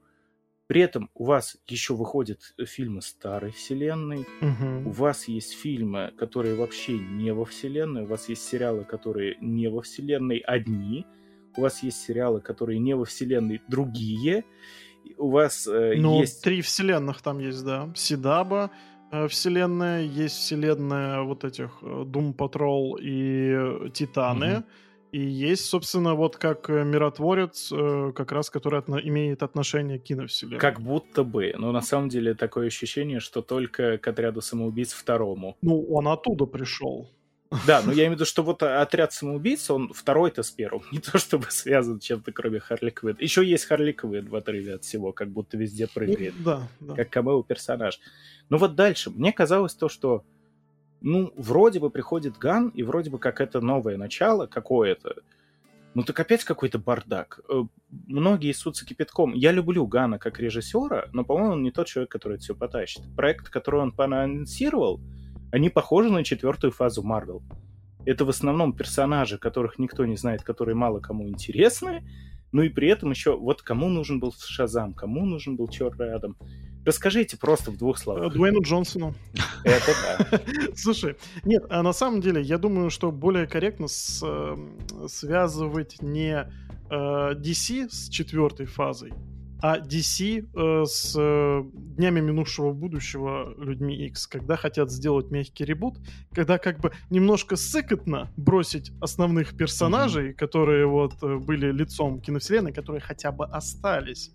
При 0.69 0.83
этом 0.83 1.11
у 1.15 1.25
вас 1.25 1.57
еще 1.67 1.95
выходят 1.95 2.55
фильмы 2.65 3.03
старой 3.03 3.51
вселенной, 3.51 4.25
Мгм. 4.41 4.87
у 4.87 4.91
вас 4.93 5.27
есть 5.27 5.53
фильмы, 5.59 6.13
которые 6.17 6.55
вообще 6.55 6.97
не 6.97 7.33
во 7.35 7.45
вселенной, 7.45 8.03
у 8.03 8.07
вас 8.07 8.29
есть 8.29 8.47
сериалы, 8.47 8.85
которые 8.85 9.37
не 9.41 9.69
во 9.69 9.83
вселенной 9.83 10.39
одни, 10.39 11.07
у 11.57 11.63
вас 11.63 11.83
есть 11.83 12.01
сериалы, 12.01 12.41
которые 12.41 12.79
не 12.79 12.95
во 12.95 13.05
вселенной 13.05 13.61
другие, 13.67 14.45
у 15.19 15.31
вас 15.31 15.67
э, 15.67 15.95
Ну, 15.97 16.21
есть... 16.21 16.43
три 16.43 16.61
вселенных 16.63 17.23
там 17.23 17.39
есть, 17.39 17.65
да. 17.65 17.91
Сидаба 17.95 18.71
э, 19.13 19.29
вселенная, 19.29 20.03
есть 20.03 20.37
вселенная 20.37 21.23
вот 21.23 21.45
этих 21.45 21.79
э, 21.83 21.87
Doom 21.87 22.35
Patrol 22.35 22.97
и 23.01 23.91
Титаны. 23.91 24.47
Мгм. 24.59 24.65
И 25.13 25.21
есть, 25.21 25.65
собственно, 25.65 26.15
вот 26.15 26.37
как 26.37 26.71
э, 26.71 26.85
миротворец, 26.85 27.73
э, 27.73 28.13
как 28.15 28.31
раз 28.31 28.49
который 28.49 28.81
отно- 28.81 29.01
имеет 29.03 29.43
отношение 29.43 29.99
к 29.99 30.05
киновселенной. 30.05 30.61
Как 30.61 30.81
будто 30.81 31.25
бы, 31.25 31.53
но 31.59 31.73
на 31.73 31.83
самом 31.83 32.09
деле 32.09 32.35
такое 32.35 32.69
ощущение, 32.69 33.19
что 33.19 33.43
только 33.43 33.99
к 33.99 34.07
отряду 34.07 34.41
самоубийц 34.41 34.93
второму. 34.93 35.57
Ну, 35.63 35.83
он 35.91 36.07
оттуда 36.07 36.47
пришел. 36.47 37.11
Да, 37.67 37.83
но 37.85 37.91
я 37.93 38.05
имею 38.05 38.13
в 38.13 38.15
виду, 38.15 38.25
что 38.25 38.43
вот 38.45 38.63
отряд 38.63 39.13
самоубийц, 39.13 39.71
он 39.71 39.93
второй-то 39.93 40.43
с 40.43 40.51
первым. 40.51 40.85
Не 40.93 41.01
то 41.01 41.19
чтобы 41.19 41.51
связан 41.51 41.99
чем-то, 41.99 42.33
кроме 42.33 42.61
Харли 42.61 42.91
Квинн. 42.91 43.17
Еще 43.19 43.45
есть 43.45 43.65
Харли 43.65 43.93
Квинн 43.93 44.29
в 44.29 44.37
отрыве 44.37 44.75
от 44.75 44.85
всего, 44.85 45.13
как 45.13 45.31
будто 45.31 45.57
везде 45.57 45.89
прыгает. 45.89 46.35
Ну, 46.39 46.45
да, 46.45 46.69
да. 46.81 46.95
как 46.95 47.11
камео 47.11 47.43
персонаж. 47.43 47.99
Ну 48.49 48.59
вот 48.59 48.77
дальше. 48.77 49.11
Мне 49.11 49.33
казалось 49.33 49.75
то, 49.75 49.89
что 49.89 50.25
ну, 51.01 51.33
вроде 51.37 51.81
бы 51.81 51.91
приходит 51.91 52.39
Ган, 52.39 52.69
и 52.69 52.83
вроде 52.83 53.11
бы 53.11 53.19
как 53.19 53.41
это 53.41 53.61
новое 53.61 53.97
начало 53.97 54.47
какое-то. 54.47 55.17
Ну 55.95 56.05
так 56.05 56.21
опять 56.21 56.45
какой-то 56.45 56.79
бардак. 56.79 57.41
Э, 57.49 57.65
Многие 58.07 58.53
ссутся 58.53 58.87
кипятком. 58.87 59.33
Я 59.33 59.51
люблю 59.51 59.87
Гана 59.87 60.19
как 60.19 60.39
режиссера, 60.39 61.09
но, 61.13 61.25
по-моему, 61.25 61.55
он 61.55 61.63
не 61.65 61.73
тот 61.73 61.89
человек, 61.89 62.13
который 62.13 62.35
это 62.35 62.45
все 62.45 62.55
потащит. 62.55 63.03
Проект, 63.17 63.49
который 63.49 63.81
он 63.81 63.91
поанонсировал, 63.91 65.01
они 65.53 65.71
похожи 65.71 66.11
на 66.11 66.25
четвертую 66.25 66.73
фазу 66.73 67.03
Марвел. 67.03 67.43
Это 68.07 68.25
в 68.25 68.31
основном 68.31 68.73
персонажи, 68.73 69.39
которых 69.39 69.79
никто 69.79 70.07
не 70.07 70.17
знает, 70.17 70.43
которые 70.43 70.75
мало 70.75 71.01
кому 71.01 71.29
интересны, 71.29 72.03
ну 72.53 72.63
и 72.63 72.69
при 72.69 72.89
этом 72.89 73.11
еще 73.11 73.37
вот 73.37 73.63
кому 73.63 73.89
нужен 73.89 74.21
был 74.21 74.33
Шазам, 74.33 74.95
кому 74.95 75.25
нужен 75.25 75.57
был 75.57 75.69
Черный 75.69 76.15
Адам. 76.15 76.37
Расскажите 76.85 77.37
просто 77.37 77.71
в 77.71 77.77
двух 77.77 77.99
Э, 77.99 78.01
словах. 78.03 78.33
Дуэйну 78.33 78.63
Джонсону. 78.63 79.15
Это 79.65 79.93
да. 80.31 80.41
Слушай, 80.77 81.17
нет, 81.45 81.65
а 81.69 81.83
на 81.83 81.93
самом 81.93 82.21
деле, 82.21 82.41
я 82.41 82.59
думаю, 82.59 82.91
что 82.91 83.13
более 83.13 83.47
корректно 83.47 83.87
с, 83.87 84.23
э, 84.25 84.57
связывать 85.07 86.01
не 86.01 86.49
э, 86.91 86.91
DC 86.91 87.91
с 87.91 88.09
четвертой 88.09 88.67
фазой, 88.67 89.13
а 89.63 89.79
DC 89.79 90.49
э, 90.55 90.85
с 90.87 91.15
э, 91.19 91.63
днями 91.75 92.21
минувшего 92.21 92.73
будущего 92.73 93.55
людьми 93.59 94.07
X, 94.07 94.27
когда 94.27 94.57
хотят 94.57 94.91
сделать 94.91 95.31
мягкий 95.31 95.65
ребут, 95.65 95.99
когда 96.33 96.59
как 96.59 96.81
бы 96.81 96.93
немножко 97.11 97.57
сыкотно 97.57 98.31
бросить 98.37 98.93
основных 99.01 99.57
персонажей, 99.57 100.33
которые 100.33 100.87
вот 100.87 101.23
э, 101.23 101.37
были 101.37 101.73
лицом 101.73 102.21
киновселенной, 102.21 102.73
которые 102.73 103.01
хотя 103.01 103.33
бы 103.33 103.45
остались. 103.45 104.33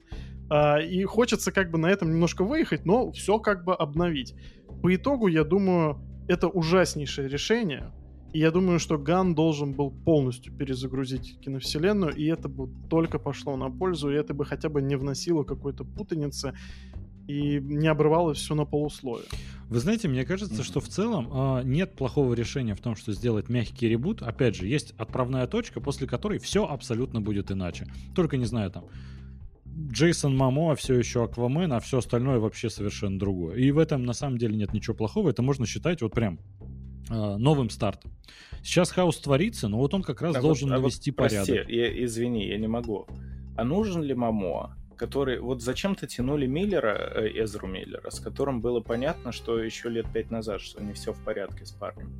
А, 0.50 0.80
и 0.80 1.04
хочется 1.04 1.52
как 1.52 1.72
бы 1.72 1.78
на 1.78 1.88
этом 1.88 2.12
немножко 2.12 2.44
выехать, 2.44 2.86
но 2.86 3.12
все 3.12 3.40
как 3.40 3.64
бы 3.64 3.74
обновить. 3.74 4.36
По 4.84 4.94
итогу, 4.94 5.28
я 5.28 5.44
думаю, 5.44 6.00
это 6.28 6.48
ужаснейшее 6.48 7.28
решение. 7.28 7.92
И 8.36 8.40
я 8.40 8.52
думаю, 8.52 8.80
что 8.80 8.98
Ган 8.98 9.34
должен 9.34 9.72
был 9.72 9.91
полностью 9.91 10.52
перезагрузить 10.52 11.40
киновселенную, 11.40 12.14
и 12.14 12.26
это 12.26 12.49
бы 12.49 12.70
только 12.90 13.18
пошло 13.18 13.56
на 13.56 13.70
пользу, 13.70 14.12
и 14.12 14.14
это 14.14 14.34
бы 14.34 14.44
хотя 14.44 14.68
бы 14.68 14.82
не 14.82 14.98
вносило 14.98 15.44
какой-то 15.44 15.86
путаницы 15.86 16.53
и 17.30 17.62
не 17.62 17.88
обрывало 17.88 18.34
все 18.34 18.53
на 18.53 18.66
полусловие. 18.66 19.30
Вы 19.70 19.80
знаете, 19.80 20.10
мне 20.10 20.26
кажется, 20.26 20.64
что 20.64 20.82
в 20.82 20.90
целом 20.90 21.30
а, 21.32 21.62
нет 21.64 21.95
плохого 21.95 22.34
решения 22.34 22.76
в 22.76 22.82
том, 22.82 22.98
что 22.98 23.14
сделать 23.14 23.48
мягкий 23.48 23.88
ребут. 23.88 24.22
Опять 24.22 24.57
же, 24.57 24.68
есть 24.68 24.94
отправная 24.98 25.48
точка, 25.48 25.80
после 25.80 26.06
которой 26.06 26.38
все 26.40 26.66
абсолютно 26.66 27.22
будет 27.22 27.52
иначе. 27.52 27.88
Только, 28.16 28.36
не 28.36 28.45
знаю, 28.45 28.70
там, 28.70 28.84
Джейсон 29.78 30.36
Мамо 30.36 30.74
все 30.76 30.95
еще 30.95 31.24
Аквамен, 31.24 31.74
а 31.74 31.80
все 31.82 31.98
остальное 31.98 32.40
вообще 32.40 32.70
совершенно 32.70 33.20
другое. 33.20 33.57
И 33.57 33.72
в 33.72 33.78
этом 33.78 34.06
на 34.06 34.14
самом 34.14 34.38
деле 34.38 34.56
нет 34.56 34.74
ничего 34.74 34.95
плохого. 34.95 35.30
Это 35.30 35.41
можно 35.41 35.66
считать 35.66 36.02
вот 36.02 36.14
прям 36.14 36.40
а, 36.55 36.55
новым 37.10 37.69
стартом. 37.69 38.11
Сейчас 38.64 38.91
хаос 38.91 39.18
творится, 39.18 39.68
но 39.68 39.77
вот 39.77 39.94
он 39.94 40.02
как 40.02 40.22
раз 40.22 40.36
А 40.36 40.41
должен 40.41 40.69
вот- 40.69 40.76
а 40.76 40.77
вот 40.77 40.84
навести 40.84 41.11
прости, 41.11 41.38
порядок. 41.38 41.69
я- 41.69 42.03
извини, 42.06 42.48
я 42.48 42.57
не 42.57 42.68
могу. 42.68 43.06
А 43.57 43.64
нужен 43.64 44.02
ли 44.02 44.14
Мамоа, 44.15 44.76
который... 44.98 45.40
Вот 45.40 45.61
зачем-то 45.61 46.07
тянули 46.07 46.48
Миллера, 46.48 46.98
э, 47.15 47.44
Эзру 47.44 47.68
Миллера, 47.68 48.10
с 48.10 48.19
которым 48.19 48.61
было 48.61 48.80
понятно, 48.80 49.32
что 49.32 49.60
еще 49.60 49.90
лет 49.90 50.07
пять 50.11 50.32
назад, 50.32 50.61
что 50.61 50.82
не 50.84 50.94
все 50.94 51.14
в 51.14 51.19
порядке 51.23 51.65
с 51.65 51.72
парнем. 51.72 52.11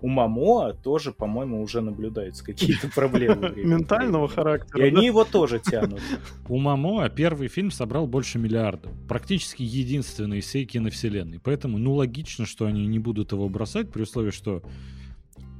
У 0.00 0.08
Мамоа 0.08 0.74
тоже, 0.74 1.12
по-моему, 1.12 1.62
уже 1.62 1.80
наблюдаются 1.80 2.44
какие-то 2.44 2.88
проблемы. 2.88 3.52
Ментального 3.56 4.28
характера. 4.28 4.84
И 4.84 4.88
они 4.88 5.06
его 5.06 5.24
тоже 5.24 5.58
тянут. 5.58 6.00
У 6.48 6.58
Мамоа 6.58 7.08
первый 7.08 7.48
фильм 7.48 7.70
собрал 7.70 8.06
больше 8.06 8.38
миллиарда. 8.38 8.90
Практически 9.08 9.62
единственный 9.62 10.38
из 10.38 10.44
всей 10.44 10.66
киновселенной. 10.66 11.40
Поэтому, 11.42 11.78
ну, 11.78 11.94
логично, 11.94 12.44
что 12.44 12.66
они 12.66 12.86
не 12.86 12.98
будут 12.98 13.32
его 13.32 13.48
бросать, 13.48 13.90
при 13.90 14.02
условии, 14.02 14.30
что... 14.30 14.62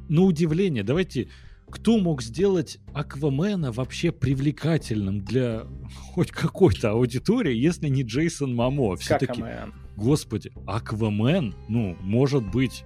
На 0.09 0.23
удивление, 0.23 0.83
давайте... 0.83 1.29
Кто 1.69 1.99
мог 1.99 2.23
сделать 2.23 2.79
Аквамена 2.95 3.73
вообще 3.73 4.13
привлекательным 4.13 5.25
для 5.25 5.67
хоть 6.13 6.31
какой-то 6.31 6.91
аудитории, 6.91 7.57
если 7.57 7.89
не 7.89 8.05
Джейсон 8.05 8.55
Мамо? 8.55 8.95
Все 8.95 9.19
Как 9.19 9.21
таки, 9.27 9.43
Амэн. 9.43 9.75
господи, 9.97 10.53
Аквамен, 10.65 11.57
ну, 11.69 11.97
может 12.03 12.49
быть 12.49 12.85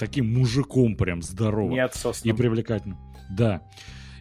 таким 0.00 0.32
мужиком 0.32 0.96
прям 0.96 1.22
здоровым 1.22 1.76
и 2.24 2.32
привлекательным. 2.32 2.98
Да. 3.30 3.62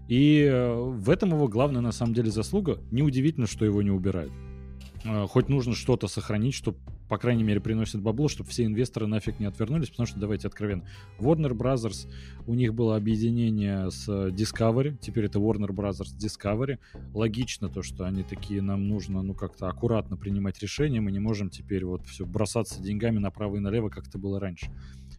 И 0.10 0.42
э, 0.42 0.74
в 0.74 1.10
этом 1.10 1.30
его 1.30 1.48
главная 1.48 1.82
на 1.82 1.92
самом 1.92 2.14
деле 2.14 2.30
заслуга. 2.32 2.80
Неудивительно, 2.92 3.48
что 3.48 3.64
его 3.64 3.82
не 3.82 3.92
убирают. 3.92 4.32
Э, 5.06 5.26
Хоть 5.28 5.50
нужно 5.50 5.76
что-то 5.76 6.08
сохранить, 6.08 6.54
что, 6.54 6.76
по 7.08 7.18
крайней 7.18 7.44
мере, 7.44 7.62
приносит 7.62 8.02
бабло, 8.02 8.28
чтобы 8.28 8.50
все 8.50 8.66
инвесторы 8.66 9.08
нафиг 9.08 9.40
не 9.40 9.46
отвернулись, 9.46 9.90
потому 9.90 10.08
что, 10.08 10.20
давайте 10.20 10.48
откровенно, 10.48 10.84
Warner 11.20 11.52
Brothers, 11.52 12.08
у 12.48 12.56
них 12.56 12.74
было 12.74 12.96
объединение 12.96 13.90
с 13.92 14.10
Discovery, 14.10 14.98
теперь 15.00 15.26
это 15.26 15.40
Warner 15.40 15.70
Brothers 15.70 16.18
Discovery. 16.18 16.80
Логично 17.14 17.70
то, 17.70 17.84
что 17.84 18.06
они 18.06 18.24
такие, 18.24 18.62
нам 18.62 18.88
нужно, 18.88 19.22
ну, 19.22 19.34
как-то 19.34 19.70
аккуратно 19.70 20.18
принимать 20.18 20.60
решения, 20.60 21.02
мы 21.02 21.12
не 21.12 21.20
можем 21.20 21.50
теперь 21.50 21.86
вот 21.86 22.06
все 22.08 22.26
бросаться 22.26 22.82
деньгами 22.82 23.20
направо 23.20 23.56
и 23.58 23.60
налево, 23.60 23.90
как 23.90 24.08
это 24.08 24.18
было 24.18 24.40
раньше. 24.40 24.72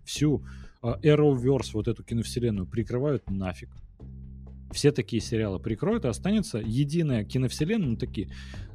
Всю 0.04 0.44
э, 0.82 0.94
Arrowverse, 1.02 1.70
вот 1.74 1.88
эту 1.88 2.02
киновселенную, 2.02 2.66
прикрывают 2.66 3.28
нафиг. 3.30 3.70
Все 4.72 4.92
такие 4.92 5.20
сериалы 5.20 5.58
прикроют, 5.58 6.04
и 6.04 6.08
останется 6.08 6.58
единая 6.58 7.24
киновселенная, 7.24 7.88
ну 7.88 7.96
такие, 7.96 8.30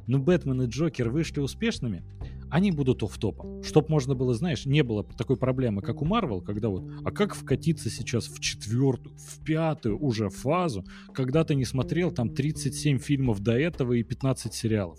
ну 0.06 0.18
Бэтмен 0.18 0.62
и 0.62 0.66
Джокер 0.66 1.08
вышли 1.08 1.40
успешными, 1.40 2.04
они 2.50 2.70
будут 2.70 3.02
офф-топом. 3.02 3.62
Чтоб 3.62 3.88
можно 3.88 4.14
было, 4.14 4.34
знаешь, 4.34 4.66
не 4.66 4.82
было 4.82 5.04
такой 5.04 5.36
проблемы, 5.36 5.82
как 5.82 6.02
у 6.02 6.04
Марвел, 6.04 6.42
когда 6.42 6.68
вот, 6.68 6.84
а 7.04 7.10
как 7.10 7.34
вкатиться 7.34 7.90
сейчас 7.90 8.28
в 8.28 8.38
четвертую, 8.40 9.16
в 9.16 9.42
пятую 9.42 9.98
уже 9.98 10.28
фазу, 10.28 10.84
когда 11.12 11.44
ты 11.44 11.54
не 11.54 11.64
смотрел 11.64 12.12
там 12.12 12.30
37 12.30 12.98
фильмов 12.98 13.40
до 13.40 13.58
этого 13.58 13.94
и 13.94 14.02
15 14.02 14.54
сериалов. 14.54 14.98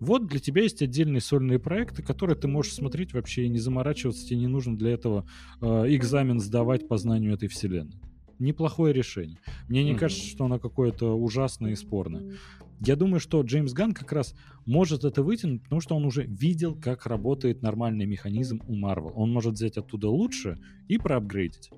Вот 0.00 0.26
для 0.26 0.38
тебя 0.38 0.62
есть 0.62 0.82
отдельные 0.82 1.20
сольные 1.20 1.58
проекты, 1.58 2.02
которые 2.02 2.36
ты 2.36 2.48
можешь 2.48 2.74
смотреть 2.74 3.12
вообще 3.12 3.44
и 3.44 3.48
не 3.48 3.58
заморачиваться, 3.58 4.26
тебе 4.26 4.40
не 4.40 4.46
нужно 4.46 4.76
для 4.76 4.92
этого 4.92 5.26
э, 5.60 5.66
экзамен 5.94 6.40
сдавать 6.40 6.86
по 6.88 6.96
знанию 6.98 7.34
этой 7.34 7.48
вселенной. 7.48 8.00
Неплохое 8.38 8.94
решение. 8.94 9.40
Мне 9.68 9.82
не 9.82 9.90
Мгм. 9.92 9.98
кажется, 10.00 10.24
что 10.24 10.44
оно 10.44 10.60
какое-то 10.60 11.18
ужасное 11.18 11.72
и 11.72 11.76
спорное. 11.76 12.36
Я 12.80 12.94
думаю, 12.94 13.18
что 13.18 13.42
Джеймс 13.42 13.72
Ган 13.72 13.92
как 13.92 14.12
раз 14.12 14.36
может 14.64 15.02
это 15.02 15.24
вытянуть, 15.24 15.64
потому 15.64 15.80
что 15.80 15.96
он 15.96 16.04
уже 16.04 16.22
видел, 16.24 16.76
как 16.80 17.06
работает 17.06 17.60
нормальный 17.62 18.06
механизм 18.06 18.62
у 18.68 18.76
Marvel. 18.76 19.10
Он 19.16 19.32
может 19.32 19.54
взять 19.54 19.76
оттуда 19.76 20.08
лучше 20.08 20.58
и 20.86 20.96
проапгрейдить. 20.98 21.70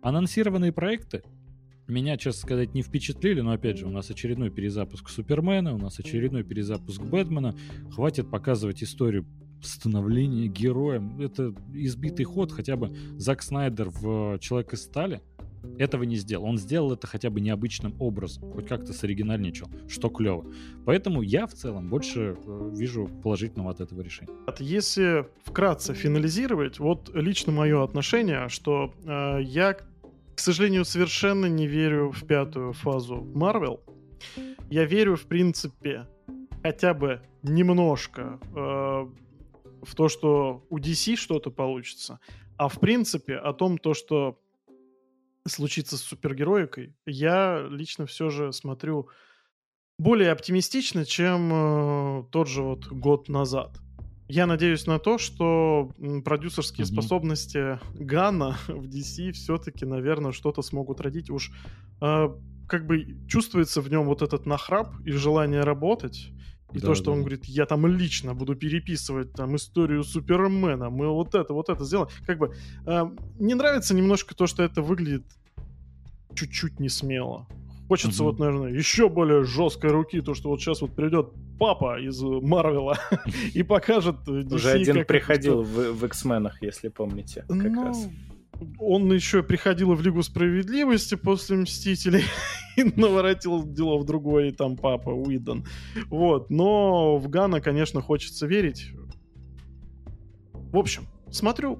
Анонсированные 0.00 0.70
проекты 0.72 1.24
меня, 1.88 2.16
честно 2.16 2.42
сказать, 2.42 2.74
не 2.74 2.82
впечатлили, 2.82 3.40
но 3.40 3.52
опять 3.52 3.78
же, 3.78 3.86
у 3.86 3.90
нас 3.90 4.10
очередной 4.10 4.50
перезапуск 4.50 5.08
Супермена, 5.08 5.74
у 5.74 5.78
нас 5.78 5.98
очередной 5.98 6.44
перезапуск 6.44 7.02
Бэтмена. 7.02 7.56
Хватит 7.90 8.30
показывать 8.30 8.82
историю 8.82 9.26
становления 9.62 10.46
героем. 10.46 11.20
Это 11.20 11.54
избитый 11.74 12.24
ход, 12.24 12.52
хотя 12.52 12.76
бы 12.76 12.94
Зак 13.16 13.42
Снайдер 13.42 13.88
в 13.90 14.38
Человек 14.38 14.74
из 14.74 14.82
стали 14.82 15.22
этого 15.78 16.02
не 16.04 16.16
сделал. 16.16 16.44
Он 16.44 16.58
сделал 16.58 16.92
это 16.92 17.06
хотя 17.06 17.30
бы 17.30 17.40
необычным 17.40 17.94
образом, 18.00 18.50
хоть 18.52 18.66
как-то 18.66 18.92
соригинальничал, 18.92 19.68
что 19.88 20.08
клево. 20.08 20.46
Поэтому 20.84 21.22
я 21.22 21.46
в 21.46 21.52
целом 21.52 21.88
больше 21.88 22.36
э, 22.36 22.70
вижу 22.74 23.08
положительного 23.22 23.70
от 23.70 23.80
этого 23.80 24.00
решения. 24.00 24.32
Если 24.58 25.26
вкратце 25.44 25.94
финализировать, 25.94 26.78
вот 26.78 27.10
лично 27.14 27.52
мое 27.52 27.82
отношение, 27.82 28.48
что 28.48 28.94
э, 29.04 29.42
я, 29.42 29.76
к 30.38 30.40
сожалению, 30.40 30.84
совершенно 30.84 31.46
не 31.46 31.66
верю 31.66 32.12
в 32.12 32.24
пятую 32.24 32.72
фазу 32.72 33.26
Marvel. 33.34 33.80
Я 34.70 34.84
верю, 34.84 35.16
в 35.16 35.26
принципе, 35.26 36.06
хотя 36.62 36.94
бы 36.94 37.22
немножко 37.42 38.38
э, 38.54 39.08
в 39.82 39.94
то, 39.96 40.08
что 40.08 40.64
у 40.70 40.78
DC 40.78 41.16
что-то 41.16 41.50
получится, 41.50 42.20
а 42.56 42.68
в 42.68 42.78
принципе 42.78 43.34
о 43.34 43.52
том, 43.52 43.78
то, 43.78 43.94
что 43.94 44.40
случится 45.44 45.96
с 45.96 46.02
супергероикой, 46.02 46.94
я 47.04 47.66
лично 47.68 48.06
все 48.06 48.30
же 48.30 48.52
смотрю 48.52 49.08
более 49.98 50.30
оптимистично, 50.30 51.04
чем 51.04 51.50
э, 51.52 52.24
тот 52.30 52.46
же 52.46 52.62
вот 52.62 52.86
год 52.86 53.28
назад. 53.28 53.80
Я 54.28 54.46
надеюсь 54.46 54.86
на 54.86 54.98
то, 54.98 55.16
что 55.16 55.90
продюсерские 56.24 56.84
mm-hmm. 56.84 56.92
способности 56.92 57.80
Гана 57.94 58.58
в 58.68 58.84
DC 58.84 59.32
все-таки, 59.32 59.86
наверное, 59.86 60.32
что-то 60.32 60.60
смогут 60.60 61.00
родить. 61.00 61.30
Уж 61.30 61.50
э, 62.02 62.28
как 62.68 62.86
бы 62.86 63.16
чувствуется 63.26 63.80
в 63.80 63.88
нем 63.90 64.04
вот 64.04 64.20
этот 64.20 64.44
нахрап 64.44 64.94
и 65.06 65.12
желание 65.12 65.62
работать. 65.62 66.30
И 66.74 66.80
да, 66.80 66.88
то, 66.88 66.94
что 66.94 67.06
да. 67.06 67.12
он 67.12 67.20
говорит, 67.20 67.46
я 67.46 67.64
там 67.64 67.86
лично 67.86 68.34
буду 68.34 68.54
переписывать 68.54 69.32
там 69.32 69.56
историю 69.56 70.04
Супермена, 70.04 70.90
мы 70.90 71.08
вот 71.08 71.34
это, 71.34 71.54
вот 71.54 71.70
это 71.70 71.82
сделаем. 71.84 72.10
Как 72.26 72.38
бы 72.38 72.54
э, 72.86 73.04
не 73.38 73.54
нравится 73.54 73.94
немножко 73.94 74.34
то, 74.34 74.46
что 74.46 74.62
это 74.62 74.82
выглядит 74.82 75.24
чуть-чуть 76.34 76.78
не 76.78 76.90
смело. 76.90 77.48
Хочется 77.88 78.22
угу. 78.22 78.32
вот, 78.32 78.38
наверное, 78.38 78.70
еще 78.70 79.08
более 79.08 79.44
жесткой 79.44 79.90
руки, 79.90 80.20
то, 80.20 80.34
что 80.34 80.50
вот 80.50 80.60
сейчас 80.60 80.82
вот 80.82 80.94
придет 80.94 81.32
папа 81.58 81.98
из 81.98 82.20
Марвела 82.20 82.98
и 83.54 83.62
покажет 83.62 84.16
DC, 84.26 84.54
Уже 84.54 84.70
один 84.72 85.06
приходил 85.06 85.62
в, 85.62 85.92
в 85.92 86.04
X-менах, 86.04 86.62
если 86.62 86.88
помните, 86.88 87.44
как 87.48 87.72
ну, 87.72 87.84
раз. 87.84 88.08
Он 88.78 89.10
еще 89.12 89.42
приходил 89.42 89.94
в 89.94 90.02
Лигу 90.02 90.22
Справедливости 90.22 91.14
после 91.14 91.56
Мстителей 91.56 92.24
и 92.76 92.84
наворотил 92.84 93.64
дело 93.64 93.96
в 93.96 94.04
другой, 94.04 94.52
там 94.52 94.76
папа 94.76 95.08
Уидон. 95.08 95.64
Вот, 96.08 96.50
но 96.50 97.16
в 97.16 97.28
Гана, 97.28 97.62
конечно, 97.62 98.02
хочется 98.02 98.46
верить. 98.46 98.92
В 100.52 100.76
общем, 100.76 101.06
смотрю 101.30 101.78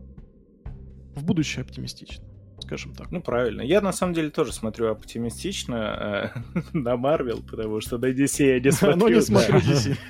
в 1.15 1.25
будущее 1.25 1.63
оптимистично 1.63 2.28
скажем 2.61 2.95
так. 2.95 3.11
Ну, 3.11 3.21
правильно. 3.21 3.63
Я, 3.63 3.81
на 3.81 3.93
самом 3.93 4.15
деле, 4.15 4.31
тоже 4.31 4.53
смотрю 4.53 4.91
оптимистично 4.91 6.33
э, 6.55 6.61
на 6.73 6.97
Марвел, 6.97 7.43
потому 7.43 7.81
что 7.81 7.99
на 7.99 8.07
DC 8.07 8.47
я 8.47 8.61
не 8.61 8.73
смотрю. 8.73 8.97
Но 9.01 9.09
не 9.09 9.21
смотрю 9.21 9.59
DC. 9.59 9.97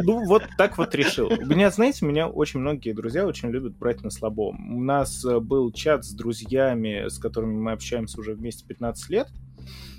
Ну, 0.00 0.24
вот 0.26 0.44
так 0.56 0.78
вот 0.78 0.94
решил. 0.94 1.26
У 1.26 1.46
меня, 1.46 1.70
знаете, 1.70 2.06
меня 2.06 2.28
очень 2.28 2.60
многие 2.60 2.92
друзья 2.92 3.26
очень 3.26 3.50
любят 3.50 3.76
брать 3.76 4.02
на 4.02 4.10
слабом. 4.10 4.76
У 4.76 4.80
нас 4.80 5.24
э, 5.24 5.40
был 5.40 5.72
чат 5.72 6.04
с 6.04 6.12
друзьями, 6.12 7.08
с 7.08 7.18
которыми 7.18 7.54
мы 7.54 7.72
общаемся 7.72 8.20
уже 8.20 8.34
вместе 8.34 8.64
15 8.64 9.10
лет, 9.10 9.28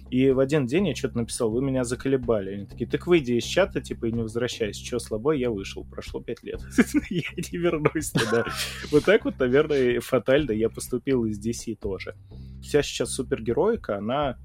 и 0.10 0.32
в 0.32 0.40
один 0.40 0.66
день 0.66 0.88
я 0.88 0.96
что-то 0.96 1.18
написал, 1.18 1.52
вы 1.52 1.62
меня 1.62 1.84
заколебали. 1.84 2.54
Они 2.54 2.66
такие, 2.66 2.90
так 2.90 3.08
выйди 3.08 3.34
из 3.34 3.44
чата, 3.44 3.82
типа, 3.82 4.06
и 4.06 4.12
не 4.12 4.22
возвращайся. 4.22 4.84
Что, 4.84 5.00
слабой? 5.00 5.40
Я 5.40 5.52
вышел. 5.52 5.86
Прошло 5.86 6.22
пять 6.22 6.44
лет. 6.44 6.60
я 7.10 7.22
не 7.36 7.58
вернусь 7.58 8.12
туда. 8.12 8.46
Вот 8.92 9.06
так 9.06 9.26
вот, 9.26 9.40
наверное, 9.40 10.00
фатально 10.00 10.52
я 10.52 10.70
поступил 10.70 11.26
из 11.26 11.40
DC 11.40 11.76
тоже. 11.76 12.16
Вся 12.62 12.82
сейчас 12.82 13.12
супергероика, 13.12 13.98
она 13.98 14.38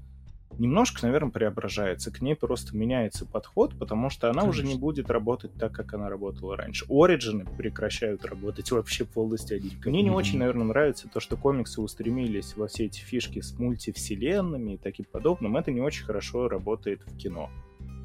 немножко, 0.57 1.05
наверное, 1.05 1.31
преображается. 1.31 2.11
К 2.11 2.21
ней 2.21 2.35
просто 2.35 2.75
меняется 2.75 3.25
подход, 3.25 3.77
потому 3.77 4.09
что 4.09 4.29
она 4.29 4.41
Конечно. 4.41 4.49
уже 4.49 4.67
не 4.73 4.79
будет 4.79 5.09
работать 5.09 5.53
так, 5.53 5.73
как 5.73 5.93
она 5.93 6.09
работала 6.09 6.55
раньше. 6.55 6.85
Ориджины 6.89 7.45
прекращают 7.57 8.25
работать 8.25 8.71
вообще 8.71 9.05
полностью. 9.05 9.61
Мне 9.85 10.01
не 10.01 10.09
mm-hmm. 10.09 10.13
очень, 10.13 10.39
наверное, 10.39 10.65
нравится 10.65 11.07
то, 11.07 11.19
что 11.19 11.37
комиксы 11.37 11.81
устремились 11.81 12.55
во 12.55 12.67
все 12.67 12.85
эти 12.85 12.99
фишки 12.99 13.41
с 13.41 13.57
мультивселенными 13.57 14.73
и 14.73 14.77
таким 14.77 15.05
подобным. 15.11 15.57
Это 15.57 15.71
не 15.71 15.81
очень 15.81 16.05
хорошо 16.05 16.47
работает 16.47 17.01
в 17.05 17.17
кино. 17.17 17.49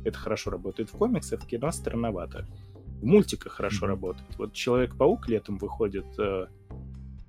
Это 0.04 0.18
хорошо 0.18 0.50
работает 0.50 0.90
в 0.90 0.96
комиксах, 0.96 1.42
в 1.42 1.46
кино 1.46 1.70
странновато. 1.70 2.46
В 3.00 3.04
мультиках 3.04 3.52
хорошо 3.52 3.86
mm-hmm. 3.86 3.88
работает. 3.88 4.36
Вот 4.38 4.52
Человек-паук 4.52 5.28
летом 5.28 5.58
выходит 5.58 6.06
э, 6.18 6.46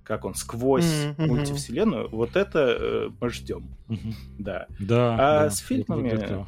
как 0.03 0.25
он 0.25 0.35
сквозь 0.35 0.85
mm-hmm. 0.85 1.27
мультивселенную, 1.27 2.09
вот 2.09 2.35
это 2.35 2.77
э, 2.79 3.09
мы 3.19 3.29
ждем. 3.29 3.69
Mm-hmm. 3.87 4.13
Да. 4.39 4.67
Да. 4.79 5.13
А 5.13 5.43
да, 5.43 5.49
с 5.49 5.59
фильмами. 5.59 6.45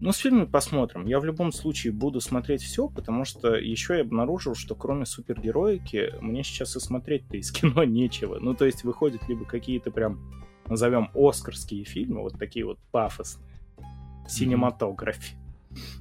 Ну, 0.00 0.12
с 0.12 0.18
фильмами 0.18 0.44
посмотрим. 0.44 1.06
Я 1.06 1.18
в 1.18 1.24
любом 1.24 1.50
случае 1.52 1.92
буду 1.92 2.20
смотреть 2.20 2.62
все, 2.62 2.88
потому 2.88 3.24
что 3.24 3.54
еще 3.54 3.94
я 3.94 4.02
обнаружил, 4.02 4.54
что 4.54 4.74
кроме 4.74 5.06
супергероики 5.06 6.12
мне 6.20 6.44
сейчас 6.44 6.76
и 6.76 6.80
смотреть-то 6.80 7.36
из 7.36 7.50
кино 7.52 7.84
нечего. 7.84 8.38
Ну, 8.38 8.54
то 8.54 8.64
есть 8.64 8.84
выходят 8.84 9.26
либо 9.28 9.44
какие-то 9.44 9.90
прям, 9.90 10.20
назовем, 10.68 11.10
оскарские 11.14 11.84
фильмы, 11.84 12.20
вот 12.20 12.38
такие 12.38 12.66
вот 12.66 12.78
пафосные, 12.90 13.46
синематографии. 14.28 15.36
Mm-hmm. 15.36 15.44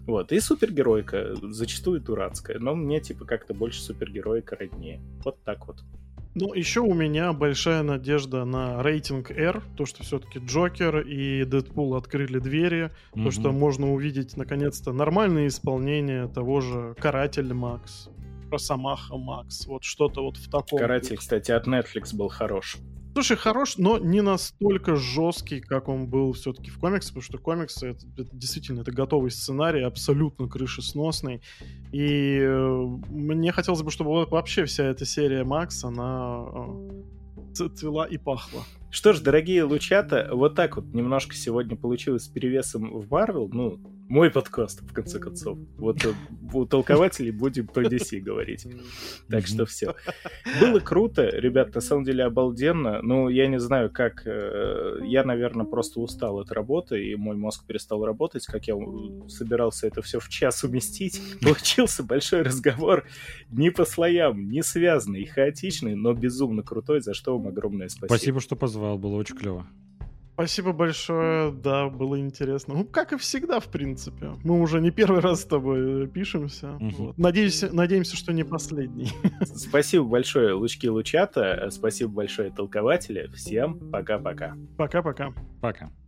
Вот, 0.05 0.31
и 0.31 0.39
супергеройка, 0.39 1.35
зачастую 1.51 2.01
дурацкая, 2.01 2.59
но 2.59 2.75
мне, 2.75 2.99
типа, 2.99 3.25
как-то 3.25 3.53
больше 3.53 3.81
супергероика 3.81 4.55
роднее. 4.55 5.01
Вот 5.23 5.41
так 5.43 5.67
вот. 5.67 5.83
Ну, 6.35 6.53
еще 6.53 6.79
у 6.79 6.93
меня 6.93 7.31
большая 7.31 7.83
надежда 7.83 8.43
на 8.43 8.81
рейтинг 8.81 9.29
R, 9.29 9.61
то, 9.77 9.85
что 9.85 10.03
все-таки 10.03 10.39
Джокер 10.39 11.01
и 11.01 11.45
Дэдпул 11.45 11.95
открыли 11.95 12.39
двери, 12.39 12.91
mm-hmm. 13.13 13.23
то, 13.23 13.31
что 13.31 13.51
можно 13.51 13.93
увидеть, 13.93 14.35
наконец-то, 14.35 14.93
нормальное 14.93 15.47
исполнение 15.47 16.27
того 16.27 16.61
же 16.61 16.95
Каратель 16.97 17.53
Макс, 17.53 18.09
Росомаха 18.51 19.15
Макс, 19.15 19.67
вот 19.67 19.83
что-то 19.83 20.23
вот 20.23 20.37
в 20.37 20.49
таком. 20.49 20.79
Каратель, 20.79 21.17
кстати, 21.17 21.51
от 21.51 21.67
Netflix 21.67 22.15
был 22.15 22.29
хорош. 22.29 22.77
Слушай, 23.13 23.37
хорош, 23.37 23.77
но 23.77 23.99
не 23.99 24.21
настолько 24.21 24.95
жесткий, 24.95 25.61
как 25.61 25.87
он 25.87 26.07
был 26.07 26.33
все-таки 26.33 26.71
в 26.71 26.79
комиксах, 26.79 27.09
потому 27.09 27.23
что 27.23 27.37
комиксы 27.37 27.89
это, 27.89 28.05
это 28.17 28.35
действительно 28.35 28.81
это 28.81 28.91
готовый 28.91 29.29
сценарий, 29.29 29.83
абсолютно 29.83 30.47
крышесносный. 30.47 31.41
И 31.91 32.39
э, 32.39 32.85
мне 33.09 33.51
хотелось 33.51 33.83
бы, 33.83 33.91
чтобы 33.91 34.25
вообще 34.25 34.65
вся 34.65 34.85
эта 34.85 35.05
серия 35.05 35.43
Макс, 35.43 35.83
она 35.83 36.43
э, 37.53 37.69
цвела 37.75 38.07
и 38.07 38.17
пахла. 38.17 38.63
Что 38.89 39.13
ж, 39.13 39.21
дорогие 39.21 39.63
лучата, 39.63 40.29
вот 40.31 40.55
так 40.55 40.75
вот 40.75 40.85
немножко 40.93 41.35
сегодня 41.35 41.75
получилось 41.75 42.23
с 42.23 42.27
перевесом 42.27 42.99
в 42.99 43.09
Марвел. 43.11 43.47
Ну, 43.51 43.79
мой 44.13 44.29
подкаст, 44.29 44.83
в 44.83 44.93
конце 44.93 45.17
концов. 45.17 45.57
Вот 45.75 46.05
э, 46.05 46.13
у 46.53 46.65
толкователей 46.67 47.31
будем 47.31 47.65
про 47.65 47.81
DC 47.81 48.19
говорить. 48.19 48.67
Так 49.27 49.47
что 49.47 49.65
все. 49.65 49.95
Было 50.61 50.79
круто, 50.79 51.23
ребят, 51.23 51.73
на 51.73 51.81
самом 51.81 52.03
деле 52.03 52.23
обалденно. 52.23 53.01
Ну, 53.01 53.27
я 53.29 53.47
не 53.47 53.59
знаю, 53.59 53.89
как... 53.89 54.21
Э, 54.27 54.99
я, 55.03 55.23
наверное, 55.23 55.65
просто 55.65 55.99
устал 55.99 56.39
от 56.39 56.51
работы, 56.51 57.03
и 57.03 57.15
мой 57.15 57.35
мозг 57.35 57.65
перестал 57.65 58.05
работать, 58.05 58.45
как 58.45 58.67
я 58.67 58.75
собирался 59.29 59.87
это 59.87 60.03
все 60.03 60.19
в 60.19 60.29
час 60.29 60.63
уместить. 60.63 61.19
Получился 61.41 62.03
большой 62.03 62.43
разговор 62.43 63.05
не 63.49 63.71
по 63.71 63.83
слоям, 63.83 64.47
не 64.47 64.61
связанный, 64.61 65.25
хаотичный, 65.25 65.95
но 65.95 66.13
безумно 66.13 66.61
крутой, 66.61 67.01
за 67.01 67.15
что 67.15 67.35
вам 67.35 67.47
огромное 67.47 67.89
спасибо. 67.89 68.15
Спасибо, 68.15 68.41
что 68.41 68.55
позвал, 68.55 68.99
было 68.99 69.15
очень 69.15 69.35
клево. 69.35 69.65
Спасибо 70.33 70.71
большое, 70.71 71.51
да, 71.51 71.89
было 71.89 72.19
интересно. 72.19 72.73
Ну, 72.73 72.85
как 72.85 73.13
и 73.13 73.17
всегда, 73.17 73.59
в 73.59 73.67
принципе. 73.67 74.31
Мы 74.43 74.59
уже 74.59 74.81
не 74.81 74.89
первый 74.89 75.19
раз 75.21 75.41
с 75.41 75.45
тобой 75.45 76.07
пишемся. 76.07 76.71
Угу. 76.75 76.91
Вот. 76.97 77.17
Надеюсь, 77.17 77.63
надеемся, 77.71 78.15
что 78.15 78.33
не 78.33 78.43
последний. 78.43 79.11
Спасибо 79.45 80.05
большое, 80.05 80.53
Лучки 80.53 80.87
Лучата. 80.87 81.67
Спасибо 81.71 82.11
большое, 82.11 82.49
толкователи. 82.49 83.29
Всем 83.35 83.91
пока-пока. 83.91 84.55
Пока-пока. 84.77 85.33
Пока. 85.61 85.85
-пока. 85.85 85.89
пока. 85.89 86.02